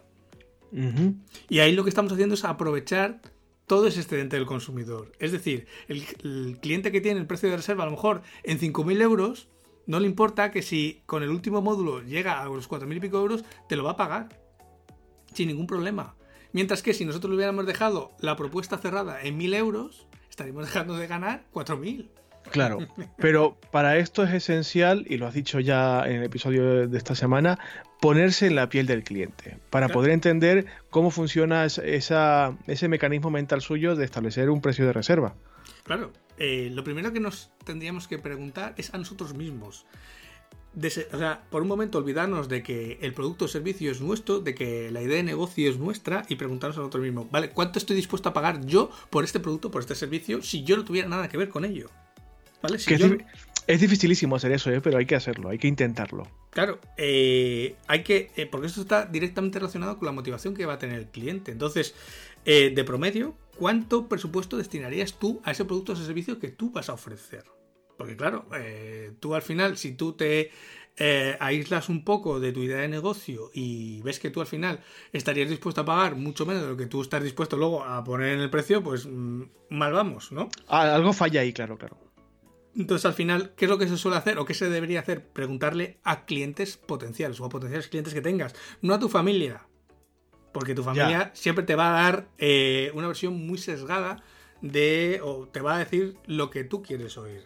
Y 1.48 1.60
ahí 1.60 1.72
lo 1.72 1.84
que 1.84 1.88
estamos 1.88 2.12
haciendo 2.12 2.34
es 2.34 2.44
aprovechar 2.44 3.22
todo 3.66 3.86
ese 3.86 4.00
excedente 4.00 4.36
del 4.36 4.46
consumidor. 4.46 5.12
Es 5.18 5.32
decir, 5.32 5.66
el, 5.88 6.04
el 6.22 6.58
cliente 6.60 6.92
que 6.92 7.00
tiene 7.00 7.18
el 7.18 7.26
precio 7.26 7.48
de 7.48 7.56
reserva 7.56 7.84
a 7.84 7.86
lo 7.86 7.92
mejor 7.92 8.22
en 8.44 8.58
5.000 8.58 9.00
euros, 9.00 9.48
no 9.86 10.00
le 10.00 10.06
importa 10.06 10.50
que 10.50 10.62
si 10.62 11.02
con 11.06 11.22
el 11.22 11.30
último 11.30 11.62
módulo 11.62 12.02
llega 12.02 12.42
a 12.42 12.46
los 12.46 12.68
4.000 12.68 12.96
y 12.96 13.00
pico 13.00 13.18
euros, 13.18 13.44
te 13.68 13.76
lo 13.76 13.84
va 13.84 13.92
a 13.92 13.96
pagar 13.96 14.45
sin 15.36 15.48
ningún 15.48 15.66
problema. 15.66 16.14
Mientras 16.52 16.82
que 16.82 16.94
si 16.94 17.04
nosotros 17.04 17.30
le 17.30 17.36
hubiéramos 17.36 17.66
dejado 17.66 18.12
la 18.18 18.36
propuesta 18.36 18.78
cerrada 18.78 19.22
en 19.22 19.36
1000 19.36 19.54
euros, 19.54 20.06
estaríamos 20.30 20.64
dejando 20.66 20.96
de 20.96 21.06
ganar 21.06 21.44
4000. 21.52 22.10
Claro, 22.50 22.78
pero 23.18 23.58
para 23.70 23.98
esto 23.98 24.22
es 24.22 24.32
esencial, 24.32 25.04
y 25.08 25.18
lo 25.18 25.26
has 25.26 25.34
dicho 25.34 25.60
ya 25.60 26.04
en 26.06 26.16
el 26.16 26.24
episodio 26.24 26.88
de 26.88 26.98
esta 26.98 27.14
semana, 27.14 27.58
ponerse 28.00 28.46
en 28.46 28.54
la 28.54 28.68
piel 28.68 28.86
del 28.86 29.02
cliente, 29.02 29.58
para 29.70 29.88
poder 29.88 30.12
entender 30.12 30.66
cómo 30.90 31.10
funciona 31.10 31.64
esa, 31.64 32.56
ese 32.66 32.88
mecanismo 32.88 33.30
mental 33.30 33.60
suyo 33.62 33.96
de 33.96 34.04
establecer 34.04 34.48
un 34.48 34.60
precio 34.60 34.86
de 34.86 34.92
reserva. 34.92 35.34
Claro, 35.82 36.12
eh, 36.38 36.70
lo 36.72 36.84
primero 36.84 37.12
que 37.12 37.20
nos 37.20 37.50
tendríamos 37.64 38.06
que 38.06 38.18
preguntar 38.18 38.74
es 38.76 38.94
a 38.94 38.98
nosotros 38.98 39.34
mismos 39.34 39.86
o 40.76 41.18
sea, 41.18 41.42
por 41.50 41.62
un 41.62 41.68
momento 41.68 41.98
olvidarnos 41.98 42.48
de 42.48 42.62
que 42.62 42.98
el 43.00 43.14
producto 43.14 43.46
o 43.46 43.48
servicio 43.48 43.90
es 43.90 44.00
nuestro, 44.00 44.40
de 44.40 44.54
que 44.54 44.90
la 44.90 45.00
idea 45.00 45.16
de 45.16 45.22
negocio 45.22 45.70
es 45.70 45.78
nuestra 45.78 46.24
y 46.28 46.36
preguntarnos 46.36 46.76
a 46.76 46.80
nosotros 46.80 47.02
mismos, 47.02 47.30
¿vale? 47.30 47.50
¿Cuánto 47.50 47.78
estoy 47.78 47.96
dispuesto 47.96 48.28
a 48.28 48.34
pagar 48.34 48.64
yo 48.66 48.90
por 49.08 49.24
este 49.24 49.40
producto, 49.40 49.70
por 49.70 49.80
este 49.80 49.94
servicio, 49.94 50.42
si 50.42 50.64
yo 50.64 50.76
no 50.76 50.84
tuviera 50.84 51.08
nada 51.08 51.28
que 51.28 51.38
ver 51.38 51.48
con 51.48 51.64
ello? 51.64 51.90
¿Vale? 52.62 52.76
es, 52.76 53.80
dificilísimo 53.80 54.36
hacer 54.36 54.52
eso, 54.52 54.70
¿eh? 54.70 54.80
pero 54.80 54.98
hay 54.98 55.06
que 55.06 55.14
hacerlo, 55.14 55.48
hay 55.48 55.58
que 55.58 55.68
intentarlo. 55.68 56.28
Claro, 56.50 56.78
eh, 56.96 57.76
hay 57.86 58.02
que, 58.02 58.30
eh, 58.36 58.46
porque 58.46 58.66
esto 58.66 58.82
está 58.82 59.06
directamente 59.06 59.58
relacionado 59.58 59.98
con 59.98 60.06
la 60.06 60.12
motivación 60.12 60.54
que 60.54 60.66
va 60.66 60.74
a 60.74 60.78
tener 60.78 60.98
el 60.98 61.06
cliente. 61.06 61.52
Entonces, 61.52 61.94
de 62.44 62.84
promedio, 62.84 63.34
¿cuánto 63.56 64.08
presupuesto 64.08 64.56
destinarías 64.56 65.14
tú 65.14 65.40
a 65.42 65.50
ese 65.50 65.64
producto 65.64 65.92
o 65.92 65.94
ese 65.96 66.04
servicio 66.04 66.38
que 66.38 66.48
tú 66.48 66.70
vas 66.70 66.88
a 66.88 66.92
ofrecer? 66.92 67.44
Porque 67.96 68.16
claro, 68.16 68.46
eh, 68.54 69.12
tú 69.20 69.34
al 69.34 69.42
final, 69.42 69.76
si 69.76 69.92
tú 69.92 70.12
te 70.12 70.50
eh, 70.98 71.36
aíslas 71.40 71.88
un 71.88 72.04
poco 72.04 72.40
de 72.40 72.52
tu 72.52 72.62
idea 72.62 72.78
de 72.78 72.88
negocio 72.88 73.50
y 73.52 74.00
ves 74.02 74.18
que 74.18 74.30
tú 74.30 74.40
al 74.40 74.46
final 74.46 74.80
estarías 75.12 75.50
dispuesto 75.50 75.82
a 75.82 75.84
pagar 75.84 76.16
mucho 76.16 76.46
menos 76.46 76.62
de 76.62 76.68
lo 76.68 76.76
que 76.76 76.86
tú 76.86 77.02
estás 77.02 77.22
dispuesto 77.22 77.56
luego 77.56 77.84
a 77.84 78.02
poner 78.02 78.34
en 78.34 78.40
el 78.40 78.50
precio, 78.50 78.82
pues 78.82 79.06
mm, 79.06 79.42
mal 79.70 79.92
vamos, 79.92 80.32
¿no? 80.32 80.48
Ah, 80.68 80.94
algo 80.94 81.12
falla 81.12 81.42
ahí, 81.42 81.52
claro, 81.52 81.76
claro. 81.76 81.98
Entonces, 82.74 83.06
al 83.06 83.14
final, 83.14 83.52
¿qué 83.56 83.64
es 83.64 83.70
lo 83.70 83.78
que 83.78 83.88
se 83.88 83.96
suele 83.96 84.18
hacer 84.18 84.38
o 84.38 84.44
qué 84.44 84.52
se 84.52 84.68
debería 84.68 85.00
hacer? 85.00 85.26
Preguntarle 85.26 85.98
a 86.04 86.26
clientes 86.26 86.76
potenciales 86.76 87.40
o 87.40 87.46
a 87.46 87.48
potenciales 87.48 87.88
clientes 87.88 88.12
que 88.12 88.20
tengas, 88.20 88.54
no 88.82 88.92
a 88.92 88.98
tu 88.98 89.08
familia. 89.08 89.66
Porque 90.52 90.74
tu 90.74 90.82
familia 90.82 91.30
siempre 91.34 91.64
te 91.64 91.74
va 91.74 91.88
a 91.88 92.02
dar 92.02 92.28
eh, 92.38 92.90
una 92.94 93.06
versión 93.06 93.46
muy 93.46 93.58
sesgada 93.58 94.22
de, 94.60 95.20
o 95.22 95.46
te 95.48 95.60
va 95.60 95.76
a 95.76 95.78
decir 95.78 96.16
lo 96.26 96.50
que 96.50 96.64
tú 96.64 96.82
quieres 96.82 97.16
oír. 97.16 97.44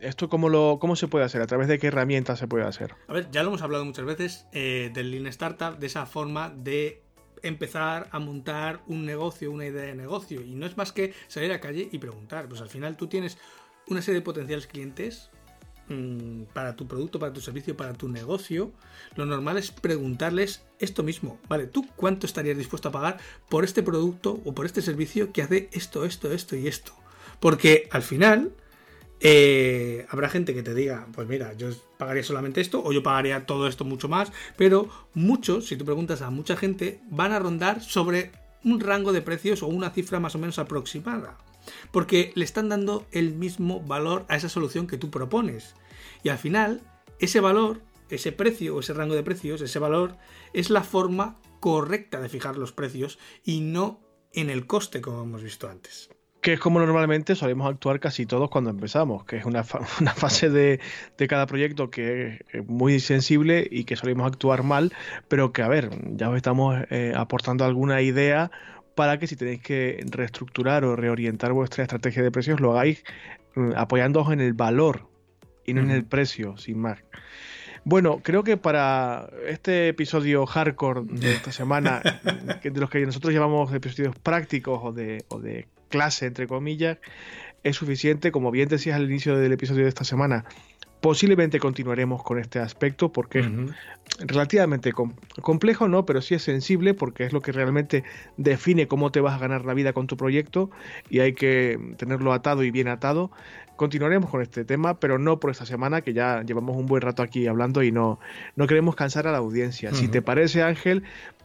¿Esto 0.00 0.28
cómo, 0.28 0.48
lo, 0.48 0.78
cómo 0.80 0.96
se 0.96 1.08
puede 1.08 1.24
hacer? 1.24 1.42
¿A 1.42 1.46
través 1.46 1.68
de 1.68 1.78
qué 1.78 1.88
herramientas 1.88 2.38
se 2.38 2.48
puede 2.48 2.64
hacer? 2.64 2.94
A 3.08 3.12
ver, 3.12 3.30
ya 3.30 3.42
lo 3.42 3.48
hemos 3.48 3.62
hablado 3.62 3.84
muchas 3.84 4.04
veces 4.04 4.46
eh, 4.52 4.90
del 4.92 5.10
Lean 5.10 5.26
Startup, 5.26 5.78
de 5.78 5.86
esa 5.86 6.06
forma 6.06 6.50
de 6.50 7.02
empezar 7.42 8.08
a 8.10 8.18
montar 8.18 8.82
un 8.86 9.04
negocio, 9.04 9.50
una 9.50 9.66
idea 9.66 9.84
de 9.84 9.94
negocio. 9.94 10.42
Y 10.42 10.54
no 10.54 10.66
es 10.66 10.76
más 10.76 10.92
que 10.92 11.14
salir 11.28 11.50
a 11.50 11.54
la 11.54 11.60
calle 11.60 11.88
y 11.90 11.98
preguntar. 11.98 12.48
Pues 12.48 12.60
al 12.60 12.68
final 12.68 12.96
tú 12.96 13.06
tienes 13.06 13.38
una 13.88 14.02
serie 14.02 14.20
de 14.20 14.24
potenciales 14.24 14.66
clientes 14.66 15.30
mm, 15.88 16.44
para 16.52 16.76
tu 16.76 16.86
producto, 16.86 17.18
para 17.18 17.32
tu 17.32 17.40
servicio, 17.40 17.76
para 17.76 17.92
tu 17.92 18.08
negocio. 18.08 18.72
Lo 19.14 19.26
normal 19.26 19.56
es 19.58 19.70
preguntarles 19.70 20.64
esto 20.78 21.02
mismo. 21.02 21.38
Vale, 21.48 21.66
¿tú 21.66 21.86
cuánto 21.96 22.26
estarías 22.26 22.58
dispuesto 22.58 22.88
a 22.88 22.92
pagar 22.92 23.18
por 23.48 23.64
este 23.64 23.82
producto 23.82 24.40
o 24.44 24.54
por 24.54 24.66
este 24.66 24.82
servicio 24.82 25.32
que 25.32 25.42
hace 25.42 25.68
esto, 25.72 26.04
esto, 26.04 26.32
esto 26.32 26.56
y 26.56 26.66
esto? 26.66 26.92
Porque 27.40 27.88
al 27.92 28.02
final 28.02 28.52
eh, 29.20 30.06
habrá 30.10 30.28
gente 30.28 30.54
que 30.54 30.62
te 30.62 30.74
diga, 30.74 31.06
pues 31.12 31.26
mira, 31.26 31.54
yo 31.54 31.70
pagaría 31.96 32.22
solamente 32.22 32.60
esto 32.60 32.82
o 32.84 32.92
yo 32.92 33.02
pagaría 33.02 33.46
todo 33.46 33.66
esto 33.66 33.84
mucho 33.84 34.08
más, 34.08 34.32
pero 34.56 34.88
muchos, 35.14 35.66
si 35.66 35.76
tú 35.76 35.84
preguntas 35.84 36.22
a 36.22 36.30
mucha 36.30 36.56
gente, 36.56 37.00
van 37.08 37.32
a 37.32 37.38
rondar 37.38 37.82
sobre 37.82 38.32
un 38.62 38.80
rango 38.80 39.12
de 39.12 39.22
precios 39.22 39.62
o 39.62 39.68
una 39.68 39.90
cifra 39.90 40.20
más 40.20 40.34
o 40.34 40.38
menos 40.38 40.58
aproximada, 40.58 41.38
porque 41.92 42.32
le 42.34 42.44
están 42.44 42.68
dando 42.68 43.06
el 43.10 43.32
mismo 43.32 43.80
valor 43.80 44.26
a 44.28 44.36
esa 44.36 44.48
solución 44.48 44.86
que 44.86 44.98
tú 44.98 45.10
propones. 45.10 45.74
Y 46.22 46.28
al 46.28 46.38
final, 46.38 46.82
ese 47.18 47.40
valor, 47.40 47.80
ese 48.10 48.32
precio 48.32 48.76
o 48.76 48.80
ese 48.80 48.92
rango 48.92 49.14
de 49.14 49.22
precios, 49.22 49.60
ese 49.62 49.78
valor, 49.78 50.16
es 50.52 50.68
la 50.68 50.82
forma 50.82 51.40
correcta 51.60 52.20
de 52.20 52.28
fijar 52.28 52.56
los 52.56 52.72
precios 52.72 53.18
y 53.44 53.60
no 53.60 54.00
en 54.32 54.50
el 54.50 54.66
coste 54.66 55.00
como 55.00 55.22
hemos 55.22 55.42
visto 55.42 55.68
antes 55.68 56.10
que 56.46 56.52
es 56.52 56.60
como 56.60 56.78
normalmente 56.78 57.34
solemos 57.34 57.68
actuar 57.68 57.98
casi 57.98 58.24
todos 58.24 58.48
cuando 58.50 58.70
empezamos, 58.70 59.24
que 59.24 59.36
es 59.36 59.44
una, 59.44 59.64
fase 60.14 60.48
de, 60.48 60.78
cada 61.28 61.44
proyecto 61.44 61.90
que 61.90 62.44
es 62.52 62.68
muy 62.68 63.00
sensible 63.00 63.66
y 63.68 63.82
que 63.82 63.96
solemos 63.96 64.28
actuar 64.28 64.62
mal, 64.62 64.92
pero 65.26 65.52
que 65.52 65.62
a 65.62 65.68
ver, 65.68 65.90
ya 66.14 66.30
os 66.30 66.36
estamos 66.36 66.78
eh, 66.90 67.14
aportando 67.16 67.64
alguna 67.64 68.00
idea 68.00 68.52
para 68.94 69.18
que 69.18 69.26
si 69.26 69.34
tenéis 69.34 69.60
que 69.60 70.06
reestructurar 70.08 70.84
o 70.84 70.94
reorientar 70.94 71.52
vuestra 71.52 71.82
estrategia 71.82 72.22
de 72.22 72.30
precios, 72.30 72.60
lo 72.60 72.70
hagáis 72.70 73.02
mm, 73.56 73.72
apoyándoos 73.74 74.32
en 74.32 74.40
el 74.40 74.52
valor 74.52 75.08
y 75.64 75.74
no 75.74 75.80
en 75.80 75.90
el 75.90 76.04
precio, 76.04 76.56
sin 76.58 76.78
más. 76.78 77.00
Bueno, 77.82 78.20
creo 78.22 78.44
que 78.44 78.56
para 78.56 79.28
este 79.48 79.88
episodio 79.88 80.46
hardcore 80.46 81.00
de 81.06 81.32
esta 81.32 81.50
semana, 81.50 82.02
de 82.62 82.80
los 82.80 82.88
que 82.88 83.04
nosotros 83.04 83.34
llamamos 83.34 83.74
episodios 83.74 84.14
prácticos 84.16 84.78
o 84.84 84.92
de, 84.92 85.24
o 85.26 85.40
de 85.40 85.66
clase, 85.88 86.26
entre 86.26 86.46
comillas, 86.46 86.98
es 87.62 87.76
suficiente. 87.76 88.32
Como 88.32 88.50
bien 88.50 88.68
decías 88.68 88.96
al 88.96 89.04
inicio 89.04 89.36
del 89.36 89.52
episodio 89.52 89.82
de 89.84 89.88
esta 89.88 90.04
semana, 90.04 90.44
posiblemente 91.00 91.60
continuaremos 91.60 92.22
con 92.22 92.38
este 92.38 92.58
aspecto 92.58 93.12
porque 93.12 93.40
es 93.40 93.46
relativamente 94.26 94.92
complejo, 94.92 95.88
¿no? 95.88 96.06
Pero 96.06 96.20
sí 96.22 96.34
es 96.34 96.42
sensible 96.42 96.94
porque 96.94 97.24
es 97.24 97.32
lo 97.32 97.40
que 97.42 97.52
realmente 97.52 98.04
define 98.36 98.88
cómo 98.88 99.12
te 99.12 99.20
vas 99.20 99.34
a 99.34 99.38
ganar 99.38 99.64
la 99.64 99.74
vida 99.74 99.92
con 99.92 100.06
tu 100.06 100.16
proyecto 100.16 100.70
y 101.10 101.20
hay 101.20 101.34
que 101.34 101.78
tenerlo 101.96 102.32
atado 102.32 102.64
y 102.64 102.70
bien 102.70 102.88
atado. 102.88 103.30
Continuaremos 103.76 104.30
con 104.30 104.40
este 104.40 104.64
tema, 104.64 104.98
pero 104.98 105.18
no 105.18 105.38
por 105.38 105.50
esta 105.50 105.66
semana, 105.66 106.00
que 106.00 106.14
ya 106.14 106.42
llevamos 106.42 106.76
un 106.78 106.86
buen 106.86 107.02
rato 107.02 107.22
aquí 107.22 107.46
hablando 107.46 107.82
y 107.82 107.92
no, 107.92 108.18
no 108.54 108.66
queremos 108.66 108.96
cansar 108.96 109.26
a 109.26 109.32
la 109.32 109.38
audiencia. 109.38 109.92
Si 109.92 110.08
te 110.08 110.22
parece, 110.22 110.62
Ángel, 110.62 111.02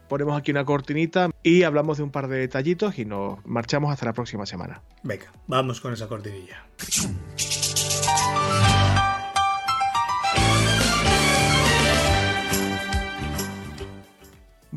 ponemos 0.08 0.38
aquí 0.38 0.50
una 0.50 0.64
cortinita 0.64 1.30
y 1.42 1.62
hablamos 1.62 1.98
de 1.98 2.04
un 2.04 2.10
par 2.10 2.28
de 2.28 2.38
detallitos 2.38 2.98
y 2.98 3.04
nos 3.04 3.44
marchamos 3.46 3.92
hasta 3.92 4.06
la 4.06 4.12
próxima 4.12 4.46
semana. 4.46 4.82
Venga, 5.02 5.32
vamos 5.46 5.80
con 5.80 5.92
esa 5.92 6.08
cortinilla. 6.08 6.66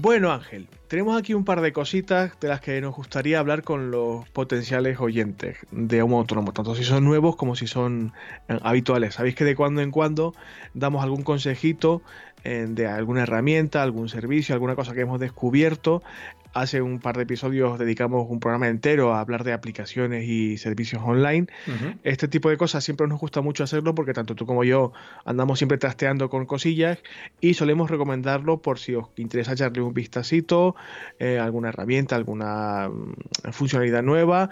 Bueno, 0.05 0.32
Ángel, 0.32 0.67
tenemos 0.88 1.17
aquí 1.17 1.34
un 1.34 1.45
par 1.45 1.61
de 1.61 1.73
cositas 1.73 2.39
de 2.39 2.47
las 2.47 2.61
que 2.61 2.80
nos 2.80 2.93
gustaría 2.93 3.39
hablar 3.39 3.63
con 3.63 3.89
los 3.89 4.30
potenciales 4.30 4.99
oyentes 4.99 5.57
de 5.71 6.01
Homo 6.03 6.19
Autónomo, 6.19 6.53
tanto 6.53 6.76
si 6.76 6.84
son 6.84 7.05
nuevos 7.05 7.36
como 7.36 7.55
si 7.55 7.65
son 7.65 8.13
eh, 8.47 8.59
habituales. 8.61 9.15
Sabéis 9.15 9.34
que 9.34 9.45
de 9.45 9.55
cuando 9.55 9.82
en 9.82 9.89
cuando 9.89 10.36
damos 10.76 11.01
algún 11.01 11.23
consejito 11.23 12.03
de 12.46 12.88
alguna 12.88 13.24
herramienta, 13.24 13.82
algún 13.82 14.08
servicio, 14.08 14.54
alguna 14.54 14.76
cosa 14.76 14.93
que 14.93 15.02
hemos 15.02 15.20
descubierto. 15.20 16.04
Hace 16.56 16.82
un 16.82 17.00
par 17.00 17.18
de 17.18 17.24
episodios 17.24 17.78
dedicamos 17.78 18.28
un 18.30 18.39
programa 18.39 18.70
entero 18.70 19.14
a 19.14 19.20
hablar 19.20 19.43
de 19.43 19.52
aplicaciones 19.52 20.24
y 20.26 20.58
servicios 20.58 21.02
online. 21.04 21.48
Este 22.04 22.30
tipo 22.30 22.50
de 22.50 22.56
cosas 22.56 22.82
siempre 22.82 23.08
nos 23.08 23.20
gusta 23.20 23.41
mucho 23.41 23.66
hacerlo 23.66 23.93
porque 23.93 24.14
tanto 24.14 24.36
tú 24.36 24.46
como 24.46 24.64
yo 24.64 24.93
andamos 25.26 25.60
siempre 25.60 25.78
trasteando 25.78 26.30
con 26.30 26.46
cosillas 26.46 27.00
y 27.41 27.56
solemos 27.56 27.91
recomendarlo 27.91 28.62
por 28.62 28.80
si 28.80 28.96
os 28.96 29.08
interesa 29.18 29.52
echarle 29.52 29.82
un 29.82 29.93
vistacito, 29.93 30.78
eh, 31.20 31.39
alguna 31.39 31.70
herramienta, 31.70 32.16
alguna 32.16 32.88
mm, 32.88 33.52
funcionalidad 33.52 34.02
nueva 34.02 34.50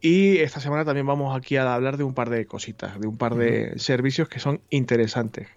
y 0.00 0.38
esta 0.38 0.60
semana 0.60 0.84
también 0.84 1.06
vamos 1.06 1.36
aquí 1.36 1.56
a 1.56 1.74
hablar 1.74 1.96
de 1.96 2.04
un 2.04 2.14
par 2.14 2.30
de 2.30 2.46
cositas, 2.46 3.00
de 3.00 3.08
un 3.08 3.16
par 3.16 3.34
de 3.34 3.78
servicios 3.78 4.28
que 4.28 4.38
son 4.38 4.60
interesantes. 4.70 5.48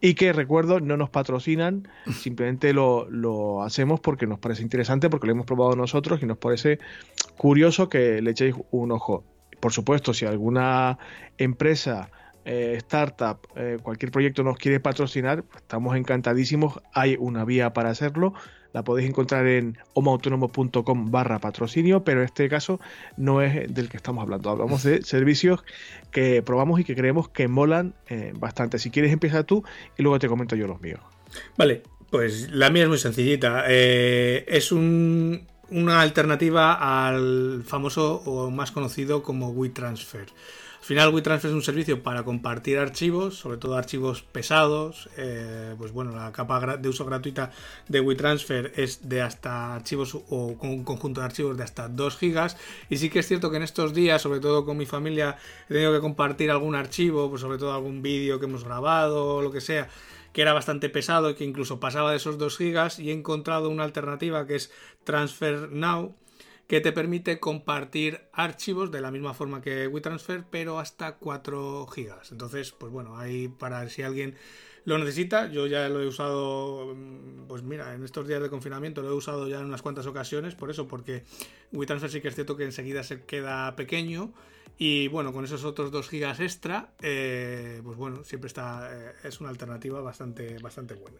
Y 0.00 0.14
que 0.14 0.32
recuerdo, 0.32 0.80
no 0.80 0.96
nos 0.96 1.10
patrocinan, 1.10 1.88
simplemente 2.12 2.72
lo, 2.72 3.08
lo, 3.08 3.62
hacemos 3.62 4.00
porque 4.00 4.26
nos 4.26 4.40
parece 4.40 4.62
interesante, 4.62 5.08
porque 5.08 5.26
lo 5.26 5.32
hemos 5.32 5.46
probado 5.46 5.76
nosotros 5.76 6.22
y 6.22 6.26
nos 6.26 6.38
parece 6.38 6.80
curioso 7.36 7.88
que 7.88 8.20
le 8.20 8.32
echéis 8.32 8.56
un 8.72 8.90
ojo. 8.90 9.24
Por 9.60 9.72
supuesto, 9.72 10.12
si 10.12 10.26
alguna 10.26 10.98
empresa, 11.38 12.10
eh, 12.44 12.74
startup, 12.78 13.46
eh, 13.54 13.78
cualquier 13.80 14.10
proyecto 14.10 14.42
nos 14.42 14.58
quiere 14.58 14.80
patrocinar, 14.80 15.44
estamos 15.56 15.96
encantadísimos, 15.96 16.80
hay 16.92 17.16
una 17.18 17.44
vía 17.44 17.72
para 17.72 17.90
hacerlo 17.90 18.34
la 18.74 18.82
podéis 18.82 19.08
encontrar 19.08 19.46
en 19.46 19.78
homoautónomo.com 19.94 21.10
barra 21.10 21.38
patrocinio, 21.38 22.02
pero 22.02 22.20
en 22.20 22.26
este 22.26 22.48
caso 22.48 22.80
no 23.16 23.40
es 23.40 23.72
del 23.72 23.88
que 23.88 23.96
estamos 23.96 24.22
hablando. 24.22 24.50
Hablamos 24.50 24.82
de 24.82 25.02
servicios 25.04 25.64
que 26.10 26.42
probamos 26.42 26.80
y 26.80 26.84
que 26.84 26.96
creemos 26.96 27.28
que 27.28 27.46
molan 27.46 27.94
eh, 28.08 28.32
bastante. 28.36 28.80
Si 28.80 28.90
quieres 28.90 29.12
empieza 29.12 29.44
tú 29.44 29.62
y 29.96 30.02
luego 30.02 30.18
te 30.18 30.28
comento 30.28 30.56
yo 30.56 30.66
los 30.66 30.80
míos. 30.80 31.00
Vale, 31.56 31.84
pues 32.10 32.50
la 32.50 32.68
mía 32.68 32.82
es 32.82 32.88
muy 32.88 32.98
sencillita. 32.98 33.64
Eh, 33.68 34.44
es 34.48 34.72
una 34.72 36.00
alternativa 36.00 37.06
al 37.06 37.62
famoso 37.64 38.22
o 38.26 38.50
más 38.50 38.72
conocido 38.72 39.22
como 39.22 39.50
WeTransfer. 39.50 40.26
Al 40.84 40.88
final 40.88 41.14
WeTransfer 41.14 41.48
es 41.50 41.54
un 41.54 41.62
servicio 41.62 42.02
para 42.02 42.24
compartir 42.24 42.78
archivos, 42.78 43.38
sobre 43.38 43.56
todo 43.56 43.74
archivos 43.74 44.20
pesados. 44.20 45.08
Eh, 45.16 45.74
pues 45.78 45.92
bueno, 45.92 46.14
la 46.14 46.30
capa 46.30 46.76
de 46.76 46.86
uso 46.90 47.06
gratuita 47.06 47.52
de 47.88 48.00
WeTransfer 48.00 48.74
es 48.76 49.08
de 49.08 49.22
hasta 49.22 49.76
archivos 49.76 50.14
o 50.14 50.58
con 50.58 50.68
un 50.68 50.84
conjunto 50.84 51.22
de 51.22 51.24
archivos 51.24 51.56
de 51.56 51.62
hasta 51.62 51.88
2 51.88 52.18
gigas. 52.18 52.58
Y 52.90 52.98
sí 52.98 53.08
que 53.08 53.20
es 53.20 53.26
cierto 53.26 53.50
que 53.50 53.56
en 53.56 53.62
estos 53.62 53.94
días, 53.94 54.20
sobre 54.20 54.40
todo 54.40 54.66
con 54.66 54.76
mi 54.76 54.84
familia, 54.84 55.38
he 55.70 55.72
tenido 55.72 55.90
que 55.90 56.00
compartir 56.00 56.50
algún 56.50 56.74
archivo, 56.74 57.30
pues 57.30 57.40
sobre 57.40 57.56
todo 57.56 57.72
algún 57.72 58.02
vídeo 58.02 58.38
que 58.38 58.44
hemos 58.44 58.64
grabado 58.64 59.36
o 59.36 59.40
lo 59.40 59.50
que 59.50 59.62
sea 59.62 59.88
que 60.34 60.42
era 60.42 60.52
bastante 60.52 60.90
pesado 60.90 61.30
y 61.30 61.34
que 61.34 61.44
incluso 61.44 61.80
pasaba 61.80 62.10
de 62.10 62.18
esos 62.18 62.36
2 62.36 62.58
gigas 62.58 62.98
y 62.98 63.08
he 63.08 63.14
encontrado 63.14 63.70
una 63.70 63.84
alternativa 63.84 64.46
que 64.46 64.56
es 64.56 64.70
Transfer 65.04 65.70
Now 65.70 66.14
que 66.66 66.80
te 66.80 66.92
permite 66.92 67.40
compartir 67.40 68.22
archivos 68.32 68.90
de 68.90 69.00
la 69.00 69.10
misma 69.10 69.34
forma 69.34 69.60
que 69.60 69.86
WeTransfer, 69.86 70.44
pero 70.50 70.78
hasta 70.78 71.16
4 71.16 71.86
gigas. 71.88 72.32
Entonces, 72.32 72.72
pues 72.72 72.90
bueno, 72.90 73.18
ahí 73.18 73.48
para 73.48 73.88
si 73.88 74.02
alguien 74.02 74.36
lo 74.84 74.98
necesita, 74.98 75.50
yo 75.50 75.66
ya 75.66 75.88
lo 75.88 76.02
he 76.02 76.06
usado, 76.06 76.94
mm, 76.94 77.46
pues 77.48 77.62
mira, 77.62 77.94
en 77.94 78.04
estos 78.04 78.26
días 78.28 78.42
de 78.42 78.50
confinamiento 78.50 79.02
lo 79.02 79.08
he 79.08 79.14
usado 79.14 79.48
ya 79.48 79.60
en 79.60 79.66
unas 79.66 79.82
cuantas 79.82 80.06
ocasiones, 80.06 80.54
por 80.54 80.70
eso, 80.70 80.88
porque 80.88 81.24
WeTransfer 81.72 82.10
sí 82.10 82.20
que 82.20 82.28
es 82.28 82.34
cierto 82.34 82.56
que 82.56 82.64
enseguida 82.64 83.02
se 83.02 83.24
queda 83.24 83.74
pequeño. 83.76 84.32
Y 84.76 85.08
bueno, 85.08 85.32
con 85.32 85.44
esos 85.44 85.64
otros 85.64 85.90
2 85.92 86.08
gigas 86.08 86.40
extra, 86.40 86.94
eh, 87.00 87.80
pues 87.84 87.96
bueno, 87.96 88.24
siempre 88.24 88.48
está, 88.48 88.90
eh, 88.92 89.12
es 89.22 89.40
una 89.40 89.50
alternativa 89.50 90.00
bastante, 90.00 90.58
bastante 90.58 90.94
buena. 90.94 91.18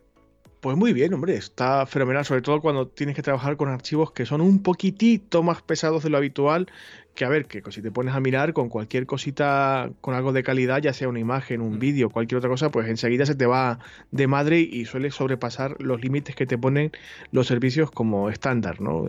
Pues 0.65 0.79
muy 0.79 0.95
bien, 0.95 1.12
hombre, 1.12 1.37
está 1.37 1.85
fenomenal, 1.85 2.25
sobre 2.25 2.41
todo 2.41 2.62
cuando 2.62 2.89
tienes 2.89 3.15
que 3.15 3.21
trabajar 3.21 3.59
con 3.59 3.69
archivos 3.69 4.12
que 4.12 4.25
son 4.25 4.41
un 4.41 4.62
poquitito 4.62 5.43
más 5.43 5.61
pesados 5.61 6.03
de 6.03 6.09
lo 6.09 6.17
habitual, 6.17 6.69
que 7.15 7.27
a 7.27 7.29
ver, 7.29 7.45
que 7.45 7.62
si 7.71 7.83
te 7.83 7.91
pones 7.91 8.15
a 8.15 8.21
mirar 8.21 8.55
con 8.55 8.71
cualquier 8.71 9.05
cosita, 9.05 9.91
con 10.01 10.15
algo 10.15 10.33
de 10.33 10.43
calidad, 10.43 10.81
ya 10.81 10.95
sea 10.95 11.07
una 11.11 11.19
imagen, 11.19 11.61
un 11.61 11.77
mm. 11.77 11.79
vídeo, 11.79 12.09
cualquier 12.09 12.39
otra 12.39 12.49
cosa, 12.49 12.71
pues 12.71 12.89
enseguida 12.89 13.27
se 13.27 13.35
te 13.35 13.45
va 13.45 13.79
de 14.11 14.27
madre 14.27 14.59
y 14.61 14.87
suele 14.87 15.11
sobrepasar 15.11 15.77
los 15.81 16.01
límites 16.01 16.35
que 16.35 16.47
te 16.47 16.57
ponen 16.57 16.93
los 17.31 17.47
servicios 17.47 17.91
como 17.91 18.31
estándar, 18.31 18.81
¿no? 18.81 19.07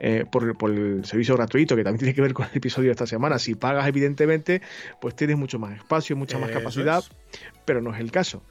Eh, 0.00 0.26
por, 0.30 0.44
el 0.70 1.06
servicio 1.06 1.36
gratuito, 1.36 1.74
que 1.74 1.84
también 1.84 2.00
tiene 2.00 2.14
que 2.14 2.20
ver 2.20 2.34
con 2.34 2.48
el 2.50 2.54
episodio 2.58 2.88
de 2.88 2.92
esta 2.92 3.06
semana. 3.06 3.38
Si 3.38 3.54
pagas, 3.54 3.88
evidentemente, 3.88 4.60
pues 5.00 5.16
tienes 5.16 5.38
mucho 5.38 5.58
más 5.58 5.74
espacio, 5.74 6.16
mucha 6.16 6.38
más 6.38 6.50
capacidad, 6.50 7.02
pero 7.64 7.80
no 7.80 7.94
es 7.94 8.00
el 8.00 8.10
caso. 8.10 8.42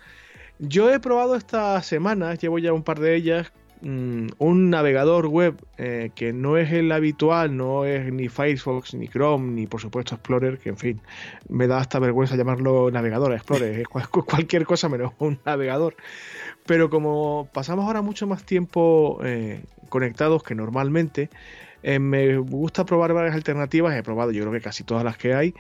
Yo 0.60 0.92
he 0.92 1.00
probado 1.00 1.36
estas 1.36 1.86
semanas, 1.86 2.40
llevo 2.40 2.58
ya 2.58 2.74
un 2.74 2.82
par 2.82 3.00
de 3.00 3.16
ellas, 3.16 3.54
mm, 3.82 4.28
un 4.40 4.70
navegador 4.72 5.28
web 5.28 5.56
eh, 5.78 6.10
que 6.16 6.34
no 6.34 6.58
es 6.58 6.72
el 6.72 6.92
habitual, 6.92 7.56
no 7.56 7.86
es 7.86 8.12
ni 8.12 8.28
Firefox, 8.28 8.96
ni 8.96 9.08
Chrome, 9.08 9.52
ni 9.52 9.68
por 9.68 9.82
supuesto 9.82 10.16
Explorer, 10.16 10.58
que 10.58 10.70
en 10.70 10.78
fin, 10.78 11.02
me 11.48 11.68
da 11.68 11.78
hasta 11.78 12.00
vergüenza 12.00 12.36
llamarlo 12.36 12.90
navegador, 12.90 13.34
Explorer, 13.34 13.82
es 13.82 13.88
cualquier 14.26 14.66
cosa 14.66 14.90
menos 14.90 15.14
un 15.20 15.40
navegador. 15.46 15.96
Pero 16.66 16.90
como 16.90 17.48
pasamos 17.54 17.86
ahora 17.86 18.02
mucho 18.02 18.26
más 18.26 18.44
tiempo 18.44 19.20
eh, 19.24 19.64
conectados 19.90 20.42
que 20.42 20.56
normalmente, 20.56 21.30
eh, 21.84 22.00
me 22.00 22.38
gusta 22.38 22.84
probar 22.84 23.14
varias 23.14 23.36
alternativas, 23.36 23.96
he 23.96 24.02
probado 24.02 24.32
yo 24.32 24.42
creo 24.42 24.54
que 24.54 24.62
casi 24.62 24.84
todas 24.84 25.04
las 25.04 25.18
que 25.18 25.36
hay, 25.36 25.54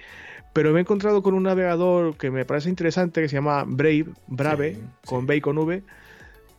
pero 0.58 0.74
me 0.74 0.80
he 0.80 0.82
encontrado 0.82 1.22
con 1.22 1.36
un 1.36 1.44
navegador 1.44 2.18
que 2.18 2.32
me 2.32 2.44
parece 2.44 2.68
interesante 2.68 3.22
que 3.22 3.30
se 3.30 3.36
llama 3.36 3.64
Brave, 3.68 4.08
Brave, 4.26 4.80
con 5.06 5.28
B 5.28 5.36
y 5.36 5.40
con 5.40 5.56
V, 5.60 5.84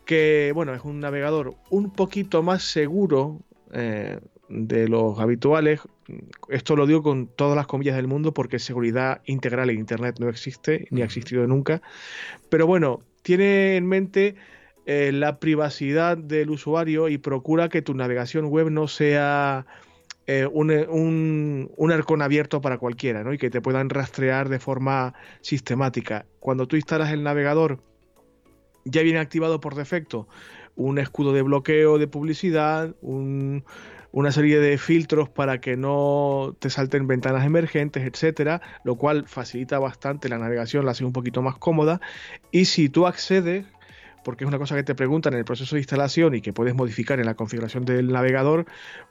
que 0.05 0.53
bueno, 0.55 0.73
es 0.73 0.85
un 0.85 1.01
navegador 1.01 1.55
un 1.69 1.91
poquito 1.91 2.41
más 2.41 2.63
seguro 2.63 3.41
eh, 3.73 4.17
de 4.47 4.87
los 4.87 5.19
habituales. 5.19 5.81
Esto 6.47 6.77
lo 6.77 6.87
digo 6.87 7.03
con 7.03 7.27
todas 7.27 7.57
las 7.57 7.67
comillas 7.67 7.97
del 7.97 8.07
mundo 8.07 8.33
porque 8.33 8.57
seguridad 8.57 9.21
integral 9.25 9.69
en 9.69 9.79
Internet 9.79 10.15
no 10.21 10.29
existe, 10.29 10.87
ni 10.91 11.01
ha 11.01 11.05
existido 11.05 11.45
nunca. 11.45 11.81
Pero 12.47 12.67
bueno, 12.67 13.01
tiene 13.21 13.75
en 13.75 13.85
mente 13.85 14.35
eh, 14.85 15.11
la 15.11 15.39
privacidad 15.39 16.17
del 16.17 16.51
usuario 16.51 17.09
y 17.09 17.17
procura 17.17 17.67
que 17.67 17.81
tu 17.81 17.93
navegación 17.93 18.45
web 18.45 18.71
no 18.71 18.87
sea 18.87 19.65
eh, 20.31 20.45
un, 20.45 20.69
un, 20.69 21.71
un, 21.75 21.91
arcón 21.91 22.21
abierto 22.21 22.61
para 22.61 22.77
cualquiera, 22.77 23.23
¿no? 23.23 23.33
Y 23.33 23.39
que 23.39 23.49
te 23.49 23.61
puedan 23.61 23.89
rastrear 23.89 24.47
de 24.47 24.59
forma 24.59 25.15
sistemática. 25.41 26.27
Cuando 26.39 26.67
tú 26.67 26.75
instalas 26.75 27.11
el 27.11 27.23
navegador, 27.23 27.81
ya 28.85 29.01
viene 29.01 29.17
activado 29.17 29.59
por 29.59 29.73
defecto 29.73 30.27
un 30.75 30.99
escudo 30.99 31.33
de 31.33 31.41
bloqueo 31.41 31.97
de 31.97 32.05
publicidad, 32.05 32.95
un, 33.01 33.65
una 34.11 34.31
serie 34.31 34.59
de 34.59 34.77
filtros 34.77 35.29
para 35.29 35.59
que 35.61 35.75
no 35.77 36.55
te 36.59 36.69
salten 36.69 37.07
ventanas 37.07 37.43
emergentes, 37.43 38.03
etcétera, 38.03 38.61
lo 38.83 38.97
cual 38.97 39.27
facilita 39.27 39.79
bastante 39.79 40.29
la 40.29 40.37
navegación, 40.37 40.85
la 40.85 40.91
hace 40.91 41.05
un 41.05 41.11
poquito 41.11 41.41
más 41.41 41.57
cómoda. 41.57 42.01
Y 42.51 42.65
si 42.65 42.87
tú 42.87 43.07
accedes, 43.07 43.65
porque 44.23 44.43
es 44.43 44.47
una 44.47 44.57
cosa 44.57 44.75
que 44.75 44.83
te 44.83 44.95
preguntan 44.95 45.33
en 45.33 45.39
el 45.39 45.45
proceso 45.45 45.75
de 45.75 45.81
instalación 45.81 46.35
y 46.35 46.41
que 46.41 46.53
puedes 46.53 46.75
modificar 46.75 47.19
en 47.19 47.25
la 47.25 47.35
configuración 47.35 47.85
del 47.85 48.11
navegador, 48.11 48.65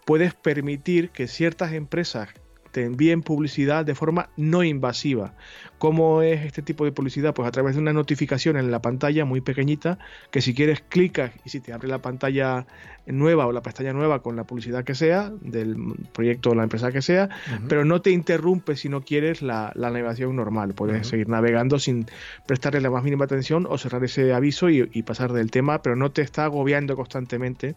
puedes 0.04 0.34
permitir 0.34 1.10
que 1.10 1.26
ciertas 1.26 1.72
empresas 1.72 2.28
te 2.70 2.84
envíen 2.84 3.22
publicidad 3.22 3.84
de 3.84 3.94
forma 3.94 4.30
no 4.36 4.62
invasiva. 4.62 5.34
¿Cómo 5.78 6.22
es 6.22 6.44
este 6.44 6.62
tipo 6.62 6.84
de 6.84 6.92
publicidad? 6.92 7.34
Pues 7.34 7.48
a 7.48 7.50
través 7.50 7.74
de 7.74 7.80
una 7.80 7.92
notificación 7.92 8.56
en 8.56 8.70
la 8.70 8.82
pantalla 8.82 9.24
muy 9.24 9.40
pequeñita 9.40 9.98
que 10.30 10.40
si 10.40 10.54
quieres 10.54 10.82
clicas 10.88 11.32
y 11.44 11.50
si 11.50 11.60
te 11.60 11.72
abre 11.72 11.88
la 11.88 11.98
pantalla 11.98 12.66
nueva 13.06 13.46
o 13.46 13.52
la 13.52 13.62
pestaña 13.62 13.92
nueva 13.92 14.20
con 14.20 14.36
la 14.36 14.44
publicidad 14.44 14.84
que 14.84 14.94
sea 14.94 15.32
del 15.40 15.76
proyecto 16.12 16.50
o 16.50 16.54
la 16.54 16.64
empresa 16.64 16.92
que 16.92 17.02
sea, 17.02 17.28
pero 17.68 17.84
no 17.84 18.02
te 18.02 18.10
interrumpe 18.10 18.76
si 18.76 18.88
no 18.88 19.02
quieres 19.02 19.42
la, 19.42 19.72
navegación 19.74 20.36
normal. 20.36 20.74
Puedes 20.74 21.06
seguir 21.06 21.28
navegando 21.28 21.78
sin 21.78 22.06
prestarle 22.46 22.80
la 22.80 22.90
más 22.90 23.02
mínima 23.02 23.24
atención 23.24 23.66
o 23.68 23.78
cerrar 23.78 24.04
ese 24.04 24.32
aviso 24.32 24.68
y, 24.68 25.02
pasar 25.02 25.32
del 25.32 25.50
tema, 25.50 25.80
pero 25.80 25.96
no 25.96 26.10
te 26.10 26.22
está 26.22 26.44
agobiando 26.44 26.96
constantemente 26.96 27.76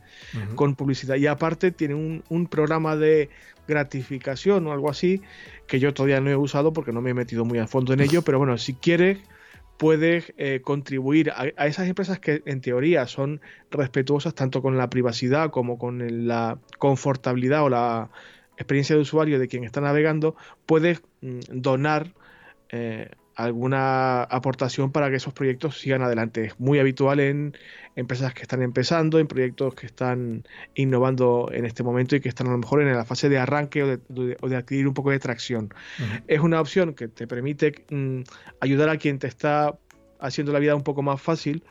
con 0.56 0.76
publicidad. 0.76 1.16
Y 1.16 1.28
aparte 1.28 1.72
tiene 1.72 1.94
un, 1.94 2.24
un 2.30 2.48
programa 2.48 2.96
de 2.96 3.30
gratificación 3.68 4.68
o 4.68 4.74
algo 4.74 4.90
así, 4.90 5.22
que 5.68 5.80
yo 5.80 5.94
todavía 5.94 6.20
no 6.20 6.30
he 6.30 6.36
usado 6.36 6.74
porque 6.74 6.92
no 6.92 7.02
me 7.02 7.12
he 7.12 7.14
metido 7.14 7.46
muy 7.46 7.60
a 7.60 7.68
fondo 7.68 7.91
en 7.94 8.02
ello, 8.02 8.22
pero 8.22 8.38
bueno, 8.38 8.58
si 8.58 8.74
quieres 8.74 9.20
puedes 9.78 10.32
eh, 10.38 10.62
contribuir 10.64 11.32
a, 11.32 11.48
esas 11.66 11.88
empresas 11.88 12.20
que 12.20 12.44
en 12.46 12.62
teoría 12.62 13.08
son 13.08 13.42
respetuosas 13.72 14.36
tanto 14.36 14.62
con 14.62 14.78
la 14.78 14.92
privacidad 14.92 15.50
como 15.50 15.80
con 15.80 16.28
la 16.28 16.60
confortabilidad 16.78 17.64
o 17.64 17.70
la 17.70 18.12
experiencia 18.58 18.96
de 18.96 19.02
usuario 19.02 19.40
de 19.40 19.48
quien 19.48 19.64
está 19.64 19.82
navegando, 19.82 20.36
puedes 20.68 21.02
mm, 21.22 21.40
donar 21.50 22.14
eh, 22.70 23.10
alguna 23.44 24.24
aportación 24.24 24.92
para 24.92 25.10
que 25.10 25.18
esos 25.18 25.34
proyectos 25.34 25.80
sigan 25.80 26.02
adelante. 26.02 26.46
Es 26.46 26.60
muy 26.60 26.80
habitual 26.80 27.20
en 27.20 27.58
empresas 27.96 28.34
que 28.34 28.44
están 28.44 28.62
empezando, 28.62 29.20
en 29.20 29.28
proyectos 29.28 29.76
que 29.76 29.86
están 29.86 30.44
innovando 30.76 31.50
en 31.52 31.66
este 31.66 31.84
momento 31.84 32.16
y 32.16 32.22
que 32.22 32.30
están 32.30 32.48
a 32.48 32.52
lo 32.52 32.58
mejor 32.58 32.82
en 32.82 32.96
la 32.96 33.06
fase 33.06 33.30
de 33.30 33.38
arranque 33.38 33.84
o 33.84 33.98
de, 33.98 34.56
adquirir 34.56 34.88
un 34.88 34.94
poco 34.94 35.12
de 35.12 35.20
tracción. 35.20 35.74
Es 36.28 36.40
una 36.40 36.62
opción 36.62 36.94
que 36.94 37.08
te 37.08 37.28
permite 37.28 37.86
mm, 37.90 38.22
ayudar 38.60 38.90
a 38.90 38.98
quien 38.98 39.20
te 39.20 39.28
está 39.28 39.78
haciendo 40.20 40.54
la 40.54 40.60
vida 40.60 40.76
un 40.76 40.84
poco 40.84 41.02
más 41.02 41.22
fácil. 41.22 41.64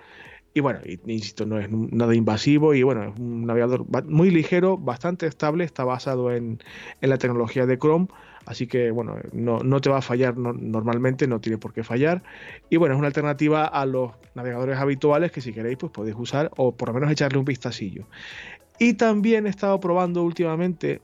Y 0.53 0.61
bueno, 0.61 0.81
insisto, 1.07 1.47
no 1.47 1.61
es 1.61 1.71
nada 1.71 2.15
invasivo 2.15 2.75
y 2.75 2.83
bueno, 2.83 3.05
es 3.05 3.19
un 3.21 3.47
navegador 3.47 3.87
muy 4.07 4.31
ligero, 4.31 4.77
bastante 4.77 5.27
estable, 5.27 5.63
está 5.63 5.85
basado 5.85 6.33
en, 6.33 6.59
en 7.01 7.11
la 7.11 7.19
tecnología 7.19 7.67
de 7.67 7.79
Chrome 7.79 8.09
Así 8.47 8.67
que 8.67 8.91
bueno, 8.91 9.17
no, 9.33 9.81
te 9.81 9.91
va 9.91 9.99
a 9.99 10.03
fallar 10.03 10.37
normalmente, 10.37 11.27
no 11.27 11.41
tiene 11.41 11.59
por 11.59 11.73
qué 11.73 11.85
fallar. 11.85 12.23
Y 12.69 12.77
bueno, 12.77 12.95
es 12.95 12.99
una 12.99 13.09
alternativa 13.09 13.65
a 13.65 13.87
los 13.87 14.13
navegadores 14.35 14.79
habituales 14.79 15.31
que 15.31 15.41
si 15.41 15.53
queréis 15.53 15.77
pues 15.77 15.93
podéis 15.93 16.17
usar 16.19 16.51
o 16.57 16.75
por 16.75 16.89
lo 16.89 16.95
menos 16.95 17.11
echarle 17.11 17.39
un 17.39 17.45
vistacillo. 17.45 18.07
Y 18.79 18.95
también 18.95 19.47
he 19.47 19.51
estado 19.51 19.79
probando 19.79 20.23
últimamente, 20.23 21.03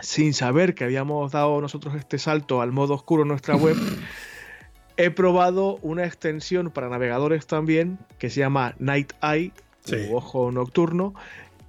sin 0.00 0.32
saber 0.32 0.74
que 0.74 0.84
habíamos 0.84 1.32
dado 1.32 1.60
nosotros 1.60 1.96
este 1.96 2.18
salto 2.18 2.62
al 2.62 2.70
modo 2.70 2.94
oscuro 2.94 3.22
en 3.22 3.28
nuestra 3.28 3.56
web, 3.56 3.76
he 4.96 5.10
probado 5.10 5.78
una 5.82 6.06
extensión 6.06 6.70
para 6.70 6.88
navegadores 6.88 7.46
también 7.46 7.98
que 8.18 8.30
se 8.30 8.40
llama 8.40 8.76
Night 8.78 9.12
Eye, 9.22 9.52
o 10.10 10.16
ojo 10.16 10.52
nocturno, 10.52 11.14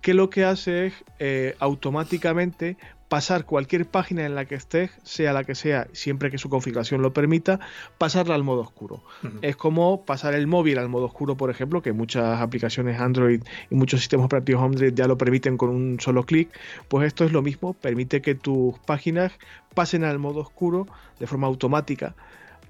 que 0.01 0.13
lo 0.13 0.29
que 0.29 0.45
hace 0.45 0.85
es 0.85 0.93
eh, 1.17 1.55
automáticamente 1.57 2.77
pasar 3.09 3.45
cualquier 3.45 3.85
página 3.85 4.25
en 4.25 4.35
la 4.35 4.45
que 4.45 4.55
estés, 4.55 4.91
sea 5.03 5.31
la 5.33 5.43
que 5.43 5.55
sea, 5.55 5.87
siempre 5.93 6.31
que 6.31 6.37
su 6.37 6.49
configuración 6.49 7.01
lo 7.01 7.13
permita, 7.13 7.59
pasarla 7.97 8.35
al 8.35 8.43
modo 8.43 8.61
oscuro. 8.61 9.03
Es 9.41 9.55
como 9.55 10.05
pasar 10.05 10.33
el 10.33 10.47
móvil 10.47 10.79
al 10.79 10.89
modo 10.89 11.05
oscuro, 11.05 11.37
por 11.37 11.49
ejemplo, 11.49 11.81
que 11.81 11.93
muchas 11.93 12.41
aplicaciones 12.41 12.99
Android 12.99 13.43
y 13.69 13.75
muchos 13.75 13.99
sistemas 13.99 14.25
operativos 14.25 14.63
Android 14.63 14.93
ya 14.93 15.07
lo 15.07 15.17
permiten 15.17 15.57
con 15.57 15.69
un 15.69 15.99
solo 15.99 16.23
clic. 16.23 16.49
Pues 16.87 17.07
esto 17.07 17.25
es 17.25 17.31
lo 17.31 17.41
mismo, 17.41 17.73
permite 17.73 18.21
que 18.21 18.33
tus 18.33 18.77
páginas 18.79 19.33
pasen 19.73 20.03
al 20.03 20.17
modo 20.17 20.39
oscuro 20.39 20.87
de 21.19 21.27
forma 21.27 21.47
automática 21.47 22.15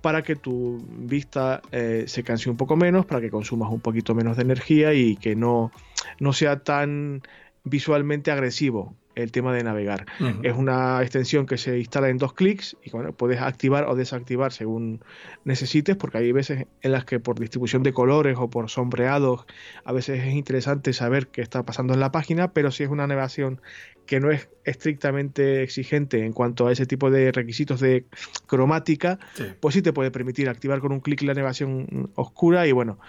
para 0.01 0.21
que 0.21 0.35
tu 0.35 0.85
vista 0.99 1.61
eh, 1.71 2.03
se 2.07 2.23
canse 2.23 2.49
un 2.49 2.57
poco 2.57 2.75
menos, 2.75 3.05
para 3.05 3.21
que 3.21 3.31
consumas 3.31 3.71
un 3.71 3.79
poquito 3.79 4.13
menos 4.13 4.37
de 4.37 4.43
energía 4.43 4.93
y 4.93 5.15
que 5.15 5.35
no, 5.35 5.71
no 6.19 6.33
sea 6.33 6.59
tan 6.59 7.23
visualmente 7.63 8.29
agresivo 8.29 8.93
el 9.15 9.31
tema 9.31 9.53
de 9.53 9.63
navegar. 9.63 10.05
Es 10.43 10.55
una 10.55 11.01
extensión 11.01 11.45
que 11.45 11.57
se 11.57 11.79
instala 11.79 12.09
en 12.09 12.17
dos 12.17 12.33
clics 12.33 12.77
y 12.83 12.91
bueno, 12.91 13.13
puedes 13.13 13.41
activar 13.41 13.85
o 13.85 13.95
desactivar 13.95 14.51
según 14.51 15.03
necesites, 15.43 15.95
porque 15.95 16.17
hay 16.19 16.31
veces 16.31 16.67
en 16.81 16.91
las 16.91 17.05
que 17.05 17.19
por 17.19 17.39
distribución 17.39 17.81
de 17.83 17.93
colores 17.93 18.37
o 18.37 18.49
por 18.49 18.69
sombreados, 18.69 19.45
a 19.83 19.93
veces 19.93 20.23
es 20.23 20.33
interesante 20.33 20.93
saber 20.93 21.27
qué 21.27 21.41
está 21.41 21.63
pasando 21.63 21.93
en 21.93 21.99
la 21.99 22.11
página, 22.11 22.51
pero 22.51 22.71
si 22.71 22.83
es 22.83 22.89
una 22.89 23.07
navegación 23.07 23.61
que 24.05 24.19
no 24.19 24.29
es 24.31 24.49
estrictamente 24.65 25.63
exigente 25.63 26.25
en 26.25 26.33
cuanto 26.33 26.67
a 26.67 26.71
ese 26.71 26.85
tipo 26.85 27.09
de 27.09 27.31
requisitos 27.31 27.79
de 27.79 28.05
cromática, 28.47 29.17
pues 29.59 29.73
sí 29.73 29.81
te 29.81 29.93
puede 29.93 30.11
permitir 30.11 30.49
activar 30.49 30.79
con 30.79 30.91
un 30.91 30.99
clic 30.99 31.21
la 31.23 31.33
navegación 31.33 32.11
oscura 32.15 32.67
y 32.67 32.71
bueno, 32.71 32.99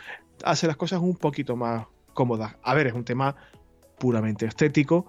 hace 0.44 0.66
las 0.66 0.76
cosas 0.76 1.00
un 1.00 1.16
poquito 1.16 1.56
más 1.56 1.86
cómodas. 2.14 2.56
A 2.62 2.74
ver, 2.74 2.86
es 2.86 2.94
un 2.94 3.04
tema 3.04 3.36
puramente 3.98 4.46
estético 4.46 5.06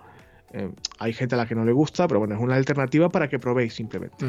eh, 0.53 0.69
hay 0.99 1.13
gente 1.13 1.35
a 1.35 1.37
la 1.37 1.45
que 1.45 1.55
no 1.55 1.65
le 1.65 1.71
gusta, 1.71 2.07
pero 2.07 2.19
bueno, 2.19 2.35
es 2.35 2.41
una 2.41 2.55
alternativa 2.55 3.09
para 3.09 3.27
que 3.27 3.39
probéis 3.39 3.73
simplemente. 3.73 4.25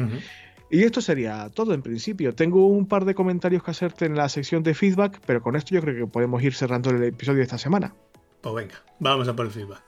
Y 0.71 0.83
esto 0.83 1.01
sería 1.01 1.49
todo 1.49 1.73
en 1.73 1.81
principio. 1.81 2.35
Tengo 2.35 2.67
un 2.67 2.85
par 2.85 3.05
de 3.05 3.15
comentarios 3.15 3.63
que 3.63 3.71
hacerte 3.71 4.05
en 4.05 4.15
la 4.15 4.29
sección 4.29 4.61
de 4.61 4.75
feedback, 4.75 5.19
pero 5.25 5.41
con 5.41 5.55
esto 5.55 5.73
yo 5.73 5.81
creo 5.81 6.05
que 6.05 6.11
podemos 6.11 6.43
ir 6.43 6.53
cerrando 6.53 6.91
el 6.91 7.03
episodio 7.03 7.37
de 7.37 7.43
esta 7.43 7.57
semana. 7.57 7.95
Pues 8.41 8.55
venga, 8.55 8.75
vamos 8.99 9.27
a 9.27 9.35
por 9.35 9.47
el 9.47 9.51
feedback. 9.51 9.81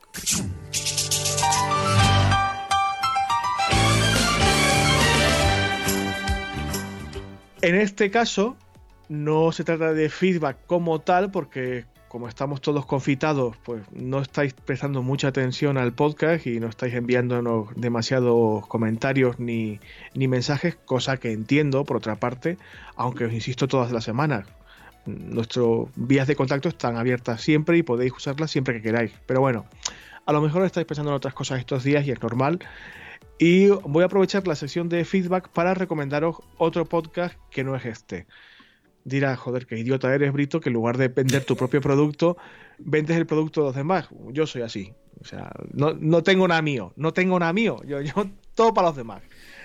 En 7.61 7.75
este 7.75 8.09
caso, 8.09 8.57
no 9.07 9.51
se 9.51 9.63
trata 9.63 9.93
de 9.93 10.09
feedback 10.09 10.65
como 10.65 10.99
tal, 11.01 11.29
porque 11.29 11.85
como 12.11 12.27
estamos 12.27 12.59
todos 12.59 12.85
confitados, 12.85 13.55
pues 13.63 13.83
no 13.93 14.19
estáis 14.19 14.53
prestando 14.53 15.01
mucha 15.01 15.29
atención 15.29 15.77
al 15.77 15.93
podcast 15.93 16.45
y 16.45 16.59
no 16.59 16.67
estáis 16.67 16.93
enviándonos 16.93 17.69
demasiados 17.77 18.67
comentarios 18.67 19.39
ni, 19.39 19.79
mensajes, 20.13 20.75
cosa 20.75 21.15
que 21.15 21.31
entiendo 21.31 21.85
por 21.85 21.95
otra 21.95 22.17
parte, 22.17 22.57
aunque 22.97 23.23
os 23.23 23.31
insisto 23.31 23.69
todas 23.69 23.93
las 23.93 24.03
semanas. 24.03 24.45
Nuestras 25.05 25.65
vías 25.95 26.27
de 26.27 26.35
contacto 26.35 26.67
están 26.67 26.97
abiertas 26.97 27.39
siempre 27.39 27.77
y 27.77 27.83
podéis 27.83 28.11
usarlas 28.11 28.51
siempre 28.51 28.73
que 28.73 28.81
queráis. 28.81 29.13
Pero 29.25 29.39
bueno, 29.39 29.65
a 30.25 30.33
lo 30.33 30.41
mejor 30.41 30.65
estáis 30.65 30.85
pensando 30.85 31.11
en 31.11 31.15
otras 31.15 31.33
cosas 31.33 31.59
estos 31.59 31.85
días 31.85 32.05
y 32.05 32.11
es 32.11 32.21
normal. 32.21 32.59
Y 33.39 33.69
voy 33.69 34.03
a 34.03 34.07
aprovechar 34.07 34.45
la 34.49 34.55
sesión 34.55 34.89
de 34.89 35.05
feedback 35.05 35.47
para 35.47 35.75
recomendaros 35.75 36.35
otro 36.57 36.83
podcast 36.83 37.35
que 37.49 37.63
no 37.63 37.73
es 37.73 37.85
este. 37.85 38.27
Dirás, 39.03 39.39
joder, 39.39 39.65
qué 39.65 39.77
idiota 39.77 40.13
eres, 40.13 40.31
Brito, 40.33 40.59
que 40.59 40.69
en 40.69 40.73
lugar 40.73 40.97
de 40.97 41.07
vender 41.07 41.43
tu 41.43 41.55
propio 41.55 41.81
producto, 41.81 42.37
vendes 42.79 43.17
el 43.17 43.25
producto 43.25 43.61
de 43.61 43.67
los 43.67 43.75
demás. 43.75 44.09
Yo 44.31 44.47
soy 44.47 44.61
así. 44.61 44.93
O 45.19 45.25
sea, 45.25 45.51
no, 45.71 45.93
no 45.93 46.23
tengo 46.23 46.47
nada 46.47 46.61
mío, 46.61 46.93
no 46.95 47.13
tengo 47.13 47.39
nada 47.39 47.53
mío. 47.53 47.77
Yo, 47.85 48.01
yo 48.01 48.13
todo 48.55 48.73
para 48.73 48.87
los 48.87 48.97
demás. 48.97 49.21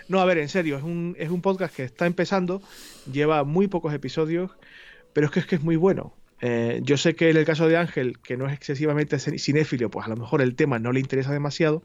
No, 0.09 0.21
a 0.21 0.25
ver, 0.25 0.39
en 0.39 0.49
serio, 0.49 0.77
es 0.77 0.83
un, 0.83 1.17
es 1.19 1.31
un 1.31 1.43
podcast 1.43 1.75
que 1.75 1.83
está 1.83 2.07
empezando, 2.07 2.63
lleva 3.11 3.43
muy 3.45 3.67
pocos 3.67 3.93
episodios, 3.93 4.53
pero 5.13 5.27
es 5.27 5.33
que 5.33 5.41
es 5.41 5.47
que 5.47 5.57
es 5.57 5.63
muy 5.63 5.77
bueno. 5.77 6.15
Eh, 6.41 6.81
yo 6.83 6.97
sé 6.97 7.15
que 7.15 7.31
en 7.31 7.37
el 7.37 7.45
caso 7.45 7.67
de 7.67 7.77
Ángel, 7.77 8.19
que 8.21 8.37
no 8.37 8.47
es 8.47 8.53
excesivamente 8.53 9.19
cinéfilo, 9.19 9.91
pues 9.91 10.07
a 10.07 10.11
lo 10.11 10.17
mejor 10.17 10.43
el 10.43 10.55
tema 10.55 10.79
no 10.79 10.93
le 10.93 11.01
interesa 11.01 11.33
demasiado, 11.33 11.83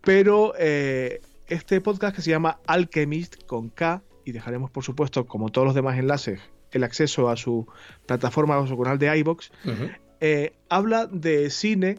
pero 0.00 0.54
eh, 0.58 1.20
este 1.46 1.80
podcast 1.80 2.16
que 2.16 2.22
se 2.22 2.30
llama 2.30 2.58
Alchemist 2.66 3.44
con 3.44 3.68
K, 3.68 4.02
y 4.30 4.32
dejaremos 4.32 4.70
por 4.70 4.84
supuesto, 4.84 5.26
como 5.26 5.50
todos 5.50 5.66
los 5.66 5.74
demás 5.74 5.98
enlaces, 5.98 6.40
el 6.72 6.84
acceso 6.84 7.28
a 7.28 7.36
su 7.36 7.66
plataforma 8.06 8.58
o 8.58 8.66
su 8.66 8.78
canal 8.78 8.98
de 8.98 9.18
iBox, 9.18 9.52
eh, 10.20 10.52
habla 10.68 11.06
de 11.06 11.50
cine, 11.50 11.98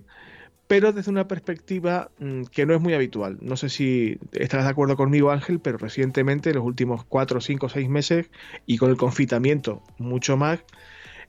pero 0.67 0.93
desde 0.93 1.11
una 1.11 1.27
perspectiva 1.27 2.09
mm, 2.19 2.43
que 2.43 2.65
no 2.65 2.73
es 2.73 2.81
muy 2.81 2.93
habitual. 2.93 3.37
No 3.41 3.57
sé 3.57 3.69
si 3.69 4.17
estarás 4.31 4.65
de 4.65 4.71
acuerdo 4.71 4.95
conmigo, 4.95 5.31
Ángel, 5.31 5.59
pero 5.59 5.77
recientemente, 5.77 6.49
en 6.49 6.55
los 6.55 6.65
últimos 6.65 7.03
4, 7.03 7.41
5, 7.41 7.69
6 7.69 7.89
meses, 7.89 8.31
y 8.65 8.77
con 8.77 8.89
el 8.89 8.97
confinamiento 8.97 9.83
mucho 9.97 10.37
más, 10.37 10.63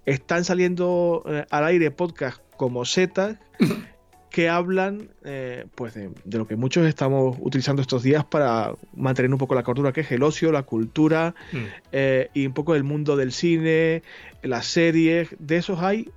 están 0.07 0.45
saliendo 0.45 1.25
eh, 1.27 1.45
al 1.51 1.65
aire 1.65 1.91
podcasts 1.91 2.43
como 2.57 2.85
Z 2.85 3.41
que 4.33 4.49
hablan 4.49 5.11
eh, 5.25 5.67
pues 5.75 5.95
de, 5.95 6.11
lo 6.25 6.47
que 6.47 6.57
muchos 6.57 6.87
estamos 6.87 7.37
utilizando 7.41 7.83
estos 7.83 8.03
días 8.03 8.25
para 8.25 8.75
mantener 8.97 9.31
un 9.31 9.39
poco 9.39 9.55
la 9.55 9.63
cordura, 9.63 9.93
que 9.93 10.01
es 10.01 10.11
el 10.11 10.23
ocio, 10.23 10.51
la 10.51 10.65
cultura 10.65 11.35
mm. 11.53 11.57
eh, 11.93 12.31
y 12.35 12.47
un 12.47 12.55
poco 12.55 12.75
el 12.75 12.83
mundo 12.83 13.17
del 13.17 13.31
cine, 13.31 14.03
las 14.43 14.67
series. 14.67 15.29
De 15.39 15.59
esos 15.59 15.81
hay, 15.81 16.11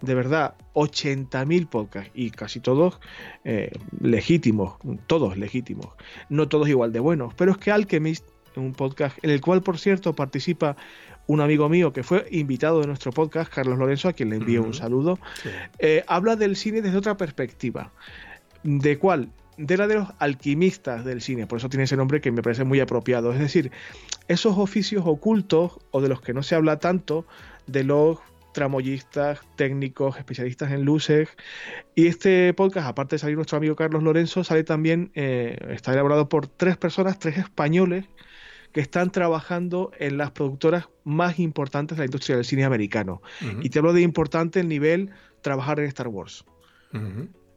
de 0.00 0.14
verdad, 0.14 0.54
80.000 0.74 1.68
podcasts 1.68 2.10
y 2.14 2.30
casi 2.30 2.60
todos 2.60 2.98
legítimos, 4.00 4.78
todos 5.06 5.36
legítimos, 5.36 5.88
no 6.28 6.48
todos 6.48 6.68
igual 6.68 6.92
de 6.92 7.00
buenos, 7.00 7.34
pero 7.34 7.52
es 7.52 7.58
que 7.58 7.70
Alchemist, 7.70 8.26
un 8.56 8.72
podcast 8.72 9.16
en 9.22 9.30
el 9.30 9.40
cual, 9.40 9.62
por 9.62 9.78
cierto, 9.78 10.14
participa 10.14 10.76
un 11.28 11.40
amigo 11.42 11.68
mío 11.68 11.92
que 11.92 12.02
fue 12.02 12.26
invitado 12.30 12.80
de 12.80 12.86
nuestro 12.86 13.12
podcast, 13.12 13.52
Carlos 13.52 13.78
Lorenzo, 13.78 14.08
a 14.08 14.14
quien 14.14 14.30
le 14.30 14.36
envío 14.36 14.62
un 14.62 14.74
saludo, 14.74 15.18
eh, 15.78 16.02
habla 16.08 16.36
del 16.36 16.56
cine 16.56 16.82
desde 16.82 16.96
otra 16.96 17.16
perspectiva. 17.16 17.92
¿De 18.64 18.98
cuál? 18.98 19.28
De 19.58 19.76
la 19.76 19.86
de 19.86 19.96
los 19.96 20.08
alquimistas 20.18 21.04
del 21.04 21.20
cine, 21.20 21.46
por 21.46 21.58
eso 21.58 21.68
tiene 21.68 21.84
ese 21.84 21.96
nombre 21.96 22.22
que 22.22 22.32
me 22.32 22.42
parece 22.42 22.64
muy 22.64 22.80
apropiado. 22.80 23.32
Es 23.32 23.38
decir, 23.38 23.70
esos 24.26 24.56
oficios 24.56 25.02
ocultos 25.06 25.78
o 25.90 26.00
de 26.00 26.08
los 26.08 26.22
que 26.22 26.32
no 26.32 26.42
se 26.42 26.54
habla 26.54 26.78
tanto, 26.78 27.26
de 27.66 27.84
los 27.84 28.18
tramoyistas, 28.52 29.40
técnicos, 29.56 30.16
especialistas 30.16 30.72
en 30.72 30.84
luces. 30.84 31.28
Y 31.94 32.06
este 32.06 32.54
podcast, 32.54 32.88
aparte 32.88 33.16
de 33.16 33.20
salir 33.20 33.36
nuestro 33.36 33.58
amigo 33.58 33.76
Carlos 33.76 34.02
Lorenzo, 34.02 34.44
sale 34.44 34.64
también, 34.64 35.10
eh, 35.14 35.58
está 35.70 35.92
elaborado 35.92 36.30
por 36.30 36.46
tres 36.46 36.78
personas, 36.78 37.18
tres 37.18 37.36
españoles, 37.36 38.06
que 38.72 38.80
están 38.80 39.10
trabajando 39.10 39.90
en 39.98 40.18
las 40.18 40.30
productoras 40.30 40.88
más 41.04 41.38
importantes 41.38 41.96
de 41.96 42.02
la 42.02 42.06
industria 42.06 42.36
del 42.36 42.44
cine 42.44 42.64
americano. 42.64 43.22
Y 43.62 43.70
te 43.70 43.78
hablo 43.78 43.92
de 43.92 44.02
importante 44.02 44.60
el 44.60 44.68
nivel 44.68 45.10
trabajar 45.42 45.80
en 45.80 45.86
Star 45.86 46.08
Wars. 46.08 46.44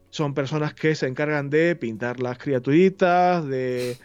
Son 0.09 0.33
personas 0.33 0.73
que 0.73 0.95
se 0.95 1.07
encargan 1.07 1.49
de 1.49 1.75
pintar 1.75 2.19
las 2.19 2.37
criaturitas, 2.37 3.45
de... 3.47 3.97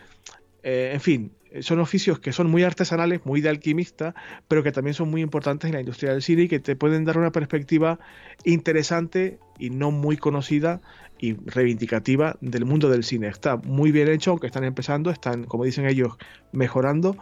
Eh, 0.62 0.91
en 0.93 1.01
fin, 1.01 1.33
son 1.61 1.81
oficios 1.81 2.19
que 2.19 2.33
son 2.33 2.51
muy 2.51 2.62
artesanales, 2.62 3.24
muy 3.24 3.41
de 3.41 3.49
alquimista, 3.49 4.15
pero 4.49 4.62
que 4.62 4.73
también 4.73 4.95
son 4.95 5.11
muy 5.11 5.20
importantes 5.23 5.69
en 5.69 5.74
la 5.74 5.81
industria 5.81 6.12
del 6.12 6.23
cine 6.23 6.43
y 6.43 6.49
que 6.49 6.61
te 6.61 6.77
pueden 6.77 7.05
dar 7.05 7.19
una 7.19 7.33
perspectiva 7.33 7.99
interesante 8.45 9.39
y 9.59 9.70
no 9.70 9.91
muy 9.91 10.16
conocida 10.16 10.81
y 11.18 11.34
reivindicativa 11.34 12.36
del 12.40 12.64
mundo 12.64 12.88
del 12.90 13.05
cine. 13.05 13.28
Está 13.28 13.56
muy 13.56 13.93
bien 13.93 14.09
hecho, 14.09 14.30
aunque 14.30 14.47
están 14.47 14.64
empezando, 14.64 15.10
están, 15.10 15.44
como 15.44 15.64
dicen 15.64 15.86
ellos, 15.86 16.16
mejorando. 16.52 17.16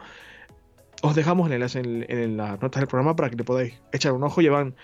Os 1.03 1.15
dejamos 1.15 1.49
el 1.49 1.55
enlace 1.55 1.81
en, 1.81 2.37
las 2.37 2.61
notas 2.63 2.81
del 2.81 2.89
programa 2.89 3.15
para 3.15 3.31
que 3.31 3.37
le 3.37 3.45
podáis 3.45 3.81
echar 3.93 4.13
un 4.13 4.23
ojo. 4.23 4.41
Llevan, 4.41 4.75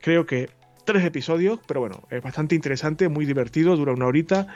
creo 0.00 0.26
que, 0.26 0.50
tres 0.84 1.04
episodios, 1.04 1.60
pero 1.66 1.80
bueno, 1.80 2.02
es 2.10 2.22
bastante 2.22 2.54
interesante, 2.54 3.10
muy 3.10 3.26
divertido, 3.26 3.76
dura 3.76 3.92
una 3.92 4.06
horita 4.06 4.46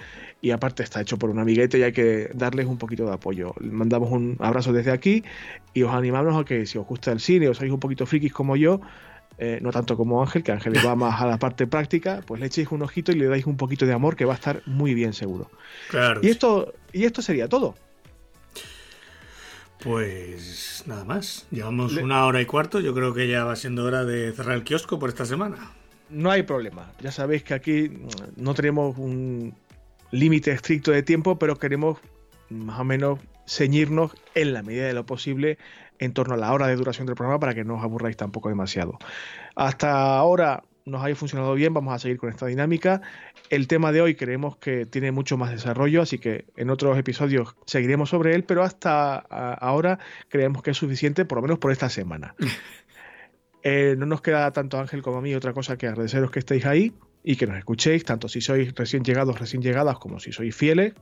y 0.41 0.51
aparte 0.51 0.83
está 0.83 1.03
hecho 1.03 1.19
por 1.19 1.29
un 1.29 1.39
amiguete 1.39 1.79
y 1.79 1.83
hay 1.83 1.93
que 1.93 2.31
darles 2.33 2.67
un 2.67 2.79
poquito 2.79 3.05
de 3.05 3.13
apoyo. 3.13 3.55
Mandamos 3.61 4.11
un 4.11 4.39
abrazo 4.41 4.73
desde 4.73 4.93
aquí 4.93 5.25
y 5.75 5.83
os 5.83 5.93
animamos 5.93 6.35
a 6.41 6.47
que 6.47 6.65
si 6.65 6.79
os 6.79 6.87
gusta 6.87 7.13
el 7.13 7.21
cine 7.21 7.49
o 7.49 7.55
sois 7.55 7.71
un 7.71 7.81
poquito 7.81 8.07
frikis 8.07 8.33
como 8.33 8.57
yo, 8.57 8.81
eh, 9.39 9.59
no 9.63 9.71
tanto 9.71 9.97
como 9.97 10.23
Ángel, 10.23 10.43
que 10.43 10.53
Ángel 10.53 10.75
va 10.85 10.95
más 10.95 11.21
a 11.21 11.27
la 11.27 11.39
parte 11.39 11.67
práctica, 11.67 12.23
pues 12.27 12.41
le 12.41 12.47
echéis 12.47 12.71
un 12.71 12.83
ojito 12.83 13.13
y 13.13 13.17
le 13.17 13.27
dais 13.27 13.47
un 13.47 13.57
poquito 13.57 13.87
de 13.87 13.93
amor 13.93 14.17
que 14.17 14.25
va 14.25 14.33
a 14.33 14.37
estar 14.37 14.63
muy 14.67 14.95
bien 14.95 15.13
seguro. 15.13 15.51
Claro. 15.89 16.21
Y 16.23 16.29
esto, 16.29 16.75
y 16.93 17.05
esto 17.05 17.23
sería 17.23 17.49
todo. 17.49 17.75
Pues 19.83 20.85
nada 20.87 21.05
más. 21.05 21.47
Llevamos 21.51 21.97
una 21.97 22.25
hora 22.27 22.41
y 22.41 22.47
cuarto. 22.47 22.81
Yo 22.81 22.95
creo 22.95 23.15
que 23.15 23.27
ya 23.29 23.45
va 23.45 23.57
siendo 23.57 23.85
hora 23.85 24.05
de 24.05 24.33
cerrar 24.33 24.55
el 24.55 24.63
kiosco 24.63 24.99
por 24.99 25.09
esta 25.09 25.27
semana. 25.27 25.73
No 26.09 26.31
hay 26.31 26.43
problema. 26.43 26.93
Ya 27.01 27.11
sabéis 27.11 27.43
que 27.43 27.55
aquí 27.55 27.91
no 28.37 28.55
tenemos 28.55 28.97
un 28.99 29.55
límite 30.13 30.53
estricto 30.53 30.93
de 30.93 31.03
tiempo, 31.03 31.39
pero 31.39 31.59
queremos 31.59 31.99
más 32.49 32.79
o 32.79 32.85
menos 32.85 33.19
ceñirnos 33.47 34.13
en 34.35 34.53
la 34.53 34.63
medida 34.63 34.87
de 34.87 34.93
lo 34.93 35.05
posible 35.05 35.59
en 36.03 36.13
torno 36.13 36.35
a 36.35 36.37
la 36.37 36.53
hora 36.53 36.67
de 36.67 36.75
duración 36.75 37.07
del 37.07 37.15
programa 37.15 37.39
para 37.39 37.55
que 37.55 37.65
no 37.65 37.77
os 37.77 37.83
aburráis 37.83 38.17
tampoco 38.17 38.49
demasiado. 38.49 38.99
Hasta 39.55 40.17
ahora 40.17 40.65
nos 40.85 41.03
haya 41.05 41.15
funcionado 41.15 41.55
bien, 41.55 41.73
vamos 41.73 41.95
a 41.95 42.01
seguir 42.01 42.19
con 42.19 42.29
esta 42.29 42.47
dinámica. 42.47 43.03
El 43.51 43.69
tema 43.69 43.93
de 43.93 44.01
hoy 44.01 44.17
creemos 44.17 44.57
que 44.57 44.85
tiene 44.85 45.13
mucho 45.13 45.37
más 45.37 45.53
desarrollo, 45.53 46.03
así 46.03 46.19
que 46.19 46.47
en 46.57 46.71
otros 46.71 46.99
episodios 46.99 47.55
seguiremos 47.67 48.11
sobre 48.11 48.35
él, 48.35 48.43
pero 48.43 48.65
hasta 48.65 49.15
ahora 49.17 50.01
creemos 50.29 50.63
que 50.63 50.73
es 50.73 50.77
suficiente, 50.77 51.25
por 51.25 51.39
lo 51.39 51.43
menos 51.43 51.59
por 51.59 51.73
esta 51.73 51.89
semana. 51.89 52.35
Eh, 53.65 53.95
no 53.97 54.07
nos 54.07 54.21
queda 54.23 54.51
tanto 54.51 54.77
Ángel 54.77 55.03
como 55.03 55.19
a 55.19 55.21
mí 55.21 55.37
otra 55.37 55.53
cosa 55.53 55.79
que 55.79 55.87
agradeceros 55.87 56.33
que 56.33 56.41
estéis 56.41 56.67
ahí 56.67 56.93
y 57.23 57.37
que 57.37 57.47
nos 57.47 57.57
escuchéis, 57.57 58.03
tanto 58.03 58.27
si 58.27 58.41
sois 58.41 58.75
recién 58.75 59.05
llegados, 59.05 59.39
recién 59.39 59.63
llegadas, 59.63 60.01
como 60.01 60.19
si 60.19 60.33
sois 60.33 60.53
fieles. 60.53 60.95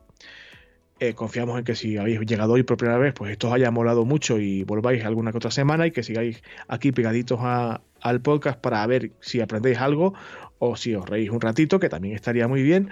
Eh, 1.03 1.15
confiamos 1.15 1.59
en 1.59 1.65
que 1.65 1.75
si 1.75 1.97
habéis 1.97 2.21
llegado 2.21 2.53
hoy 2.53 2.63
por 2.63 2.77
primera 2.77 2.99
vez, 2.99 3.15
pues 3.15 3.33
esto 3.33 3.49
os 3.49 3.55
haya 3.55 3.71
molado 3.71 4.05
mucho 4.05 4.39
y 4.39 4.65
volváis 4.65 5.03
alguna 5.03 5.31
que 5.33 5.39
otra 5.39 5.51
semana 5.51 5.87
y 5.87 5.93
que 5.93 6.03
sigáis 6.03 6.43
aquí 6.69 6.93
pegaditos 6.93 7.41
al 7.43 8.21
podcast 8.21 8.61
para 8.61 8.87
ver 8.87 9.13
si 9.21 9.41
aprendéis 9.41 9.79
algo 9.79 10.13
o 10.59 10.77
si 10.77 10.95
os 10.95 11.09
reís 11.09 11.31
un 11.31 11.41
ratito, 11.41 11.81
que 11.81 11.89
también 11.89 12.15
estaría 12.15 12.49
muy 12.49 12.63
bien. 12.63 12.91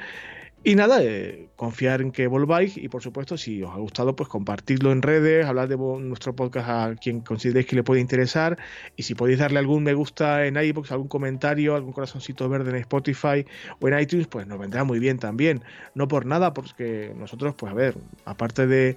Y 0.64 0.74
nada, 0.74 1.02
eh, 1.02 1.48
confiar 1.54 2.02
en 2.02 2.10
que 2.10 2.26
volváis 2.26 2.76
y 2.76 2.88
por 2.88 3.00
supuesto 3.00 3.38
si 3.38 3.62
os 3.62 3.70
ha 3.70 3.76
gustado 3.78 4.16
pues 4.16 4.28
compartirlo 4.28 4.90
en 4.90 5.02
redes, 5.02 5.46
hablar 5.46 5.68
de 5.68 5.76
nuestro 5.76 6.34
podcast 6.34 6.68
a 6.68 6.96
quien 7.00 7.20
consideréis 7.20 7.66
que 7.66 7.76
le 7.76 7.84
puede 7.84 8.00
interesar 8.00 8.58
y 8.96 9.04
si 9.04 9.14
podéis 9.14 9.38
darle 9.38 9.60
algún 9.60 9.84
me 9.84 9.94
gusta 9.94 10.46
en 10.46 10.56
iBox, 10.56 10.90
algún 10.90 11.06
comentario, 11.06 11.76
algún 11.76 11.92
corazoncito 11.92 12.48
verde 12.48 12.70
en 12.70 12.76
Spotify 12.76 13.46
o 13.80 13.88
en 13.88 14.00
iTunes, 14.00 14.26
pues 14.26 14.48
nos 14.48 14.58
vendrá 14.58 14.82
muy 14.82 14.98
bien 14.98 15.18
también. 15.18 15.62
No 15.94 16.08
por 16.08 16.26
nada, 16.26 16.52
porque 16.54 17.12
nosotros 17.16 17.54
pues 17.56 17.70
a 17.70 17.74
ver, 17.74 17.96
aparte 18.24 18.66
de, 18.66 18.96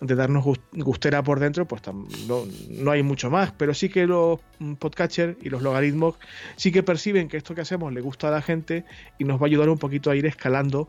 de 0.00 0.14
darnos 0.14 0.44
gustera 0.72 1.22
por 1.22 1.40
dentro, 1.40 1.66
pues 1.66 1.82
no, 2.26 2.44
no, 2.68 2.90
hay 2.90 3.02
mucho 3.02 3.30
más. 3.30 3.52
Pero 3.52 3.74
sí 3.74 3.88
que 3.88 4.06
los 4.06 4.40
podcatchers 4.78 5.36
y 5.42 5.50
los 5.50 5.62
logaritmos 5.62 6.16
sí 6.56 6.72
que 6.72 6.82
perciben 6.82 7.28
que 7.28 7.36
esto 7.36 7.54
que 7.54 7.60
hacemos 7.60 7.92
le 7.92 8.00
gusta 8.00 8.28
a 8.28 8.30
la 8.30 8.42
gente 8.42 8.84
y 9.18 9.24
nos 9.24 9.40
va 9.40 9.44
a 9.44 9.46
ayudar 9.46 9.68
un 9.68 9.78
poquito 9.78 10.10
a 10.10 10.16
ir 10.16 10.26
escalando 10.26 10.88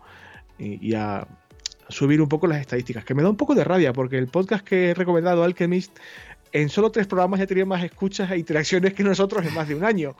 y, 0.57 0.93
a 0.93 1.27
subir 1.89 2.21
un 2.21 2.29
poco 2.29 2.47
las 2.47 2.61
estadísticas. 2.61 3.03
Que 3.03 3.13
me 3.13 3.21
da 3.21 3.29
un 3.29 3.37
poco 3.37 3.53
de 3.53 3.63
rabia 3.63 3.91
porque 3.91 4.17
el 4.17 4.27
podcast 4.27 4.65
que 4.65 4.91
he 4.91 4.93
recomendado, 4.93 5.43
Alchemist, 5.43 5.97
en 6.53 6.69
solo 6.69 6.91
tres 6.91 7.07
programas 7.07 7.39
ya 7.39 7.47
tenía 7.47 7.65
más 7.65 7.83
escuchas 7.83 8.31
e 8.31 8.37
interacciones 8.37 8.93
que 8.93 9.03
nosotros 9.03 9.45
en 9.45 9.53
más 9.53 9.67
de 9.67 9.75
un 9.75 9.83
año. 9.83 10.15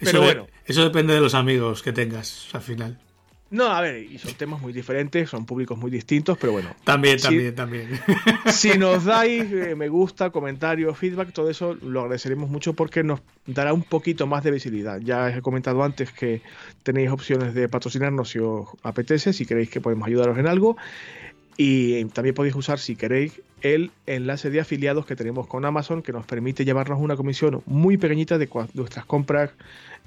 Pero 0.00 0.22
bueno. 0.22 0.46
Eso 0.64 0.82
depende 0.82 1.14
de 1.14 1.20
los 1.20 1.34
amigos 1.34 1.82
que 1.82 1.92
tengas 1.92 2.48
al 2.52 2.62
final. 2.62 2.98
No, 3.50 3.66
a 3.66 3.80
ver, 3.80 4.04
y 4.04 4.16
son 4.18 4.34
temas 4.34 4.60
muy 4.60 4.72
diferentes, 4.72 5.28
son 5.28 5.44
públicos 5.44 5.76
muy 5.76 5.90
distintos, 5.90 6.38
pero 6.38 6.52
bueno. 6.52 6.70
También, 6.84 7.18
también, 7.18 7.54
también. 7.54 7.88
Si 8.46 8.78
nos 8.78 9.04
dais 9.06 9.50
eh, 9.52 9.74
me 9.74 9.88
gusta, 9.88 10.30
comentarios, 10.30 10.96
feedback, 10.96 11.32
todo 11.32 11.50
eso 11.50 11.76
lo 11.82 12.02
agradeceremos 12.02 12.48
mucho 12.48 12.74
porque 12.74 13.02
nos 13.02 13.20
dará 13.46 13.72
un 13.72 13.82
poquito 13.82 14.28
más 14.28 14.44
de 14.44 14.52
visibilidad. 14.52 15.00
Ya 15.00 15.24
os 15.24 15.36
he 15.36 15.42
comentado 15.42 15.82
antes 15.82 16.12
que 16.12 16.42
tenéis 16.84 17.10
opciones 17.10 17.52
de 17.52 17.68
patrocinarnos 17.68 18.30
si 18.30 18.38
os 18.38 18.68
apetece, 18.84 19.32
si 19.32 19.44
queréis 19.46 19.68
que 19.68 19.80
podemos 19.80 20.06
ayudaros 20.06 20.38
en 20.38 20.46
algo. 20.46 20.76
Y 21.56 22.04
también 22.06 22.36
podéis 22.36 22.54
usar, 22.54 22.78
si 22.78 22.94
queréis, 22.94 23.40
el 23.62 23.90
enlace 24.06 24.48
de 24.48 24.60
afiliados 24.60 25.06
que 25.06 25.16
tenemos 25.16 25.48
con 25.48 25.64
Amazon, 25.64 26.02
que 26.02 26.12
nos 26.12 26.24
permite 26.24 26.64
llevarnos 26.64 27.00
una 27.00 27.16
comisión 27.16 27.62
muy 27.66 27.96
pequeñita 27.96 28.38
de 28.38 28.48
nuestras 28.74 29.04
compras 29.04 29.50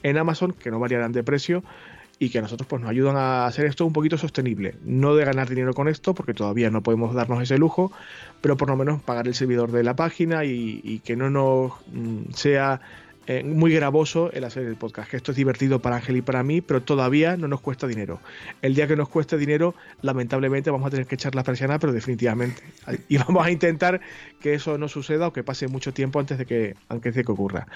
en 0.01 0.17
Amazon, 0.17 0.53
que 0.53 0.71
no 0.71 0.79
variarán 0.79 1.11
de 1.11 1.23
precio 1.23 1.63
y 2.23 2.29
que 2.29 2.39
a 2.39 2.41
nosotros 2.41 2.67
pues, 2.67 2.81
nos 2.81 2.89
ayudan 2.89 3.17
a 3.17 3.45
hacer 3.45 3.65
esto 3.65 3.85
un 3.85 3.93
poquito 3.93 4.17
sostenible. 4.17 4.75
No 4.83 5.15
de 5.15 5.25
ganar 5.25 5.49
dinero 5.49 5.73
con 5.73 5.87
esto, 5.87 6.13
porque 6.13 6.33
todavía 6.33 6.69
no 6.69 6.81
podemos 6.81 7.13
darnos 7.13 7.41
ese 7.41 7.57
lujo, 7.57 7.91
pero 8.41 8.55
por 8.55 8.69
lo 8.69 8.77
menos 8.77 9.01
pagar 9.01 9.27
el 9.27 9.35
servidor 9.35 9.71
de 9.71 9.83
la 9.83 9.95
página 9.95 10.45
y, 10.45 11.01
que 11.03 11.15
no 11.15 11.29
nos 11.29 11.73
mm, 11.91 12.33
sea 12.33 12.79
eh, 13.27 13.43
muy 13.43 13.73
gravoso 13.73 14.31
el 14.31 14.43
hacer 14.43 14.65
el 14.65 14.75
podcast, 14.75 15.09
que 15.09 15.17
esto 15.17 15.31
es 15.31 15.37
divertido 15.37 15.79
para 15.79 15.97
Ángel 15.97 16.17
y 16.17 16.21
para 16.21 16.43
mí, 16.43 16.61
pero 16.61 16.81
todavía 16.81 17.35
no 17.35 17.47
nos 17.47 17.61
cuesta 17.61 17.87
dinero. 17.87 18.19
El 18.61 18.75
día 18.75 18.87
que 18.87 18.95
nos 18.95 19.09
cueste 19.09 19.37
dinero, 19.37 19.75
lamentablemente 20.01 20.71
vamos 20.71 20.87
a 20.87 20.91
tener 20.91 21.07
que 21.07 21.15
echar 21.15 21.35
la 21.35 21.43
persiana, 21.43 21.79
pero 21.79 21.93
definitivamente. 21.93 22.63
Y 23.09 23.17
vamos 23.17 23.45
a 23.45 23.51
intentar 23.51 24.01
que 24.39 24.53
eso 24.53 24.77
no 24.77 24.87
suceda 24.87 25.27
o 25.27 25.33
que 25.33 25.43
pase 25.43 25.67
mucho 25.67 25.93
tiempo 25.93 26.19
antes 26.19 26.37
de 26.37 26.45
que, 26.45 26.75
antes 26.89 27.15
de 27.15 27.23
que 27.23 27.31
ocurra. 27.31 27.67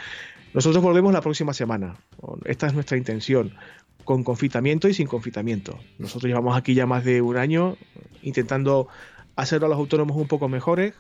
Nosotros 0.53 0.84
volvemos 0.84 1.14
la 1.14 1.22
próxima 1.22 1.53
semana. 1.53 1.95
Esta 2.45 2.68
es 2.68 2.74
nuestra 2.74 2.98
intención, 2.98 3.53
con 4.08 4.24
confitamiento 4.24 4.88
y 4.88 4.94
sin 4.94 5.06
confitamiento. 5.06 5.78
Nosotros 6.00 6.30
llevamos 6.30 6.58
aquí 6.58 6.74
ya 6.74 6.86
más 6.86 7.04
de 7.04 7.22
un 7.22 7.36
año 7.36 7.76
intentando 8.24 8.88
hacer 9.36 9.62
a 9.66 9.68
los 9.68 9.78
autónomos 9.78 10.16
un 10.16 10.30
poco 10.30 10.48
mejores, 10.48 10.94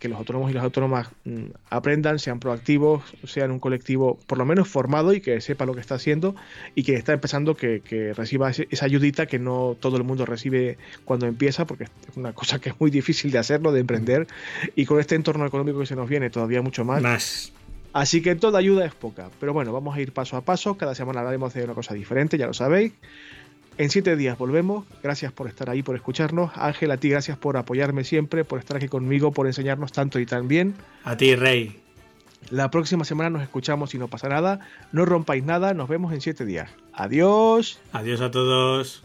que 0.00 0.08
los 0.08 0.18
autónomos 0.18 0.50
y 0.50 0.54
las 0.54 0.64
autónomas 0.64 1.10
mm, 1.24 1.44
aprendan, 1.70 2.18
sean 2.18 2.40
proactivos, 2.40 3.04
sean 3.22 3.52
un 3.52 3.60
colectivo 3.60 4.18
por 4.26 4.36
lo 4.36 4.44
menos 4.44 4.66
formado 4.66 5.12
y 5.14 5.20
que 5.20 5.40
sepa 5.40 5.64
lo 5.64 5.74
que 5.74 5.80
está 5.80 5.94
haciendo 5.94 6.34
y 6.74 6.82
que 6.82 6.94
está 6.94 7.12
empezando 7.12 7.54
que, 7.54 7.80
reciba 8.16 8.50
esa 8.50 8.84
ayudita 8.84 9.26
que 9.26 9.38
no 9.38 9.76
todo 9.78 9.96
el 9.96 10.02
mundo 10.02 10.26
recibe 10.26 10.78
cuando 11.04 11.26
empieza, 11.26 11.68
porque 11.68 11.84
es 11.84 12.16
una 12.16 12.32
cosa 12.32 12.58
que 12.58 12.70
es 12.70 12.80
muy 12.80 12.90
difícil 12.90 13.30
de 13.30 13.38
hacerlo, 13.38 13.70
de 13.70 13.78
emprender, 13.78 14.26
y 14.74 14.86
con 14.86 14.98
este 14.98 15.14
entorno 15.14 15.46
económico 15.46 15.78
que 15.78 15.86
se 15.86 15.94
nos 15.94 16.08
viene 16.08 16.30
todavía 16.30 16.62
mucho 16.62 16.84
más. 16.84 17.00
Más. 17.00 17.52
Así 17.92 18.22
que 18.22 18.34
toda 18.34 18.58
ayuda 18.58 18.84
es 18.86 18.94
poca, 18.94 19.30
pero 19.38 19.52
bueno, 19.52 19.72
vamos 19.72 19.96
a 19.96 20.00
ir 20.00 20.12
paso 20.12 20.36
a 20.36 20.40
paso, 20.40 20.76
cada 20.76 20.94
semana 20.94 21.20
hablaremos 21.20 21.52
de 21.52 21.64
una 21.64 21.74
cosa 21.74 21.94
diferente, 21.94 22.38
ya 22.38 22.46
lo 22.46 22.54
sabéis. 22.54 22.92
En 23.78 23.90
siete 23.90 24.16
días 24.16 24.36
volvemos. 24.36 24.84
Gracias 25.02 25.32
por 25.32 25.48
estar 25.48 25.70
ahí, 25.70 25.82
por 25.82 25.96
escucharnos. 25.96 26.50
Ángel, 26.54 26.90
a 26.90 26.98
ti 26.98 27.08
gracias 27.08 27.38
por 27.38 27.56
apoyarme 27.56 28.04
siempre, 28.04 28.44
por 28.44 28.58
estar 28.58 28.76
aquí 28.76 28.88
conmigo, 28.88 29.32
por 29.32 29.46
enseñarnos 29.46 29.92
tanto 29.92 30.18
y 30.18 30.26
tan 30.26 30.46
bien. 30.46 30.74
A 31.04 31.16
ti, 31.16 31.34
Rey. 31.34 31.80
La 32.50 32.70
próxima 32.70 33.04
semana 33.04 33.30
nos 33.30 33.42
escuchamos 33.42 33.94
y 33.94 33.98
no 33.98 34.08
pasa 34.08 34.28
nada. 34.28 34.60
No 34.92 35.06
rompáis 35.06 35.44
nada. 35.44 35.72
Nos 35.74 35.88
vemos 35.88 36.12
en 36.12 36.20
siete 36.20 36.44
días. 36.44 36.70
Adiós. 36.92 37.80
Adiós 37.92 38.20
a 38.20 38.30
todos. 38.30 39.02